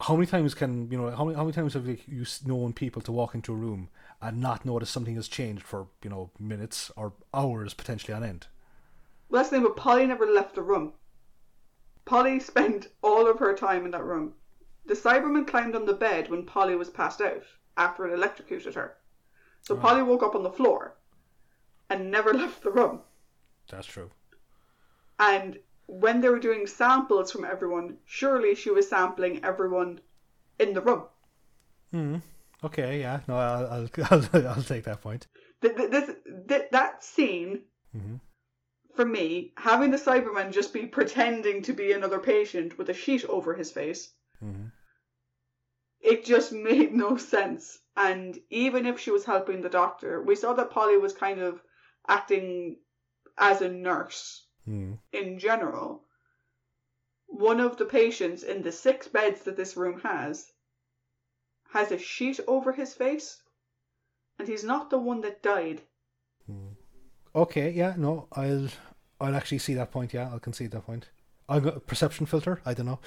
how 0.00 0.14
many 0.16 0.24
times 0.24 0.54
can 0.54 0.90
you 0.90 0.96
know? 0.96 1.10
How 1.10 1.26
many 1.26 1.36
how 1.36 1.42
many 1.42 1.52
times 1.52 1.74
have 1.74 1.86
you, 1.86 1.98
you 2.06 2.24
known 2.46 2.72
people 2.72 3.02
to 3.02 3.12
walk 3.12 3.34
into 3.34 3.52
a 3.52 3.56
room 3.56 3.90
and 4.22 4.40
not 4.40 4.64
notice 4.64 4.88
something 4.88 5.16
has 5.16 5.28
changed 5.28 5.62
for 5.62 5.88
you 6.02 6.08
know 6.08 6.30
minutes 6.40 6.90
or 6.96 7.12
hours 7.34 7.74
potentially 7.74 8.14
on 8.14 8.24
end? 8.24 8.46
Well, 9.28 9.40
that's 9.42 9.50
the 9.50 9.56
thing, 9.56 9.64
but 9.64 9.76
Polly 9.76 10.06
never 10.06 10.24
left 10.24 10.54
the 10.54 10.62
room. 10.62 10.94
Polly 12.06 12.40
spent 12.40 12.88
all 13.02 13.30
of 13.30 13.38
her 13.38 13.54
time 13.54 13.84
in 13.84 13.90
that 13.90 14.04
room. 14.04 14.32
The 14.86 14.94
Cyberman 14.94 15.46
climbed 15.46 15.76
on 15.76 15.84
the 15.84 15.92
bed 15.92 16.30
when 16.30 16.46
Polly 16.46 16.74
was 16.74 16.88
passed 16.88 17.20
out 17.20 17.44
after 17.76 18.06
it 18.06 18.14
electrocuted 18.14 18.74
her. 18.76 18.96
So 19.60 19.76
Polly 19.76 20.02
woke 20.02 20.22
up 20.22 20.34
on 20.34 20.42
the 20.42 20.50
floor 20.50 20.96
and 21.94 22.10
never 22.10 22.32
left 22.34 22.62
the 22.62 22.70
room. 22.70 23.00
That's 23.70 23.86
true. 23.86 24.10
And 25.18 25.58
when 25.86 26.20
they 26.20 26.28
were 26.28 26.38
doing 26.40 26.66
samples 26.66 27.30
from 27.32 27.44
everyone, 27.44 27.98
surely 28.04 28.54
she 28.54 28.70
was 28.70 28.88
sampling 28.88 29.44
everyone 29.44 30.00
in 30.58 30.74
the 30.74 30.80
room. 30.80 31.04
Hmm. 31.92 32.16
Okay. 32.62 33.00
Yeah. 33.00 33.20
No. 33.28 33.36
I'll 33.36 33.66
I'll, 33.74 33.88
I'll, 34.10 34.48
I'll 34.48 34.62
take 34.62 34.84
that 34.84 35.00
point. 35.02 35.26
Th- 35.62 35.76
th- 35.76 35.90
This, 35.90 36.10
th- 36.48 36.70
that 36.72 37.04
scene, 37.04 37.62
Mhm. 37.96 38.20
for 38.96 39.04
me, 39.04 39.52
having 39.56 39.90
the 39.92 39.96
Cyberman 39.98 40.52
just 40.52 40.72
be 40.72 40.86
pretending 40.86 41.62
to 41.62 41.72
be 41.72 41.92
another 41.92 42.18
patient 42.18 42.76
with 42.78 42.88
a 42.90 42.94
sheet 42.94 43.24
over 43.26 43.54
his 43.54 43.70
face, 43.70 44.12
mm-hmm. 44.42 44.66
it 46.00 46.24
just 46.24 46.52
made 46.52 46.92
no 46.92 47.16
sense. 47.16 47.78
And 47.96 48.38
even 48.50 48.84
if 48.86 48.98
she 48.98 49.12
was 49.12 49.24
helping 49.24 49.60
the 49.62 49.68
doctor, 49.68 50.20
we 50.22 50.34
saw 50.34 50.52
that 50.54 50.70
Polly 50.70 50.96
was 50.98 51.12
kind 51.12 51.40
of 51.40 51.62
acting 52.08 52.76
as 53.36 53.60
a 53.62 53.68
nurse 53.68 54.46
Mhm. 54.68 54.98
in 55.12 55.38
general. 55.38 56.04
One 57.26 57.60
of 57.60 57.76
the 57.76 57.84
patients 57.86 58.42
in 58.42 58.62
the 58.62 58.72
six 58.72 59.08
beds 59.08 59.42
that 59.42 59.56
this 59.56 59.76
room 59.76 60.00
has 60.00 60.52
has 61.70 61.90
a 61.90 61.98
sheet 61.98 62.38
over 62.46 62.72
his 62.72 62.94
face, 62.94 63.42
and 64.38 64.46
he's 64.46 64.62
not 64.64 64.90
the 64.90 64.98
one 64.98 65.20
that 65.22 65.42
died. 65.42 65.82
Okay. 67.34 67.70
Yeah. 67.70 67.94
No. 67.96 68.28
I'll 68.32 68.68
I'll 69.20 69.34
actually 69.34 69.58
see 69.58 69.74
that 69.74 69.90
point. 69.90 70.14
Yeah. 70.14 70.30
I'll 70.30 70.38
concede 70.38 70.70
that 70.70 70.86
point. 70.86 71.10
I 71.48 71.58
got 71.60 71.76
a 71.76 71.80
perception 71.80 72.26
filter. 72.26 72.60
I 72.64 72.74
don't 72.74 72.86
know. 72.86 73.00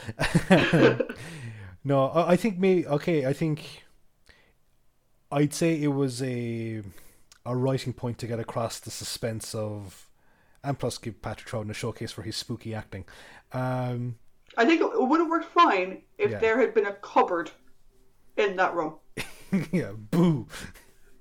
no. 1.84 2.08
I, 2.10 2.32
I 2.32 2.36
think 2.36 2.60
me. 2.60 2.86
Okay. 2.86 3.26
I 3.26 3.34
think. 3.34 3.84
I'd 5.32 5.54
say 5.54 5.82
it 5.82 5.88
was 5.88 6.22
a 6.22 6.82
a 7.48 7.56
writing 7.56 7.93
point 7.93 8.18
to 8.20 8.28
get 8.28 8.39
across 8.39 8.80
the 8.80 8.91
suspense 8.91 9.56
of, 9.56 10.10
and 10.64 10.78
plus 10.78 10.98
give 10.98 11.22
Patrick 11.22 11.48
Troughton 11.50 11.72
a 11.72 11.74
showcase 11.74 12.12
for 12.12 12.22
his 12.22 12.36
spooky 12.36 12.74
acting. 12.76 13.06
Um, 13.54 14.18
I 14.58 14.66
think 14.66 14.82
it 14.82 14.89
would 14.93 15.20
have 15.20 15.30
worked 15.30 15.45
fine 15.52 16.02
if 16.18 16.32
Yeah. 16.32 16.39
there 16.39 16.60
had 16.60 16.74
been 16.74 16.86
a 16.88 16.93
cupboard 16.93 17.52
in 18.36 18.56
that 18.58 18.74
room. 18.76 18.95
yeah. 19.72 19.91
Boo. 19.95 20.48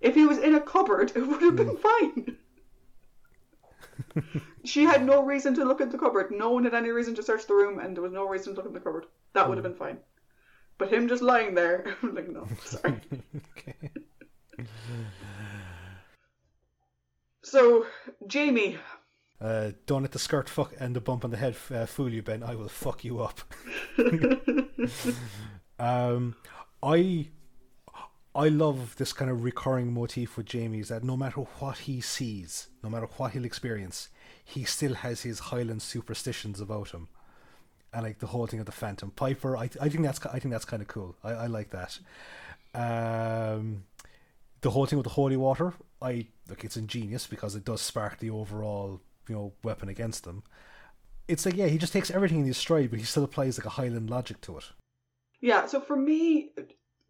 If 0.00 0.14
he 0.14 0.26
was 0.26 0.38
in 0.38 0.54
a 0.54 0.60
cupboard, 0.60 1.12
it 1.14 1.26
would 1.26 1.42
have 1.42 1.56
been 1.56 1.76
fine. 1.76 2.36
she 4.64 4.84
had 4.84 5.04
no 5.04 5.22
reason 5.22 5.54
to 5.54 5.64
look 5.64 5.80
at 5.80 5.90
the 5.90 5.98
cupboard. 5.98 6.30
No 6.30 6.50
one 6.50 6.64
had 6.64 6.74
any 6.74 6.90
reason 6.90 7.14
to 7.14 7.22
search 7.22 7.46
the 7.46 7.54
room, 7.54 7.78
and 7.78 7.94
there 7.96 8.02
was 8.02 8.12
no 8.12 8.26
reason 8.28 8.52
to 8.54 8.56
look 8.58 8.66
in 8.66 8.72
the 8.74 8.80
cupboard. 8.80 9.06
That 9.34 9.48
would 9.48 9.58
have 9.58 9.62
been 9.64 9.74
fine. 9.74 9.98
But 10.78 10.92
him 10.92 11.08
just 11.08 11.22
lying 11.22 11.54
there, 11.54 11.96
I'm 12.02 12.14
like, 12.16 12.28
no, 12.28 12.46
sorry. 12.64 13.00
okay. 13.58 13.90
So, 17.46 17.86
Jamie, 18.26 18.76
Uh, 19.40 19.70
don't 19.86 20.02
let 20.02 20.10
the 20.10 20.18
skirt 20.18 20.48
fuck 20.48 20.72
and 20.80 20.96
the 20.96 21.00
bump 21.00 21.24
on 21.24 21.30
the 21.30 21.36
head 21.36 21.54
uh, 21.72 21.86
fool 21.86 22.08
you, 22.12 22.20
Ben. 22.20 22.42
I 22.42 22.56
will 22.56 22.68
fuck 22.68 23.04
you 23.04 23.20
up. 23.20 23.40
um, 25.78 26.34
I 26.82 27.28
I 28.34 28.48
love 28.48 28.96
this 28.96 29.12
kind 29.12 29.30
of 29.30 29.44
recurring 29.44 29.92
motif 29.94 30.36
with 30.36 30.46
Jamie 30.46 30.80
is 30.80 30.88
that 30.88 31.04
no 31.04 31.16
matter 31.16 31.42
what 31.60 31.78
he 31.78 32.00
sees, 32.00 32.66
no 32.82 32.90
matter 32.90 33.06
what 33.16 33.30
he'll 33.32 33.44
experience, 33.44 34.08
he 34.44 34.64
still 34.64 34.94
has 34.94 35.22
his 35.22 35.38
Highland 35.38 35.82
superstitions 35.82 36.60
about 36.60 36.90
him, 36.90 37.06
and 37.92 38.02
like 38.02 38.18
the 38.18 38.28
whole 38.28 38.48
thing 38.48 38.58
of 38.58 38.66
the 38.66 38.72
Phantom 38.72 39.12
Piper. 39.12 39.56
I 39.56 39.70
I 39.80 39.88
think 39.88 40.02
that's 40.02 40.24
I 40.26 40.40
think 40.40 40.52
that's 40.52 40.64
kind 40.64 40.82
of 40.82 40.88
cool. 40.88 41.14
I, 41.22 41.30
I 41.30 41.46
like 41.46 41.70
that. 41.70 42.00
Um, 42.74 43.84
the 44.60 44.70
whole 44.70 44.86
thing 44.86 44.98
with 44.98 45.04
the 45.04 45.10
holy 45.14 45.36
water, 45.36 45.74
I 46.02 46.28
look, 46.48 46.64
it's 46.64 46.76
ingenious 46.76 47.26
because 47.26 47.54
it 47.54 47.64
does 47.64 47.80
spark 47.80 48.18
the 48.18 48.30
overall 48.30 49.00
you 49.28 49.34
know 49.34 49.52
weapon 49.62 49.88
against 49.88 50.24
them. 50.24 50.42
It's 51.28 51.44
like 51.44 51.56
yeah, 51.56 51.66
he 51.66 51.78
just 51.78 51.92
takes 51.92 52.10
everything 52.10 52.40
in 52.40 52.46
his 52.46 52.56
stride, 52.56 52.90
but 52.90 52.98
he 52.98 53.04
still 53.04 53.24
applies 53.24 53.58
like 53.58 53.66
a 53.66 53.70
Highland 53.70 54.10
logic 54.10 54.40
to 54.42 54.58
it. 54.58 54.64
yeah, 55.40 55.66
so 55.66 55.80
for 55.80 55.96
me, 55.96 56.50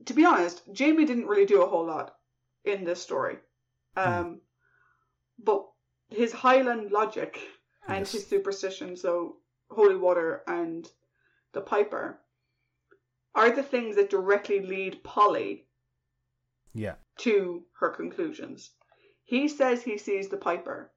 to 0.05 0.15
be 0.15 0.25
honest, 0.25 0.63
Jamie 0.73 1.05
didn't 1.05 1.27
really 1.27 1.47
do 1.47 1.63
a 1.63 1.67
whole 1.69 1.87
lot 1.87 2.17
in 2.65 2.85
this 2.85 3.03
story. 3.03 3.39
Um, 3.97 4.41
But 5.39 5.67
his 6.09 6.33
Highland 6.33 6.93
logic 6.93 7.39
and 7.89 8.01
Yes. 8.01 8.13
his 8.13 8.27
superstition, 8.27 8.97
so 8.97 9.37
holy 9.71 9.97
water 9.97 10.43
and 10.47 10.91
the 11.53 11.61
Piper, 11.61 12.21
are 13.35 13.51
the 13.51 13.63
things 13.63 13.97
that 13.97 14.11
directly 14.11 14.61
lead 14.61 15.03
Polly 15.05 15.67
Yeah, 16.75 16.95
to 17.19 17.65
her 17.79 17.91
conclusions. 17.91 18.71
He 19.25 19.49
says 19.49 19.83
he 19.83 19.99
sees 19.99 20.29
the 20.29 20.37
Piper, 20.37 20.93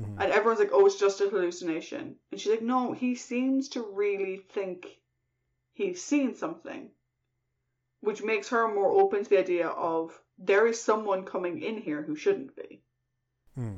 Mm-hmm. 0.00 0.20
and 0.20 0.32
everyone's 0.32 0.58
like, 0.58 0.72
oh, 0.72 0.86
it's 0.86 0.98
just 0.98 1.20
a 1.20 1.28
hallucination. 1.28 2.16
And 2.30 2.40
she's 2.40 2.50
like, 2.50 2.62
no, 2.62 2.92
he 2.92 3.14
seems 3.14 3.68
to 3.70 3.82
really 3.82 4.38
think 4.38 4.88
he's 5.72 6.02
seen 6.02 6.34
something, 6.34 6.90
which 8.00 8.22
makes 8.22 8.48
her 8.48 8.66
more 8.66 9.00
open 9.00 9.22
to 9.22 9.30
the 9.30 9.38
idea 9.38 9.68
of 9.68 10.18
there 10.36 10.66
is 10.66 10.82
someone 10.82 11.24
coming 11.24 11.62
in 11.62 11.78
here 11.80 12.02
who 12.02 12.16
shouldn't 12.16 12.56
be. 12.56 12.82
Hmm. 13.54 13.76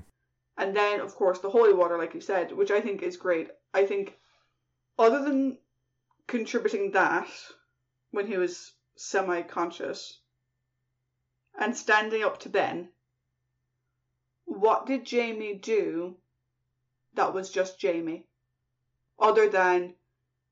And 0.57 0.75
then, 0.75 1.01
of 1.01 1.15
course, 1.15 1.41
the 1.41 1.51
holy 1.51 1.75
water, 1.75 1.99
like 1.99 2.15
you 2.15 2.23
said, 2.23 2.51
which 2.51 2.71
I 2.71 2.81
think 2.81 3.03
is 3.03 3.19
great. 3.19 3.51
I 3.75 3.85
think, 3.85 4.17
other 4.99 5.23
than 5.23 5.59
contributing 6.27 6.93
that 6.93 7.29
when 8.11 8.27
he 8.27 8.39
was 8.39 8.73
semi 8.97 9.43
conscious 9.43 10.19
and 11.59 11.77
standing 11.77 12.23
up 12.23 12.39
to 12.41 12.49
Ben, 12.49 12.89
what 14.45 14.87
did 14.87 15.05
Jamie 15.05 15.55
do 15.55 16.17
that 17.15 17.35
was 17.35 17.51
just 17.51 17.79
Jamie? 17.81 18.27
Other 19.19 19.49
than 19.49 19.95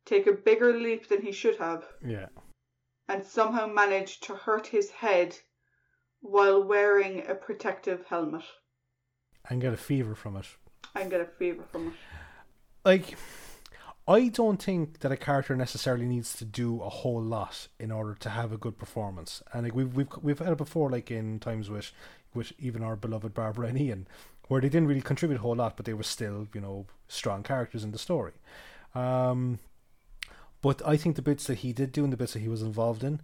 take 0.07 0.27
a 0.27 0.33
bigger 0.33 0.73
leap 0.79 1.09
than 1.09 1.23
he 1.23 1.33
should 1.33 1.57
have 1.57 1.85
yeah, 2.05 2.27
and 3.09 3.25
somehow 3.25 3.67
manage 3.67 4.21
to 4.21 4.35
hurt 4.35 4.67
his 4.67 4.91
head 4.91 5.37
while 6.21 6.65
wearing 6.65 7.27
a 7.29 7.35
protective 7.35 8.07
helmet 8.07 8.45
and 9.49 9.61
get 9.61 9.75
a 9.75 9.77
fever 9.77 10.15
from 10.15 10.37
it. 10.37 10.47
and 10.95 11.11
get 11.11 11.21
a 11.21 11.27
fever 11.27 11.63
from 11.71 11.89
it. 11.89 11.95
Like, 12.85 13.17
I 14.07 14.29
don't 14.29 14.63
think 14.63 15.01
that 15.01 15.13
a 15.13 15.17
character 15.17 15.57
necessarily 15.57 16.05
needs 16.05 16.35
to 16.37 16.45
do 16.45 16.83
a 16.83 16.91
whole 16.91 17.23
lot 17.23 17.69
in 17.79 17.91
order 17.91 18.15
to 18.21 18.29
have 18.29 18.53
a 18.53 18.59
good 18.59 18.79
performance. 18.79 19.43
And 19.53 19.65
like 19.65 19.75
we've 19.75 19.95
we've 19.95 20.09
we've 20.21 20.39
had 20.39 20.53
it 20.53 20.59
before, 20.59 20.91
like 20.91 21.11
in 21.11 21.39
times 21.41 21.71
with 21.71 21.91
with 22.35 22.53
even 22.59 22.83
our 22.83 22.97
beloved 22.97 23.33
Barbara 23.33 23.69
and 23.69 23.81
Ian, 23.81 24.07
where 24.49 24.61
they 24.61 24.69
didn't 24.69 24.89
really 24.89 25.01
contribute 25.01 25.39
a 25.39 25.41
whole 25.41 25.57
lot, 25.57 25.77
but 25.77 25.87
they 25.87 25.95
were 25.95 26.03
still 26.03 26.49
you 26.53 26.61
know 26.61 26.87
strong 27.09 27.43
characters 27.43 27.83
in 27.83 27.93
the 27.93 27.99
story. 27.99 28.33
Um, 28.95 29.59
but 30.61 30.87
I 30.87 30.97
think 30.97 31.17
the 31.17 31.23
bits 31.23 31.47
that 31.47 31.59
he 31.59 31.73
did 31.73 31.93
do 31.93 32.05
and 32.05 32.13
the 32.13 32.17
bits 32.17 32.35
that 32.35 32.41
he 32.41 32.49
was 32.49 32.63
involved 32.63 33.05
in, 33.05 33.21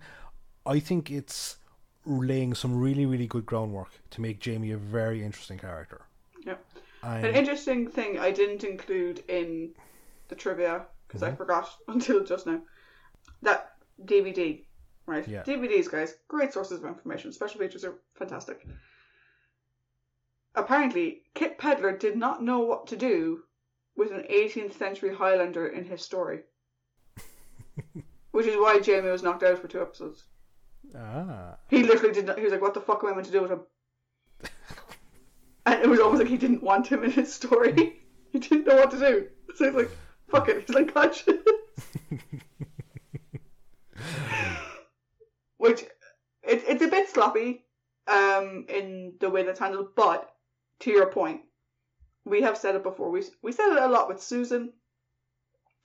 I 0.65 0.79
think 0.79 1.11
it's 1.11 1.57
laying 2.07 2.55
some 2.55 2.81
really 2.81 3.05
really 3.05 3.27
good 3.27 3.45
groundwork 3.45 4.01
to 4.11 4.23
make 4.23 4.41
Jamie 4.41 4.71
a 4.71 4.79
very 4.79 5.23
interesting 5.23 5.59
character. 5.59 6.03
Yeah. 6.47 6.57
And, 7.03 7.27
An 7.27 7.35
interesting 7.35 7.87
thing 7.91 8.19
I 8.19 8.31
didn't 8.31 8.65
include 8.65 9.23
in 9.29 9.71
the 10.31 10.37
trivia 10.37 10.87
because 11.07 11.23
I 11.23 11.31
Mhm. 11.33 11.37
forgot 11.37 11.69
until 11.89 12.25
just 12.25 12.47
now 12.47 12.63
that 13.43 13.73
DVD, 14.03 14.65
right? 15.07 15.27
Yeah. 15.29 15.43
DVDs, 15.43 15.91
guys, 15.91 16.15
great 16.29 16.53
sources 16.55 16.79
of 16.79 16.87
information. 16.87 17.33
Special 17.33 17.61
features 17.61 17.85
are 17.85 17.99
fantastic. 18.15 18.67
apparently 20.55 21.23
Kit 21.35 21.59
Pedler 21.59 21.97
did 21.99 22.17
not 22.17 22.43
know 22.43 22.59
what 22.61 22.87
to 22.89 22.97
do 22.97 23.45
with 23.97 24.11
an 24.11 24.25
18th 24.29 24.77
century 24.77 25.15
Highlander 25.15 25.69
in 25.69 25.85
his 25.85 26.03
story. 26.03 26.41
Which 28.33 28.47
is 28.47 28.57
why 28.57 28.81
Jamie 28.81 29.11
was 29.11 29.23
knocked 29.23 29.43
out 29.43 29.59
for 29.59 29.69
two 29.69 29.81
episodes. 29.83 30.25
Ah. 30.97 31.57
He 31.69 31.83
literally 31.85 32.13
did 32.15 32.27
not. 32.27 32.37
He 32.39 32.43
was 32.45 32.53
like, 32.53 32.63
"What 32.63 32.75
the 32.75 32.81
fuck 32.81 33.03
am 33.05 33.11
I 33.11 33.15
meant 33.15 33.27
to 33.27 33.33
do 33.33 33.43
with 33.43 33.51
him?" 33.53 33.61
and 35.67 35.83
it 35.83 35.89
was 35.89 36.01
almost 36.01 36.21
like 36.21 36.29
he 36.31 36.37
didn't 36.37 36.63
want 36.63 36.87
him 36.89 37.05
in 37.05 37.11
his 37.13 37.33
story. 37.33 38.01
he 38.33 38.39
didn't 38.39 38.67
know 38.67 38.77
what 38.77 38.91
to 38.93 38.99
do. 38.99 39.29
So 39.55 39.65
he's 39.67 39.75
like, 39.75 39.91
"Fuck 40.31 40.49
it." 40.49 40.65
He's 40.67 40.75
like, 40.75 40.93
"Conscious." 40.95 41.27
Which 45.59 45.83
it, 46.43 46.65
it's 46.67 46.83
a 46.83 46.89
bit 46.89 47.09
sloppy 47.09 47.65
um, 48.07 48.65
in 48.69 49.15
the 49.21 49.29
way 49.31 49.43
that's 49.43 49.59
handled, 49.61 49.95
but 49.95 50.35
to 50.81 50.91
your 50.91 51.07
point, 51.07 51.43
we 52.25 52.43
have 52.43 52.57
said 52.57 52.75
it 52.75 52.83
before. 52.83 53.11
We 53.11 53.23
we 53.43 53.53
said 53.53 53.73
it 53.73 53.83
a 53.83 53.89
lot 53.89 54.09
with 54.09 54.23
Susan, 54.23 54.73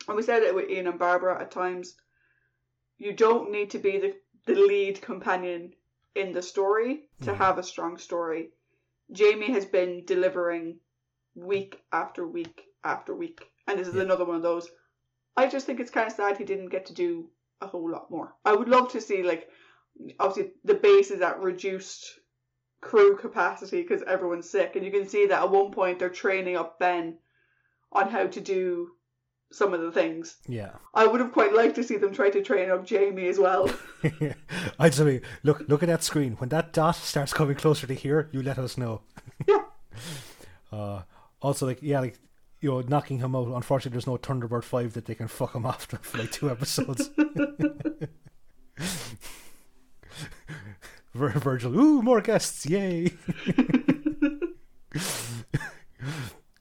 and 0.07 0.15
we 0.15 0.23
said 0.23 0.43
it 0.43 0.55
with 0.55 0.69
Ian 0.69 0.87
and 0.87 0.99
Barbara 0.99 1.41
at 1.41 1.51
times. 1.51 1.95
You 2.97 3.11
don't 3.13 3.51
need 3.51 3.71
to 3.71 3.79
be 3.79 3.97
the 3.97 4.15
the 4.45 4.55
lead 4.55 5.01
companion 5.01 5.73
in 6.15 6.31
the 6.31 6.41
story 6.41 7.09
to 7.23 7.31
Mhm. 7.31 7.37
have 7.37 7.57
a 7.57 7.63
strong 7.63 7.97
story. 7.97 8.51
Jamie 9.11 9.51
has 9.51 9.65
been 9.65 10.05
delivering 10.05 10.79
week 11.35 11.83
after 11.91 12.25
week 12.25 12.63
after 12.83 13.13
week, 13.13 13.51
and 13.67 13.79
this 13.79 13.87
is 13.87 13.95
Yeah. 13.95 14.03
another 14.03 14.25
one 14.25 14.35
of 14.37 14.41
those. 14.41 14.69
I 15.37 15.47
just 15.47 15.65
think 15.65 15.79
it's 15.79 15.91
kind 15.91 16.07
of 16.07 16.13
sad 16.13 16.37
he 16.37 16.43
didn't 16.45 16.69
get 16.69 16.85
to 16.87 16.93
do 16.93 17.29
a 17.61 17.67
whole 17.67 17.89
lot 17.89 18.09
more. 18.11 18.35
I 18.45 18.53
would 18.53 18.69
love 18.69 18.91
to 18.91 19.01
see 19.01 19.23
like 19.23 19.49
obviously 20.19 20.53
the 20.63 20.73
base 20.75 21.11
is 21.11 21.21
at 21.21 21.41
reduced 21.41 22.19
crew 22.81 23.15
capacity 23.17 23.81
because 23.81 24.03
everyone's 24.03 24.49
sick, 24.49 24.75
and 24.75 24.85
you 24.85 24.91
can 24.91 25.07
see 25.07 25.25
that 25.27 25.41
at 25.43 25.49
one 25.51 25.71
point 25.71 25.99
they're 25.99 26.09
training 26.09 26.55
up 26.55 26.79
Ben 26.79 27.17
on 27.91 28.09
how 28.09 28.27
to 28.27 28.41
do 28.41 28.91
some 29.51 29.73
of 29.73 29.81
the 29.81 29.91
things. 29.91 30.37
Yeah. 30.47 30.71
I 30.93 31.07
would 31.07 31.21
have 31.21 31.31
quite 31.31 31.53
liked 31.53 31.75
to 31.75 31.83
see 31.83 31.97
them 31.97 32.13
try 32.13 32.29
to 32.29 32.41
train 32.43 32.69
up 32.69 32.85
Jamie 32.85 33.27
as 33.27 33.39
well. 33.39 33.69
I 34.79 34.89
just 34.89 34.99
mean, 35.01 35.21
look, 35.43 35.63
look 35.67 35.81
at 35.83 35.87
that 35.87 36.03
screen. 36.03 36.33
When 36.33 36.49
that 36.49 36.73
dot 36.73 36.95
starts 36.97 37.31
coming 37.33 37.55
closer 37.55 37.87
to 37.87 37.93
here, 37.93 38.29
you 38.33 38.41
let 38.43 38.57
us 38.59 38.77
know. 38.77 39.01
Yeah. 39.47 39.63
Uh, 40.71 41.03
also, 41.41 41.65
like, 41.65 41.79
yeah, 41.81 42.01
like, 42.01 42.19
you 42.61 42.71
know, 42.71 42.81
knocking 42.81 43.19
him 43.19 43.35
out. 43.35 43.47
Unfortunately, 43.47 43.95
there's 43.95 44.07
no 44.07 44.17
Thunderbird 44.17 44.63
5 44.63 44.93
that 44.93 45.05
they 45.05 45.15
can 45.15 45.27
fuck 45.27 45.55
him 45.55 45.65
after 45.73 45.97
for 45.97 46.17
like 46.19 46.31
two 46.31 46.49
episodes. 46.49 47.09
Vir- 51.13 51.29
Virgil, 51.39 51.79
ooh, 51.79 52.01
more 52.01 52.19
guests, 52.21 52.65
yay! 52.65 53.11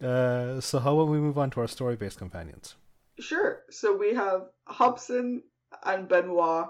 uh, 0.01 0.61
so, 0.61 0.79
how 0.79 0.95
about 0.95 1.09
we 1.09 1.19
move 1.19 1.39
on 1.39 1.51
to 1.51 1.61
our 1.61 1.67
story 1.67 1.97
based 1.97 2.19
companions? 2.19 2.77
Sure. 3.19 3.63
So 3.71 3.97
we 3.97 4.15
have 4.15 4.43
Hobson 4.67 5.43
and 5.85 6.09
Benoit 6.09 6.69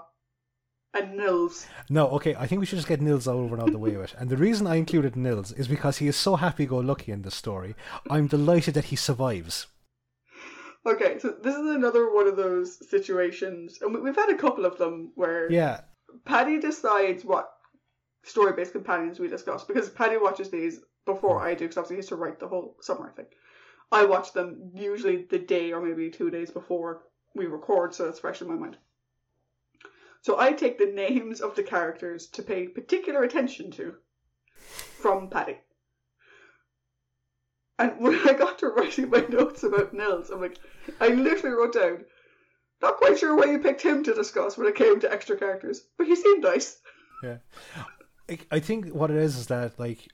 and 0.95 1.17
Nils. 1.17 1.67
No, 1.89 2.07
okay, 2.11 2.33
I 2.35 2.47
think 2.47 2.59
we 2.59 2.65
should 2.65 2.77
just 2.77 2.87
get 2.87 3.01
Nils 3.01 3.27
over 3.27 3.53
and 3.55 3.61
out 3.63 3.71
the 3.71 3.77
way 3.77 3.95
with. 3.97 4.15
And 4.17 4.29
the 4.29 4.37
reason 4.37 4.65
I 4.65 4.75
included 4.75 5.15
Nils 5.15 5.51
is 5.51 5.67
because 5.67 5.97
he 5.97 6.07
is 6.07 6.15
so 6.15 6.35
happy 6.37 6.65
go 6.65 6.77
lucky 6.77 7.11
in 7.11 7.21
this 7.21 7.35
story. 7.35 7.75
I'm 8.09 8.27
delighted 8.27 8.73
that 8.75 8.85
he 8.85 8.95
survives. 8.95 9.67
Okay, 10.85 11.17
so 11.19 11.35
this 11.41 11.55
is 11.55 11.75
another 11.75 12.13
one 12.13 12.27
of 12.27 12.37
those 12.37 12.87
situations, 12.89 13.79
and 13.81 13.93
we- 13.93 14.01
we've 14.01 14.15
had 14.15 14.29
a 14.29 14.37
couple 14.37 14.65
of 14.65 14.77
them 14.77 15.11
where 15.15 15.51
Yeah, 15.51 15.81
Paddy 16.25 16.59
decides 16.59 17.25
what 17.25 17.51
story-based 18.23 18.71
companions 18.71 19.19
we 19.19 19.27
discuss 19.27 19.63
because 19.63 19.89
Paddy 19.89 20.17
watches 20.17 20.49
these 20.49 20.79
before 21.05 21.41
I 21.41 21.53
do 21.55 21.65
because 21.65 21.77
obviously 21.77 21.95
he 21.95 21.99
has 21.99 22.07
to 22.07 22.15
write 22.15 22.39
the 22.39 22.47
whole 22.47 22.77
summer 22.81 23.11
thing. 23.15 23.25
I 23.91 24.05
watch 24.05 24.33
them 24.33 24.71
usually 24.73 25.23
the 25.29 25.39
day 25.39 25.71
or 25.73 25.81
maybe 25.81 26.09
two 26.09 26.29
days 26.31 26.51
before 26.51 27.03
we 27.35 27.45
record, 27.45 27.93
so 27.93 28.07
it's 28.07 28.19
fresh 28.19 28.41
in 28.41 28.47
my 28.47 28.55
mind. 28.55 28.77
So 30.25 30.39
I 30.39 30.53
take 30.53 30.79
the 30.79 30.87
names 30.87 31.39
of 31.39 31.53
the 31.53 31.61
characters 31.61 32.25
to 32.29 32.41
pay 32.41 32.67
particular 32.67 33.21
attention 33.21 33.69
to 33.73 33.93
from 34.55 35.29
Paddy. 35.29 35.59
And 37.77 37.99
when 37.99 38.15
I 38.27 38.33
got 38.33 38.57
to 38.59 38.69
writing 38.69 39.11
my 39.11 39.23
notes 39.29 39.61
about 39.61 39.93
Nils, 39.93 40.31
I'm 40.31 40.41
like, 40.41 40.57
I 40.99 41.09
literally 41.09 41.55
wrote 41.55 41.73
down, 41.73 42.05
not 42.81 42.97
quite 42.97 43.19
sure 43.19 43.35
why 43.35 43.51
you 43.51 43.59
picked 43.59 43.83
him 43.83 44.03
to 44.03 44.15
discuss 44.15 44.57
when 44.57 44.65
it 44.65 44.73
came 44.73 44.99
to 45.01 45.13
extra 45.13 45.37
characters, 45.37 45.85
but 45.95 46.07
he 46.07 46.15
seemed 46.15 46.41
nice. 46.41 46.81
yeah. 47.21 47.37
I, 48.49 48.59
think 48.59 48.95
what 48.95 49.11
it 49.11 49.17
is 49.17 49.37
is 49.37 49.45
that 49.47 49.79
like 49.79 50.07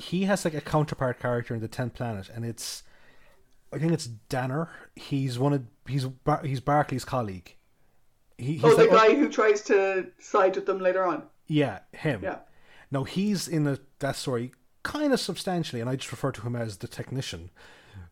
he 0.00 0.24
has 0.24 0.44
like 0.44 0.54
a 0.54 0.60
counterpart 0.60 1.20
character 1.20 1.54
in 1.54 1.60
the 1.60 1.68
tenth 1.68 1.94
planet, 1.94 2.28
and 2.34 2.44
it's 2.44 2.82
I 3.72 3.78
think 3.78 3.92
it's 3.92 4.06
Danner. 4.06 4.70
He's 4.96 5.38
one 5.38 5.52
of 5.52 5.62
he's 5.86 6.06
Bar- 6.06 6.42
he's 6.42 6.60
Barclay's 6.60 7.04
colleague. 7.04 7.54
He, 8.42 8.60
oh, 8.62 8.68
he's 8.68 8.74
oh, 8.74 8.76
the 8.76 8.84
like- 8.84 8.90
oh, 8.90 9.08
guy 9.08 9.14
who 9.14 9.28
tries 9.28 9.62
to 9.62 10.06
side 10.18 10.56
with 10.56 10.66
them 10.66 10.80
later 10.80 11.04
on. 11.04 11.24
Yeah, 11.46 11.80
him. 11.92 12.20
Yeah. 12.22 12.38
Now 12.90 13.04
he's 13.04 13.48
in 13.48 13.64
the, 13.64 13.80
that 14.00 14.16
story 14.16 14.52
kind 14.82 15.12
of 15.12 15.20
substantially, 15.20 15.80
and 15.80 15.88
I 15.88 15.96
just 15.96 16.10
refer 16.12 16.32
to 16.32 16.42
him 16.42 16.56
as 16.56 16.78
the 16.78 16.88
technician. 16.88 17.50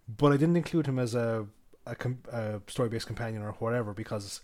But 0.09 0.33
I 0.33 0.37
didn't 0.37 0.57
include 0.57 0.87
him 0.87 0.99
as 0.99 1.15
a 1.15 1.47
a, 1.87 1.97
a 2.33 2.61
story-based 2.67 3.07
companion 3.07 3.43
or 3.43 3.53
whatever 3.53 3.93
because 3.93 4.41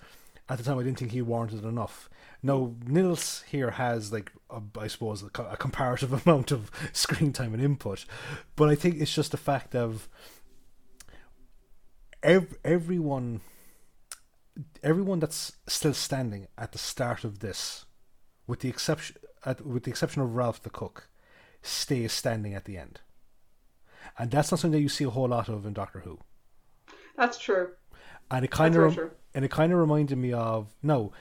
at 0.48 0.58
the 0.58 0.64
time 0.64 0.78
I 0.78 0.82
didn't 0.82 0.98
think 0.98 1.12
he 1.12 1.22
warranted 1.22 1.64
enough. 1.64 2.08
Now 2.42 2.74
Nils 2.86 3.44
here 3.48 3.72
has 3.72 4.12
like 4.12 4.32
a, 4.50 4.62
I 4.78 4.86
suppose 4.86 5.22
a, 5.22 5.42
a 5.42 5.56
comparative 5.56 6.12
amount 6.26 6.50
of 6.50 6.70
screen 6.92 7.32
time 7.32 7.52
and 7.54 7.62
input, 7.62 8.04
but 8.56 8.68
I 8.68 8.74
think 8.74 9.00
it's 9.00 9.14
just 9.14 9.32
the 9.32 9.36
fact 9.36 9.74
of 9.74 10.08
ev- 12.22 12.56
everyone 12.64 13.40
everyone 14.82 15.20
that's 15.20 15.52
still 15.66 15.94
standing 15.94 16.46
at 16.56 16.72
the 16.72 16.78
start 16.78 17.24
of 17.24 17.40
this 17.40 17.84
with 18.46 18.60
the 18.60 18.68
exception 18.68 19.16
at, 19.44 19.64
with 19.64 19.84
the 19.84 19.90
exception 19.90 20.22
of 20.22 20.34
Ralph 20.34 20.62
the 20.62 20.70
cook, 20.70 21.08
stays 21.62 22.12
standing 22.12 22.54
at 22.54 22.64
the 22.64 22.76
end, 22.78 23.00
and 24.18 24.30
that's 24.30 24.50
not 24.50 24.60
something 24.60 24.78
that 24.78 24.82
you 24.82 24.88
see 24.88 25.04
a 25.04 25.10
whole 25.10 25.28
lot 25.28 25.48
of 25.48 25.66
in 25.66 25.72
Doctor 25.72 26.00
Who. 26.00 26.18
That's 27.16 27.38
true. 27.38 27.70
And 28.30 28.44
it 28.44 28.50
kind 28.50 28.74
of 28.76 28.94
true. 28.94 29.10
and 29.34 29.44
it 29.44 29.50
kind 29.50 29.72
of 29.72 29.78
reminded 29.78 30.18
me 30.18 30.32
of 30.32 30.74
no. 30.82 31.12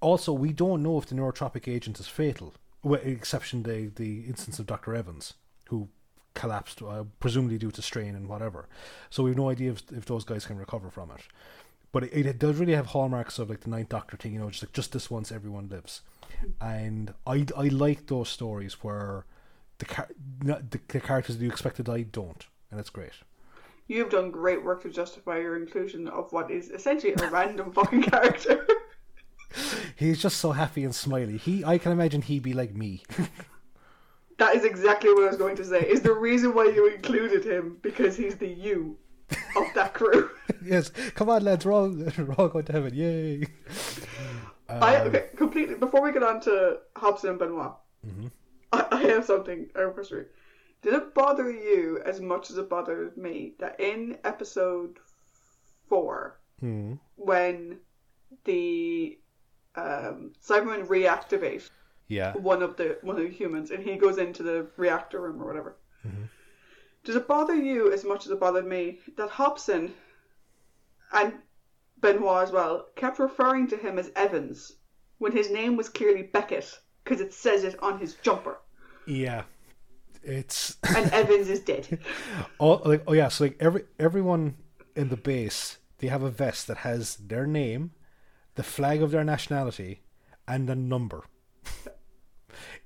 Also, 0.00 0.32
we 0.32 0.52
don't 0.52 0.82
know 0.82 0.98
if 0.98 1.06
the 1.06 1.14
neurotropic 1.14 1.66
agent 1.66 1.98
is 1.98 2.08
fatal, 2.08 2.54
with 2.82 3.06
exception 3.06 3.62
the 3.62 3.90
the 3.94 4.20
instance 4.26 4.58
of 4.58 4.66
Doctor 4.66 4.94
Evans, 4.94 5.34
who 5.68 5.88
collapsed, 6.34 6.82
uh, 6.82 7.04
presumably 7.20 7.58
due 7.58 7.70
to 7.70 7.80
strain 7.80 8.14
and 8.14 8.28
whatever. 8.28 8.68
So 9.08 9.22
we 9.22 9.30
have 9.30 9.38
no 9.38 9.48
idea 9.48 9.72
if, 9.72 9.82
if 9.92 10.04
those 10.04 10.24
guys 10.24 10.44
can 10.44 10.58
recover 10.58 10.90
from 10.90 11.10
it. 11.12 11.22
But 11.94 12.02
it, 12.02 12.26
it 12.26 12.40
does 12.40 12.56
really 12.56 12.74
have 12.74 12.86
hallmarks 12.86 13.38
of 13.38 13.48
like 13.48 13.60
the 13.60 13.70
Ninth 13.70 13.90
Doctor 13.90 14.16
thing, 14.16 14.32
you 14.32 14.40
know, 14.40 14.50
just 14.50 14.64
like 14.64 14.72
just 14.72 14.90
this 14.90 15.12
once 15.12 15.30
everyone 15.30 15.68
lives. 15.68 16.00
And 16.60 17.14
I 17.24 17.46
I 17.56 17.68
like 17.68 18.08
those 18.08 18.28
stories 18.28 18.82
where 18.82 19.26
the 19.78 19.84
car- 19.84 20.10
the, 20.40 20.60
the 20.88 20.98
characters 20.98 21.38
that 21.38 21.44
you 21.44 21.48
expect 21.48 21.76
to 21.76 21.84
die 21.84 22.02
don't, 22.02 22.46
and 22.72 22.80
it's 22.80 22.90
great. 22.90 23.12
You've 23.86 24.10
done 24.10 24.32
great 24.32 24.64
work 24.64 24.82
to 24.82 24.90
justify 24.90 25.38
your 25.38 25.56
inclusion 25.56 26.08
of 26.08 26.32
what 26.32 26.50
is 26.50 26.70
essentially 26.70 27.12
a 27.12 27.30
random 27.30 27.70
fucking 27.70 28.02
character. 28.02 28.66
He's 29.94 30.20
just 30.20 30.38
so 30.38 30.50
happy 30.50 30.82
and 30.82 30.92
smiley. 30.92 31.36
He, 31.36 31.64
I 31.64 31.78
can 31.78 31.92
imagine 31.92 32.22
he'd 32.22 32.42
be 32.42 32.54
like 32.54 32.74
me. 32.74 33.04
that 34.38 34.56
is 34.56 34.64
exactly 34.64 35.10
what 35.14 35.22
I 35.22 35.28
was 35.28 35.36
going 35.36 35.54
to 35.56 35.64
say. 35.64 35.88
Is 35.88 36.02
the 36.02 36.12
reason 36.12 36.54
why 36.54 36.64
you 36.64 36.88
included 36.92 37.44
him 37.44 37.78
because 37.82 38.16
he's 38.16 38.36
the 38.36 38.48
you 38.48 38.98
of 39.56 39.66
that 39.74 39.94
crew. 39.94 40.30
yes, 40.64 40.90
come 41.14 41.28
on, 41.30 41.44
lads, 41.44 41.64
we're 41.64 41.72
all, 41.72 41.88
we're 41.90 42.34
all 42.38 42.48
going 42.48 42.64
to 42.66 42.72
heaven. 42.72 42.94
Yay! 42.94 43.46
I 44.68 44.96
Um, 44.96 45.08
okay, 45.08 45.26
completely. 45.36 45.74
Before 45.76 46.02
we 46.02 46.12
get 46.12 46.22
on 46.22 46.40
to 46.42 46.78
Hobson 46.96 47.30
and 47.30 47.38
Benoit, 47.38 47.72
Mhm. 48.06 48.30
I, 48.72 48.86
I 48.90 49.02
have 49.04 49.24
something. 49.24 49.68
I 49.76 49.80
have 49.80 49.96
history. 49.96 50.26
Did 50.82 50.94
it 50.94 51.14
bother 51.14 51.50
you 51.50 52.00
as 52.04 52.20
much 52.20 52.50
as 52.50 52.58
it 52.58 52.68
bothered 52.68 53.16
me 53.16 53.54
that 53.58 53.78
in 53.80 54.18
episode 54.24 54.98
four, 55.88 56.38
hmm. 56.60 56.94
when 57.16 57.78
the 58.44 59.18
um, 59.76 60.32
Cybermen 60.46 60.86
reactivate 60.86 61.68
Yeah. 62.08 62.32
one 62.34 62.62
of 62.62 62.76
the 62.76 62.98
one 63.02 63.16
of 63.16 63.22
the 63.22 63.28
humans, 63.30 63.70
and 63.70 63.82
he 63.82 63.96
goes 63.96 64.18
into 64.18 64.42
the 64.42 64.66
reactor 64.76 65.20
room 65.20 65.42
or 65.42 65.46
whatever. 65.46 65.76
Mhm. 66.06 66.28
Does 67.04 67.16
it 67.16 67.28
bother 67.28 67.54
you 67.54 67.92
as 67.92 68.04
much 68.04 68.24
as 68.24 68.32
it 68.32 68.40
bothered 68.40 68.66
me 68.66 68.98
that 69.16 69.28
Hobson 69.28 69.92
and 71.12 71.34
Benoit 72.00 72.42
as 72.44 72.50
well 72.52 72.86
kept 72.96 73.18
referring 73.18 73.66
to 73.68 73.76
him 73.76 73.98
as 73.98 74.10
Evans 74.16 74.72
when 75.18 75.32
his 75.32 75.50
name 75.50 75.76
was 75.76 75.88
clearly 75.88 76.22
Beckett 76.22 76.78
because 77.04 77.20
it 77.20 77.32
says 77.32 77.64
it 77.64 77.80
on 77.82 77.98
his 77.98 78.14
jumper, 78.14 78.58
Yeah. 79.06 79.42
It's 80.22 80.78
and 80.96 81.12
Evans 81.12 81.50
is 81.50 81.60
dead. 81.60 81.98
all 82.58 82.80
like 82.86 83.02
oh 83.06 83.12
yeah, 83.12 83.28
so 83.28 83.44
like 83.44 83.56
every 83.60 83.84
everyone 83.98 84.56
in 84.96 85.10
the 85.10 85.18
base 85.18 85.76
they 85.98 86.06
have 86.06 86.22
a 86.22 86.30
vest 86.30 86.66
that 86.66 86.78
has 86.78 87.16
their 87.16 87.46
name, 87.46 87.90
the 88.54 88.62
flag 88.62 89.02
of 89.02 89.10
their 89.10 89.22
nationality, 89.24 90.00
and 90.48 90.68
a 90.70 90.74
number. 90.74 91.24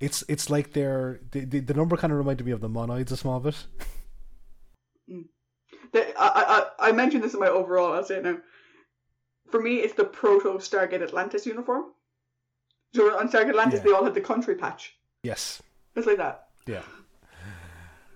it's 0.01 0.25
it's 0.29 0.51
like 0.51 0.73
they're 0.73 1.21
the, 1.31 1.45
the, 1.45 1.61
the 1.61 1.75
number 1.75 1.97
kind 1.97 2.13
of 2.13 2.19
reminded 2.19 2.45
me 2.45 2.51
of 2.53 2.61
the 2.61 2.69
monoids 2.69 3.13
a 3.13 3.17
small 3.17 3.39
bit. 3.39 3.67
The, 5.93 6.21
I, 6.21 6.67
I 6.79 6.89
I 6.89 6.93
mentioned 6.93 7.25
this 7.25 7.35
in 7.35 7.41
my 7.41 7.49
overall. 7.49 7.93
I'll 7.95 8.05
say 8.05 8.17
it 8.17 8.25
now. 8.25 8.39
For 9.51 9.61
me, 9.61 9.77
it's 9.77 9.95
the 9.95 10.05
proto 10.05 10.59
Stargate 10.59 11.03
Atlantis 11.03 11.47
uniform. 11.47 11.85
So 12.95 13.19
on 13.19 13.29
Stargate 13.29 13.51
Atlantis, 13.51 13.81
Yeah. 13.81 13.85
they 13.85 13.93
all 13.93 14.05
had 14.05 14.15
the 14.15 14.21
country 14.21 14.55
patch. 14.55 14.97
Yes. 15.23 15.63
It's 15.97 16.07
like 16.07 16.19
that. 16.19 16.49
Yeah. 16.67 16.83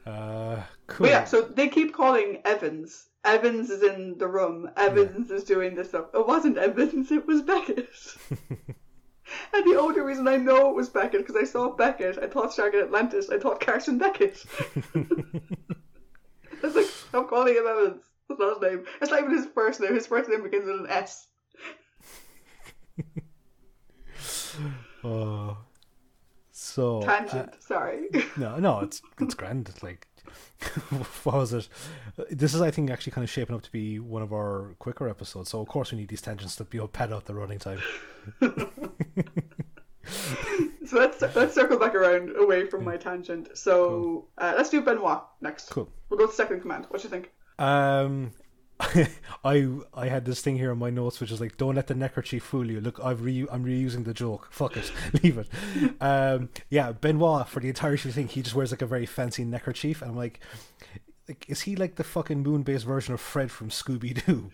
Uh, 0.06 0.62
cool. 0.88 1.04
But 1.06 1.10
yeah, 1.10 1.24
so 1.24 1.42
they 1.42 1.68
keep 1.68 1.94
calling 1.94 2.42
Evans. 2.44 3.06
Evans 3.24 3.70
is 3.70 3.82
in 3.82 4.18
the 4.18 4.26
room. 4.26 4.68
Evans 4.76 5.30
is 5.30 5.44
doing 5.44 5.74
this 5.74 5.88
stuff. 5.88 6.06
It 6.12 6.26
wasn't 6.26 6.58
Evans, 6.58 7.10
it 7.12 7.26
was 7.26 7.40
Beckett. 7.42 7.88
and 8.30 9.64
the 9.64 9.78
only 9.78 10.00
reason 10.00 10.26
I 10.26 10.36
know 10.36 10.70
it 10.70 10.74
was 10.74 10.88
Beckett 10.88 11.20
because 11.26 11.36
I 11.36 11.44
saw 11.44 11.70
Beckett. 11.70 12.18
I 12.18 12.26
thought 12.26 12.50
Stargate 12.50 12.82
Atlantis. 12.82 13.30
I 13.30 13.38
thought 13.38 13.60
Carson 13.60 13.96
Beckett. 13.98 14.44
I 16.62 16.66
was 16.66 16.76
like, 16.76 16.86
stop 16.86 17.28
calling 17.28 17.54
him 17.54 17.66
Evans. 17.66 18.02
That's 18.28 18.40
not 18.40 18.62
his 18.62 18.70
name. 18.70 18.84
It's 19.00 19.10
not 19.10 19.20
even 19.20 19.36
his 19.36 19.46
first 19.46 19.80
name. 19.80 19.94
His 19.94 20.06
first 20.06 20.28
name 20.28 20.42
begins 20.42 20.66
with 20.66 20.80
an 20.80 20.86
S. 20.88 21.28
Uh, 25.02 25.54
so 26.52 27.00
uh, 27.00 27.06
Tangent. 27.06 27.60
Sorry. 27.60 28.08
no, 28.36 28.58
no, 28.58 28.80
it's 28.80 29.02
it's 29.18 29.34
grand. 29.34 29.68
It's 29.68 29.82
like 29.82 30.06
what 31.24 31.34
was 31.34 31.52
it? 31.52 31.68
This 32.30 32.54
is, 32.54 32.60
I 32.60 32.70
think, 32.70 32.90
actually 32.90 33.12
kind 33.12 33.24
of 33.24 33.30
shaping 33.30 33.56
up 33.56 33.62
to 33.62 33.72
be 33.72 33.98
one 33.98 34.22
of 34.22 34.32
our 34.32 34.74
quicker 34.78 35.08
episodes. 35.08 35.50
So 35.50 35.60
of 35.60 35.68
course 35.68 35.92
we 35.92 35.98
need 35.98 36.08
these 36.08 36.22
tangents 36.22 36.56
to 36.56 36.64
be 36.64 36.78
able 36.78 36.88
to 36.88 36.92
pad 36.92 37.12
out 37.12 37.24
the 37.24 37.34
running 37.34 37.58
time. 37.58 37.80
so 40.86 40.98
let's 40.98 41.20
let's 41.36 41.54
circle 41.54 41.78
back 41.78 41.94
around 41.94 42.36
away 42.36 42.66
from 42.66 42.84
my 42.84 42.96
tangent. 42.96 43.56
So 43.56 44.26
uh, 44.38 44.54
let's 44.56 44.70
do 44.70 44.80
Benoit 44.80 45.22
next. 45.40 45.70
Cool. 45.70 45.88
We'll 46.08 46.18
go 46.18 46.26
to 46.26 46.32
second 46.32 46.60
command. 46.60 46.86
What 46.88 47.00
do 47.02 47.06
you 47.08 47.10
think? 47.10 47.30
Um, 47.58 48.32
I 49.44 49.68
I 49.94 50.08
had 50.08 50.24
this 50.24 50.40
thing 50.40 50.56
here 50.56 50.72
in 50.72 50.78
my 50.78 50.90
notes 50.90 51.20
which 51.20 51.30
is 51.30 51.40
like, 51.40 51.56
don't 51.56 51.74
let 51.76 51.86
the 51.86 51.94
neckerchief 51.94 52.42
fool 52.42 52.68
you. 52.70 52.80
Look, 52.80 52.98
I've 53.02 53.22
re- 53.22 53.46
I'm 53.50 53.64
reusing 53.64 54.04
the 54.04 54.14
joke. 54.14 54.48
Fuck 54.50 54.76
it, 54.76 54.90
leave 55.22 55.38
it. 55.38 55.48
Um, 56.00 56.48
yeah, 56.68 56.92
Benoit 56.92 57.48
for 57.48 57.60
the 57.60 57.68
entire 57.68 57.96
thing, 57.96 58.26
he 58.28 58.42
just 58.42 58.56
wears 58.56 58.72
like 58.72 58.82
a 58.82 58.86
very 58.86 59.06
fancy 59.06 59.44
neckerchief, 59.44 60.02
and 60.02 60.10
I'm 60.10 60.16
like, 60.16 60.40
like, 61.28 61.44
is 61.48 61.60
he 61.62 61.76
like 61.76 61.94
the 61.94 62.04
fucking 62.04 62.42
moon-based 62.42 62.84
version 62.84 63.14
of 63.14 63.20
Fred 63.20 63.50
from 63.52 63.68
Scooby 63.68 64.24
Doo? 64.26 64.50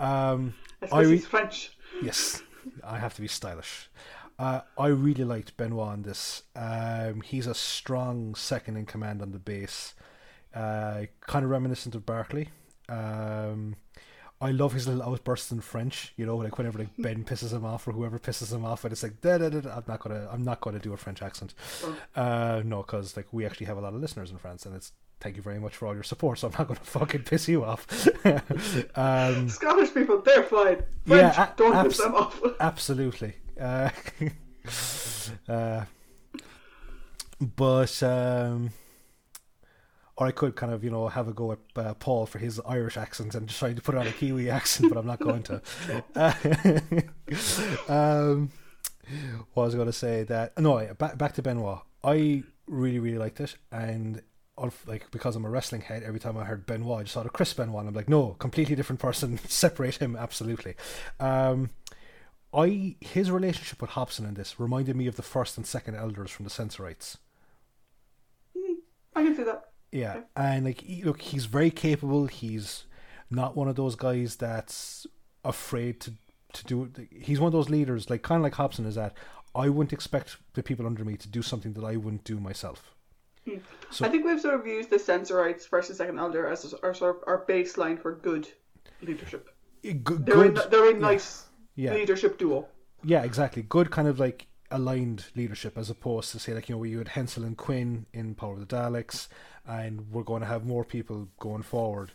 Um, 0.00 0.54
I 0.90 1.00
re- 1.02 1.16
he's 1.16 1.26
French. 1.26 1.76
yes, 2.02 2.42
I 2.82 2.98
have 2.98 3.14
to 3.14 3.20
be 3.20 3.28
stylish. 3.28 3.90
Uh, 4.38 4.60
I 4.76 4.88
really 4.88 5.24
liked 5.24 5.56
Benoit 5.56 5.86
on 5.88 6.02
this. 6.02 6.42
Um, 6.56 7.20
he's 7.20 7.46
a 7.46 7.54
strong 7.54 8.34
second 8.34 8.76
in 8.76 8.84
command 8.86 9.22
on 9.22 9.30
the 9.32 9.38
base, 9.38 9.94
uh, 10.54 11.02
kind 11.20 11.44
of 11.44 11.50
reminiscent 11.50 11.94
of 11.94 12.04
Barclay. 12.04 12.48
Um, 12.88 13.76
I 14.40 14.50
love 14.50 14.72
his 14.72 14.86
little 14.88 15.02
outbursts 15.04 15.52
in 15.52 15.60
French. 15.60 16.12
You 16.16 16.26
know, 16.26 16.36
like 16.36 16.58
whenever 16.58 16.80
like 16.80 16.88
Ben 16.98 17.24
pisses 17.24 17.52
him 17.52 17.64
off 17.64 17.86
or 17.86 17.92
whoever 17.92 18.18
pisses 18.18 18.52
him 18.52 18.64
off, 18.64 18.84
and 18.84 18.92
it's 18.92 19.02
like 19.02 19.20
da 19.20 19.38
da 19.38 19.48
da. 19.48 19.60
da. 19.60 19.70
I'm 19.76 19.84
not 19.86 20.00
gonna. 20.00 20.28
I'm 20.30 20.42
not 20.42 20.60
gonna 20.60 20.80
do 20.80 20.92
a 20.92 20.96
French 20.96 21.22
accent. 21.22 21.54
Oh. 21.84 21.96
Uh, 22.20 22.62
no, 22.64 22.82
because 22.82 23.16
like 23.16 23.28
we 23.32 23.46
actually 23.46 23.66
have 23.66 23.78
a 23.78 23.80
lot 23.80 23.94
of 23.94 24.00
listeners 24.00 24.30
in 24.32 24.38
France, 24.38 24.66
and 24.66 24.74
it's 24.74 24.92
thank 25.20 25.36
you 25.36 25.42
very 25.42 25.60
much 25.60 25.76
for 25.76 25.86
all 25.86 25.94
your 25.94 26.02
support. 26.02 26.40
So 26.40 26.48
I'm 26.48 26.54
not 26.58 26.66
gonna 26.66 26.80
fucking 26.82 27.22
piss 27.22 27.48
you 27.48 27.64
off. 27.64 27.86
um, 28.96 29.48
Scottish 29.48 29.94
people, 29.94 30.20
they're 30.20 30.42
fine. 30.42 30.82
Yeah, 31.06 31.44
a- 31.52 31.56
don't 31.56 31.74
abs- 31.76 31.88
piss 31.96 32.04
them 32.04 32.14
off. 32.16 32.42
Absolutely. 32.60 33.34
Uh, 33.60 33.90
uh, 35.48 35.84
but 37.40 38.02
um, 38.02 38.70
or 40.16 40.26
I 40.26 40.30
could 40.30 40.56
kind 40.56 40.72
of 40.72 40.84
you 40.84 40.90
know 40.90 41.08
have 41.08 41.28
a 41.28 41.32
go 41.32 41.52
at 41.52 41.58
uh, 41.76 41.94
Paul 41.94 42.26
for 42.26 42.38
his 42.38 42.60
Irish 42.66 42.96
accent 42.96 43.34
and 43.34 43.48
just 43.48 43.58
try 43.58 43.72
to 43.72 43.82
put 43.82 43.94
on 43.94 44.06
a 44.06 44.12
Kiwi 44.12 44.50
accent, 44.58 44.88
but 44.88 44.98
I'm 44.98 45.06
not 45.06 45.20
going 45.20 45.42
to. 45.44 45.62
Um, 47.88 48.50
what 49.52 49.64
was 49.64 49.74
I 49.74 49.76
going 49.76 49.86
to 49.86 49.92
say? 49.92 50.22
That 50.24 50.58
no, 50.58 50.86
back 50.94 51.18
back 51.18 51.34
to 51.34 51.42
Benoit. 51.42 51.80
I 52.02 52.42
really 52.66 52.98
really 52.98 53.18
liked 53.18 53.40
it, 53.40 53.56
and 53.70 54.22
like 54.86 55.10
because 55.10 55.36
I'm 55.36 55.44
a 55.44 55.50
wrestling 55.50 55.82
head, 55.82 56.02
every 56.02 56.20
time 56.20 56.38
I 56.38 56.44
heard 56.44 56.66
Benoit, 56.66 57.00
I 57.00 57.02
just 57.02 57.14
thought 57.14 57.26
of 57.26 57.32
Chris 57.32 57.52
Benoit. 57.52 57.86
I'm 57.86 57.94
like, 57.94 58.08
no, 58.08 58.34
completely 58.38 58.76
different 58.76 59.00
person. 59.00 59.38
Separate 59.48 59.96
him 59.96 60.16
absolutely. 60.16 60.74
Um, 61.18 61.70
I 62.54 62.96
his 63.00 63.30
relationship 63.30 63.80
with 63.80 63.90
Hobson 63.90 64.26
in 64.26 64.34
this 64.34 64.60
reminded 64.60 64.96
me 64.96 65.06
of 65.06 65.16
the 65.16 65.22
first 65.22 65.56
and 65.56 65.66
second 65.66 65.96
elders 65.96 66.30
from 66.30 66.44
the 66.44 66.50
Sensorites. 66.50 67.18
Mm, 68.56 68.76
I 69.14 69.22
can 69.22 69.36
see 69.36 69.42
that. 69.44 69.70
Yeah, 69.92 70.20
and 70.36 70.64
like 70.64 70.80
he, 70.80 71.02
look, 71.02 71.20
he's 71.20 71.46
very 71.46 71.70
capable. 71.70 72.26
He's 72.26 72.84
not 73.30 73.56
one 73.56 73.68
of 73.68 73.76
those 73.76 73.94
guys 73.96 74.36
that's 74.36 75.06
afraid 75.44 76.00
to 76.00 76.12
to 76.54 76.64
do 76.64 76.84
it. 76.84 77.08
He's 77.10 77.40
one 77.40 77.48
of 77.48 77.52
those 77.52 77.70
leaders, 77.70 78.08
like 78.10 78.22
kind 78.22 78.38
of 78.38 78.42
like 78.42 78.54
Hobson 78.54 78.86
is 78.86 78.94
that 78.94 79.16
I 79.54 79.68
wouldn't 79.68 79.92
expect 79.92 80.36
the 80.54 80.62
people 80.62 80.86
under 80.86 81.04
me 81.04 81.16
to 81.16 81.28
do 81.28 81.42
something 81.42 81.72
that 81.74 81.84
I 81.84 81.96
wouldn't 81.96 82.24
do 82.24 82.40
myself. 82.40 82.94
Mm. 83.46 83.60
So- 83.90 84.04
I 84.04 84.08
think 84.08 84.24
we've 84.24 84.40
sort 84.40 84.58
of 84.58 84.66
used 84.66 84.90
the 84.90 84.98
Sensorites 84.98 85.66
first 85.66 85.90
and 85.90 85.96
second 85.96 86.18
elder 86.18 86.46
as 86.46 86.74
our 86.82 86.94
sort 86.94 87.16
of 87.16 87.22
our 87.26 87.44
baseline 87.46 88.00
for 88.00 88.14
good 88.14 88.48
leadership. 89.02 89.50
Good, 90.02 90.24
They're 90.24 90.44
a, 90.44 90.68
they're 90.68 90.90
a 90.90 90.98
nice 90.98 91.44
yeah, 91.46 91.53
leadership 91.76 92.38
duo. 92.38 92.68
yeah, 93.02 93.22
exactly. 93.22 93.62
Good 93.62 93.90
kind 93.90 94.08
of 94.08 94.18
like 94.18 94.46
aligned 94.70 95.26
leadership 95.36 95.76
as 95.78 95.90
opposed 95.90 96.32
to 96.32 96.38
say 96.38 96.52
like 96.54 96.68
you 96.68 96.74
know 96.74 96.82
you 96.82 96.98
had 96.98 97.08
Hensell 97.08 97.44
and 97.44 97.56
Quinn 97.56 98.06
in 98.12 98.34
Power 98.34 98.54
of 98.54 98.60
the 98.60 98.66
Daleks, 98.66 99.28
and 99.66 100.10
we're 100.10 100.22
going 100.22 100.40
to 100.40 100.48
have 100.48 100.64
more 100.64 100.84
people 100.84 101.28
going 101.38 101.62
forward. 101.62 102.12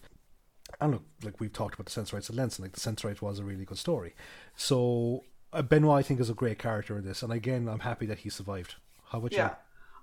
And 0.82 0.92
look, 0.94 1.04
like 1.24 1.40
we've 1.40 1.52
talked 1.54 1.76
about 1.76 1.86
the 1.86 1.92
Sensorites 1.92 2.30
at 2.30 2.36
length, 2.36 2.58
and 2.58 2.66
like 2.66 2.74
the 2.74 2.80
Sensorites 2.80 3.22
was 3.22 3.40
a 3.40 3.44
really 3.44 3.66
good 3.66 3.78
story. 3.78 4.14
So 4.56 5.24
uh, 5.52 5.62
Benoit, 5.64 5.98
I 5.98 6.04
think, 6.04 6.20
is 6.20 6.30
a 6.30 6.34
great 6.36 6.60
character 6.60 6.98
in 6.98 7.06
this, 7.06 7.24
and 7.24 7.34
again, 7.34 7.68
I'm 7.68 7.80
happy 7.80 8.06
that 8.06 8.20
he 8.20 8.30
survived. 8.30 8.76
How 9.10 9.18
about 9.18 9.32
you? 9.32 9.40
Yeah. 9.40 9.56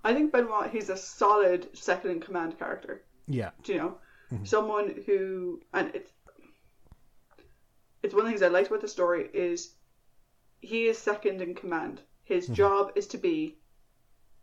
I 0.03 0.13
think 0.15 0.33
Benoit, 0.33 0.71
he's 0.71 0.89
a 0.89 0.97
solid 0.97 1.69
second 1.77 2.11
in 2.11 2.21
command 2.21 2.59
character. 2.59 3.03
Yeah, 3.29 3.51
Do 3.65 3.73
you 3.73 3.79
know? 3.79 3.99
Someone 4.45 5.03
who, 5.07 5.61
and 5.73 5.93
it's, 5.95 6.11
it's 8.03 8.15
one 8.15 8.21
of 8.23 8.27
the 8.27 8.31
things 8.31 8.43
I 8.43 8.49
liked 8.49 8.69
about 8.69 8.81
the 8.81 8.89
story 8.89 9.29
is 9.33 9.75
he 10.61 10.87
is 10.87 10.99
second 10.99 11.41
in 11.43 11.55
command. 11.55 12.01
His 12.25 12.47
job 12.49 12.93
is 12.97 13.07
to 13.09 13.19
be 13.19 13.57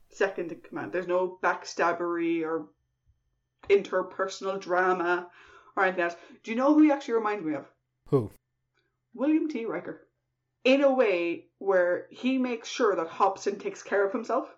second 0.10 0.52
in 0.52 0.62
command. 0.62 0.92
There's 0.94 1.08
no 1.08 1.38
backstabbery 1.44 2.44
or 2.44 2.68
interpersonal 3.70 4.60
drama 4.60 5.28
or 5.76 5.84
anything 5.86 6.04
else. 6.04 6.16
Do 6.44 6.52
you 6.52 6.58
know 6.58 6.74
who 6.74 6.82
he 6.84 6.92
actually 6.92 7.16
reminds 7.16 7.46
me 7.46 7.56
of? 7.56 7.66
who? 8.08 8.30
William 9.14 9.48
T. 9.50 9.66
Riker. 9.66 10.08
In 10.64 10.82
a 10.84 10.92
way 10.92 11.48
where 11.60 12.08
he 12.10 12.38
makes 12.38 12.70
sure 12.70 12.96
that 12.96 13.08
Hobson 13.08 13.60
takes 13.60 13.84
care 13.84 14.06
of 14.06 14.12
himself. 14.14 14.56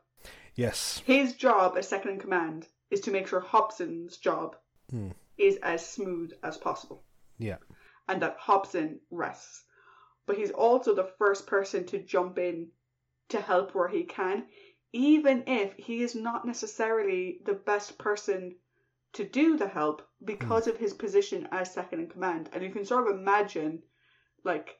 Yes, 0.55 1.01
His 1.05 1.34
job 1.35 1.76
as 1.77 1.88
second 1.88 2.11
in 2.11 2.19
command 2.19 2.67
is 2.89 3.01
to 3.01 3.11
make 3.11 3.27
sure 3.27 3.39
Hobson's 3.41 4.17
job 4.17 4.55
Hmm. 4.91 5.09
is 5.38 5.57
as 5.63 5.84
smooth 5.85 6.31
as 6.43 6.57
possible 6.57 7.03
yeah, 7.39 7.57
and 8.07 8.22
that 8.22 8.38
Hobson 8.38 8.99
rests. 9.11 9.64
But 10.26 10.38
he's 10.38 10.52
also 10.52 10.94
the 10.94 11.11
first 11.18 11.48
person 11.48 11.86
to 11.88 11.99
jump 12.03 12.38
in 12.40 12.69
to 13.30 13.40
help 13.40 13.73
where 13.73 13.88
he 13.88 14.03
can, 14.03 14.48
even 14.94 15.44
if 15.48 15.73
he 15.73 16.02
is 16.02 16.15
not 16.15 16.45
necessarily 16.45 17.41
the 17.45 17.53
best 17.53 17.98
person 17.98 18.56
to 19.14 19.23
do 19.23 19.57
the 19.57 19.68
help 19.68 20.02
because 20.23 20.68
of 20.68 20.77
his 20.77 20.94
position 20.94 21.48
as 21.52 21.73
second 21.73 21.99
in 21.99 22.07
command. 22.07 22.49
And 22.53 22.64
you 22.64 22.72
can 22.72 22.86
sort 22.86 23.07
of 23.07 23.18
imagine, 23.18 23.84
like, 24.44 24.80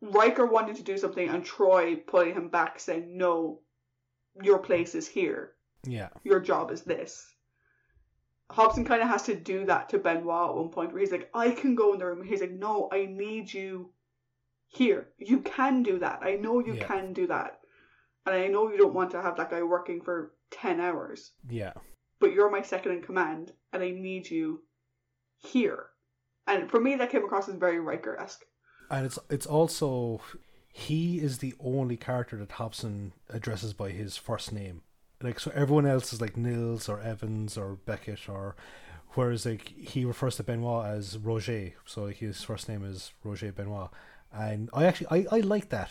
Riker 0.00 0.46
wanting 0.46 0.76
to 0.76 0.82
do 0.82 0.98
something 0.98 1.28
and 1.28 1.44
Troi 1.44 1.96
pulling 2.06 2.34
him 2.34 2.48
back, 2.48 2.80
saying, 2.80 3.16
No, 3.16 3.60
your 4.42 4.58
place 4.58 4.94
is 4.94 5.06
here 5.06 5.56
yeah, 5.86 6.08
your 6.24 6.40
job 6.40 6.70
is 6.70 6.82
this. 6.82 7.34
Hobson 8.50 8.84
kind 8.84 9.02
of 9.02 9.08
has 9.08 9.22
to 9.24 9.34
do 9.34 9.66
that 9.66 9.88
to 9.90 9.98
Benoit 9.98 10.50
at 10.50 10.56
one 10.56 10.68
point 10.68 10.92
where 10.92 11.00
he's 11.00 11.10
like, 11.10 11.28
I 11.34 11.50
can 11.50 11.74
go 11.74 11.92
in 11.92 11.98
the 11.98 12.06
room. 12.06 12.24
He's 12.24 12.40
like, 12.40 12.52
no, 12.52 12.88
I 12.92 13.06
need 13.06 13.52
you 13.52 13.90
here. 14.68 15.08
You 15.18 15.40
can 15.40 15.82
do 15.82 15.98
that. 15.98 16.20
I 16.22 16.36
know 16.36 16.60
you 16.60 16.74
Yeah. 16.74 16.86
can 16.86 17.12
do 17.12 17.26
that. 17.26 17.60
And 18.24 18.34
I 18.34 18.46
know 18.48 18.70
you 18.70 18.78
don't 18.78 18.94
want 18.94 19.10
to 19.12 19.22
have 19.22 19.36
that 19.36 19.50
guy 19.50 19.62
working 19.62 20.00
for 20.00 20.32
10 20.50 20.80
hours, 20.80 21.32
yeah. 21.48 21.72
but 22.20 22.32
you're 22.32 22.50
my 22.50 22.62
second 22.62 22.92
in 22.92 23.02
command 23.02 23.52
and 23.72 23.82
I 23.82 23.90
need 23.90 24.28
you 24.30 24.62
here. 25.36 25.86
And 26.46 26.70
for 26.70 26.80
me, 26.80 26.96
that 26.96 27.10
came 27.10 27.24
across 27.24 27.48
as 27.48 27.54
very 27.56 27.80
Riker 27.80 28.18
esque. 28.18 28.44
And 28.90 29.04
it's 29.06 29.18
it's 29.28 29.46
also 29.46 30.20
he 30.72 31.18
is 31.18 31.38
the 31.38 31.54
only 31.58 31.96
character 31.96 32.36
that 32.36 32.52
Hobson 32.52 33.12
addresses 33.28 33.72
by 33.72 33.90
his 33.90 34.16
first 34.16 34.52
name. 34.52 34.82
Like 35.22 35.40
so 35.40 35.50
everyone 35.54 35.86
else 35.86 36.12
is 36.12 36.20
like 36.20 36.36
Nils 36.36 36.88
or 36.88 37.00
Evans 37.00 37.56
or 37.56 37.78
Beckett 37.86 38.28
or 38.28 38.54
whereas 39.14 39.46
like 39.46 39.68
he 39.68 40.04
refers 40.04 40.36
to 40.36 40.42
Benoit 40.42 40.86
as 40.86 41.18
Roger. 41.18 41.72
So 41.86 42.04
like, 42.04 42.16
his 42.18 42.42
first 42.42 42.68
name 42.68 42.84
is 42.84 43.12
Roger 43.24 43.50
Benoit. 43.50 43.90
And 44.32 44.68
I 44.74 44.84
actually 44.84 45.06
I, 45.10 45.36
I 45.36 45.40
like 45.40 45.70
that. 45.70 45.90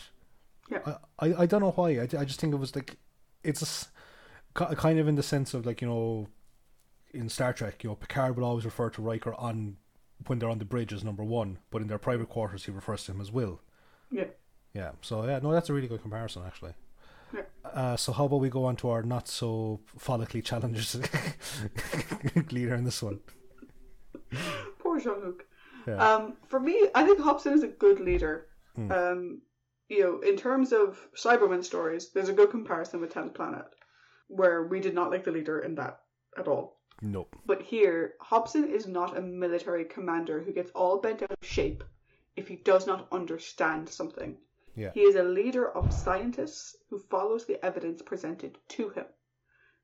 Yeah. 0.70 0.96
I, 1.18 1.26
I, 1.26 1.42
I 1.42 1.46
don't 1.46 1.60
know 1.60 1.72
why. 1.72 1.98
I, 1.98 2.02
I 2.02 2.24
just 2.24 2.40
think 2.40 2.54
it 2.54 2.58
was 2.58 2.74
like 2.74 2.96
it's 3.42 3.88
a 4.54 4.76
kind 4.76 4.98
of 4.98 5.08
in 5.08 5.16
the 5.16 5.22
sense 5.22 5.54
of 5.54 5.66
like 5.66 5.80
you 5.80 5.88
know, 5.88 6.28
in 7.12 7.28
Star 7.28 7.52
Trek, 7.52 7.82
you 7.82 7.90
know, 7.90 7.96
Picard 7.96 8.36
will 8.36 8.44
always 8.44 8.64
refer 8.64 8.90
to 8.90 9.02
Riker 9.02 9.34
on 9.34 9.76
when 10.26 10.38
they're 10.38 10.48
on 10.48 10.58
the 10.58 10.64
bridge 10.64 10.92
as 10.92 11.04
number 11.04 11.24
one, 11.24 11.58
but 11.70 11.82
in 11.82 11.88
their 11.88 11.98
private 11.98 12.28
quarters 12.28 12.64
he 12.64 12.70
refers 12.70 13.04
to 13.04 13.12
him 13.12 13.20
as 13.20 13.32
Will. 13.32 13.60
Yeah. 14.10 14.24
Yeah. 14.72 14.92
So 15.02 15.24
yeah, 15.24 15.40
no, 15.42 15.52
that's 15.52 15.68
a 15.68 15.74
really 15.74 15.88
good 15.88 16.02
comparison 16.02 16.42
actually. 16.46 16.74
Uh, 17.64 17.96
so 17.96 18.12
how 18.12 18.24
about 18.24 18.40
we 18.40 18.48
go 18.48 18.64
on 18.64 18.76
to 18.76 18.88
our 18.88 19.02
not 19.02 19.28
so 19.28 19.80
follically 19.98 20.42
challenged 20.42 20.96
leader 22.52 22.74
in 22.74 22.84
this 22.84 23.02
one? 23.02 23.20
Poor 24.78 25.00
Jean 25.00 25.20
Luc. 25.20 25.44
Yeah. 25.86 25.96
Um, 25.96 26.36
for 26.48 26.58
me, 26.58 26.88
I 26.94 27.04
think 27.04 27.20
Hobson 27.20 27.52
is 27.52 27.62
a 27.62 27.68
good 27.68 28.00
leader. 28.00 28.46
Hmm. 28.74 28.92
Um, 28.92 29.42
you 29.88 30.00
know, 30.00 30.20
in 30.20 30.36
terms 30.36 30.72
of 30.72 30.98
Cybermen 31.16 31.64
stories, 31.64 32.10
there's 32.10 32.28
a 32.28 32.32
good 32.32 32.50
comparison 32.50 33.00
with 33.00 33.12
Tenth 33.12 33.34
Planet, 33.34 33.66
where 34.28 34.64
we 34.64 34.80
did 34.80 34.94
not 34.94 35.10
like 35.10 35.24
the 35.24 35.30
leader 35.30 35.60
in 35.60 35.76
that 35.76 36.00
at 36.36 36.48
all. 36.48 36.80
nope. 37.02 37.36
But 37.46 37.62
here, 37.62 38.14
Hobson 38.20 38.64
is 38.68 38.86
not 38.86 39.16
a 39.16 39.20
military 39.20 39.84
commander 39.84 40.42
who 40.42 40.52
gets 40.52 40.70
all 40.72 41.00
bent 41.00 41.22
out 41.22 41.30
of 41.30 41.48
shape 41.48 41.84
if 42.36 42.48
he 42.48 42.56
does 42.56 42.86
not 42.86 43.08
understand 43.12 43.88
something. 43.88 44.36
Yeah. 44.76 44.90
He 44.92 45.00
is 45.00 45.16
a 45.16 45.22
leader 45.22 45.68
of 45.70 45.92
scientists 45.92 46.76
who 46.90 46.98
follows 46.98 47.46
the 47.46 47.64
evidence 47.64 48.02
presented 48.02 48.58
to 48.68 48.90
him. 48.90 49.06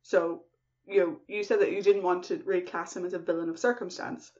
So, 0.02 0.44
you 0.86 1.00
know, 1.00 1.20
you 1.26 1.42
said 1.42 1.60
that 1.60 1.72
you 1.72 1.82
didn't 1.82 2.02
want 2.02 2.24
to 2.24 2.38
class 2.66 2.94
him 2.94 3.06
as 3.06 3.14
a 3.14 3.18
villain 3.18 3.48
of 3.48 3.58
circumstance, 3.58 4.30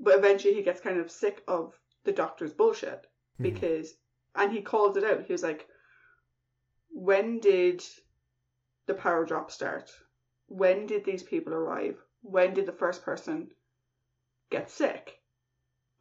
but 0.00 0.18
eventually 0.18 0.54
he 0.54 0.62
gets 0.62 0.80
kind 0.80 0.98
of 0.98 1.10
sick 1.10 1.44
of 1.46 1.78
the 2.02 2.12
doctor's 2.12 2.52
bullshit 2.52 3.06
Mhm. 3.38 3.42
because, 3.42 3.96
and 4.34 4.52
he 4.52 4.62
calls 4.62 4.96
it 4.96 5.04
out. 5.04 5.24
He 5.24 5.32
was 5.32 5.44
like, 5.44 5.68
when 6.90 7.38
did 7.38 7.82
the 8.86 8.94
power 8.94 9.24
drop 9.24 9.50
start? 9.50 9.90
When 10.46 10.86
did 10.86 11.04
these 11.04 11.22
people 11.22 11.54
arrive? 11.54 12.02
When 12.22 12.52
did 12.54 12.66
the 12.66 12.72
first 12.72 13.02
person 13.04 13.54
get 14.50 14.70
sick? 14.70 15.20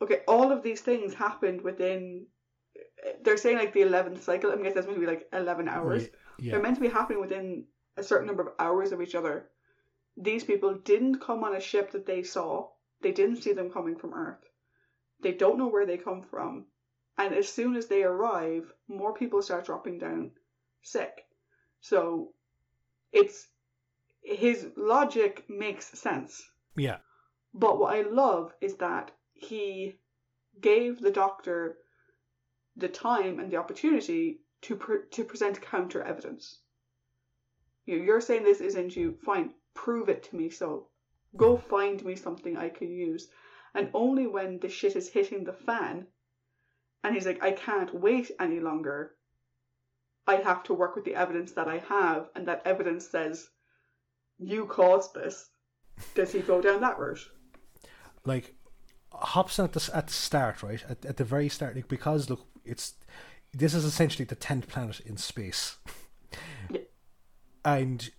Okay, 0.01 0.23
all 0.27 0.51
of 0.51 0.63
these 0.63 0.81
things 0.81 1.13
happened 1.13 1.61
within. 1.61 2.27
They're 3.23 3.37
saying 3.37 3.57
like 3.57 3.73
the 3.73 3.81
eleventh 3.81 4.23
cycle. 4.23 4.51
I 4.51 4.55
guess 4.57 4.73
that's 4.73 4.85
meant 4.85 4.97
to 4.97 5.05
be 5.05 5.11
like 5.11 5.27
eleven 5.33 5.67
hours. 5.67 6.07
Yeah. 6.39 6.51
They're 6.51 6.61
meant 6.61 6.75
to 6.75 6.81
be 6.81 6.89
happening 6.89 7.21
within 7.21 7.65
a 7.97 8.03
certain 8.03 8.27
number 8.27 8.43
of 8.43 8.53
hours 8.59 8.91
of 8.91 9.01
each 9.01 9.15
other. 9.15 9.49
These 10.17 10.43
people 10.43 10.75
didn't 10.75 11.19
come 11.19 11.43
on 11.43 11.55
a 11.55 11.59
ship 11.59 11.91
that 11.91 12.05
they 12.05 12.23
saw. 12.23 12.69
They 13.01 13.11
didn't 13.11 13.41
see 13.43 13.53
them 13.53 13.71
coming 13.71 13.95
from 13.95 14.13
Earth. 14.13 14.43
They 15.21 15.31
don't 15.31 15.57
know 15.57 15.67
where 15.67 15.85
they 15.85 15.97
come 15.97 16.21
from. 16.21 16.65
And 17.17 17.33
as 17.33 17.47
soon 17.47 17.75
as 17.75 17.87
they 17.87 18.03
arrive, 18.03 18.71
more 18.87 19.13
people 19.13 19.41
start 19.41 19.65
dropping 19.65 19.99
down 19.99 20.31
sick. 20.81 21.25
So 21.81 22.33
it's 23.11 23.47
his 24.23 24.67
logic 24.75 25.45
makes 25.49 25.87
sense. 25.99 26.43
Yeah. 26.75 26.97
But 27.53 27.79
what 27.79 27.93
I 27.93 28.01
love 28.01 28.53
is 28.61 28.75
that 28.77 29.11
he 29.33 29.99
gave 30.59 30.99
the 30.99 31.11
doctor 31.11 31.77
the 32.75 32.87
time 32.87 33.39
and 33.39 33.51
the 33.51 33.57
opportunity 33.57 34.41
to 34.61 34.75
pre- 34.75 35.07
to 35.11 35.23
present 35.23 35.61
counter 35.61 36.01
evidence. 36.01 36.59
You 37.85 37.97
know, 37.97 38.03
you're 38.03 38.21
saying 38.21 38.43
this 38.43 38.61
isn't 38.61 38.95
you. 38.95 39.17
Fine, 39.25 39.53
prove 39.73 40.09
it 40.09 40.23
to 40.23 40.35
me. 40.35 40.49
So, 40.49 40.87
go 41.35 41.57
find 41.57 42.03
me 42.03 42.15
something 42.15 42.57
I 42.57 42.69
can 42.69 42.91
use. 42.91 43.27
And 43.75 43.89
only 43.93 44.27
when 44.27 44.59
the 44.59 44.69
shit 44.69 44.95
is 44.95 45.09
hitting 45.09 45.43
the 45.43 45.53
fan, 45.53 46.07
and 47.03 47.13
he's 47.13 47.25
like, 47.25 47.43
I 47.43 47.51
can't 47.51 47.93
wait 47.93 48.31
any 48.39 48.59
longer. 48.59 49.15
I 50.27 50.35
have 50.35 50.63
to 50.63 50.73
work 50.73 50.95
with 50.95 51.05
the 51.05 51.15
evidence 51.15 51.51
that 51.53 51.67
I 51.67 51.79
have, 51.79 52.29
and 52.35 52.47
that 52.47 52.61
evidence 52.65 53.09
says 53.09 53.49
you 54.37 54.65
caused 54.65 55.13
this. 55.13 55.49
Does 56.15 56.31
he 56.31 56.39
go 56.39 56.61
down 56.61 56.81
that 56.81 56.99
route? 56.99 57.27
like 58.25 58.55
Hobson 59.11 59.65
at 59.65 59.73
the 59.73 59.91
at 59.93 60.07
the 60.07 60.13
start, 60.13 60.63
right 60.63 60.83
at, 60.89 61.05
at 61.05 61.17
the 61.17 61.23
very 61.23 61.49
start, 61.49 61.75
like, 61.75 61.87
because 61.87 62.29
look, 62.29 62.45
it's 62.65 62.93
this 63.53 63.73
is 63.73 63.85
essentially 63.85 64.25
the 64.25 64.35
tenth 64.35 64.67
planet 64.67 64.99
in 65.01 65.17
space, 65.17 65.77
Yeah. 66.69 66.81
and 67.63 68.09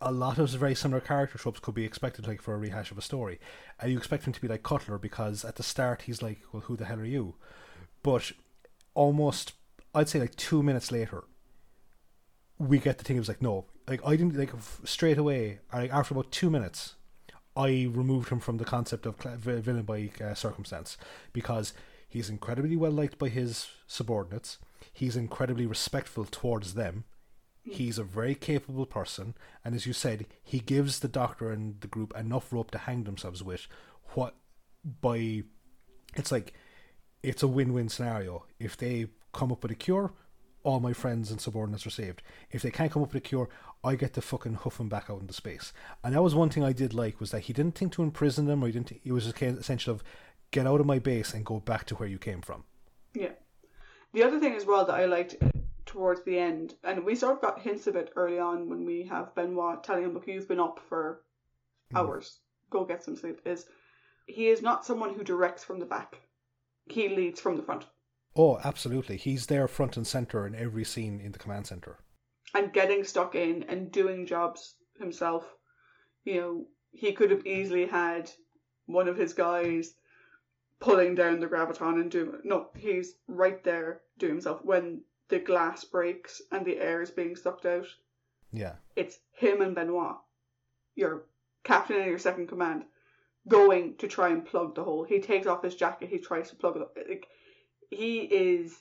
a 0.00 0.12
lot 0.12 0.38
of 0.38 0.48
very 0.50 0.74
similar 0.74 1.00
character 1.00 1.38
tropes 1.38 1.60
could 1.60 1.74
be 1.74 1.84
expected, 1.84 2.26
like 2.26 2.40
for 2.40 2.54
a 2.54 2.58
rehash 2.58 2.90
of 2.90 2.98
a 2.98 3.02
story, 3.02 3.38
and 3.80 3.90
you 3.90 3.98
expect 3.98 4.26
him 4.26 4.32
to 4.32 4.40
be 4.40 4.48
like 4.48 4.62
Cutler 4.62 4.96
because 4.98 5.44
at 5.44 5.56
the 5.56 5.62
start 5.62 6.02
he's 6.02 6.22
like, 6.22 6.38
well, 6.52 6.62
who 6.62 6.76
the 6.76 6.84
hell 6.84 7.00
are 7.00 7.04
you? 7.04 7.34
But 8.02 8.32
almost, 8.94 9.52
I'd 9.94 10.08
say 10.08 10.20
like 10.20 10.36
two 10.36 10.62
minutes 10.62 10.92
later, 10.92 11.24
we 12.58 12.78
get 12.78 12.98
the 12.98 13.04
thing. 13.04 13.16
It 13.16 13.20
was 13.20 13.28
like, 13.28 13.42
no, 13.42 13.66
like 13.86 14.00
I 14.06 14.16
didn't 14.16 14.36
like 14.36 14.52
straight 14.84 15.18
away. 15.18 15.58
Like 15.72 15.92
after 15.92 16.14
about 16.14 16.30
two 16.30 16.48
minutes, 16.50 16.94
I 17.56 17.88
removed 17.90 18.28
him 18.30 18.38
from 18.40 18.58
the 18.58 18.64
concept 18.64 19.04
of 19.04 19.16
villain 19.16 19.82
by 19.82 20.10
uh, 20.22 20.34
circumstance 20.34 20.96
because 21.32 21.72
he's 22.08 22.30
incredibly 22.30 22.76
well 22.76 22.90
liked 22.90 23.18
by 23.18 23.28
his 23.28 23.68
subordinates. 23.86 24.58
He's 24.92 25.16
incredibly 25.16 25.66
respectful 25.66 26.24
towards 26.24 26.74
them. 26.74 27.04
He's 27.62 27.98
a 27.98 28.04
very 28.04 28.34
capable 28.34 28.86
person, 28.86 29.34
and 29.64 29.74
as 29.74 29.86
you 29.86 29.92
said, 29.92 30.26
he 30.42 30.58
gives 30.58 31.00
the 31.00 31.08
doctor 31.08 31.50
and 31.50 31.80
the 31.80 31.86
group 31.86 32.16
enough 32.16 32.52
rope 32.52 32.70
to 32.70 32.78
hang 32.78 33.04
themselves 33.04 33.42
with. 33.42 33.66
What 34.14 34.34
by 35.00 35.42
it's 36.14 36.32
like 36.32 36.54
it's 37.22 37.42
a 37.42 37.48
win-win 37.48 37.88
scenario. 37.88 38.46
If 38.58 38.76
they 38.76 39.06
come 39.32 39.52
up 39.52 39.62
with 39.62 39.72
a 39.72 39.76
cure, 39.76 40.12
all 40.62 40.80
my 40.80 40.92
friends 40.92 41.30
and 41.30 41.40
subordinates 41.40 41.86
are 41.86 41.90
saved. 41.90 42.22
If 42.50 42.62
they 42.62 42.70
can't 42.70 42.90
come 42.90 43.02
up 43.02 43.12
with 43.12 43.24
a 43.24 43.28
cure, 43.28 43.48
I 43.84 43.94
get 43.94 44.14
to 44.14 44.20
fucking 44.20 44.54
hoof 44.54 44.80
him 44.80 44.88
back 44.88 45.08
out 45.08 45.20
into 45.20 45.32
space. 45.32 45.72
And 46.02 46.14
that 46.14 46.22
was 46.22 46.34
one 46.34 46.50
thing 46.50 46.64
I 46.64 46.72
did 46.72 46.94
like 46.94 47.20
was 47.20 47.30
that 47.30 47.42
he 47.42 47.52
didn't 47.52 47.76
think 47.76 47.92
to 47.92 48.02
imprison 48.02 48.46
them, 48.46 48.62
or 48.62 48.66
he 48.66 48.72
didn't. 48.72 49.00
It 49.04 49.12
was 49.12 49.26
of 49.26 49.42
essential 49.42 49.94
of 49.94 50.02
get 50.50 50.66
out 50.66 50.80
of 50.80 50.86
my 50.86 50.98
base 50.98 51.34
and 51.34 51.44
go 51.44 51.60
back 51.60 51.84
to 51.86 51.94
where 51.96 52.08
you 52.08 52.18
came 52.18 52.40
from. 52.42 52.64
Yeah. 53.14 53.32
The 54.12 54.22
other 54.22 54.40
thing 54.40 54.54
as 54.54 54.64
well 54.64 54.84
that 54.86 54.94
I 54.94 55.06
liked 55.06 55.36
uh, 55.42 55.50
towards 55.84 56.22
the 56.24 56.38
end, 56.38 56.74
and 56.84 57.04
we 57.04 57.14
sort 57.14 57.34
of 57.36 57.42
got 57.42 57.60
hints 57.60 57.86
of 57.86 57.96
it 57.96 58.12
early 58.16 58.38
on 58.38 58.68
when 58.68 58.84
we 58.84 59.04
have 59.04 59.34
Benoit 59.34 59.84
telling 59.84 60.04
him, 60.04 60.14
look, 60.14 60.26
you've 60.26 60.48
been 60.48 60.60
up 60.60 60.80
for 60.88 61.22
hours, 61.94 62.40
go 62.70 62.84
get 62.84 63.02
some 63.02 63.16
sleep, 63.16 63.40
is 63.44 63.66
he 64.26 64.48
is 64.48 64.62
not 64.62 64.84
someone 64.84 65.14
who 65.14 65.24
directs 65.24 65.64
from 65.64 65.78
the 65.78 65.86
back. 65.86 66.20
He 66.86 67.08
leads 67.08 67.40
from 67.40 67.56
the 67.56 67.62
front. 67.62 67.86
Oh, 68.36 68.58
absolutely. 68.62 69.16
He's 69.16 69.46
there 69.46 69.66
front 69.68 69.96
and 69.96 70.06
center 70.06 70.46
in 70.46 70.54
every 70.54 70.84
scene 70.84 71.20
in 71.20 71.32
the 71.32 71.38
command 71.38 71.66
center. 71.66 71.98
And 72.54 72.72
getting 72.72 73.04
stuck 73.04 73.34
in 73.34 73.64
and 73.64 73.90
doing 73.90 74.26
jobs 74.26 74.76
himself. 74.98 75.44
You 76.24 76.40
know, 76.40 76.66
he 76.92 77.12
could 77.12 77.30
have 77.30 77.46
easily 77.46 77.86
had 77.86 78.30
one 78.86 79.08
of 79.08 79.16
his 79.16 79.32
guys 79.32 79.94
pulling 80.80 81.14
down 81.14 81.40
the 81.40 81.46
gravitron 81.46 82.00
and 82.00 82.10
doing 82.10 82.40
no, 82.44 82.68
he's 82.76 83.14
right 83.26 83.62
there 83.64 84.00
doing 84.18 84.34
himself 84.34 84.64
when 84.64 85.02
the 85.28 85.38
glass 85.38 85.84
breaks 85.84 86.40
and 86.52 86.64
the 86.64 86.78
air 86.78 87.02
is 87.02 87.10
being 87.10 87.36
sucked 87.36 87.66
out. 87.66 87.86
Yeah. 88.52 88.74
It's 88.96 89.18
him 89.32 89.60
and 89.60 89.74
Benoit, 89.74 90.16
your 90.94 91.24
captain 91.64 91.96
and 91.96 92.06
your 92.06 92.18
second 92.18 92.46
command, 92.48 92.84
going 93.46 93.96
to 93.96 94.08
try 94.08 94.28
and 94.28 94.44
plug 94.44 94.74
the 94.74 94.84
hole. 94.84 95.04
He 95.04 95.20
takes 95.20 95.46
off 95.46 95.62
his 95.62 95.74
jacket, 95.74 96.08
he 96.08 96.18
tries 96.18 96.48
to 96.50 96.56
plug 96.56 96.76
it 96.76 96.82
up. 96.82 96.96
Like, 97.08 97.26
he 97.90 98.20
is 98.20 98.76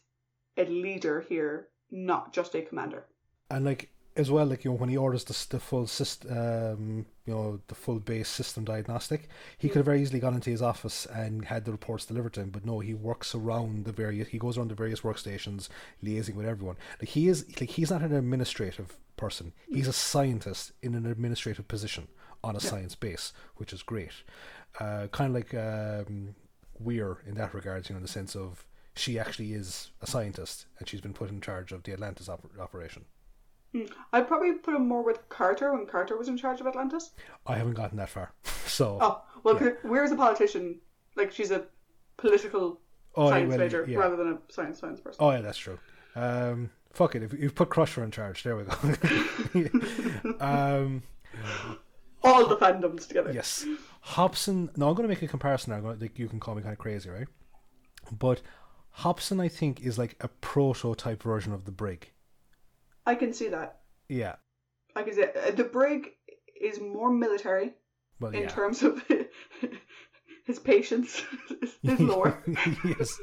a 0.57 0.65
leader 0.65 1.22
here, 1.28 1.68
not 1.91 2.34
just 2.34 2.56
a 2.56 2.61
commander. 2.61 3.06
and 3.49 3.65
like 3.65 3.90
as 4.18 4.30
well, 4.31 4.45
like 4.48 4.65
you 4.65 4.72
know, 4.72 4.77
when 4.77 4.89
he 4.89 4.98
orders 4.98 5.23
the, 5.23 5.45
the 5.49 5.60
full 5.60 5.88
system, 5.88 6.31
um, 6.38 7.06
you 7.26 7.34
know, 7.34 7.60
the 7.68 7.76
full 7.76 7.99
base 7.99 8.27
system 8.27 8.65
diagnostic, 8.65 9.30
he 9.57 9.68
could 9.69 9.77
have 9.77 9.85
very 9.85 10.02
easily 10.02 10.19
gone 10.19 10.34
into 10.34 10.49
his 10.49 10.61
office 10.61 11.06
and 11.06 11.45
had 11.45 11.65
the 11.65 11.72
reports 11.72 12.06
delivered 12.06 12.34
to 12.34 12.41
him. 12.41 12.49
But 12.49 12.65
no, 12.65 12.80
he 12.80 12.94
works 12.94 13.34
around 13.35 13.85
the 13.85 13.91
various. 13.91 14.30
He 14.30 14.39
goes 14.39 14.57
around 14.57 14.69
the 14.72 14.76
various 14.76 15.02
workstations, 15.02 15.69
liaising 16.03 16.35
with 16.35 16.45
everyone. 16.48 16.77
Like 16.99 17.10
he 17.10 17.27
is, 17.27 17.45
like 17.60 17.69
he's 17.69 17.91
not 17.91 18.02
an 18.02 18.14
administrative 18.14 18.98
person. 19.18 19.53
He's 19.69 19.88
a 19.88 19.94
scientist 19.94 20.72
in 20.81 20.95
an 20.95 21.06
administrative 21.06 21.68
position 21.68 22.07
on 22.44 22.56
a 22.56 22.60
Yeah. 22.60 22.69
science 22.69 22.95
base, 22.95 23.34
which 23.57 23.72
is 23.73 23.84
great. 23.84 24.11
Uh, 24.80 25.07
kind 25.11 25.30
of 25.30 25.35
like 25.35 25.53
um, 25.53 26.35
Weir 26.80 27.18
in 27.26 27.35
that 27.35 27.53
regards, 27.53 27.89
you 27.89 27.94
know, 27.94 27.98
in 27.98 28.03
the 28.03 28.07
sense 28.10 28.35
of 28.35 28.65
she 28.95 29.19
actually 29.19 29.53
is 29.53 29.91
a 30.02 30.07
scientist 30.07 30.65
and 30.80 30.88
she's 30.89 31.02
been 31.02 31.14
put 31.14 31.30
in 31.30 31.39
charge 31.41 31.72
of 31.72 31.84
the 31.84 31.94
Atlantis 31.94 32.27
oper- 32.27 32.60
operation. 32.60 33.06
I'd 34.14 34.27
probably 34.27 34.53
put 34.53 34.73
him 34.76 34.88
more 34.88 35.03
with 35.03 35.27
Carter 35.30 35.73
when 35.73 35.85
Carter 35.85 36.18
was 36.18 36.27
in 36.30 36.38
charge 36.38 36.60
of 36.61 36.68
Atlantis. 36.68 37.11
I 37.45 37.56
haven't 37.57 37.73
gotten 37.73 37.98
that 37.98 38.10
far. 38.10 38.31
So 38.68 38.98
Oh, 39.02 39.22
well, 39.44 39.57
Yeah. 39.64 39.72
Weir's 39.84 40.11
a 40.11 40.15
politician. 40.15 40.80
Like, 41.15 41.31
she's 41.31 41.52
a 41.52 41.65
political 42.18 42.81
Oh, 43.15 43.30
science 43.30 43.49
well, 43.49 43.57
major 43.60 43.85
yeah. 43.88 43.98
rather 43.98 44.15
than 44.15 44.34
a 44.34 44.38
science 44.52 44.80
science 44.80 44.99
person. 44.99 45.18
Oh 45.23 45.31
yeah, 45.31 45.41
that's 45.41 45.57
true. 45.57 45.80
Um, 46.15 46.69
fuck 46.91 47.15
it. 47.15 47.23
If 47.23 47.34
you've 47.34 47.56
put 47.56 47.69
Crusher 47.69 48.03
in 48.03 48.11
charge, 48.11 48.44
there 48.44 48.56
we 48.56 48.64
go. 48.64 50.39
um, 50.39 51.03
All 52.23 52.45
the 52.48 52.57
fandoms 52.57 53.07
together. 53.07 53.31
yes, 53.34 53.65
Hobson. 54.02 54.69
Now 54.76 54.89
I'm 54.89 54.95
going 54.95 55.07
to 55.07 55.14
make 55.14 55.22
a 55.22 55.27
comparison. 55.27 55.72
Now. 55.72 55.77
I'm 55.77 55.84
gonna, 55.84 55.98
like, 55.99 56.19
you 56.19 56.27
can 56.27 56.39
call 56.39 56.56
me 56.56 56.61
kind 56.61 56.73
of 56.73 56.80
crazy, 56.80 57.10
right? 57.10 57.27
But 58.11 58.41
Hobson, 58.91 59.39
I 59.39 59.48
think, 59.48 59.81
is 59.81 59.98
like 59.98 60.15
a 60.22 60.27
prototype 60.27 61.23
version 61.23 61.53
of 61.53 61.65
the 61.65 61.72
Brig. 61.72 62.11
I 63.08 63.16
can 63.16 63.34
see 63.34 63.48
that. 63.50 63.80
Yeah, 64.10 64.36
I 64.96 65.04
can 65.04 65.14
say 65.16 65.32
uh, 65.48 65.52
the 65.52 65.64
brig 65.64 66.12
is 66.62 66.80
more 66.80 67.12
military 67.12 67.74
Well, 68.20 68.32
in 68.34 68.44
yeah. 68.44 68.50
terms 68.50 68.84
of 68.84 69.04
his 70.46 70.60
patience, 70.60 71.24
his 71.84 72.00
lore, 72.12 72.44
yes. 72.86 73.20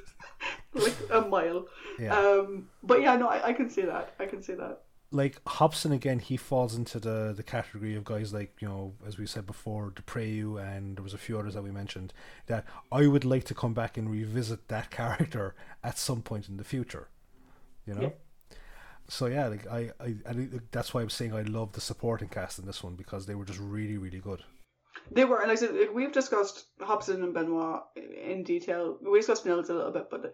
like 0.75 0.97
a 1.11 1.21
mile. 1.23 1.67
Yeah. 1.99 2.17
Um, 2.19 2.69
but 2.83 3.01
yeah, 3.03 3.17
no, 3.17 3.29
I, 3.29 3.49
I 3.49 3.53
can 3.53 3.71
see 3.71 3.83
that. 3.83 4.15
I 4.21 4.27
can 4.27 4.43
see 4.43 4.55
that. 4.55 4.83
like 5.11 5.41
Hobson 5.47 5.93
again, 5.93 6.19
he 6.19 6.37
falls 6.37 6.75
into 6.75 6.99
the 7.01 7.33
the 7.37 7.43
category 7.43 7.95
of 7.97 8.05
guys 8.05 8.33
like 8.35 8.53
you 8.61 8.69
know, 8.69 8.95
as 9.07 9.19
we 9.19 9.27
said 9.27 9.47
before, 9.47 9.91
Depreyu, 9.93 10.59
and 10.61 10.97
there 10.97 11.05
was 11.05 11.15
a 11.15 11.19
few 11.19 11.39
others 11.39 11.55
that 11.55 11.63
we 11.63 11.71
mentioned 11.71 12.13
that 12.47 12.65
I 12.93 13.07
would 13.07 13.25
like 13.25 13.45
to 13.45 13.55
come 13.55 13.75
back 13.75 13.97
and 13.97 14.11
revisit 14.11 14.69
that 14.69 14.91
character 14.91 15.55
at 15.83 15.99
some 15.99 16.23
point 16.23 16.49
in 16.49 16.57
the 16.57 16.65
future. 16.65 17.09
You 17.87 17.95
know. 17.95 18.03
Yeah. 18.03 18.11
So 19.09 19.27
yeah, 19.27 19.49
like 19.49 19.67
I, 19.67 19.91
I, 20.01 20.15
I, 20.27 20.49
that's 20.71 20.95
why 20.95 21.03
I'm 21.03 21.11
saying 21.11 21.35
I 21.35 21.43
love 21.43 21.73
the 21.73 21.81
supporting 21.81 22.29
cast 22.29 22.59
in 22.59 22.67
this 22.67 22.83
one 22.83 22.95
because 22.95 23.27
they 23.27 23.35
were 23.35 23.45
just 23.45 23.61
really, 23.61 23.99
really 23.99 24.21
good. 24.21 24.43
They 25.11 25.25
were, 25.25 25.41
and 25.41 25.49
like 25.49 25.59
I 25.59 25.61
said, 25.61 25.89
we've 25.93 26.13
discussed 26.13 26.67
Hobson 26.81 27.23
and 27.23 27.35
Benoit 27.35 27.83
in 27.97 28.43
detail. 28.45 28.99
We 29.03 29.19
discussed 29.19 29.45
Nils 29.45 29.69
a 29.69 29.75
little 29.75 29.93
bit, 29.93 30.09
but 30.11 30.23
the, 30.23 30.33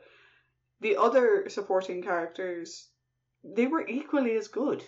the 0.80 0.96
other 0.96 1.48
supporting 1.48 2.02
characters, 2.02 2.88
they 3.42 3.66
were 3.66 3.86
equally 3.86 4.36
as 4.36 4.48
good. 4.48 4.84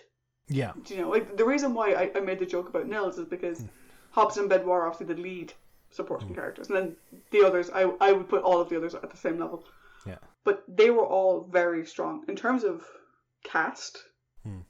Yeah, 0.48 0.72
Do 0.82 0.94
you 0.94 1.02
know, 1.02 1.10
like 1.10 1.36
the 1.36 1.44
reason 1.44 1.74
why 1.74 1.92
I, 1.92 2.10
I 2.14 2.20
made 2.20 2.38
the 2.38 2.46
joke 2.46 2.68
about 2.68 2.86
Nils 2.86 3.18
is 3.18 3.26
because 3.26 3.60
hmm. 3.60 3.66
Hobson 4.10 4.42
and 4.42 4.50
Benoit 4.50 4.68
are 4.68 4.86
obviously 4.86 5.14
the 5.14 5.20
lead 5.20 5.52
supporting 5.90 6.28
hmm. 6.28 6.34
characters, 6.34 6.68
and 6.68 6.76
then 6.76 6.96
the 7.30 7.44
others, 7.44 7.70
I 7.70 7.82
I 8.00 8.12
would 8.12 8.28
put 8.28 8.42
all 8.42 8.60
of 8.60 8.68
the 8.68 8.76
others 8.76 8.94
at 8.94 9.10
the 9.10 9.16
same 9.16 9.38
level. 9.38 9.64
yeah, 10.06 10.18
But 10.44 10.64
they 10.68 10.90
were 10.90 11.06
all 11.06 11.48
very 11.50 11.86
strong 11.86 12.24
in 12.28 12.36
terms 12.36 12.64
of 12.64 12.84
cast. 13.44 14.02
Hmm. 14.44 14.60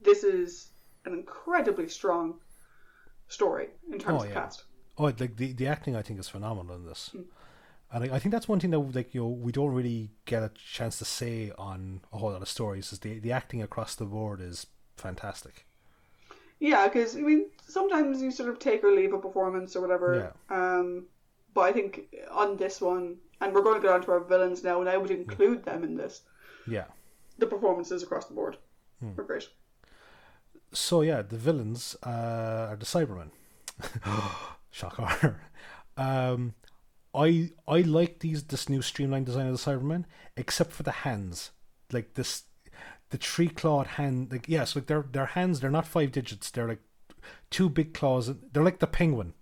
This 0.00 0.24
is 0.24 0.70
an 1.04 1.12
incredibly 1.14 1.88
strong 1.88 2.40
story 3.28 3.68
in 3.92 3.98
terms 3.98 4.22
Oh, 4.22 4.24
of 4.24 4.28
yeah. 4.30 4.34
cast. 4.34 4.64
Oh, 4.96 5.04
like 5.04 5.36
the 5.36 5.52
the 5.52 5.66
acting, 5.66 5.94
I 5.96 6.02
think 6.02 6.18
is 6.18 6.28
phenomenal 6.28 6.74
in 6.76 6.84
this, 6.84 7.10
and 7.14 8.04
I, 8.10 8.16
I 8.16 8.18
think 8.18 8.32
that's 8.32 8.48
one 8.48 8.58
thing 8.60 8.70
that 8.70 8.78
like 8.80 9.14
you 9.14 9.22
know 9.22 9.28
we 9.28 9.52
don't 9.52 9.72
really 9.74 10.10
get 10.24 10.42
a 10.42 10.50
chance 10.54 10.98
to 10.98 11.04
say 11.04 11.52
on 11.56 12.00
a 12.12 12.18
whole 12.18 12.32
lot 12.32 12.42
of 12.42 12.48
stories 12.48 12.92
is 12.92 12.98
the 13.00 13.18
the 13.20 13.32
acting 13.32 13.62
across 13.62 13.94
the 13.94 14.04
board 14.04 14.40
is 14.40 14.66
fantastic. 14.96 15.66
Yeah, 16.58 16.88
because 16.88 17.16
I 17.16 17.20
mean, 17.20 17.46
sometimes 17.68 18.20
you 18.20 18.32
sort 18.32 18.48
of 18.48 18.58
take 18.58 18.82
or 18.82 18.90
leave 18.92 19.12
a 19.12 19.18
performance 19.18 19.76
or 19.76 19.80
whatever. 19.80 20.32
Um, 20.50 21.06
but 21.54 21.60
I 21.62 21.72
think 21.72 22.14
on 22.32 22.56
this 22.56 22.80
one, 22.80 23.16
and 23.40 23.54
we're 23.54 23.62
going 23.62 23.76
to 23.76 23.82
get 23.82 23.92
on 23.92 24.02
to 24.02 24.10
our 24.10 24.20
villains 24.20 24.64
now, 24.64 24.80
and 24.80 24.88
I 24.88 24.96
would 24.96 25.12
include 25.12 25.64
them 25.64 25.84
in 25.84 25.96
this. 25.96 26.22
Yeah. 26.66 26.86
The 27.38 27.46
performances 27.46 28.02
across 28.02 28.26
the 28.26 28.34
board 28.34 28.56
were 29.00 29.24
great. 29.24 29.48
So 30.72 31.02
yeah, 31.02 31.22
the 31.22 31.36
villains 31.36 31.96
uh, 32.04 32.08
are 32.70 32.76
the 32.76 32.84
Cybermen. 32.84 33.30
Shocker. 34.70 35.40
Um, 35.96 36.54
I 37.14 37.50
I 37.66 37.80
like 37.80 38.18
these 38.20 38.44
this 38.44 38.68
new 38.68 38.82
streamlined 38.82 39.26
design 39.26 39.46
of 39.46 39.52
the 39.52 39.70
Cybermen, 39.70 40.04
except 40.36 40.72
for 40.72 40.82
the 40.82 40.90
hands. 40.92 41.52
Like 41.92 42.14
this, 42.14 42.42
the 43.10 43.18
tree 43.18 43.48
clawed 43.48 43.86
hand. 43.86 44.30
Like 44.32 44.48
yes, 44.48 44.76
like 44.76 44.86
their 44.86 45.02
their 45.02 45.26
hands. 45.26 45.60
They're 45.60 45.70
not 45.70 45.86
five 45.86 46.12
digits. 46.12 46.50
They're 46.50 46.68
like 46.68 46.82
two 47.50 47.68
big 47.68 47.94
claws. 47.94 48.30
They're 48.52 48.62
like 48.64 48.78
the 48.80 48.86
penguin, 48.86 49.34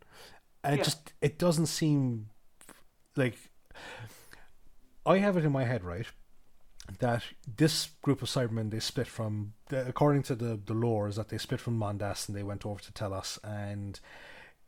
and 0.62 0.74
it 0.74 0.78
Yeah. 0.78 0.84
just 0.84 1.12
it 1.20 1.38
doesn't 1.38 1.66
seem 1.66 2.28
like. 3.16 3.36
I 5.04 5.18
have 5.18 5.36
it 5.36 5.44
in 5.44 5.52
my 5.52 5.64
head 5.64 5.84
right 5.84 6.06
that 6.98 7.22
this 7.56 7.90
group 8.02 8.22
of 8.22 8.28
Cybermen 8.28 8.70
they 8.70 8.80
split 8.80 9.06
from 9.06 9.52
according 9.70 10.22
to 10.24 10.34
the 10.34 10.58
the 10.64 10.74
lore 10.74 11.08
is 11.08 11.16
that 11.16 11.28
they 11.28 11.38
split 11.38 11.60
from 11.60 11.78
Mondas 11.78 12.28
and 12.28 12.36
they 12.36 12.42
went 12.42 12.66
over 12.66 12.80
to 12.80 12.92
Telos 12.92 13.38
and 13.44 14.00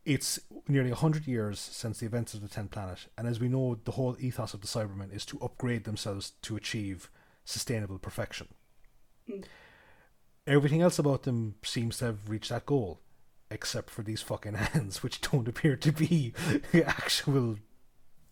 it's 0.05 0.39
nearly 0.66 0.90
100 0.90 1.27
years 1.27 1.61
since 1.61 1.99
the 1.99 2.07
events 2.07 2.32
of 2.32 2.40
the 2.40 2.49
10th 2.49 2.70
planet 2.70 3.07
and 3.16 3.28
as 3.28 3.40
we 3.40 3.49
know 3.49 3.78
the 3.85 3.93
whole 3.93 4.16
ethos 4.20 4.55
of 4.55 4.61
the 4.61 4.66
Cybermen 4.66 5.15
is 5.15 5.27
to 5.27 5.39
upgrade 5.40 5.85
themselves 5.85 6.32
to 6.43 6.57
achieve 6.57 7.11
sustainable 7.45 7.99
perfection. 7.99 8.49
Mm. 9.28 9.45
Everything 10.47 10.81
else 10.81 10.99
about 10.99 11.24
them 11.24 11.57
seems 11.62 11.99
to 11.99 12.07
have 12.07 12.28
reached 12.28 12.51
that 12.51 12.66
goal 12.66 13.01
except 13.51 13.90
for 13.90 14.03
these 14.03 14.23
fucking 14.23 14.55
hands 14.74 15.03
which 15.03 15.20
don't 15.20 15.49
appear 15.49 15.77
to 15.77 15.93
be 15.93 16.32
actual 16.74 17.57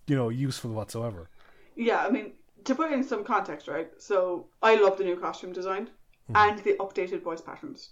you 0.07 0.17
know 0.17 0.29
useful 0.29 0.71
whatsoever. 0.71 1.29
Yeah, 1.75 2.07
I 2.07 2.11
mean, 2.11 2.33
to 2.67 2.75
put 2.75 2.93
in 2.93 3.03
some 3.03 3.25
context, 3.25 3.69
right? 3.69 3.91
So 3.99 4.47
I 4.63 4.77
love 4.77 4.99
the 4.99 5.05
new 5.05 5.17
costume 5.17 5.53
design 5.53 5.91
mm-hmm. 6.31 6.37
and 6.37 6.59
the 6.65 6.75
updated 6.75 7.23
voice 7.23 7.41
patterns. 7.41 7.91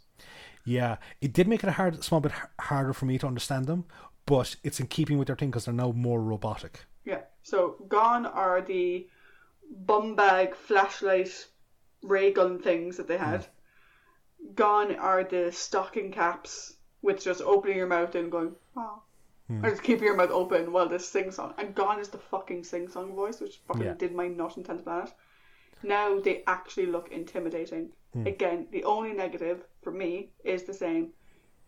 Yeah, 0.64 0.96
it 1.20 1.32
did 1.32 1.48
make 1.48 1.62
it 1.62 1.68
a 1.68 1.72
hard, 1.72 2.02
small 2.02 2.20
bit 2.20 2.32
harder 2.60 2.92
for 2.92 3.06
me 3.06 3.18
to 3.18 3.26
understand 3.26 3.66
them, 3.66 3.84
but 4.26 4.56
it's 4.62 4.80
in 4.80 4.86
keeping 4.86 5.18
with 5.18 5.26
their 5.26 5.36
thing 5.36 5.50
because 5.50 5.66
they're 5.66 5.74
now 5.74 5.92
more 5.92 6.22
robotic. 6.22 6.86
Yeah. 7.04 7.20
So 7.42 7.76
gone 7.88 8.26
are 8.26 8.62
the 8.62 9.06
bum 9.70 10.14
bag 10.14 10.54
flashlight 10.54 11.46
ray 12.02 12.32
gun 12.32 12.58
things 12.58 12.96
that 12.96 13.08
they 13.08 13.16
mm. 13.16 13.26
had. 13.26 13.46
Gone 14.54 14.94
are 14.96 15.24
the 15.24 15.52
stocking 15.52 16.12
caps 16.12 16.74
with 17.02 17.22
just 17.22 17.42
opening 17.42 17.76
your 17.76 17.86
mouth 17.86 18.14
and 18.14 18.30
going, 18.30 18.54
wow. 18.74 19.02
Hmm. 19.48 19.64
Or 19.64 19.70
just 19.70 19.82
keeping 19.82 20.04
your 20.04 20.16
mouth 20.16 20.30
open 20.30 20.72
while 20.72 20.88
this 20.88 21.08
sing 21.08 21.30
song. 21.30 21.54
And 21.58 21.74
gone 21.74 22.00
is 22.00 22.08
the 22.08 22.18
fucking 22.18 22.64
sing 22.64 22.88
song 22.88 23.14
voice, 23.14 23.40
which 23.40 23.60
fucking 23.66 23.82
Yeah. 23.82 23.94
did 23.94 24.14
my 24.14 24.28
nut 24.28 24.56
in 24.56 24.64
10th 24.64 24.84
planet. 24.84 25.12
Now 25.82 26.18
they 26.18 26.44
actually 26.46 26.86
look 26.86 27.12
intimidating. 27.12 27.92
Hmm. 28.12 28.26
Again, 28.26 28.68
the 28.70 28.84
only 28.84 29.12
negative 29.12 29.66
for 29.82 29.90
me 29.90 30.32
is 30.44 30.64
the 30.64 30.72
same. 30.72 31.12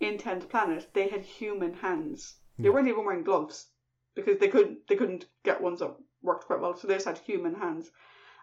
In 0.01 0.17
10th 0.17 0.49
planet, 0.49 0.89
they 0.95 1.09
had 1.09 1.23
human 1.23 1.75
hands. 1.75 2.39
They 2.59 2.71
weren't 2.71 2.89
even 2.89 3.05
wearing 3.05 3.25
gloves 3.25 3.71
because 4.15 4.39
they 4.39 4.49
couldn't 4.49 4.87
they 4.87 4.97
couldn't 4.97 5.27
get 5.43 5.61
ones 5.61 5.81
that 5.81 5.95
worked 6.23 6.47
quite 6.47 6.61
well. 6.61 6.75
So 6.75 6.87
they 6.89 6.95
just 6.95 7.07
had 7.07 7.19
human 7.19 7.55
hands. 7.55 7.91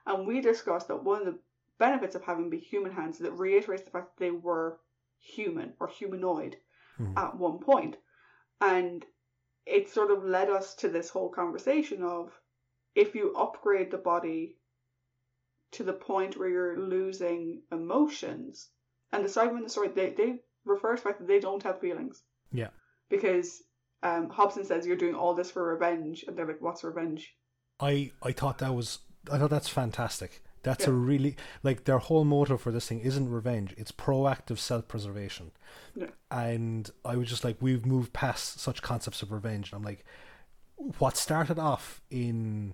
And 0.06 0.28
we 0.28 0.42
discussed 0.42 0.88
that 0.90 1.04
one 1.04 1.22
of 1.22 1.26
the 1.26 1.40
benefits 1.80 2.16
of 2.16 2.24
having 2.24 2.50
be 2.50 2.60
human 2.60 2.92
hands 2.92 3.20
is 3.20 3.26
it 3.26 3.34
reiterates 3.34 3.84
the 3.84 3.90
fact 3.90 4.16
that 4.16 4.24
they 4.24 4.32
were 4.32 4.80
human 5.18 5.74
or 5.80 5.88
humanoid 5.88 6.58
hmm. 6.98 7.18
at 7.18 7.36
one 7.36 7.60
point. 7.60 7.98
And 8.62 9.04
it 9.65 9.90
sort 9.90 10.11
of 10.11 10.23
led 10.23 10.49
us 10.49 10.76
to 10.76 10.90
this 10.90 11.10
whole 11.10 11.30
conversation 11.30 12.03
of 12.03 12.31
if 12.95 13.15
you 13.15 13.34
upgrade 13.35 13.91
the 13.91 13.98
body 13.98 14.57
to 15.72 15.84
the 15.84 15.94
point 15.94 16.38
where 16.38 16.49
you're 16.49 16.80
losing 16.80 17.64
emotions, 17.72 18.69
and 19.11 19.26
the 19.26 19.30
Cybermen 19.30 19.69
story, 19.69 19.88
they, 19.90 20.11
they 20.11 20.35
refer 20.65 20.95
to 20.95 21.02
the 21.02 21.10
fact 21.10 21.19
that 21.19 21.27
they 21.27 21.40
don't 21.40 21.64
have 21.64 21.80
feelings 21.80 22.22
Yeah. 22.52 22.69
because 23.10 23.64
um, 24.03 24.30
Hobson 24.30 24.65
says 24.65 24.85
you're 24.85 24.95
doing 24.98 25.15
all 25.15 25.34
this 25.34 25.49
for 25.49 25.64
revenge, 25.64 26.26
and 26.27 26.38
they're 26.38 26.45
like, 26.45 26.61
"What's 26.61 26.84
revenge?" 26.84 27.34
I 27.80 28.11
I 28.22 28.34
thought 28.34 28.57
that 28.60 28.76
was 28.76 28.99
I 29.31 29.38
thought 29.40 29.49
that's 29.49 29.69
fantastic. 29.69 30.44
That's 30.64 30.88
a 30.88 30.94
really 30.94 31.35
like 31.61 31.84
their 31.84 31.99
whole 31.99 32.23
motive 32.23 32.61
for 32.61 32.72
this 32.72 32.88
thing 32.88 33.02
isn't 33.02 33.30
revenge; 33.30 33.73
it's 33.77 33.91
proactive 33.91 34.57
self-preservation. 34.57 35.52
Yeah. 35.95 36.07
And 36.31 36.90
I 37.06 37.18
was 37.18 37.27
just 37.27 37.44
like, 37.44 37.57
we've 37.60 37.85
moved 37.85 38.14
past 38.14 38.60
such 38.60 38.81
concepts 38.81 39.22
of 39.22 39.31
revenge. 39.31 39.72
And 39.72 39.77
I'm 39.77 39.84
like, 39.84 40.06
what 40.98 41.18
started 41.18 41.60
off 41.60 42.02
in 42.10 42.73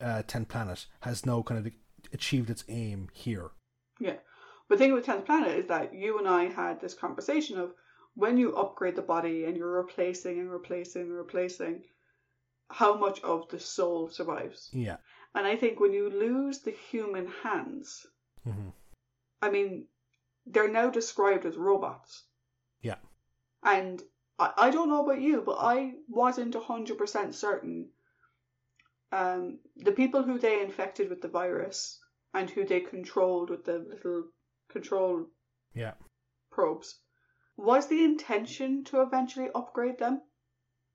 uh, 0.00 0.22
Ten 0.26 0.44
Planet 0.44 0.86
has 1.00 1.26
now 1.26 1.42
kind 1.42 1.66
of 1.66 1.72
achieved 2.12 2.50
its 2.50 2.64
aim 2.68 3.08
here. 3.12 3.50
Yeah. 4.00 4.16
But 4.68 4.78
the 4.78 4.84
thing 4.84 4.94
with 4.94 5.06
Tenth 5.06 5.26
Planet 5.26 5.58
is 5.58 5.66
that 5.66 5.94
you 5.94 6.18
and 6.18 6.28
I 6.28 6.44
had 6.44 6.80
this 6.80 6.94
conversation 6.94 7.58
of 7.58 7.72
when 8.14 8.36
you 8.36 8.54
upgrade 8.54 8.96
the 8.96 9.02
body 9.02 9.44
and 9.44 9.56
you're 9.56 9.82
replacing 9.82 10.38
and 10.38 10.50
replacing 10.50 11.02
and 11.02 11.16
replacing, 11.16 11.82
how 12.70 12.96
much 12.96 13.22
of 13.22 13.48
the 13.48 13.58
soul 13.58 14.10
survives. 14.10 14.68
Yeah. 14.72 14.96
And 15.34 15.46
I 15.46 15.56
think 15.56 15.78
when 15.78 15.92
you 15.92 16.10
lose 16.10 16.60
the 16.60 16.70
human 16.70 17.28
hands, 17.42 18.06
mm-hmm. 18.46 18.70
I 19.42 19.50
mean, 19.50 19.86
they're 20.46 20.70
now 20.70 20.90
described 20.90 21.44
as 21.44 21.56
robots. 21.56 22.24
Yeah. 22.80 22.96
And 23.62 24.02
I, 24.38 24.52
I 24.56 24.70
don't 24.70 24.88
know 24.88 25.04
about 25.04 25.20
you, 25.20 25.42
but 25.44 25.58
I 25.60 25.94
wasn't 26.08 26.54
100% 26.54 27.34
certain. 27.34 27.88
Um, 29.12 29.58
the 29.76 29.92
people 29.92 30.22
who 30.22 30.38
they 30.38 30.60
infected 30.62 31.08
with 31.08 31.22
the 31.22 31.28
virus 31.28 31.98
and 32.34 32.50
who 32.50 32.64
they 32.64 32.80
controlled 32.80 33.50
with 33.50 33.64
the 33.64 33.78
little 33.78 34.24
control 34.68 35.26
Yeah. 35.74 35.94
probes, 36.50 37.00
was 37.56 37.86
the 37.88 38.04
intention 38.04 38.84
to 38.84 39.02
eventually 39.02 39.48
upgrade 39.54 39.98
them? 39.98 40.22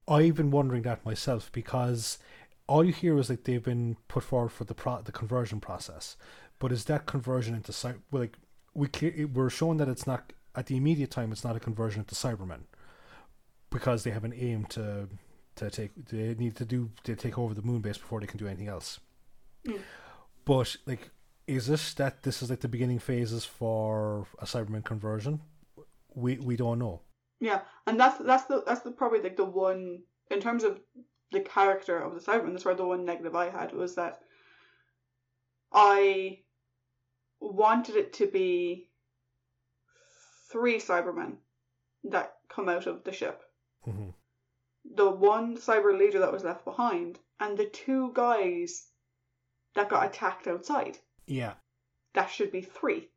I've 0.07 0.35
been 0.35 0.51
wondering 0.51 0.83
that 0.83 1.05
myself 1.05 1.51
because 1.51 2.19
all 2.67 2.83
you 2.83 2.93
hear 2.93 3.17
is 3.17 3.29
like 3.29 3.43
they've 3.43 3.63
been 3.63 3.97
put 4.07 4.23
forward 4.23 4.49
for 4.49 4.63
the 4.63 4.73
pro- 4.73 5.01
the 5.01 5.11
conversion 5.11 5.59
process, 5.59 6.17
but 6.59 6.71
is 6.71 6.85
that 6.85 7.05
conversion 7.05 7.55
into 7.55 7.73
cy- 7.73 7.95
like 8.11 8.37
we 8.73 8.87
clear- 8.87 9.27
we're 9.27 9.49
shown 9.49 9.77
that 9.77 9.89
it's 9.89 10.07
not 10.07 10.33
at 10.55 10.67
the 10.67 10.77
immediate 10.77 11.11
time 11.11 11.31
it's 11.31 11.43
not 11.43 11.55
a 11.55 11.59
conversion 11.59 12.01
into 12.01 12.15
Cybermen 12.15 12.61
because 13.69 14.03
they 14.03 14.11
have 14.11 14.23
an 14.23 14.33
aim 14.35 14.65
to 14.65 15.09
to 15.55 15.69
take 15.69 15.91
they 16.09 16.35
need 16.35 16.55
to 16.55 16.65
do 16.65 16.91
to 17.03 17.15
take 17.15 17.37
over 17.37 17.53
the 17.53 17.61
moon 17.61 17.81
base 17.81 17.97
before 17.97 18.19
they 18.19 18.27
can 18.27 18.37
do 18.37 18.47
anything 18.47 18.67
else. 18.67 18.99
Mm. 19.67 19.79
But 20.45 20.75
like, 20.85 21.09
is 21.47 21.67
this 21.67 21.93
that 21.95 22.23
this 22.23 22.41
is 22.41 22.49
like 22.49 22.61
the 22.61 22.67
beginning 22.67 22.99
phases 22.99 23.45
for 23.45 24.27
a 24.39 24.45
Cyberman 24.45 24.83
conversion? 24.83 25.41
we 26.15 26.37
we 26.37 26.55
don't 26.55 26.79
know. 26.79 27.01
Yeah, 27.39 27.61
and 27.87 27.99
that's 27.99 28.17
that's 28.19 28.45
the 28.45 28.63
that's 28.65 28.81
the 28.81 28.91
probably 28.91 29.21
like 29.21 29.35
the 29.35 29.45
one 29.45 29.99
in 30.31 30.39
terms 30.39 30.63
of 30.63 30.79
the 31.33 31.41
character 31.41 31.97
of 31.97 32.13
the 32.13 32.21
Cyberman. 32.21 32.51
That's 32.51 32.63
where 32.63 32.75
the 32.75 32.85
one 32.85 33.03
negative 33.03 33.35
I 33.35 33.49
had 33.49 33.73
was 33.73 33.95
that 33.95 34.21
I 35.73 36.39
wanted 37.41 37.97
it 37.97 38.13
to 38.13 38.27
be 38.27 38.87
three 40.49 40.77
Cybermen 40.77 41.37
that 42.05 42.37
come 42.47 42.69
out 42.69 42.87
of 42.87 43.03
the 43.03 43.11
ship. 43.11 43.41
Mm-hmm. 43.87 44.09
The 44.95 45.09
one 45.09 45.57
cyber 45.57 45.97
leader 45.97 46.19
that 46.19 46.31
was 46.31 46.43
left 46.43 46.65
behind, 46.65 47.19
and 47.39 47.57
the 47.57 47.65
two 47.65 48.11
guys 48.13 48.87
that 49.75 49.89
got 49.89 50.05
attacked 50.05 50.47
outside. 50.47 50.97
Yeah, 51.25 51.53
That 52.13 52.29
should 52.29 52.51
be 52.51 52.61
three. 52.61 53.09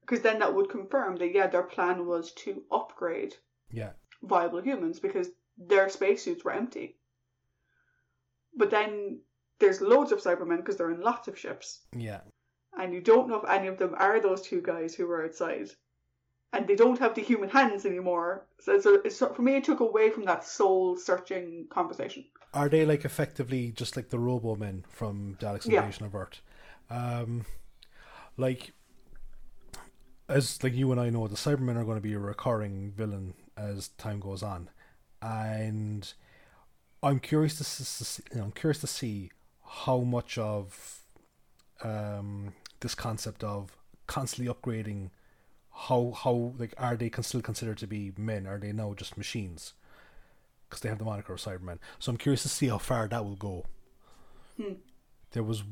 Because 0.00 0.22
then 0.22 0.38
that 0.38 0.54
would 0.54 0.70
confirm 0.70 1.16
that, 1.16 1.34
yeah, 1.34 1.48
their 1.48 1.64
plan 1.64 2.06
was 2.06 2.32
to 2.32 2.62
upgrade 2.70 3.34
yeah, 3.70 3.90
viable 4.22 4.62
humans 4.62 5.00
because 5.00 5.28
their 5.58 5.88
spacesuits 5.88 6.44
were 6.44 6.52
empty. 6.52 6.96
But 8.56 8.70
then 8.70 9.20
there's 9.58 9.80
loads 9.80 10.12
of 10.12 10.20
Cybermen 10.20 10.58
because 10.58 10.76
they're 10.76 10.90
in 10.90 11.00
lots 11.00 11.28
of 11.28 11.38
ships, 11.38 11.80
yeah. 11.96 12.20
and 12.78 12.92
you 12.92 13.00
don't 13.00 13.28
know 13.28 13.40
if 13.40 13.48
any 13.48 13.68
of 13.68 13.78
them 13.78 13.94
are 13.96 14.20
those 14.20 14.42
two 14.42 14.62
guys 14.62 14.94
who 14.94 15.06
were 15.06 15.24
outside. 15.24 15.68
And 16.52 16.66
they 16.66 16.76
don't 16.76 16.98
have 16.98 17.14
the 17.14 17.22
human 17.22 17.50
hands 17.50 17.84
anymore. 17.84 18.46
So, 18.60 18.80
so 18.80 19.00
it's, 19.04 19.18
for 19.18 19.42
me, 19.42 19.56
it 19.56 19.64
took 19.64 19.80
away 19.80 20.10
from 20.10 20.24
that 20.24 20.44
soul 20.44 20.96
searching 20.96 21.66
conversation. 21.68 22.24
Are 22.54 22.68
they 22.68 22.86
like 22.86 23.04
effectively 23.04 23.72
just 23.72 23.96
like 23.96 24.08
the 24.08 24.18
Robo 24.18 24.56
Men 24.56 24.84
from 24.88 25.36
Dalek's 25.38 25.66
Yeah. 25.66 25.80
Invasion 25.80 26.06
of 26.06 26.14
Earth? 26.14 26.40
Um, 26.88 27.44
like 28.38 28.72
as 30.28 30.62
like 30.62 30.74
you 30.74 30.90
and 30.92 31.00
I 31.00 31.10
know, 31.10 31.26
the 31.28 31.36
Cybermen 31.36 31.76
are 31.76 31.84
going 31.84 31.98
to 31.98 32.02
be 32.02 32.14
a 32.14 32.18
recurring 32.18 32.92
villain 32.96 33.34
as 33.56 33.88
time 33.88 34.20
goes 34.20 34.42
on, 34.42 34.70
and 35.22 36.12
I'm 37.06 37.20
curious 37.20 37.58
to, 37.58 38.22
you 38.32 38.38
know, 38.38 38.44
I'm 38.46 38.52
curious 38.52 38.80
to 38.80 38.86
see 38.86 39.30
how 39.64 39.98
much 40.00 40.38
of 40.38 41.00
um, 41.82 42.54
this 42.80 42.94
concept 42.94 43.44
of 43.44 43.76
constantly 44.06 44.52
upgrading 44.52 45.10
how 45.76 46.12
how 46.16 46.54
like 46.58 46.74
are 46.78 46.96
they 46.96 47.10
still 47.20 47.42
considered 47.42 47.78
to 47.78 47.86
be 47.86 48.12
men? 48.16 48.46
Are 48.46 48.58
they 48.58 48.72
now 48.72 48.94
just 48.94 49.18
machines? 49.18 49.74
Because 50.68 50.80
they 50.80 50.88
have 50.88 50.98
the 50.98 51.04
moniker 51.04 51.34
of 51.34 51.40
Cybermen. 51.40 51.78
So 51.98 52.10
I'm 52.10 52.16
curious 52.16 52.42
to 52.42 52.48
see 52.48 52.68
how 52.68 52.78
far 52.78 53.06
that 53.08 53.24
will 53.24 53.36
go. 53.36 53.66
Hmm. 54.56 54.74
There 55.32 55.42
was 55.42 55.62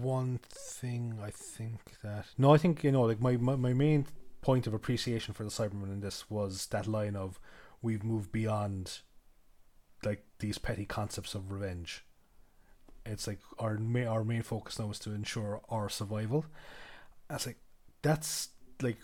one 0.00 0.40
thing 0.50 1.18
I 1.22 1.30
think 1.30 1.80
that 2.02 2.26
no, 2.38 2.54
I 2.54 2.58
think 2.58 2.82
you 2.82 2.90
know 2.90 3.02
like 3.02 3.20
my, 3.20 3.36
my 3.36 3.56
my 3.56 3.74
main 3.74 4.06
point 4.40 4.66
of 4.66 4.72
appreciation 4.72 5.34
for 5.34 5.44
the 5.44 5.50
Cybermen 5.50 5.92
in 5.92 6.00
this 6.00 6.30
was 6.30 6.66
that 6.66 6.86
line 6.86 7.14
of 7.14 7.38
we've 7.82 8.02
moved 8.02 8.32
beyond 8.32 9.00
like 10.04 10.24
these 10.38 10.58
petty 10.58 10.84
concepts 10.84 11.34
of 11.34 11.52
revenge. 11.52 12.04
It's 13.06 13.26
like 13.26 13.40
our 13.58 13.76
main 13.76 14.06
our 14.06 14.24
main 14.24 14.42
focus 14.42 14.78
now 14.78 14.90
is 14.90 14.98
to 15.00 15.12
ensure 15.12 15.60
our 15.68 15.88
survival. 15.88 16.44
I 17.28 17.34
like, 17.34 17.58
that's 18.02 18.48
like, 18.82 18.98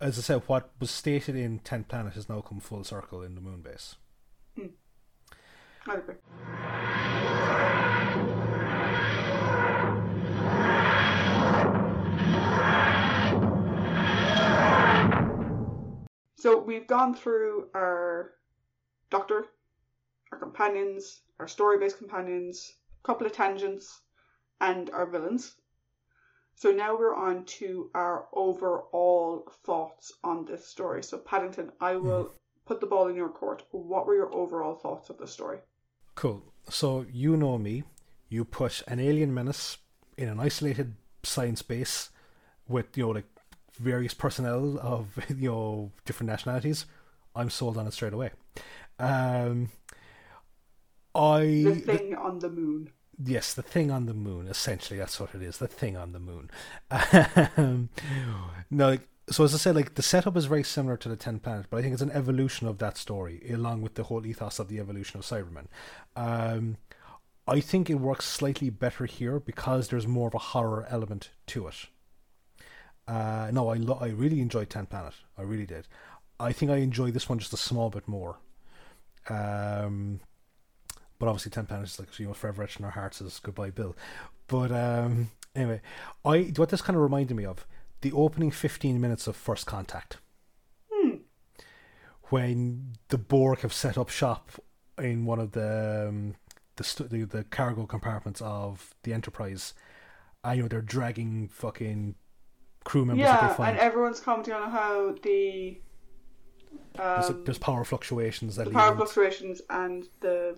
as 0.00 0.18
I 0.18 0.22
said, 0.22 0.42
what 0.46 0.70
was 0.78 0.90
stated 0.90 1.34
in 1.36 1.60
Ten 1.60 1.84
Planet 1.84 2.14
has 2.14 2.28
now 2.28 2.40
come 2.40 2.60
full 2.60 2.84
circle 2.84 3.22
in 3.22 3.34
the 3.34 3.40
moon 3.40 3.62
base. 3.62 3.96
Hmm. 4.54 4.66
Agree. 5.88 6.16
So 16.38 16.60
we've 16.60 16.86
gone 16.86 17.14
through 17.14 17.68
our 17.74 18.32
doctor, 19.10 19.46
our 20.32 20.38
companions, 20.38 21.22
our 21.38 21.48
story-based 21.48 21.98
companions, 21.98 22.72
a 23.02 23.06
couple 23.06 23.26
of 23.26 23.32
tangents, 23.32 24.00
and 24.60 24.90
our 24.90 25.06
villains. 25.06 25.54
So 26.54 26.70
now 26.72 26.96
we're 26.96 27.14
on 27.14 27.44
to 27.44 27.90
our 27.94 28.26
overall 28.32 29.46
thoughts 29.64 30.12
on 30.24 30.46
this 30.46 30.66
story. 30.66 31.02
So 31.02 31.18
Paddington, 31.18 31.70
I 31.80 31.96
will 31.96 32.32
put 32.64 32.80
the 32.80 32.86
ball 32.86 33.08
in 33.08 33.14
your 33.14 33.28
court. 33.28 33.64
What 33.72 34.06
were 34.06 34.14
your 34.14 34.34
overall 34.34 34.74
thoughts 34.74 35.10
of 35.10 35.18
the 35.18 35.26
story? 35.26 35.58
Cool. 36.14 36.42
So 36.70 37.04
you 37.12 37.36
know 37.36 37.58
me. 37.58 37.84
You 38.28 38.44
put 38.44 38.82
an 38.88 39.00
alien 39.00 39.34
menace 39.34 39.76
in 40.16 40.28
an 40.28 40.40
isolated 40.40 40.94
science 41.22 41.62
base 41.62 42.10
with 42.68 42.96
you 42.96 43.04
know 43.04 43.10
like 43.10 43.26
various 43.78 44.14
personnel 44.14 44.78
of 44.80 45.18
you 45.28 45.50
know 45.50 45.92
different 46.06 46.30
nationalities. 46.30 46.86
I'm 47.34 47.50
sold 47.50 47.76
on 47.76 47.86
it 47.86 47.92
straight 47.92 48.14
away. 48.14 48.30
Um, 48.98 49.68
I 51.16 51.40
The 51.64 51.74
thing 51.74 52.14
on 52.14 52.38
the 52.40 52.50
moon. 52.50 52.90
Yes, 53.22 53.54
the 53.54 53.62
thing 53.62 53.90
on 53.90 54.06
the 54.06 54.14
moon. 54.14 54.46
Essentially, 54.46 54.98
that's 54.98 55.18
what 55.18 55.34
it 55.34 55.42
is. 55.42 55.58
The 55.58 55.68
thing 55.68 55.96
on 55.96 56.12
the 56.12 56.18
moon. 56.18 56.50
Um, 56.90 57.88
no, 58.70 58.88
like, 58.90 59.08
so 59.30 59.44
as 59.44 59.54
I 59.54 59.58
said, 59.58 59.74
like 59.74 59.94
the 59.94 60.02
setup 60.02 60.36
is 60.36 60.44
very 60.44 60.62
similar 60.62 60.96
to 60.98 61.08
the 61.08 61.16
Ten 61.16 61.38
Planet, 61.38 61.66
but 61.70 61.78
I 61.78 61.82
think 61.82 61.94
it's 61.94 62.02
an 62.02 62.12
evolution 62.12 62.66
of 62.68 62.78
that 62.78 62.98
story, 62.98 63.42
along 63.50 63.80
with 63.80 63.94
the 63.94 64.04
whole 64.04 64.26
ethos 64.26 64.58
of 64.58 64.68
the 64.68 64.78
evolution 64.78 65.18
of 65.18 65.24
Cybermen. 65.24 65.66
Um, 66.14 66.76
I 67.48 67.60
think 67.60 67.88
it 67.88 67.94
works 67.94 68.26
slightly 68.26 68.70
better 68.70 69.06
here 69.06 69.40
because 69.40 69.88
there's 69.88 70.06
more 70.06 70.28
of 70.28 70.34
a 70.34 70.38
horror 70.38 70.86
element 70.90 71.30
to 71.46 71.68
it. 71.68 71.86
Uh, 73.08 73.50
no, 73.52 73.68
I 73.68 73.76
lo- 73.76 73.98
I 74.00 74.08
really 74.08 74.40
enjoyed 74.40 74.68
Ten 74.68 74.86
Planet. 74.86 75.14
I 75.38 75.42
really 75.42 75.66
did. 75.66 75.86
I 76.38 76.52
think 76.52 76.70
I 76.70 76.76
enjoy 76.76 77.10
this 77.12 77.28
one 77.28 77.38
just 77.38 77.52
a 77.52 77.56
small 77.56 77.88
bit 77.88 78.06
more. 78.06 78.38
Um, 79.28 80.20
but 81.18 81.28
obviously, 81.28 81.50
Ten 81.50 81.66
pounds 81.66 81.94
is 81.94 81.98
like 81.98 82.18
you 82.18 82.26
know 82.26 82.34
forever 82.34 82.62
etched 82.62 82.78
in 82.78 82.84
our 82.84 82.90
hearts 82.92 83.20
as 83.22 83.38
Goodbye 83.38 83.70
Bill. 83.70 83.96
But 84.46 84.72
um, 84.72 85.30
anyway, 85.54 85.80
I 86.24 86.52
what 86.56 86.68
this 86.70 86.82
kind 86.82 86.96
of 86.96 87.02
reminded 87.02 87.36
me 87.36 87.44
of 87.44 87.66
the 88.00 88.12
opening 88.12 88.50
fifteen 88.50 89.00
minutes 89.00 89.26
of 89.26 89.36
First 89.36 89.66
Contact, 89.66 90.18
Hmm. 90.92 91.16
when 92.30 92.94
the 93.08 93.18
Borg 93.18 93.60
have 93.60 93.72
set 93.72 93.96
up 93.98 94.08
shop 94.08 94.50
in 94.98 95.24
one 95.24 95.38
of 95.40 95.52
the 95.52 96.06
um, 96.08 96.34
the, 96.76 97.04
the 97.08 97.24
the 97.24 97.44
cargo 97.44 97.86
compartments 97.86 98.40
of 98.40 98.94
the 99.02 99.12
Enterprise. 99.12 99.74
I 100.44 100.56
know 100.56 100.68
they're 100.68 100.80
dragging 100.80 101.48
fucking 101.48 102.14
crew 102.84 103.04
members 103.04 103.24
Yeah, 103.24 103.56
and 103.58 103.76
everyone's 103.78 104.20
commenting 104.20 104.54
on 104.54 104.70
how 104.70 105.14
the 105.22 105.80
there's, 106.94 107.30
um, 107.30 107.42
there's 107.44 107.58
power 107.58 107.84
fluctuations 107.84 108.54
that 108.56 108.66
the 108.66 108.70
power 108.70 108.94
fluctuations 108.94 109.60
and 109.70 110.04
the 110.20 110.56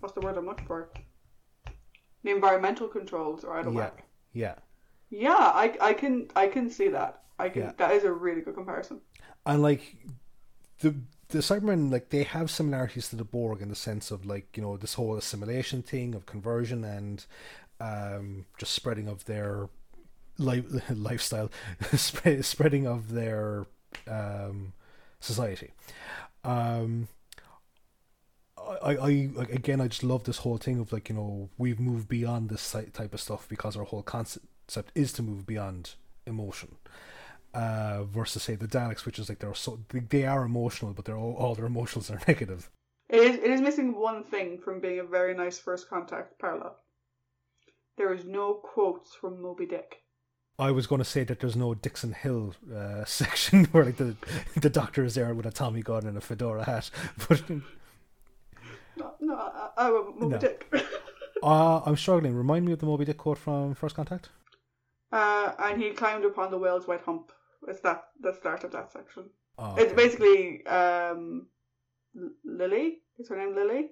what's 0.00 0.14
the 0.14 0.20
word 0.20 0.36
I'm 0.36 0.46
looking 0.46 0.66
for? 0.66 0.90
The 2.22 2.30
environmental 2.30 2.88
controls 2.88 3.44
are 3.44 3.58
out 3.58 3.66
of 3.66 3.74
yeah, 3.74 3.80
whack. 3.80 4.04
yeah. 4.32 4.54
Yeah, 5.10 5.34
I 5.36 5.76
I 5.80 5.92
can 5.94 6.28
I 6.36 6.46
can 6.48 6.70
see 6.70 6.88
that. 6.88 7.22
I 7.38 7.48
can 7.48 7.62
Yeah. 7.62 7.72
that 7.78 7.92
is 7.92 8.04
a 8.04 8.12
really 8.12 8.42
good 8.42 8.54
comparison. 8.54 9.00
and 9.46 9.62
like 9.62 9.96
the 10.80 10.94
the 11.28 11.38
Cybermen 11.38 11.90
like 11.90 12.10
they 12.10 12.24
have 12.24 12.50
similarities 12.50 13.08
to 13.08 13.16
the 13.16 13.24
Borg 13.24 13.62
in 13.62 13.68
the 13.68 13.74
sense 13.76 14.10
of 14.10 14.26
like 14.26 14.56
you 14.56 14.62
know 14.62 14.76
this 14.76 14.94
whole 14.94 15.16
assimilation 15.16 15.82
thing 15.82 16.14
of 16.14 16.26
conversion 16.26 16.84
and 16.84 17.24
um, 17.80 18.44
just 18.58 18.72
spreading 18.74 19.08
of 19.08 19.24
their 19.24 19.68
li- 20.38 20.64
lifestyle, 20.90 21.50
spread, 21.94 22.44
spreading 22.44 22.86
of 22.86 23.12
their 23.12 23.66
um, 24.06 24.74
society. 25.20 25.70
Um, 26.44 27.08
I, 28.82 28.96
I, 28.96 29.08
again, 29.50 29.80
I 29.80 29.88
just 29.88 30.04
love 30.04 30.24
this 30.24 30.38
whole 30.38 30.56
thing 30.56 30.78
of 30.78 30.92
like 30.92 31.08
you 31.08 31.14
know 31.14 31.50
we've 31.58 31.80
moved 31.80 32.08
beyond 32.08 32.48
this 32.48 32.74
type 32.92 33.14
of 33.14 33.20
stuff 33.20 33.46
because 33.48 33.76
our 33.76 33.84
whole 33.84 34.02
concept 34.02 34.46
is 34.94 35.12
to 35.14 35.22
move 35.22 35.46
beyond 35.46 35.94
emotion 36.26 36.76
uh, 37.54 38.04
versus 38.04 38.42
say 38.42 38.54
the 38.54 38.66
Daleks, 38.66 39.04
which 39.04 39.18
is 39.18 39.28
like 39.28 39.40
they're 39.40 39.54
so 39.54 39.80
they, 39.92 40.24
are 40.24 40.44
emotional, 40.44 40.92
but 40.92 41.04
they're 41.04 41.16
all, 41.16 41.34
all 41.34 41.54
their 41.54 41.66
emotions 41.66 42.10
are 42.10 42.20
negative. 42.28 42.70
It 43.08 43.20
is 43.20 43.36
it 43.36 43.50
is 43.50 43.60
missing 43.60 43.98
one 43.98 44.24
thing 44.24 44.58
from 44.58 44.80
being 44.80 45.00
a 45.00 45.04
very 45.04 45.34
nice 45.34 45.58
first 45.58 45.88
contact 45.88 46.38
parallel. 46.38 46.76
There 47.96 48.12
is 48.14 48.24
no 48.24 48.54
quotes 48.54 49.14
from 49.14 49.42
Moby 49.42 49.66
Dick. 49.66 50.02
I 50.58 50.70
was 50.70 50.86
going 50.86 51.00
to 51.00 51.06
say 51.06 51.24
that 51.24 51.40
there's 51.40 51.56
no 51.56 51.74
Dixon 51.74 52.12
Hill 52.12 52.54
uh, 52.74 53.04
section 53.06 53.64
where 53.66 53.84
like 53.84 53.96
the 53.96 54.16
the 54.56 54.70
doctor 54.70 55.04
is 55.04 55.14
there 55.14 55.34
with 55.34 55.46
a 55.46 55.50
Tommy 55.50 55.82
gun 55.82 56.06
and 56.06 56.16
a 56.16 56.20
fedora 56.20 56.64
hat, 56.64 56.90
but 57.28 57.42
no, 59.80 59.84
I, 59.84 59.88
I 59.88 59.90
went 59.92 60.06
with 60.06 60.16
Moby 60.16 60.32
No. 60.34 60.38
Dick. 60.38 60.66
uh, 61.42 61.80
I'm 61.86 61.96
struggling. 61.96 62.34
Remind 62.34 62.64
me 62.66 62.72
of 62.72 62.78
the 62.78 62.86
Moby 62.86 63.04
Dick 63.04 63.18
quote 63.18 63.38
from 63.38 63.74
First 63.74 63.96
Contact. 63.96 64.28
uh, 65.12 65.52
and 65.58 65.82
he 65.82 65.90
climbed 65.90 66.24
upon 66.24 66.50
the 66.50 66.58
whale's 66.58 66.86
white 66.86 67.02
hump. 67.02 67.32
It's 67.68 67.80
that 67.80 68.04
the 68.20 68.32
start 68.34 68.64
of 68.64 68.72
that 68.72 68.90
section. 68.92 69.30
Oh, 69.58 69.74
It's 69.76 69.92
okay. 69.92 69.94
basically 69.94 70.66
um, 70.66 71.46
L- 72.16 72.30
Lily. 72.44 72.98
Is 73.18 73.28
her 73.28 73.36
name 73.36 73.54
Lily? 73.54 73.90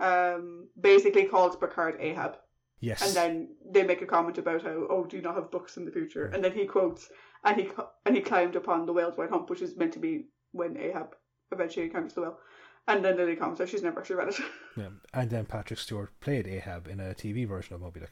Um, 0.00 0.68
basically 0.80 1.26
calls 1.26 1.54
Picard 1.56 1.96
Ahab 2.00 2.36
Yes. 2.80 3.00
and 3.06 3.14
then 3.14 3.48
they 3.72 3.84
make 3.84 4.02
a 4.02 4.06
comment 4.06 4.38
about 4.38 4.62
how 4.62 4.86
oh 4.90 5.04
do 5.06 5.16
you 5.16 5.22
not 5.22 5.36
have 5.36 5.52
books 5.52 5.76
in 5.76 5.84
the 5.84 5.92
future 5.92 6.26
and 6.26 6.42
then 6.42 6.52
he 6.52 6.66
quotes 6.66 7.08
and 7.44 7.60
he 7.60 7.68
and 8.04 8.16
he 8.16 8.20
climbed 8.20 8.56
upon 8.56 8.84
the 8.86 8.92
whale's 8.92 9.16
white 9.16 9.30
hump 9.30 9.48
which 9.48 9.62
is 9.62 9.76
meant 9.76 9.92
to 9.92 10.00
be 10.00 10.26
when 10.50 10.76
Ahab 10.76 11.14
eventually 11.52 11.86
encounters 11.86 12.14
the 12.14 12.22
whale 12.22 12.38
and 12.86 13.04
then 13.04 13.16
Lily 13.16 13.36
comments 13.36 13.58
that 13.58 13.68
she's 13.68 13.82
never 13.82 14.00
actually 14.00 14.16
read 14.16 14.28
it 14.28 14.40
yeah. 14.76 14.88
And 15.12 15.30
then 15.30 15.44
Patrick 15.46 15.78
Stewart 15.78 16.10
played 16.20 16.46
Ahab 16.46 16.88
in 16.88 17.00
a 17.00 17.14
TV 17.14 17.46
version 17.46 17.74
of 17.74 17.80
Moby 17.80 18.00
Dick. 18.00 18.10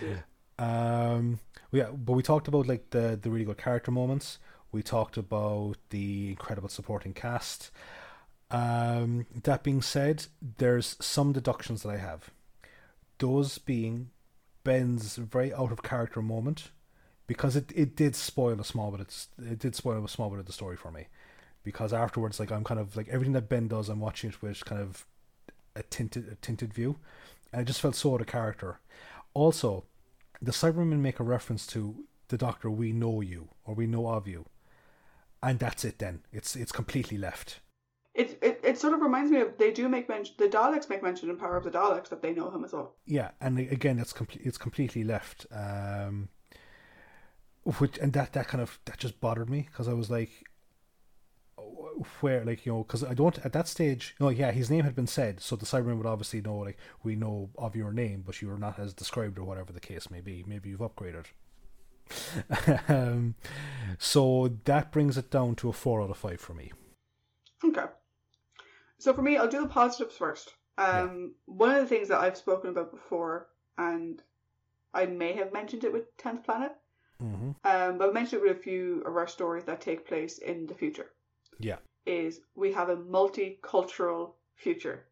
Did. 0.00 0.24
Um, 0.58 1.38
yeah, 1.70 1.90
but 1.92 2.14
we 2.14 2.22
talked 2.22 2.48
about 2.48 2.66
like 2.66 2.90
the 2.90 3.18
the 3.20 3.30
really 3.30 3.44
good 3.44 3.58
character 3.58 3.90
moments. 3.90 4.38
We 4.72 4.82
talked 4.82 5.16
about 5.16 5.76
the 5.90 6.30
incredible 6.30 6.68
supporting 6.68 7.14
cast. 7.14 7.70
Um, 8.50 9.26
that 9.44 9.62
being 9.62 9.82
said, 9.82 10.26
there's 10.58 10.96
some 11.00 11.32
deductions 11.32 11.82
that 11.82 11.90
I 11.90 11.98
have. 11.98 12.30
Those 13.18 13.58
being 13.58 14.10
Ben's 14.64 15.16
very 15.16 15.52
out 15.54 15.72
of 15.72 15.82
character 15.82 16.20
moment, 16.20 16.70
because 17.26 17.56
it, 17.56 17.72
it 17.74 17.96
did 17.96 18.16
spoil 18.16 18.60
a 18.60 18.64
small 18.64 18.90
bit. 18.90 19.00
It's, 19.00 19.28
it 19.38 19.58
did 19.58 19.74
spoil 19.74 20.04
a 20.04 20.08
small 20.08 20.30
bit 20.30 20.40
of 20.40 20.46
the 20.46 20.52
story 20.52 20.76
for 20.76 20.90
me, 20.90 21.06
because 21.64 21.92
afterwards, 21.92 22.40
like 22.40 22.50
I'm 22.50 22.64
kind 22.64 22.80
of 22.80 22.96
like 22.96 23.08
everything 23.08 23.34
that 23.34 23.48
Ben 23.48 23.68
does, 23.68 23.88
I'm 23.88 24.00
watching 24.00 24.30
it 24.30 24.42
with 24.42 24.64
kind 24.64 24.80
of 24.80 25.06
a 25.76 25.82
tinted 25.82 26.28
a 26.30 26.34
tinted 26.36 26.72
view, 26.74 26.96
and 27.52 27.60
I 27.60 27.64
just 27.64 27.80
felt 27.80 27.94
so 27.94 28.14
out 28.14 28.20
of 28.20 28.26
character. 28.26 28.80
Also, 29.34 29.84
the 30.40 30.52
Cybermen 30.52 31.00
make 31.00 31.20
a 31.20 31.24
reference 31.24 31.66
to 31.68 32.04
the 32.28 32.38
Doctor. 32.38 32.70
We 32.70 32.92
know 32.92 33.20
you, 33.20 33.48
or 33.64 33.74
we 33.74 33.86
know 33.86 34.08
of 34.08 34.26
you, 34.26 34.46
and 35.42 35.58
that's 35.58 35.84
it. 35.84 35.98
Then 35.98 36.22
it's 36.32 36.56
it's 36.56 36.72
completely 36.72 37.18
left. 37.18 37.60
It, 38.14 38.38
it 38.42 38.60
it 38.64 38.78
sort 38.78 38.94
of 38.94 39.00
reminds 39.00 39.30
me 39.30 39.40
of 39.40 39.56
they 39.58 39.70
do 39.70 39.88
make 39.88 40.08
mention 40.08 40.34
the 40.38 40.48
Daleks 40.48 40.88
make 40.88 41.02
mention 41.02 41.30
in 41.30 41.36
Power 41.36 41.56
of 41.56 41.64
the 41.64 41.70
Daleks 41.70 42.08
that 42.08 42.22
they 42.22 42.32
know 42.32 42.50
him 42.50 42.64
as 42.64 42.72
well. 42.72 42.94
Yeah, 43.06 43.30
and 43.40 43.58
again, 43.58 43.98
it's 43.98 44.12
complete. 44.12 44.44
It's 44.44 44.58
completely 44.58 45.04
left. 45.04 45.46
Um, 45.52 46.28
which 47.78 47.98
and 47.98 48.12
that 48.14 48.32
that 48.32 48.48
kind 48.48 48.62
of 48.62 48.78
that 48.86 48.98
just 48.98 49.20
bothered 49.20 49.50
me 49.50 49.68
because 49.70 49.88
I 49.88 49.92
was 49.92 50.10
like, 50.10 50.47
where 52.20 52.44
like 52.44 52.64
you 52.66 52.72
know 52.72 52.82
because 52.84 53.04
I 53.04 53.14
don't 53.14 53.38
at 53.44 53.52
that 53.52 53.68
stage. 53.68 54.14
You 54.18 54.26
know, 54.26 54.30
yeah, 54.30 54.50
his 54.50 54.70
name 54.70 54.84
had 54.84 54.94
been 54.94 55.06
said, 55.06 55.40
so 55.40 55.56
the 55.56 55.66
Cybermen 55.66 55.96
would 55.98 56.06
obviously 56.06 56.40
know 56.40 56.56
like 56.56 56.78
we 57.02 57.16
know 57.16 57.50
of 57.56 57.76
your 57.76 57.92
name, 57.92 58.22
but 58.24 58.40
you 58.42 58.50
are 58.50 58.58
not 58.58 58.78
as 58.78 58.94
described 58.94 59.38
or 59.38 59.44
whatever 59.44 59.72
the 59.72 59.80
case 59.80 60.10
may 60.10 60.20
be. 60.20 60.44
Maybe 60.46 60.70
you've 60.70 60.80
upgraded. 60.80 61.26
um, 62.88 63.34
so 63.98 64.56
that 64.64 64.90
brings 64.92 65.18
it 65.18 65.30
down 65.30 65.54
to 65.56 65.68
a 65.68 65.72
four 65.72 66.02
out 66.02 66.10
of 66.10 66.16
five 66.16 66.40
for 66.40 66.54
me. 66.54 66.72
Okay. 67.64 67.84
So 68.98 69.12
for 69.12 69.22
me, 69.22 69.36
I'll 69.36 69.48
do 69.48 69.60
the 69.60 69.68
positives 69.68 70.16
first. 70.16 70.54
Um, 70.78 71.34
One 71.46 71.70
of 71.70 71.80
the 71.82 71.86
things 71.86 72.08
that 72.08 72.20
I've 72.20 72.36
spoken 72.36 72.70
about 72.70 72.90
before, 72.92 73.48
and 73.76 74.22
I 74.94 75.06
may 75.06 75.34
have 75.34 75.52
mentioned 75.52 75.84
it 75.84 75.92
with 75.92 76.16
Tenth 76.16 76.44
Planet, 76.44 76.72
Mm-hmm. 77.22 77.50
um, 77.64 77.98
but 77.98 78.08
I've 78.08 78.14
mentioned 78.14 78.42
it 78.42 78.48
with 78.48 78.58
a 78.58 78.60
few 78.60 79.02
of 79.02 79.16
our 79.16 79.26
stories 79.26 79.64
that 79.64 79.80
take 79.80 80.06
place 80.06 80.38
in 80.38 80.66
the 80.66 80.74
future. 80.74 81.10
Yeah. 81.58 81.76
Is 82.06 82.40
we 82.54 82.72
have 82.72 82.88
a 82.88 82.96
multicultural 82.96 84.32
future, 84.54 85.04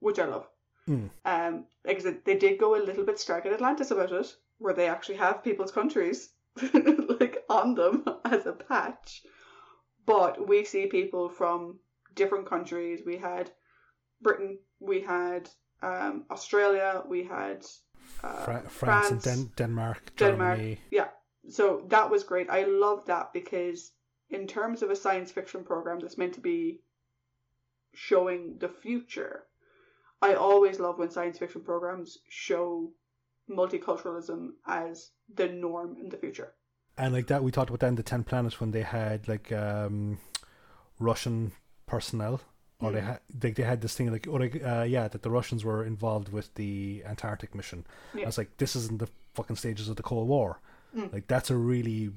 which 0.00 0.18
I 0.18 0.26
love. 0.26 0.46
Mm. 0.88 1.10
Um, 1.24 1.64
like 1.84 2.00
said, 2.00 2.24
they 2.24 2.36
did 2.36 2.58
go 2.58 2.74
a 2.76 2.84
little 2.84 3.04
bit 3.04 3.18
stark 3.18 3.44
at 3.46 3.52
Atlantis 3.52 3.90
about 3.90 4.12
it, 4.12 4.36
where 4.58 4.74
they 4.74 4.88
actually 4.88 5.16
have 5.18 5.44
people's 5.44 5.72
countries 5.72 6.30
like 7.20 7.44
on 7.48 7.74
them 7.74 8.04
as 8.24 8.46
a 8.46 8.52
patch. 8.52 9.22
But 10.06 10.48
we 10.48 10.64
see 10.64 10.86
people 10.86 11.28
from 11.28 11.78
different 12.14 12.46
countries. 12.48 13.02
We 13.04 13.18
had 13.18 13.50
Britain, 14.22 14.58
we 14.80 15.00
had 15.00 15.50
um, 15.82 16.24
Australia, 16.30 17.02
we 17.06 17.24
had 17.24 17.66
uh, 18.22 18.44
Fra- 18.44 18.68
France, 18.68 19.10
and 19.10 19.22
Den- 19.22 19.50
Denmark, 19.56 20.12
Denmark. 20.16 20.56
Germany. 20.58 20.80
yeah. 20.90 21.08
So 21.48 21.84
that 21.88 22.10
was 22.10 22.24
great. 22.24 22.48
I 22.50 22.64
love 22.64 23.04
that 23.06 23.32
because 23.32 23.92
in 24.30 24.46
terms 24.46 24.82
of 24.82 24.90
a 24.90 24.96
science 24.96 25.30
fiction 25.32 25.64
program 25.64 25.98
that's 26.00 26.18
meant 26.18 26.34
to 26.34 26.40
be 26.40 26.80
showing 27.94 28.56
the 28.58 28.68
future, 28.68 29.44
I 30.20 30.34
always 30.34 30.78
love 30.80 30.98
when 30.98 31.10
science 31.10 31.38
fiction 31.38 31.62
programs 31.62 32.18
show 32.28 32.92
multiculturalism 33.50 34.48
as 34.66 35.10
the 35.34 35.48
norm 35.48 35.96
in 36.00 36.08
the 36.08 36.16
future. 36.16 36.52
And 36.96 37.14
like 37.14 37.28
that, 37.28 37.42
we 37.42 37.50
talked 37.50 37.70
about 37.70 37.80
that 37.80 37.88
in 37.88 37.94
the 37.94 38.02
Ten 38.02 38.24
Planets 38.24 38.60
when 38.60 38.72
they 38.72 38.82
had 38.82 39.28
like 39.28 39.52
um, 39.52 40.18
Russian 40.98 41.52
personnel, 41.86 42.40
or 42.80 42.92
they 42.92 43.00
Mm. 43.00 43.04
had 43.06 43.20
they, 43.32 43.50
they 43.52 43.62
had 43.62 43.80
this 43.80 43.94
thing 43.94 44.10
like, 44.12 44.26
or 44.28 44.40
like, 44.40 44.62
uh, 44.64 44.82
yeah, 44.82 45.08
that 45.08 45.22
the 45.22 45.30
Russians 45.30 45.64
were 45.64 45.84
involved 45.84 46.30
with 46.32 46.54
the 46.54 47.02
Antarctic 47.06 47.54
mission. 47.54 47.86
I 48.14 48.24
was 48.26 48.36
like, 48.38 48.56
this 48.58 48.76
isn't 48.76 48.98
the 48.98 49.08
fucking 49.34 49.56
stages 49.56 49.88
of 49.88 49.96
the 49.96 50.02
Cold 50.02 50.28
War. 50.28 50.60
Mm. 50.96 51.12
Like 51.12 51.26
that's 51.28 51.50
a 51.50 51.56
really 51.56 52.10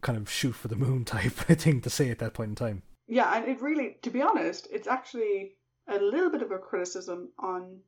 kind 0.00 0.18
of 0.18 0.30
shoot 0.30 0.52
for 0.52 0.68
the 0.68 0.76
moon 0.76 1.04
type 1.06 1.32
thing 1.32 1.80
to 1.82 1.90
say 1.90 2.10
at 2.10 2.18
that 2.18 2.34
point 2.34 2.50
in 2.50 2.54
time. 2.54 2.82
Yeah, 3.06 3.34
and 3.34 3.48
it 3.48 3.60
really, 3.62 3.96
to 4.02 4.10
be 4.10 4.20
honest, 4.20 4.68
it's 4.70 4.86
actually 4.86 5.54
a 5.88 5.98
little 5.98 6.30
bit 6.30 6.42
of 6.42 6.50
a 6.50 6.58
criticism 6.58 7.30
on 7.38 7.78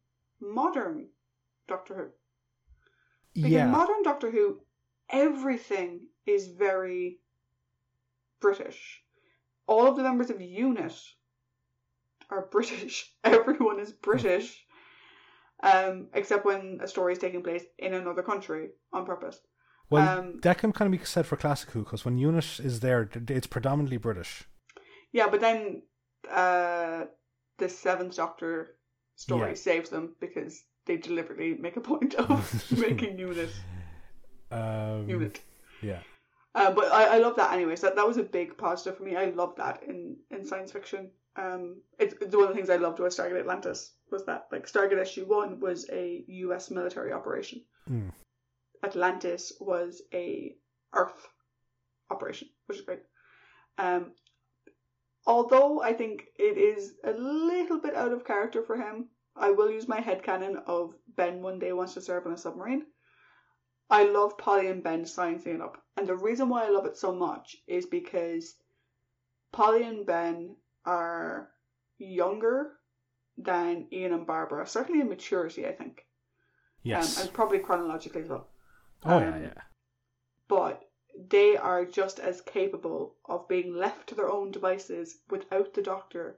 modern 0.40 1.08
Doctor 1.68 1.94
Who. 1.94 2.06
Because 3.34 3.50
yeah, 3.50 3.66
modern 3.66 4.02
Doctor 4.02 4.30
Who, 4.30 4.60
everything 5.10 6.06
is 6.26 6.48
very 6.48 7.18
British. 8.40 9.02
All 9.66 9.86
of 9.86 9.96
the 9.96 10.02
members 10.02 10.30
of 10.30 10.38
the 10.38 10.46
unit 10.46 10.94
are 12.30 12.46
British. 12.52 13.12
Everyone 13.22 13.78
is 13.78 13.92
British. 13.92 14.64
Um, 15.62 16.08
except 16.14 16.46
when 16.46 16.80
a 16.82 16.88
story 16.88 17.12
is 17.12 17.18
taking 17.18 17.42
place 17.42 17.64
in 17.78 17.92
another 17.92 18.22
country 18.22 18.70
on 18.94 19.04
purpose. 19.04 19.38
Well, 19.90 20.20
um, 20.20 20.40
that 20.42 20.58
can 20.58 20.72
kind 20.72 20.92
of 20.92 20.98
be 21.00 21.04
said 21.04 21.26
for 21.26 21.36
Classic 21.36 21.70
Who 21.70 21.80
because 21.84 22.04
when 22.04 22.18
Eunice 22.18 22.60
is 22.60 22.80
there, 22.80 23.08
it's 23.28 23.46
predominantly 23.46 23.96
British. 23.96 24.44
Yeah, 25.12 25.28
but 25.28 25.40
then 25.40 25.82
uh, 26.30 27.04
the 27.58 27.68
Seventh 27.68 28.16
Doctor 28.16 28.76
story 29.16 29.50
Yeah. 29.50 29.54
saves 29.54 29.90
them 29.90 30.14
because 30.20 30.62
they 30.86 30.96
deliberately 30.96 31.54
make 31.54 31.76
a 31.76 31.80
point 31.80 32.14
of 32.14 32.72
making 32.78 33.18
unit 33.18 33.50
Um, 34.50 35.08
unit. 35.08 35.40
Yeah. 35.82 36.00
Uh, 36.54 36.72
but 36.72 36.90
I, 36.92 37.16
I 37.16 37.18
love 37.18 37.36
that 37.36 37.52
anyway. 37.52 37.76
So 37.76 37.86
that, 37.86 37.96
that 37.96 38.06
was 38.06 38.16
a 38.16 38.22
big 38.24 38.56
positive 38.58 38.96
for 38.98 39.04
me. 39.04 39.16
I 39.16 39.26
love 39.26 39.54
that 39.56 39.82
in, 39.86 40.16
in 40.30 40.44
science 40.44 40.72
fiction. 40.72 41.10
Um, 41.36 41.80
it's, 41.98 42.14
one 42.34 42.42
of 42.44 42.48
the 42.48 42.54
things 42.54 42.70
I 42.70 42.76
loved 42.76 42.98
about 42.98 43.12
Stargate 43.12 43.38
Atlantis 43.38 43.92
was 44.10 44.24
that 44.26 44.46
like 44.50 44.66
Stargate 44.66 45.00
SG 45.00 45.26
One 45.26 45.60
was 45.60 45.88
a 45.92 46.24
U.S. 46.26 46.70
military 46.70 47.12
operation. 47.12 47.62
Mm. 47.88 48.10
Atlantis 48.82 49.52
was 49.60 50.02
a 50.12 50.56
Earth 50.92 51.28
operation, 52.10 52.48
which 52.66 52.78
is 52.78 52.84
great. 52.84 53.02
Um, 53.78 54.12
although 55.26 55.80
I 55.80 55.92
think 55.92 56.26
it 56.36 56.58
is 56.58 56.94
a 57.04 57.12
little 57.12 57.78
bit 57.78 57.94
out 57.94 58.12
of 58.12 58.24
character 58.24 58.62
for 58.62 58.76
him, 58.76 59.08
I 59.36 59.50
will 59.50 59.70
use 59.70 59.88
my 59.88 60.00
head 60.00 60.22
headcanon 60.22 60.62
of 60.66 60.94
Ben 61.16 61.40
one 61.40 61.58
day 61.58 61.72
wants 61.72 61.94
to 61.94 62.00
serve 62.00 62.26
on 62.26 62.32
a 62.32 62.36
submarine. 62.36 62.86
I 63.88 64.04
love 64.04 64.38
Polly 64.38 64.68
and 64.68 64.82
Ben 64.82 65.04
sciencing 65.04 65.56
it 65.56 65.60
up. 65.60 65.82
And 65.96 66.06
the 66.06 66.16
reason 66.16 66.48
why 66.48 66.64
I 66.64 66.70
love 66.70 66.86
it 66.86 66.96
so 66.96 67.12
much 67.12 67.56
is 67.66 67.86
because 67.86 68.56
Polly 69.52 69.82
and 69.82 70.06
Ben 70.06 70.56
are 70.84 71.50
younger 71.98 72.72
than 73.36 73.88
Ian 73.92 74.12
and 74.12 74.26
Barbara, 74.26 74.66
certainly 74.66 75.00
in 75.00 75.08
maturity, 75.08 75.66
I 75.66 75.72
think. 75.72 76.06
Yes. 76.82 77.16
Um, 77.16 77.24
and 77.24 77.32
probably 77.32 77.58
chronologically 77.58 78.22
as 78.22 78.28
well. 78.28 78.49
Oh 79.04 79.18
yeah, 79.18 79.34
um, 79.34 79.42
yeah. 79.42 79.62
But 80.48 80.82
they 81.28 81.56
are 81.56 81.84
just 81.84 82.18
as 82.18 82.40
capable 82.40 83.16
of 83.26 83.48
being 83.48 83.74
left 83.74 84.08
to 84.08 84.14
their 84.14 84.30
own 84.30 84.50
devices 84.50 85.18
without 85.28 85.74
the 85.74 85.82
doctor 85.82 86.36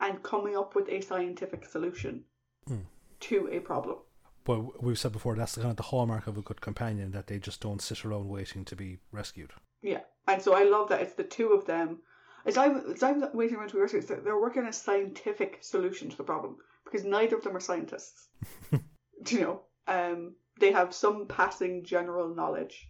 and 0.00 0.22
coming 0.22 0.56
up 0.56 0.74
with 0.74 0.88
a 0.88 1.00
scientific 1.00 1.64
solution 1.64 2.24
Hmm. 2.66 2.82
to 3.20 3.48
a 3.50 3.60
problem. 3.60 3.98
But 4.44 4.82
we've 4.82 4.98
said 4.98 5.12
before 5.12 5.34
that's 5.34 5.56
kind 5.56 5.70
of 5.70 5.76
the 5.76 5.82
hallmark 5.82 6.26
of 6.26 6.38
a 6.38 6.42
good 6.42 6.60
companion 6.60 7.10
that 7.12 7.26
they 7.26 7.38
just 7.38 7.60
don't 7.60 7.82
sit 7.82 8.04
around 8.04 8.28
waiting 8.28 8.64
to 8.66 8.76
be 8.76 8.98
rescued. 9.12 9.52
Yeah, 9.82 10.00
and 10.26 10.40
so 10.40 10.54
I 10.54 10.64
love 10.64 10.88
that 10.88 11.02
it's 11.02 11.14
the 11.14 11.24
two 11.24 11.52
of 11.52 11.66
them. 11.66 11.98
As 12.46 12.56
I'm, 12.56 12.82
it's 12.90 13.02
I'm 13.02 13.22
waiting 13.34 13.56
around 13.56 13.68
to 13.68 13.74
be 13.74 13.80
rescued. 13.80 14.06
They're 14.08 14.40
working 14.40 14.62
on 14.62 14.68
a 14.68 14.72
scientific 14.72 15.58
solution 15.62 16.08
to 16.10 16.16
the 16.16 16.24
problem 16.24 16.56
because 16.84 17.04
neither 17.04 17.36
of 17.36 17.44
them 17.44 17.56
are 17.56 17.60
scientists. 17.60 18.28
Do 19.22 19.34
you 19.34 19.40
know? 19.42 19.60
Um, 19.86 20.34
they 20.58 20.72
have 20.72 20.94
some 20.94 21.26
passing 21.26 21.84
general 21.84 22.34
knowledge, 22.34 22.88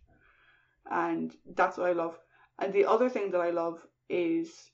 and 0.90 1.34
that's 1.54 1.76
what 1.76 1.88
I 1.88 1.92
love. 1.92 2.18
And 2.58 2.72
the 2.72 2.86
other 2.86 3.08
thing 3.08 3.30
that 3.30 3.40
I 3.40 3.50
love 3.50 3.80
is, 4.08 4.70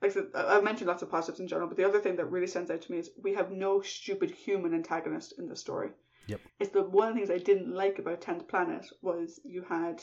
like 0.00 0.12
I 0.12 0.14
said, 0.14 0.26
I've 0.34 0.64
mentioned 0.64 0.88
lots 0.88 1.02
of 1.02 1.10
positives 1.10 1.40
in 1.40 1.48
general, 1.48 1.68
but 1.68 1.76
the 1.76 1.86
other 1.88 2.00
thing 2.00 2.16
that 2.16 2.30
really 2.30 2.46
stands 2.46 2.70
out 2.70 2.82
to 2.82 2.92
me 2.92 2.98
is 2.98 3.10
we 3.22 3.34
have 3.34 3.50
no 3.50 3.80
stupid 3.80 4.30
human 4.30 4.74
antagonist 4.74 5.34
in 5.38 5.48
the 5.48 5.56
story. 5.56 5.90
Yep. 6.28 6.40
It's 6.60 6.70
the 6.70 6.82
one 6.82 7.08
of 7.08 7.14
the 7.14 7.20
things 7.20 7.30
I 7.30 7.42
didn't 7.42 7.74
like 7.74 7.98
about 7.98 8.20
Tenth 8.20 8.46
Planet 8.48 8.86
was 9.02 9.40
you 9.44 9.62
had 9.62 10.02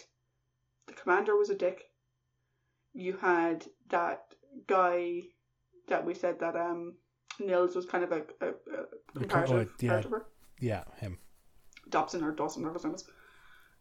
the 0.87 0.93
commander 0.93 1.37
was 1.37 1.49
a 1.49 1.55
dick. 1.55 1.83
You 2.93 3.17
had 3.17 3.65
that 3.89 4.23
guy 4.67 5.21
that 5.87 6.05
we 6.05 6.13
said 6.13 6.39
that 6.39 6.55
um 6.55 6.95
Nils 7.39 7.75
was 7.75 7.85
kind 7.85 8.03
of 8.03 8.11
a, 8.11 8.21
a, 8.41 8.47
a 8.47 9.19
comparative 9.19 9.69
oh, 9.69 9.85
yeah. 9.85 10.01
Yeah, 10.59 10.83
him. 10.97 11.17
Dobson 11.89 12.23
or 12.23 12.31
Dawson, 12.31 12.63
whatever 12.63 12.77
his 12.79 12.85
name 12.85 12.95
is. 12.95 13.03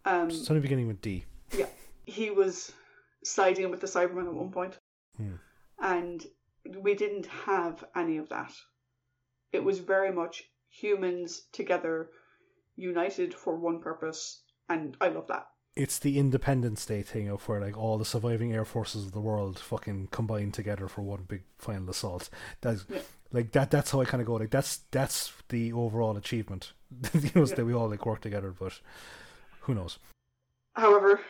Um, 0.05 0.31
Something 0.31 0.61
beginning 0.63 0.89
with 0.89 1.01
D. 1.01 1.25
yeah, 1.57 1.67
he 2.05 2.31
was 2.31 2.73
siding 3.25 3.71
with 3.71 3.81
the 3.81 3.87
Cybermen 3.87 4.27
at 4.27 4.35
one 4.35 4.51
point, 4.51 4.79
Hmm. 5.17 5.37
and 5.81 6.25
we 6.81 6.95
didn't 6.95 7.27
have 7.27 7.85
any 7.97 8.19
of 8.19 8.29
that. 8.29 8.53
It 9.53 9.65
was 9.65 9.79
very 9.79 10.13
much 10.13 10.45
humans 10.69 11.43
together, 11.53 12.11
united 12.77 13.33
for 13.33 13.57
one 13.57 13.81
purpose, 13.81 14.43
and 14.69 14.97
I 15.01 15.09
love 15.09 15.29
that. 15.29 15.47
It's 15.77 15.99
the 15.99 16.19
Independence 16.19 16.87
Day 16.87 17.03
thing 17.03 17.29
of 17.29 17.49
where 17.49 17.61
like 17.61 17.77
all 17.77 17.99
the 17.99 18.05
surviving 18.05 18.53
air 18.53 18.65
forces 18.65 19.07
of 19.07 19.13
the 19.13 19.21
world 19.21 19.59
fucking 19.59 20.09
combine 20.13 20.53
together 20.53 20.87
for 20.87 21.03
one 21.03 21.25
big 21.25 21.43
final 21.59 21.91
assault. 21.91 22.31
That's 22.61 22.85
Yeah. 22.89 23.01
like 23.33 23.51
that. 23.53 23.71
That's 23.73 23.91
how 23.91 24.01
I 24.01 24.05
kind 24.05 24.21
of 24.21 24.27
go. 24.27 24.35
Like 24.35 24.51
that's 24.51 24.79
that's 24.93 25.33
the 25.49 25.73
overall 25.73 26.17
achievement. 26.17 26.73
You 27.15 27.31
know, 27.35 27.45
Yeah. 27.47 27.55
that 27.57 27.65
we 27.65 27.73
all 27.75 27.89
like 27.89 28.05
work 28.07 28.21
together. 28.21 28.51
But 28.59 28.81
who 29.63 29.75
knows? 29.75 29.99
However, 30.75 31.21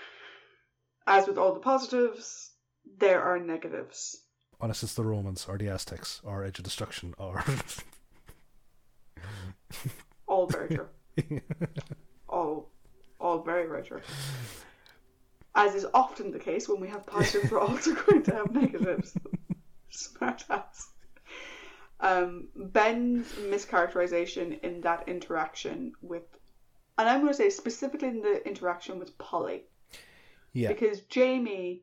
as 1.07 1.27
with 1.27 1.39
all 1.39 1.53
the 1.55 1.61
positives, 1.61 2.53
there 2.99 3.23
are 3.23 3.39
negatives. 3.39 4.17
Unless 4.61 4.83
it's 4.83 4.95
the 4.95 5.05
Romans 5.05 5.47
or 5.49 5.59
the 5.59 5.69
Aztecs 5.69 6.21
or 6.25 6.45
Edge 6.45 6.59
of 6.59 6.65
Destruction 6.65 7.15
or 7.19 7.43
All 10.27 10.47
very 10.47 10.69
true. 10.69 10.89
all, 12.29 12.71
all 13.21 13.43
very, 13.43 13.67
very 13.67 13.83
true. 13.83 14.01
As 15.55 15.75
is 15.75 15.87
often 15.95 16.31
the 16.33 16.39
case 16.39 16.69
when 16.69 16.81
we 16.81 16.89
have 16.89 17.07
positives, 17.07 17.51
we're 17.53 17.61
also 17.61 17.95
going 17.95 18.23
to 18.25 18.35
have 18.35 18.53
negatives. 18.53 19.15
Smart 19.91 20.45
ass. 20.51 20.89
Um, 22.05 22.49
Ben's 22.55 23.33
mischaracterization 23.33 24.61
in 24.61 24.83
that 24.83 25.09
interaction 25.09 25.95
with, 26.03 26.25
and 26.99 27.09
I'm 27.09 27.21
going 27.21 27.33
to 27.33 27.37
say 27.37 27.49
specifically 27.49 28.09
in 28.09 28.21
the 28.21 28.47
interaction 28.47 28.99
with 28.99 29.17
Polly, 29.17 29.65
yeah, 30.53 30.69
because 30.69 31.01
Jamie, 31.03 31.83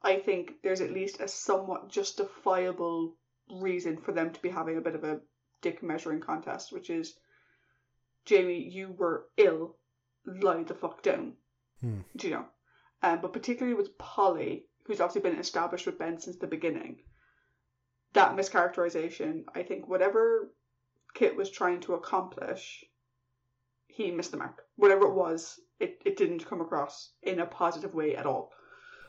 I 0.00 0.16
think 0.18 0.62
there's 0.62 0.80
at 0.80 0.92
least 0.92 1.20
a 1.20 1.26
somewhat 1.26 1.88
justifiable 1.88 3.16
reason 3.50 3.96
for 3.96 4.12
them 4.12 4.32
to 4.32 4.40
be 4.40 4.48
having 4.48 4.78
a 4.78 4.80
bit 4.80 4.94
of 4.94 5.02
a 5.02 5.20
dick 5.60 5.82
measuring 5.82 6.20
contest, 6.20 6.72
which 6.72 6.88
is 6.88 7.14
Jamie, 8.24 8.62
you 8.62 8.94
were 8.96 9.26
ill, 9.36 9.76
lie 10.24 10.62
the 10.62 10.74
fuck 10.74 11.02
down. 11.02 11.32
Hmm. 11.80 12.00
Do 12.14 12.28
you 12.28 12.34
know? 12.34 12.46
Um, 13.02 13.20
but 13.20 13.32
particularly 13.32 13.76
with 13.76 13.98
Polly, 13.98 14.66
who's 14.84 15.00
obviously 15.00 15.28
been 15.28 15.40
established 15.40 15.86
with 15.86 15.98
Ben 15.98 16.20
since 16.20 16.36
the 16.36 16.46
beginning, 16.46 17.00
that 18.14 18.36
mischaracterization, 18.36 19.44
I 19.54 19.62
think 19.62 19.88
whatever 19.88 20.52
Kit 21.14 21.36
was 21.36 21.50
trying 21.50 21.80
to 21.80 21.94
accomplish, 21.94 22.84
he 23.86 24.10
missed 24.10 24.30
the 24.32 24.36
mark. 24.38 24.62
Whatever 24.76 25.06
it 25.06 25.14
was, 25.14 25.60
it, 25.80 26.00
it 26.04 26.16
didn't 26.16 26.46
come 26.46 26.60
across 26.60 27.12
in 27.22 27.40
a 27.40 27.46
positive 27.46 27.94
way 27.94 28.16
at 28.16 28.26
all. 28.26 28.50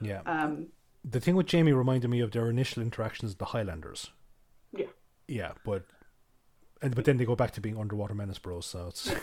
yeah. 0.02 0.22
Um, 0.26 0.68
The 1.04 1.20
thing 1.20 1.36
with 1.36 1.48
Jamie 1.48 1.74
reminded 1.74 2.10
me 2.10 2.22
of 2.22 2.32
their 2.32 2.50
initial 2.50 2.82
interactions 2.84 3.32
with 3.32 3.40
the 3.40 3.46
Highlanders. 3.46 4.12
Yeah. 4.76 4.88
Yeah, 5.28 5.52
but 5.66 5.86
and 6.82 6.94
but 6.96 7.06
then 7.06 7.18
they 7.18 7.26
go 7.26 7.36
back 7.36 7.52
to 7.52 7.62
being 7.62 7.78
underwater 7.78 8.14
menace 8.14 8.40
bros. 8.40 8.66
So 8.66 8.88
it's 8.88 9.14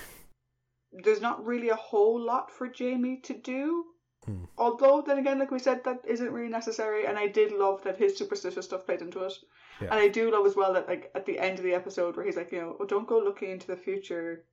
there's 0.93 1.21
not 1.21 1.45
really 1.45 1.69
a 1.69 1.77
whole 1.77 2.19
lot 2.21 2.51
for 2.51 2.69
Jamie 2.69 3.21
to 3.25 3.35
do. 3.35 3.85
Hmm. 4.27 4.45
Although, 4.59 5.03
then 5.07 5.19
again, 5.19 5.39
like 5.39 5.51
we 5.51 5.59
said, 5.59 5.83
that 5.85 6.01
isn't 6.07 6.31
really 6.33 6.51
necessary. 6.51 7.07
And 7.07 7.19
I 7.19 7.27
did 7.27 7.53
love 7.53 7.83
that 7.85 7.97
his 7.97 8.17
superstitious 8.19 8.67
stuff 8.67 8.85
played 8.87 9.01
into 9.01 9.25
it. 9.25 9.33
Yeah. 9.81 9.89
And 9.91 9.95
I 10.01 10.09
do 10.09 10.31
love 10.31 10.47
as 10.47 10.55
well 10.57 10.75
that, 10.75 10.87
like, 10.89 11.11
at 11.15 11.25
the 11.25 11.39
end 11.39 11.59
of 11.59 11.65
the 11.65 11.73
episode 11.75 12.17
where 12.17 12.27
he's 12.27 12.37
like, 12.37 12.53
you 12.53 12.61
know, 12.61 12.77
oh, 12.79 12.85
don't 12.85 13.09
go 13.09 13.19
looking 13.19 13.51
into 13.51 13.67
the 13.67 13.77
future. 13.77 14.45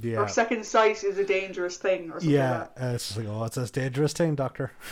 yeah. 0.00 0.16
Or 0.16 0.28
second 0.28 0.64
sight 0.64 1.04
is 1.04 1.18
a 1.18 1.24
dangerous 1.24 1.76
thing, 1.76 2.10
or 2.10 2.14
something 2.14 2.30
Yeah, 2.30 2.58
like 2.60 2.74
that. 2.76 2.90
uh, 2.90 2.94
it's 2.94 3.06
just 3.08 3.18
like, 3.18 3.28
oh, 3.28 3.44
it's 3.44 3.56
a 3.58 3.66
dangerous 3.70 4.12
thing, 4.14 4.34
Doctor. 4.36 4.72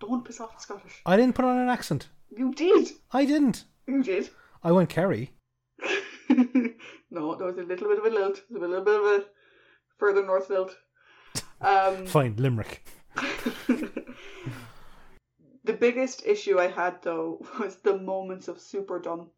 Don't 0.00 0.24
piss 0.24 0.40
off 0.40 0.54
the 0.54 0.62
Scottish. 0.62 1.02
I 1.04 1.16
didn't 1.16 1.34
put 1.34 1.44
on 1.44 1.58
an 1.58 1.68
accent. 1.68 2.08
You 2.30 2.54
did. 2.54 2.90
I 3.10 3.24
didn't. 3.24 3.64
You 3.88 4.02
did. 4.04 4.30
I 4.62 4.70
went 4.70 4.88
Kerry. 4.88 5.32
no, 7.10 7.34
there 7.34 7.46
was 7.48 7.56
a 7.58 7.62
little 7.62 7.88
bit 7.88 7.98
of 7.98 8.04
a 8.04 8.10
lilt. 8.10 8.42
A 8.54 8.58
little 8.58 8.84
bit 8.84 8.94
of 9.00 9.04
a 9.06 9.24
further 9.98 10.24
north 10.24 10.50
lilt. 10.50 10.76
Um, 11.60 12.06
Fine, 12.06 12.36
Limerick. 12.36 12.86
The 15.64 15.74
biggest 15.74 16.24
issue 16.24 16.58
I 16.58 16.68
had 16.68 17.02
though 17.02 17.44
was 17.60 17.76
the 17.76 17.98
moments 17.98 18.48
of 18.48 18.58
super 18.58 18.98
dumb. 18.98 19.28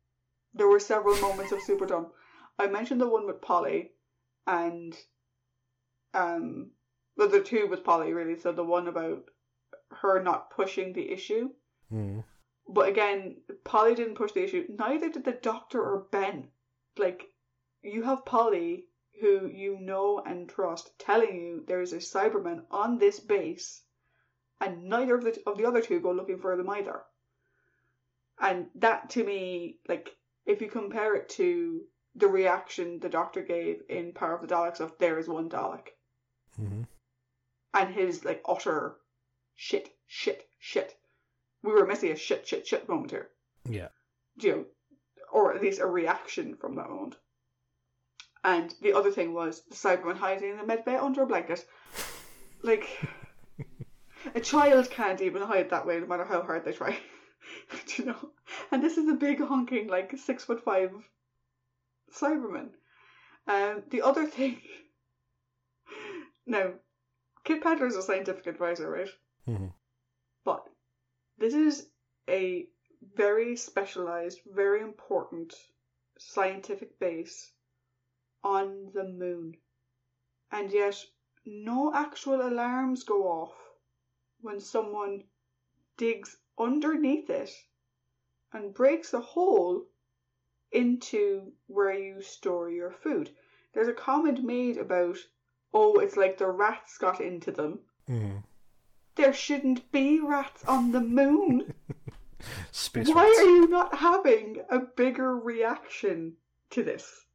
There 0.55 0.68
were 0.68 0.78
several 0.78 1.20
moments 1.20 1.51
of 1.51 1.60
super 1.62 1.86
dumb. 1.86 2.12
I 2.56 2.68
mentioned 2.68 3.01
the 3.01 3.09
one 3.09 3.26
with 3.26 3.40
Polly, 3.40 3.90
and 4.47 4.97
um, 6.14 6.70
well, 7.16 7.28
the 7.28 7.40
two 7.42 7.66
with 7.68 7.82
Polly 7.82 8.12
really. 8.12 8.38
So 8.38 8.52
the 8.52 8.62
one 8.64 8.86
about 8.86 9.24
her 9.90 10.22
not 10.22 10.51
pushing 10.51 10.92
the 10.92 11.10
issue, 11.10 11.51
Mm. 11.92 12.22
but 12.68 12.88
again, 12.88 13.38
Polly 13.64 13.97
didn't 13.97 14.14
push 14.14 14.30
the 14.30 14.44
issue. 14.44 14.66
Neither 14.78 15.10
did 15.10 15.24
the 15.24 15.32
Doctor 15.32 15.82
or 15.82 16.06
Ben. 16.12 16.48
Like, 16.97 17.24
you 17.82 18.05
have 18.05 18.24
Polly, 18.24 18.86
who 19.20 19.47
you 19.47 19.78
know 19.80 20.22
and 20.24 20.48
trust, 20.48 20.98
telling 20.98 21.36
you 21.36 21.64
there 21.66 21.80
is 21.82 21.92
a 21.92 21.97
Cyberman 21.98 22.62
on 22.70 22.98
this 22.98 23.20
base, 23.20 23.82
and 24.60 24.84
neither 24.84 25.14
of 25.16 25.24
the 25.24 25.42
of 25.47 25.59
the 25.59 25.66
other 25.66 25.80
two 25.82 26.01
go 26.01 26.12
looking 26.12 26.38
for 26.40 26.56
them 26.56 26.70
either. 26.70 27.02
And 28.38 28.66
that 28.76 29.10
to 29.10 29.24
me, 29.24 29.78
like, 29.88 30.09
if 30.47 30.60
you 30.62 30.68
compare 30.68 31.14
it 31.14 31.28
to 31.30 31.82
the 32.14 32.26
reaction 32.26 32.98
the 32.98 33.09
Doctor 33.09 33.42
gave 33.42 33.82
in 33.88 34.12
Power 34.12 34.34
of 34.36 34.40
the 34.48 34.52
Daleks 34.55 34.80
of 34.80 34.97
there 34.98 35.18
is 35.18 35.28
one 35.28 35.48
Dalek, 35.48 35.88
Mm-hmm. 36.60 36.82
and 37.74 37.94
his 37.94 38.24
like 38.24 38.42
utter 38.48 38.97
shit, 39.55 39.90
shit, 40.06 40.48
shit. 40.59 40.97
We 41.62 41.72
were 41.72 41.86
missing 41.86 42.10
a 42.10 42.16
shit, 42.16 42.47
shit, 42.48 42.66
shit 42.66 42.88
moment 42.88 43.10
here 43.12 43.28
Yeah. 43.68 43.88
you 44.36 44.51
know, 44.56 44.64
or 45.32 45.55
at 45.55 45.60
least 45.62 45.80
a 45.80 45.86
reaction 45.86 46.56
from 46.56 46.74
that 46.76 46.88
moment. 46.88 47.16
And 48.42 48.74
the 48.80 48.94
other 48.94 49.10
thing 49.10 49.34
was 49.34 49.62
the 49.68 49.74
Cyberman 49.74 50.16
hiding 50.16 50.50
in 50.50 50.56
the 50.56 50.64
medbay 50.64 51.00
under 51.00 51.22
a 51.22 51.26
blanket. 51.26 51.66
Like, 52.62 52.88
a 54.34 54.40
child 54.40 54.90
can't 54.90 55.20
even 55.20 55.42
hide 55.42 55.70
that 55.70 55.86
way 55.86 56.00
no 56.00 56.06
matter 56.06 56.24
how 56.24 56.42
hard 56.42 56.64
they 56.64 56.72
try. 56.72 56.98
You 57.96 58.04
know? 58.04 58.30
And 58.70 58.82
this 58.82 58.96
is 58.96 59.08
a 59.08 59.14
big 59.14 59.40
honking, 59.40 59.88
like, 59.88 60.16
six 60.16 60.44
foot 60.44 60.62
five 60.62 60.92
Cyberman. 62.14 62.70
Um, 63.46 63.82
the 63.90 64.02
other 64.02 64.26
thing. 64.26 64.60
Now, 66.46 66.72
Kit 67.44 67.62
Pedler 67.62 67.86
is 67.86 67.96
a 67.96 68.02
scientific 68.02 68.46
advisor, 68.46 68.90
right? 68.90 69.08
Mm-hmm. 69.48 69.68
But 70.44 70.64
this 71.38 71.54
is 71.54 71.86
a 72.28 72.66
very 73.14 73.56
specialized, 73.56 74.40
very 74.46 74.80
important 74.80 75.54
scientific 76.18 76.98
base 76.98 77.52
on 78.42 78.90
the 78.92 79.04
moon. 79.04 79.56
And 80.50 80.72
yet, 80.72 81.04
no 81.44 81.92
actual 81.94 82.46
alarms 82.46 83.04
go 83.04 83.28
off 83.28 83.54
when 84.40 84.60
someone 84.60 85.24
digs 85.96 86.36
underneath 86.58 87.30
it 87.30 87.50
and 88.52 88.74
breaks 88.74 89.14
a 89.14 89.20
hole 89.20 89.86
into 90.72 91.52
where 91.66 91.92
you 91.92 92.22
store 92.22 92.70
your 92.70 92.90
food. 92.90 93.30
There's 93.72 93.88
a 93.88 93.92
comment 93.92 94.42
made 94.42 94.78
about, 94.78 95.18
oh, 95.72 95.98
it's 95.98 96.16
like 96.16 96.38
the 96.38 96.50
rats 96.50 96.98
got 96.98 97.20
into 97.20 97.52
them 97.52 97.80
hmm 98.06 98.38
there 99.16 99.32
shouldn't 99.32 99.90
be 99.92 100.20
rats 100.20 100.64
on 100.64 100.92
the 100.92 101.00
moon. 101.00 101.74
Space 102.72 103.08
Why 103.08 103.24
rats. 103.24 103.38
are 103.38 103.44
you 103.44 103.68
not 103.68 103.94
having 103.94 104.62
a 104.70 104.78
bigger 104.78 105.36
reaction 105.36 106.36
to 106.70 106.82
this? 106.82 107.26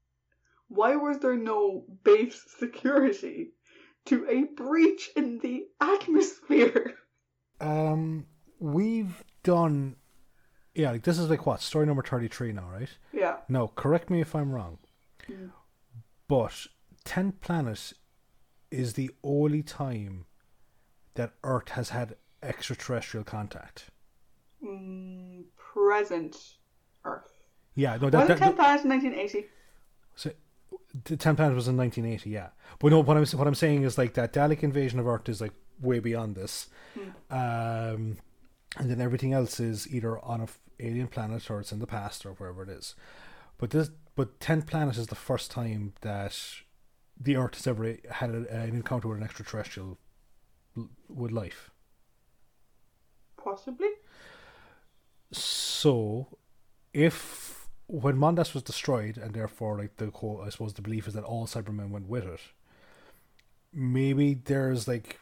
Why 0.76 0.96
was 0.96 1.20
there 1.20 1.38
no 1.38 1.86
base 2.04 2.44
security 2.60 3.52
to 4.06 4.28
a 4.30 4.44
breach 4.56 5.10
in 5.16 5.40
the 5.40 5.66
atmosphere? 5.82 6.96
Um, 7.62 8.26
we've 8.60 9.24
done. 9.44 9.96
Yeah, 10.74 10.92
like 10.92 11.04
this 11.04 11.18
is 11.18 11.30
like 11.30 11.46
what 11.46 11.62
story 11.62 11.86
number 11.86 12.04
thirty-three 12.04 12.52
now, 12.52 12.68
right? 12.70 12.90
Yeah. 13.14 13.38
No, 13.48 13.70
correct 13.70 14.10
me 14.10 14.20
if 14.20 14.36
I'm 14.36 14.52
wrong. 14.52 14.80
Mm. 15.30 15.52
But 16.28 16.68
Tenth 17.06 17.40
Planet 17.40 17.94
is 18.72 18.94
the 18.94 19.10
only 19.24 19.64
time 19.64 20.26
that 21.14 21.32
Earth 21.46 21.70
has 21.70 21.90
had 21.90 22.18
extraterrestrial 22.44 23.24
contact. 23.24 23.86
Mm, 24.64 25.46
present 25.58 26.36
Earth. 27.06 27.32
Yeah, 27.76 27.98
no, 27.98 28.08
Was 28.08 28.12
that, 28.12 28.24
it 28.24 28.28
that, 28.28 28.40
10 28.40 28.58
past 28.58 28.86
1980? 28.86 29.48
The 31.06 31.18
Tenth 31.18 31.38
Planet 31.38 31.56
was 31.56 31.68
in 31.68 31.78
1980. 31.78 32.30
Yeah, 32.30 32.50
but 32.80 32.92
no, 32.92 33.00
what 33.02 33.18
I'm 33.18 33.26
what 33.26 33.48
I'm 33.48 33.56
saying 33.56 33.84
is 33.84 33.98
like 33.98 34.14
that 34.14 34.34
Dalek 34.34 34.64
invasion 34.64 35.00
of 35.00 35.08
Earth 35.08 35.30
is 35.30 35.42
like 35.42 35.54
way 35.82 36.00
beyond 36.00 36.36
this, 36.36 36.68
um, 37.30 38.18
and 38.78 38.90
then 38.90 39.02
everything 39.02 39.34
else 39.34 39.60
is 39.60 39.88
either 39.94 40.20
on 40.20 40.42
a 40.42 40.44
f- 40.44 40.60
alien 40.80 41.08
planet 41.08 41.50
or 41.50 41.60
it's 41.60 41.72
in 41.72 41.80
the 41.80 41.88
past 41.88 42.26
or 42.26 42.32
wherever 42.34 42.64
it 42.64 42.70
is. 42.70 42.96
But 43.58 43.72
this, 43.72 43.90
but 44.16 44.40
Tenth 44.40 44.68
Planet 44.68 44.98
is 44.98 45.08
the 45.08 45.16
first 45.16 45.52
time 45.52 45.94
that 46.02 46.38
the 47.20 47.36
Earth 47.36 47.56
has 47.56 47.68
ever 47.68 47.98
had 48.12 48.30
a, 48.30 48.50
an 48.54 48.70
encounter 48.70 49.08
with 49.08 49.18
an 49.18 49.24
extraterrestrial 49.24 49.98
with 51.08 51.32
life. 51.32 51.72
Possibly. 53.38 53.90
So, 55.32 56.28
if 56.94 57.55
when 57.88 58.16
Mondas 58.18 58.54
was 58.54 58.64
destroyed, 58.64 59.18
and 59.18 59.34
therefore, 59.34 59.78
like 59.78 59.98
the 59.98 60.08
whole, 60.10 60.42
I 60.46 60.50
suppose 60.50 60.74
the 60.74 60.82
belief 60.82 61.08
is 61.08 61.14
that 61.14 61.24
all 61.24 61.46
Cybermen 61.46 61.90
went 61.90 62.08
with 62.08 62.26
it. 62.26 62.40
Maybe 63.74 64.34
there's 64.34 64.88
like 64.88 65.20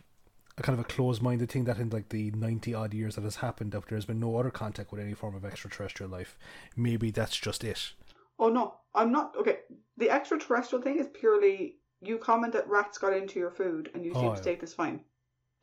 a 0.57 0.61
kind 0.61 0.77
of 0.77 0.85
a 0.85 0.88
closed-minded 0.88 1.49
thing 1.49 1.64
that 1.65 1.80
in 1.80 1.90
like 1.90 2.10
the 2.10 2.31
ninety 2.31 2.73
odd 2.73 2.94
years 2.94 3.15
that 3.15 3.23
has 3.23 3.38
happened, 3.38 3.72
that 3.72 3.88
there's 3.88 4.06
been 4.06 4.19
no 4.19 4.38
other 4.38 4.52
contact 4.52 4.91
with 4.91 5.02
any 5.02 5.14
form 5.14 5.35
of 5.35 5.44
extraterrestrial 5.44 6.11
life. 6.11 6.38
Maybe 6.76 7.11
that's 7.11 7.35
just 7.35 7.64
it. 7.64 7.94
Oh 8.40 8.49
no, 8.49 8.76
I'm 8.94 9.11
not. 9.11 9.35
Okay, 9.38 9.60
the 9.98 10.10
extraterrestrial 10.11 10.84
thing 10.84 10.99
is 10.99 11.07
purely 11.14 11.77
you 12.02 12.18
comment 12.18 12.53
that 12.53 12.68
rats 12.69 12.98
got 12.98 13.14
into 13.14 13.40
your 13.40 13.52
food 13.52 13.90
and 13.94 14.06
you 14.06 14.14
seem 14.14 14.26
Oh, 14.26 14.31
to 14.31 14.38
yeah. 14.38 14.44
take 14.44 14.60
this 14.61 14.73
fine. 14.73 15.02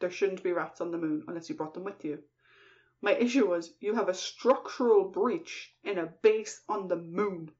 There 0.00 0.10
shouldn't 0.10 0.42
be 0.42 0.52
rats 0.52 0.80
on 0.80 0.90
the 0.90 0.98
moon 0.98 1.22
unless 1.28 1.48
you 1.48 1.54
brought 1.54 1.74
them 1.74 1.84
with 1.84 2.04
you. 2.04 2.20
My 3.02 3.14
issue 3.14 3.48
was 3.48 3.72
you 3.80 3.94
have 3.94 4.08
a 4.08 4.14
structural 4.14 5.04
breach 5.08 5.72
in 5.84 5.98
a 5.98 6.06
base 6.06 6.60
on 6.68 6.88
the 6.88 6.96
moon. 6.96 7.50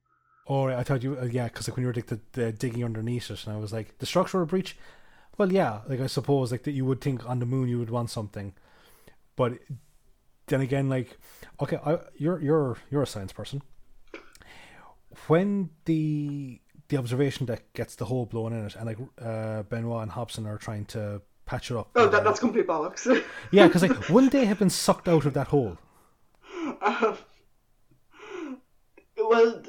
Oh, 0.47 0.67
I 0.67 0.83
thought 0.83 1.03
you, 1.03 1.19
uh, 1.19 1.25
yeah, 1.25 1.45
because 1.45 1.69
like 1.69 1.77
when 1.77 1.83
you 1.83 1.89
were 1.89 1.95
like 1.95 2.07
the, 2.07 2.21
the 2.33 2.53
digging 2.53 2.85
underneath 2.85 3.31
it, 3.31 3.47
and 3.47 3.55
I 3.55 3.59
was 3.59 3.73
like, 3.73 3.99
the 3.99 4.07
structural 4.07 4.47
breach. 4.47 4.77
Well, 5.39 5.53
yeah, 5.53 5.81
like 5.89 6.01
I 6.01 6.07
suppose 6.07 6.53
like 6.53 6.65
that 6.65 6.73
you 6.73 6.85
would 6.85 7.01
think 7.01 7.29
on 7.29 7.39
the 7.39 7.47
moon 7.47 7.69
you 7.69 7.79
would 7.79 7.91
want 7.91 8.11
something, 8.11 8.53
but 9.37 9.59
then 10.49 10.61
again, 10.61 10.89
like, 10.89 11.19
okay, 11.61 11.79
I, 11.87 11.99
you're 12.17 12.41
you're 12.41 12.77
you're 12.91 13.03
a 13.03 13.07
science 13.07 13.33
person. 13.33 13.63
When 15.29 15.71
the 15.87 16.61
the 16.89 16.97
observation 16.99 17.47
deck 17.47 17.73
gets 17.73 17.95
the 17.95 18.05
hole 18.05 18.27
blown 18.27 18.53
in 18.53 18.67
it, 18.67 18.77
and 18.77 18.87
like 18.87 18.99
uh, 19.21 19.63
Benoit 19.63 20.03
and 20.03 20.11
Hobson 20.11 20.47
are 20.47 20.59
trying 20.59 20.85
to 20.87 21.23
patch 21.51 21.71
it 21.73 21.77
up. 21.77 21.91
Oh, 21.97 22.09
that, 22.09 22.21
uh, 22.21 22.25
that's 22.25 22.39
complete 22.39 22.69
bollocks. 22.69 23.05
yeah, 23.51 23.67
because 23.67 23.83
like 23.83 24.09
wouldn't 24.09 24.33
they 24.33 24.45
have 24.45 24.61
been 24.61 24.71
sucked 24.71 25.09
out 25.09 25.27
of 25.27 25.35
that 25.35 25.49
hole? 25.49 25.79
Um, 26.81 27.19
well, 29.19 29.63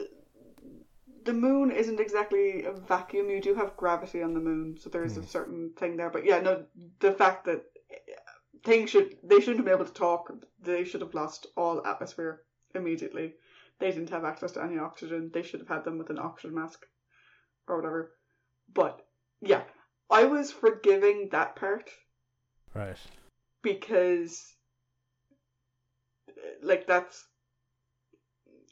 the 1.25 1.33
moon 1.33 1.71
isn't 1.71 1.99
exactly 1.99 2.63
a 2.65 2.71
vacuum. 2.71 3.29
You 3.29 3.41
do 3.41 3.55
have 3.55 3.75
gravity 3.77 4.21
on 4.21 4.35
the 4.35 4.39
moon, 4.39 4.77
so 4.79 4.89
there 4.89 5.03
is 5.03 5.17
a 5.17 5.23
certain 5.23 5.71
thing 5.75 5.97
there. 5.97 6.11
But 6.11 6.25
yeah, 6.25 6.39
no, 6.39 6.65
the 6.99 7.13
fact 7.13 7.45
that 7.45 7.57
uh, 7.57 7.95
things 8.63 8.91
should 8.91 9.17
they 9.23 9.39
shouldn't 9.39 9.65
be 9.65 9.71
able 9.71 9.85
to 9.85 9.93
talk. 9.93 10.31
They 10.61 10.83
should 10.83 11.01
have 11.01 11.15
lost 11.15 11.47
all 11.57 11.85
atmosphere 11.85 12.43
immediately. 12.75 13.33
They 13.79 13.89
didn't 13.89 14.11
have 14.11 14.25
access 14.25 14.51
to 14.51 14.63
any 14.63 14.77
oxygen. 14.77 15.31
They 15.33 15.41
should 15.41 15.61
have 15.61 15.69
had 15.69 15.83
them 15.83 15.97
with 15.97 16.11
an 16.11 16.19
oxygen 16.19 16.55
mask 16.55 16.85
or 17.67 17.77
whatever. 17.77 18.11
But 18.71 19.01
yeah, 19.41 19.63
I 20.11 20.25
was 20.25 20.51
forgiving 20.51 21.29
that 21.31 21.55
part 21.55 21.89
Right. 22.73 22.97
because 23.61 24.53
like 26.61 26.85
that's 26.87 27.25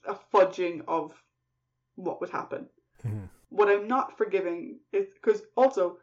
a 0.06 0.16
fudging 0.34 0.84
of 0.88 1.14
what 1.96 2.20
would 2.22 2.30
happen. 2.30 2.70
Mhm. 3.04 3.30
What 3.50 3.70
I'm 3.70 3.88
not 3.88 4.18
forgiving 4.18 4.80
is 4.92 5.08
because 5.14 5.42
also 5.56 6.00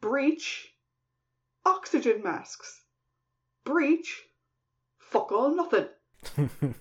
breach 0.00 0.74
oxygen 1.64 2.22
masks. 2.22 2.82
Breach 3.64 4.28
fuck 4.98 5.32
all 5.32 5.54
nothing. 5.54 5.88
Do 6.36 6.48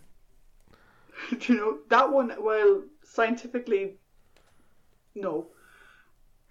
you 1.42 1.56
know 1.56 1.80
that 1.90 2.12
one 2.12 2.34
well 2.40 2.84
scientifically 3.04 4.00
no. 5.16 5.52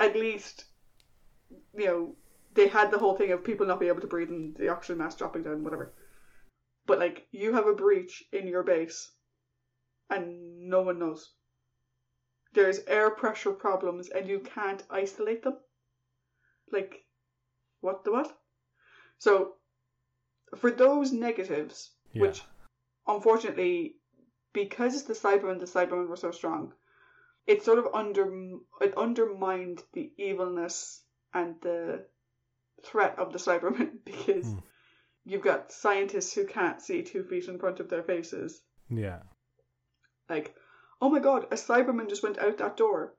At 0.01 0.15
least 0.15 0.65
you 1.79 1.87
know, 1.87 2.17
they 2.55 2.69
had 2.69 2.91
the 2.91 2.99
whole 2.99 3.17
thing 3.17 3.33
of 3.33 3.45
people 3.45 3.67
not 3.67 3.79
being 3.81 3.91
able 3.91 4.01
to 4.01 4.07
breathe 4.07 4.31
and 4.31 4.57
the 4.57 4.69
oxygen 4.69 4.99
mask 4.99 5.19
dropping 5.19 5.43
down, 5.43 5.65
whatever. 5.65 5.93
But 6.87 6.99
like 6.99 7.27
you 7.31 7.53
have 7.55 7.67
a 7.67 7.75
breach 7.75 8.25
in 8.33 8.49
your 8.49 8.63
base 8.63 9.13
and 10.11 10.69
no 10.69 10.83
one 10.83 10.99
knows. 10.99 11.31
There's 12.55 12.81
air 12.87 13.11
pressure 13.11 13.53
problems 13.53 14.09
and 14.09 14.27
you 14.27 14.41
can't 14.41 14.83
isolate 14.91 15.43
them. 15.43 15.59
Like 16.73 17.05
what 17.81 18.05
the 18.05 18.13
what? 18.13 18.37
So 19.19 19.55
for 20.57 20.71
those 20.71 21.13
negatives, 21.13 21.93
Yeah. 22.13 22.23
which 22.23 22.43
unfortunately 23.07 23.97
because 24.53 25.05
the 25.05 25.15
Cybermen 25.15 25.61
the 25.61 25.67
Cybermen 25.67 26.09
were 26.09 26.17
so 26.17 26.31
strong, 26.31 26.73
it 27.47 27.63
sort 27.63 27.79
of 27.79 27.95
under 27.95 28.25
it 28.81 28.97
undermined 28.97 29.83
the 29.93 30.11
evilness 30.17 31.05
and 31.35 31.55
the 31.61 32.05
threat 32.85 33.19
of 33.19 33.33
the 33.33 33.39
Cybermen 33.39 33.99
because 34.05 34.47
Hmm. 34.47 34.59
you've 35.25 35.43
got 35.43 35.73
scientists 35.73 36.33
who 36.33 36.47
can't 36.47 36.81
see 36.81 37.03
two 37.03 37.25
feet 37.25 37.49
in 37.49 37.59
front 37.59 37.81
of 37.81 37.89
their 37.89 38.03
faces. 38.03 38.63
yeah. 38.89 39.21
Like, 40.29 40.55
oh 41.01 41.09
my 41.09 41.21
god, 41.21 41.45
a 41.51 41.57
Cyberman 41.57 42.09
just 42.09 42.23
went 42.23 42.39
out 42.39 42.59
that 42.59 42.77
door. 42.77 43.15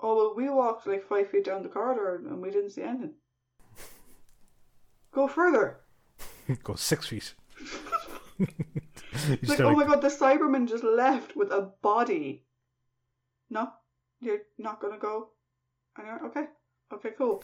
Oh 0.00 0.16
well, 0.16 0.34
we 0.36 0.48
walked 0.50 0.86
like 0.86 1.04
five 1.08 1.30
feet 1.30 1.44
down 1.44 1.62
the 1.62 1.68
corridor 1.68 2.16
and 2.28 2.40
we 2.42 2.50
didn't 2.50 2.70
see 2.70 2.82
anything. 2.82 3.14
Go 5.12 5.28
further. 5.28 5.80
Go 6.64 6.74
six 6.74 7.06
feet. 7.08 7.34
Like, 9.48 9.60
oh 9.60 9.74
my 9.74 9.86
god, 9.86 10.02
the 10.02 10.08
Cyberman 10.08 10.68
just 10.68 10.84
left 10.84 11.34
with 11.36 11.50
a 11.50 11.72
body. 11.80 12.44
No, 13.48 13.70
you're 14.20 14.40
not 14.58 14.78
gonna 14.78 14.98
go. 14.98 15.30
Anywhere? 15.98 16.20
Okay, 16.26 16.44
okay, 16.92 17.10
cool. 17.16 17.42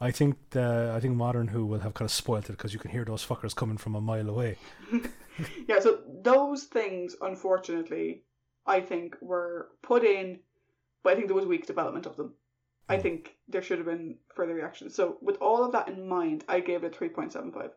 I 0.00 0.10
think 0.12 0.36
the 0.50 0.92
I 0.96 1.00
think 1.00 1.16
modern 1.16 1.48
Who 1.48 1.66
will 1.66 1.80
have 1.80 1.94
kind 1.94 2.06
of 2.06 2.12
spoiled 2.12 2.44
it 2.44 2.52
because 2.52 2.72
you 2.72 2.78
can 2.78 2.90
hear 2.92 3.04
those 3.04 3.26
fuckers 3.26 3.54
coming 3.56 3.76
from 3.76 3.94
a 3.94 4.00
mile 4.00 4.28
away. 4.28 4.56
Yeah, 5.66 5.80
so 5.80 5.98
those 6.22 6.62
things, 6.64 7.16
unfortunately, 7.20 8.22
I 8.66 8.78
think 8.80 9.16
were 9.20 9.70
put 9.82 10.04
in, 10.04 10.38
but 11.02 11.12
I 11.12 11.16
think 11.16 11.26
there 11.26 11.34
was 11.34 11.44
weak 11.46 11.66
development 11.66 12.06
of 12.06 12.16
them. 12.16 12.34
I 12.88 12.96
Hmm. 12.96 13.02
think 13.02 13.36
there 13.48 13.60
should 13.62 13.78
have 13.78 13.86
been 13.86 14.18
further 14.36 14.54
reactions. 14.54 14.94
So, 14.94 15.18
with 15.20 15.36
all 15.40 15.64
of 15.64 15.72
that 15.72 15.88
in 15.88 16.06
mind, 16.06 16.44
I 16.48 16.60
gave 16.60 16.84
it 16.84 16.94
a 16.94 16.96
3.75. 16.96 17.72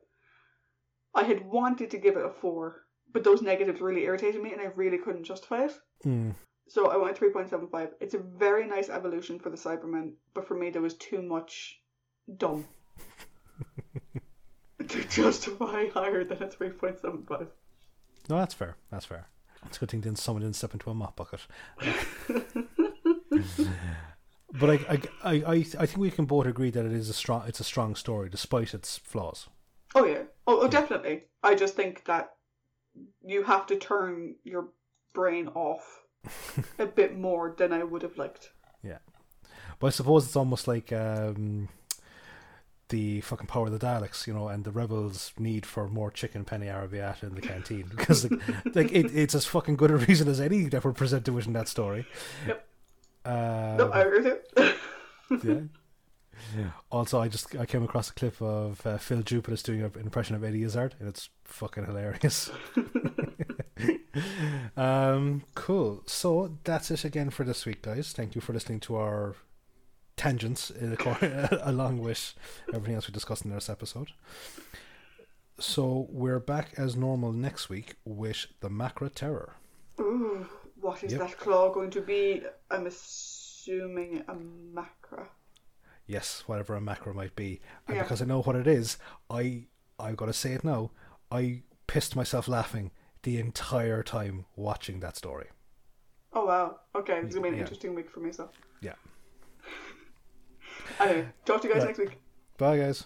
I 1.16 1.24
had 1.24 1.48
wanted 1.48 1.90
to 1.92 1.98
give 1.98 2.16
it 2.16 2.26
a 2.26 2.30
4, 2.30 2.86
but 3.12 3.24
those 3.24 3.42
negatives 3.42 3.82
really 3.82 4.04
irritated 4.04 4.44
me 4.44 4.52
and 4.54 4.62
I 4.62 4.66
really 4.76 5.00
couldn't 5.00 5.24
justify 5.24 5.66
it. 5.66 5.80
Mm. 6.06 6.36
So, 6.68 6.88
I 6.88 6.98
went 6.98 7.18
3.75. 7.18 7.92
It's 8.00 8.14
a 8.14 8.20
very 8.20 8.68
nice 8.68 8.90
evolution 8.90 9.40
for 9.40 9.50
the 9.50 9.58
Cybermen, 9.58 10.14
but 10.34 10.48
for 10.48 10.56
me, 10.56 10.70
there 10.70 10.82
was 10.82 10.96
too 10.96 11.22
much 11.22 11.80
dumb 12.36 12.66
to 14.88 15.04
justify 15.06 15.88
higher 15.90 16.24
than 16.24 16.44
a 16.44 16.48
3.75. 16.48 17.48
No, 18.30 18.38
that's 18.38 18.54
fair. 18.54 18.76
That's 18.92 19.06
fair. 19.06 19.28
It's 19.66 19.78
a 19.78 19.80
good 19.80 19.90
thing 19.92 20.02
didn't 20.02 20.20
someone 20.20 20.44
didn't 20.44 20.56
step 20.56 20.74
into 20.74 20.90
a 20.90 20.94
mop 20.94 21.16
bucket. 21.16 21.40
but 24.54 24.70
I, 24.70 24.74
I, 24.74 25.02
I, 25.24 25.34
I, 25.34 25.56
I 25.80 25.86
think 25.86 25.98
we 25.98 26.12
can 26.12 26.26
both 26.26 26.46
agree 26.46 26.70
that 26.72 26.86
it 26.86 26.92
is 26.92 27.10
a 27.10 27.14
strong. 27.14 27.44
It's 27.48 27.60
a 27.60 27.66
strong 27.66 27.96
story 27.96 28.30
despite 28.30 28.74
its 28.74 28.98
flaws. 28.98 29.48
Oh 29.96 30.06
yeah. 30.06 30.24
Oh, 30.46 30.62
oh 30.62 30.68
definitely. 30.68 31.24
I 31.44 31.56
just 31.56 31.76
think 31.76 32.06
that 32.06 32.36
you 33.24 33.44
have 33.44 33.66
to 33.68 33.78
turn 33.78 34.36
your 34.44 34.70
brain 35.14 35.48
off 35.50 36.04
a 36.80 36.86
bit 36.86 37.18
more 37.18 37.54
than 37.58 37.72
I 37.74 37.84
would 37.84 38.02
have 38.02 38.18
liked. 38.18 38.52
Yeah, 38.84 39.00
but 39.80 39.88
I 39.88 39.90
suppose 39.92 40.26
it's 40.26 40.36
almost 40.36 40.68
like 40.68 40.92
um, 40.92 41.70
the 42.90 43.22
fucking 43.22 43.48
power 43.48 43.68
of 43.68 43.78
the 43.78 43.86
Daleks, 43.86 44.28
you 44.28 44.34
know, 44.34 44.48
and 44.48 44.64
the 44.64 44.72
rebels' 44.72 45.34
need 45.38 45.66
for 45.66 45.88
more 45.88 46.12
chicken 46.12 46.46
penne 46.46 46.62
arrabbiata 46.62 47.24
in 47.24 47.36
the 47.36 47.42
canteen 47.42 47.88
because 47.96 48.30
like, 48.30 48.76
like 48.76 48.92
it, 48.92 49.14
it's 49.14 49.36
as 49.36 49.46
fucking 49.46 49.76
good 49.76 49.92
a 49.92 49.98
reason 49.98 50.28
as 50.28 50.40
any 50.40 50.64
that 50.64 50.84
were 50.84 50.94
presented 50.94 51.34
with 51.34 51.48
in 51.48 51.54
that 51.54 51.68
story. 51.68 52.06
Yep. 52.48 52.68
Uh, 53.26 53.76
no, 53.78 53.90
I 53.92 54.02
agree 54.02 54.32
with 55.30 55.44
you. 55.44 55.70
yeah. 56.56 56.70
Also, 56.92 57.20
I 57.20 57.28
just 57.28 57.56
I 57.58 57.66
came 57.66 57.84
across 57.84 58.10
a 58.10 58.14
clip 58.14 58.42
of 58.42 58.86
uh, 58.86 58.98
Phil 58.98 59.22
Jupitus 59.22 59.62
doing 59.64 59.84
an 59.84 59.92
impression 59.98 60.36
of 60.36 60.44
Eddie 60.44 60.64
Izzard, 60.64 60.96
and 61.00 61.10
it's 61.10 61.30
fucking 61.44 61.86
hilarious. 61.86 62.50
um, 64.78 65.44
cool. 65.56 66.04
So 66.06 66.58
that's 66.64 66.92
it 66.92 67.04
again 67.06 67.30
for 67.30 67.44
this 67.44 67.66
week, 67.66 67.82
guys. 67.82 68.12
Thank 68.14 68.36
you 68.36 68.42
for 68.42 68.54
listening 68.54 68.80
to 68.82 68.96
our 68.96 69.36
tangents 70.16 70.72
uh, 70.72 71.58
along 71.64 72.00
with 72.00 72.34
everything 72.74 72.96
else 72.96 73.08
we 73.08 73.14
discussed 73.14 73.46
in 73.46 73.52
this 73.52 73.70
episode. 73.70 74.10
So 75.60 76.08
we're 76.10 76.40
back 76.40 76.74
as 76.78 76.96
normal 76.96 77.32
next 77.32 77.70
week 77.70 77.96
with 78.06 78.46
the 78.60 78.70
Macra 78.70 79.14
Terror. 79.14 79.56
Ooh, 80.00 80.48
what 80.80 81.04
is 81.04 81.12
Yep. 81.14 81.22
that 81.22 81.38
claw 81.38 81.72
going 81.74 81.90
to 81.92 82.02
be? 82.02 82.44
I'm 82.70 82.86
assuming 82.86 84.24
a 84.28 84.36
macra. 84.36 85.28
Yes, 86.06 86.44
whatever 86.46 86.76
a 86.76 86.80
macra 86.80 87.14
might 87.14 87.36
be. 87.36 87.60
And 87.88 87.98
Yeah. 87.98 88.04
because 88.04 88.22
I 88.22 88.26
know 88.26 88.42
what 88.42 88.56
it 88.56 88.68
is, 88.68 88.98
I 89.30 89.66
I've 90.00 90.16
got 90.16 90.28
to 90.28 90.34
say 90.34 90.54
it 90.54 90.64
now. 90.64 90.92
I 91.32 91.64
pissed 91.88 92.16
myself 92.16 92.48
laughing 92.48 92.92
the 93.28 93.40
entire 93.42 94.02
time 94.04 94.46
watching 94.56 95.02
that 95.02 95.18
story. 95.18 95.48
Oh 96.32 96.46
wow. 96.46 96.80
Okay, 96.96 97.18
it's 97.20 97.36
gonna 97.36 97.44
be 97.44 97.50
an 97.50 97.56
Yeah. 97.56 97.60
interesting 97.64 97.94
week 97.94 98.10
for 98.10 98.22
me. 98.22 98.32
So 98.32 98.50
Yeah. 98.80 98.94
Anyway, 101.02 101.28
talk 101.44 101.60
to 101.62 101.68
you 101.68 101.74
guys 101.74 101.82
Right. 101.84 101.88
next 101.90 102.00
week. 102.00 102.22
Bye, 102.58 102.78
guys. 102.78 103.04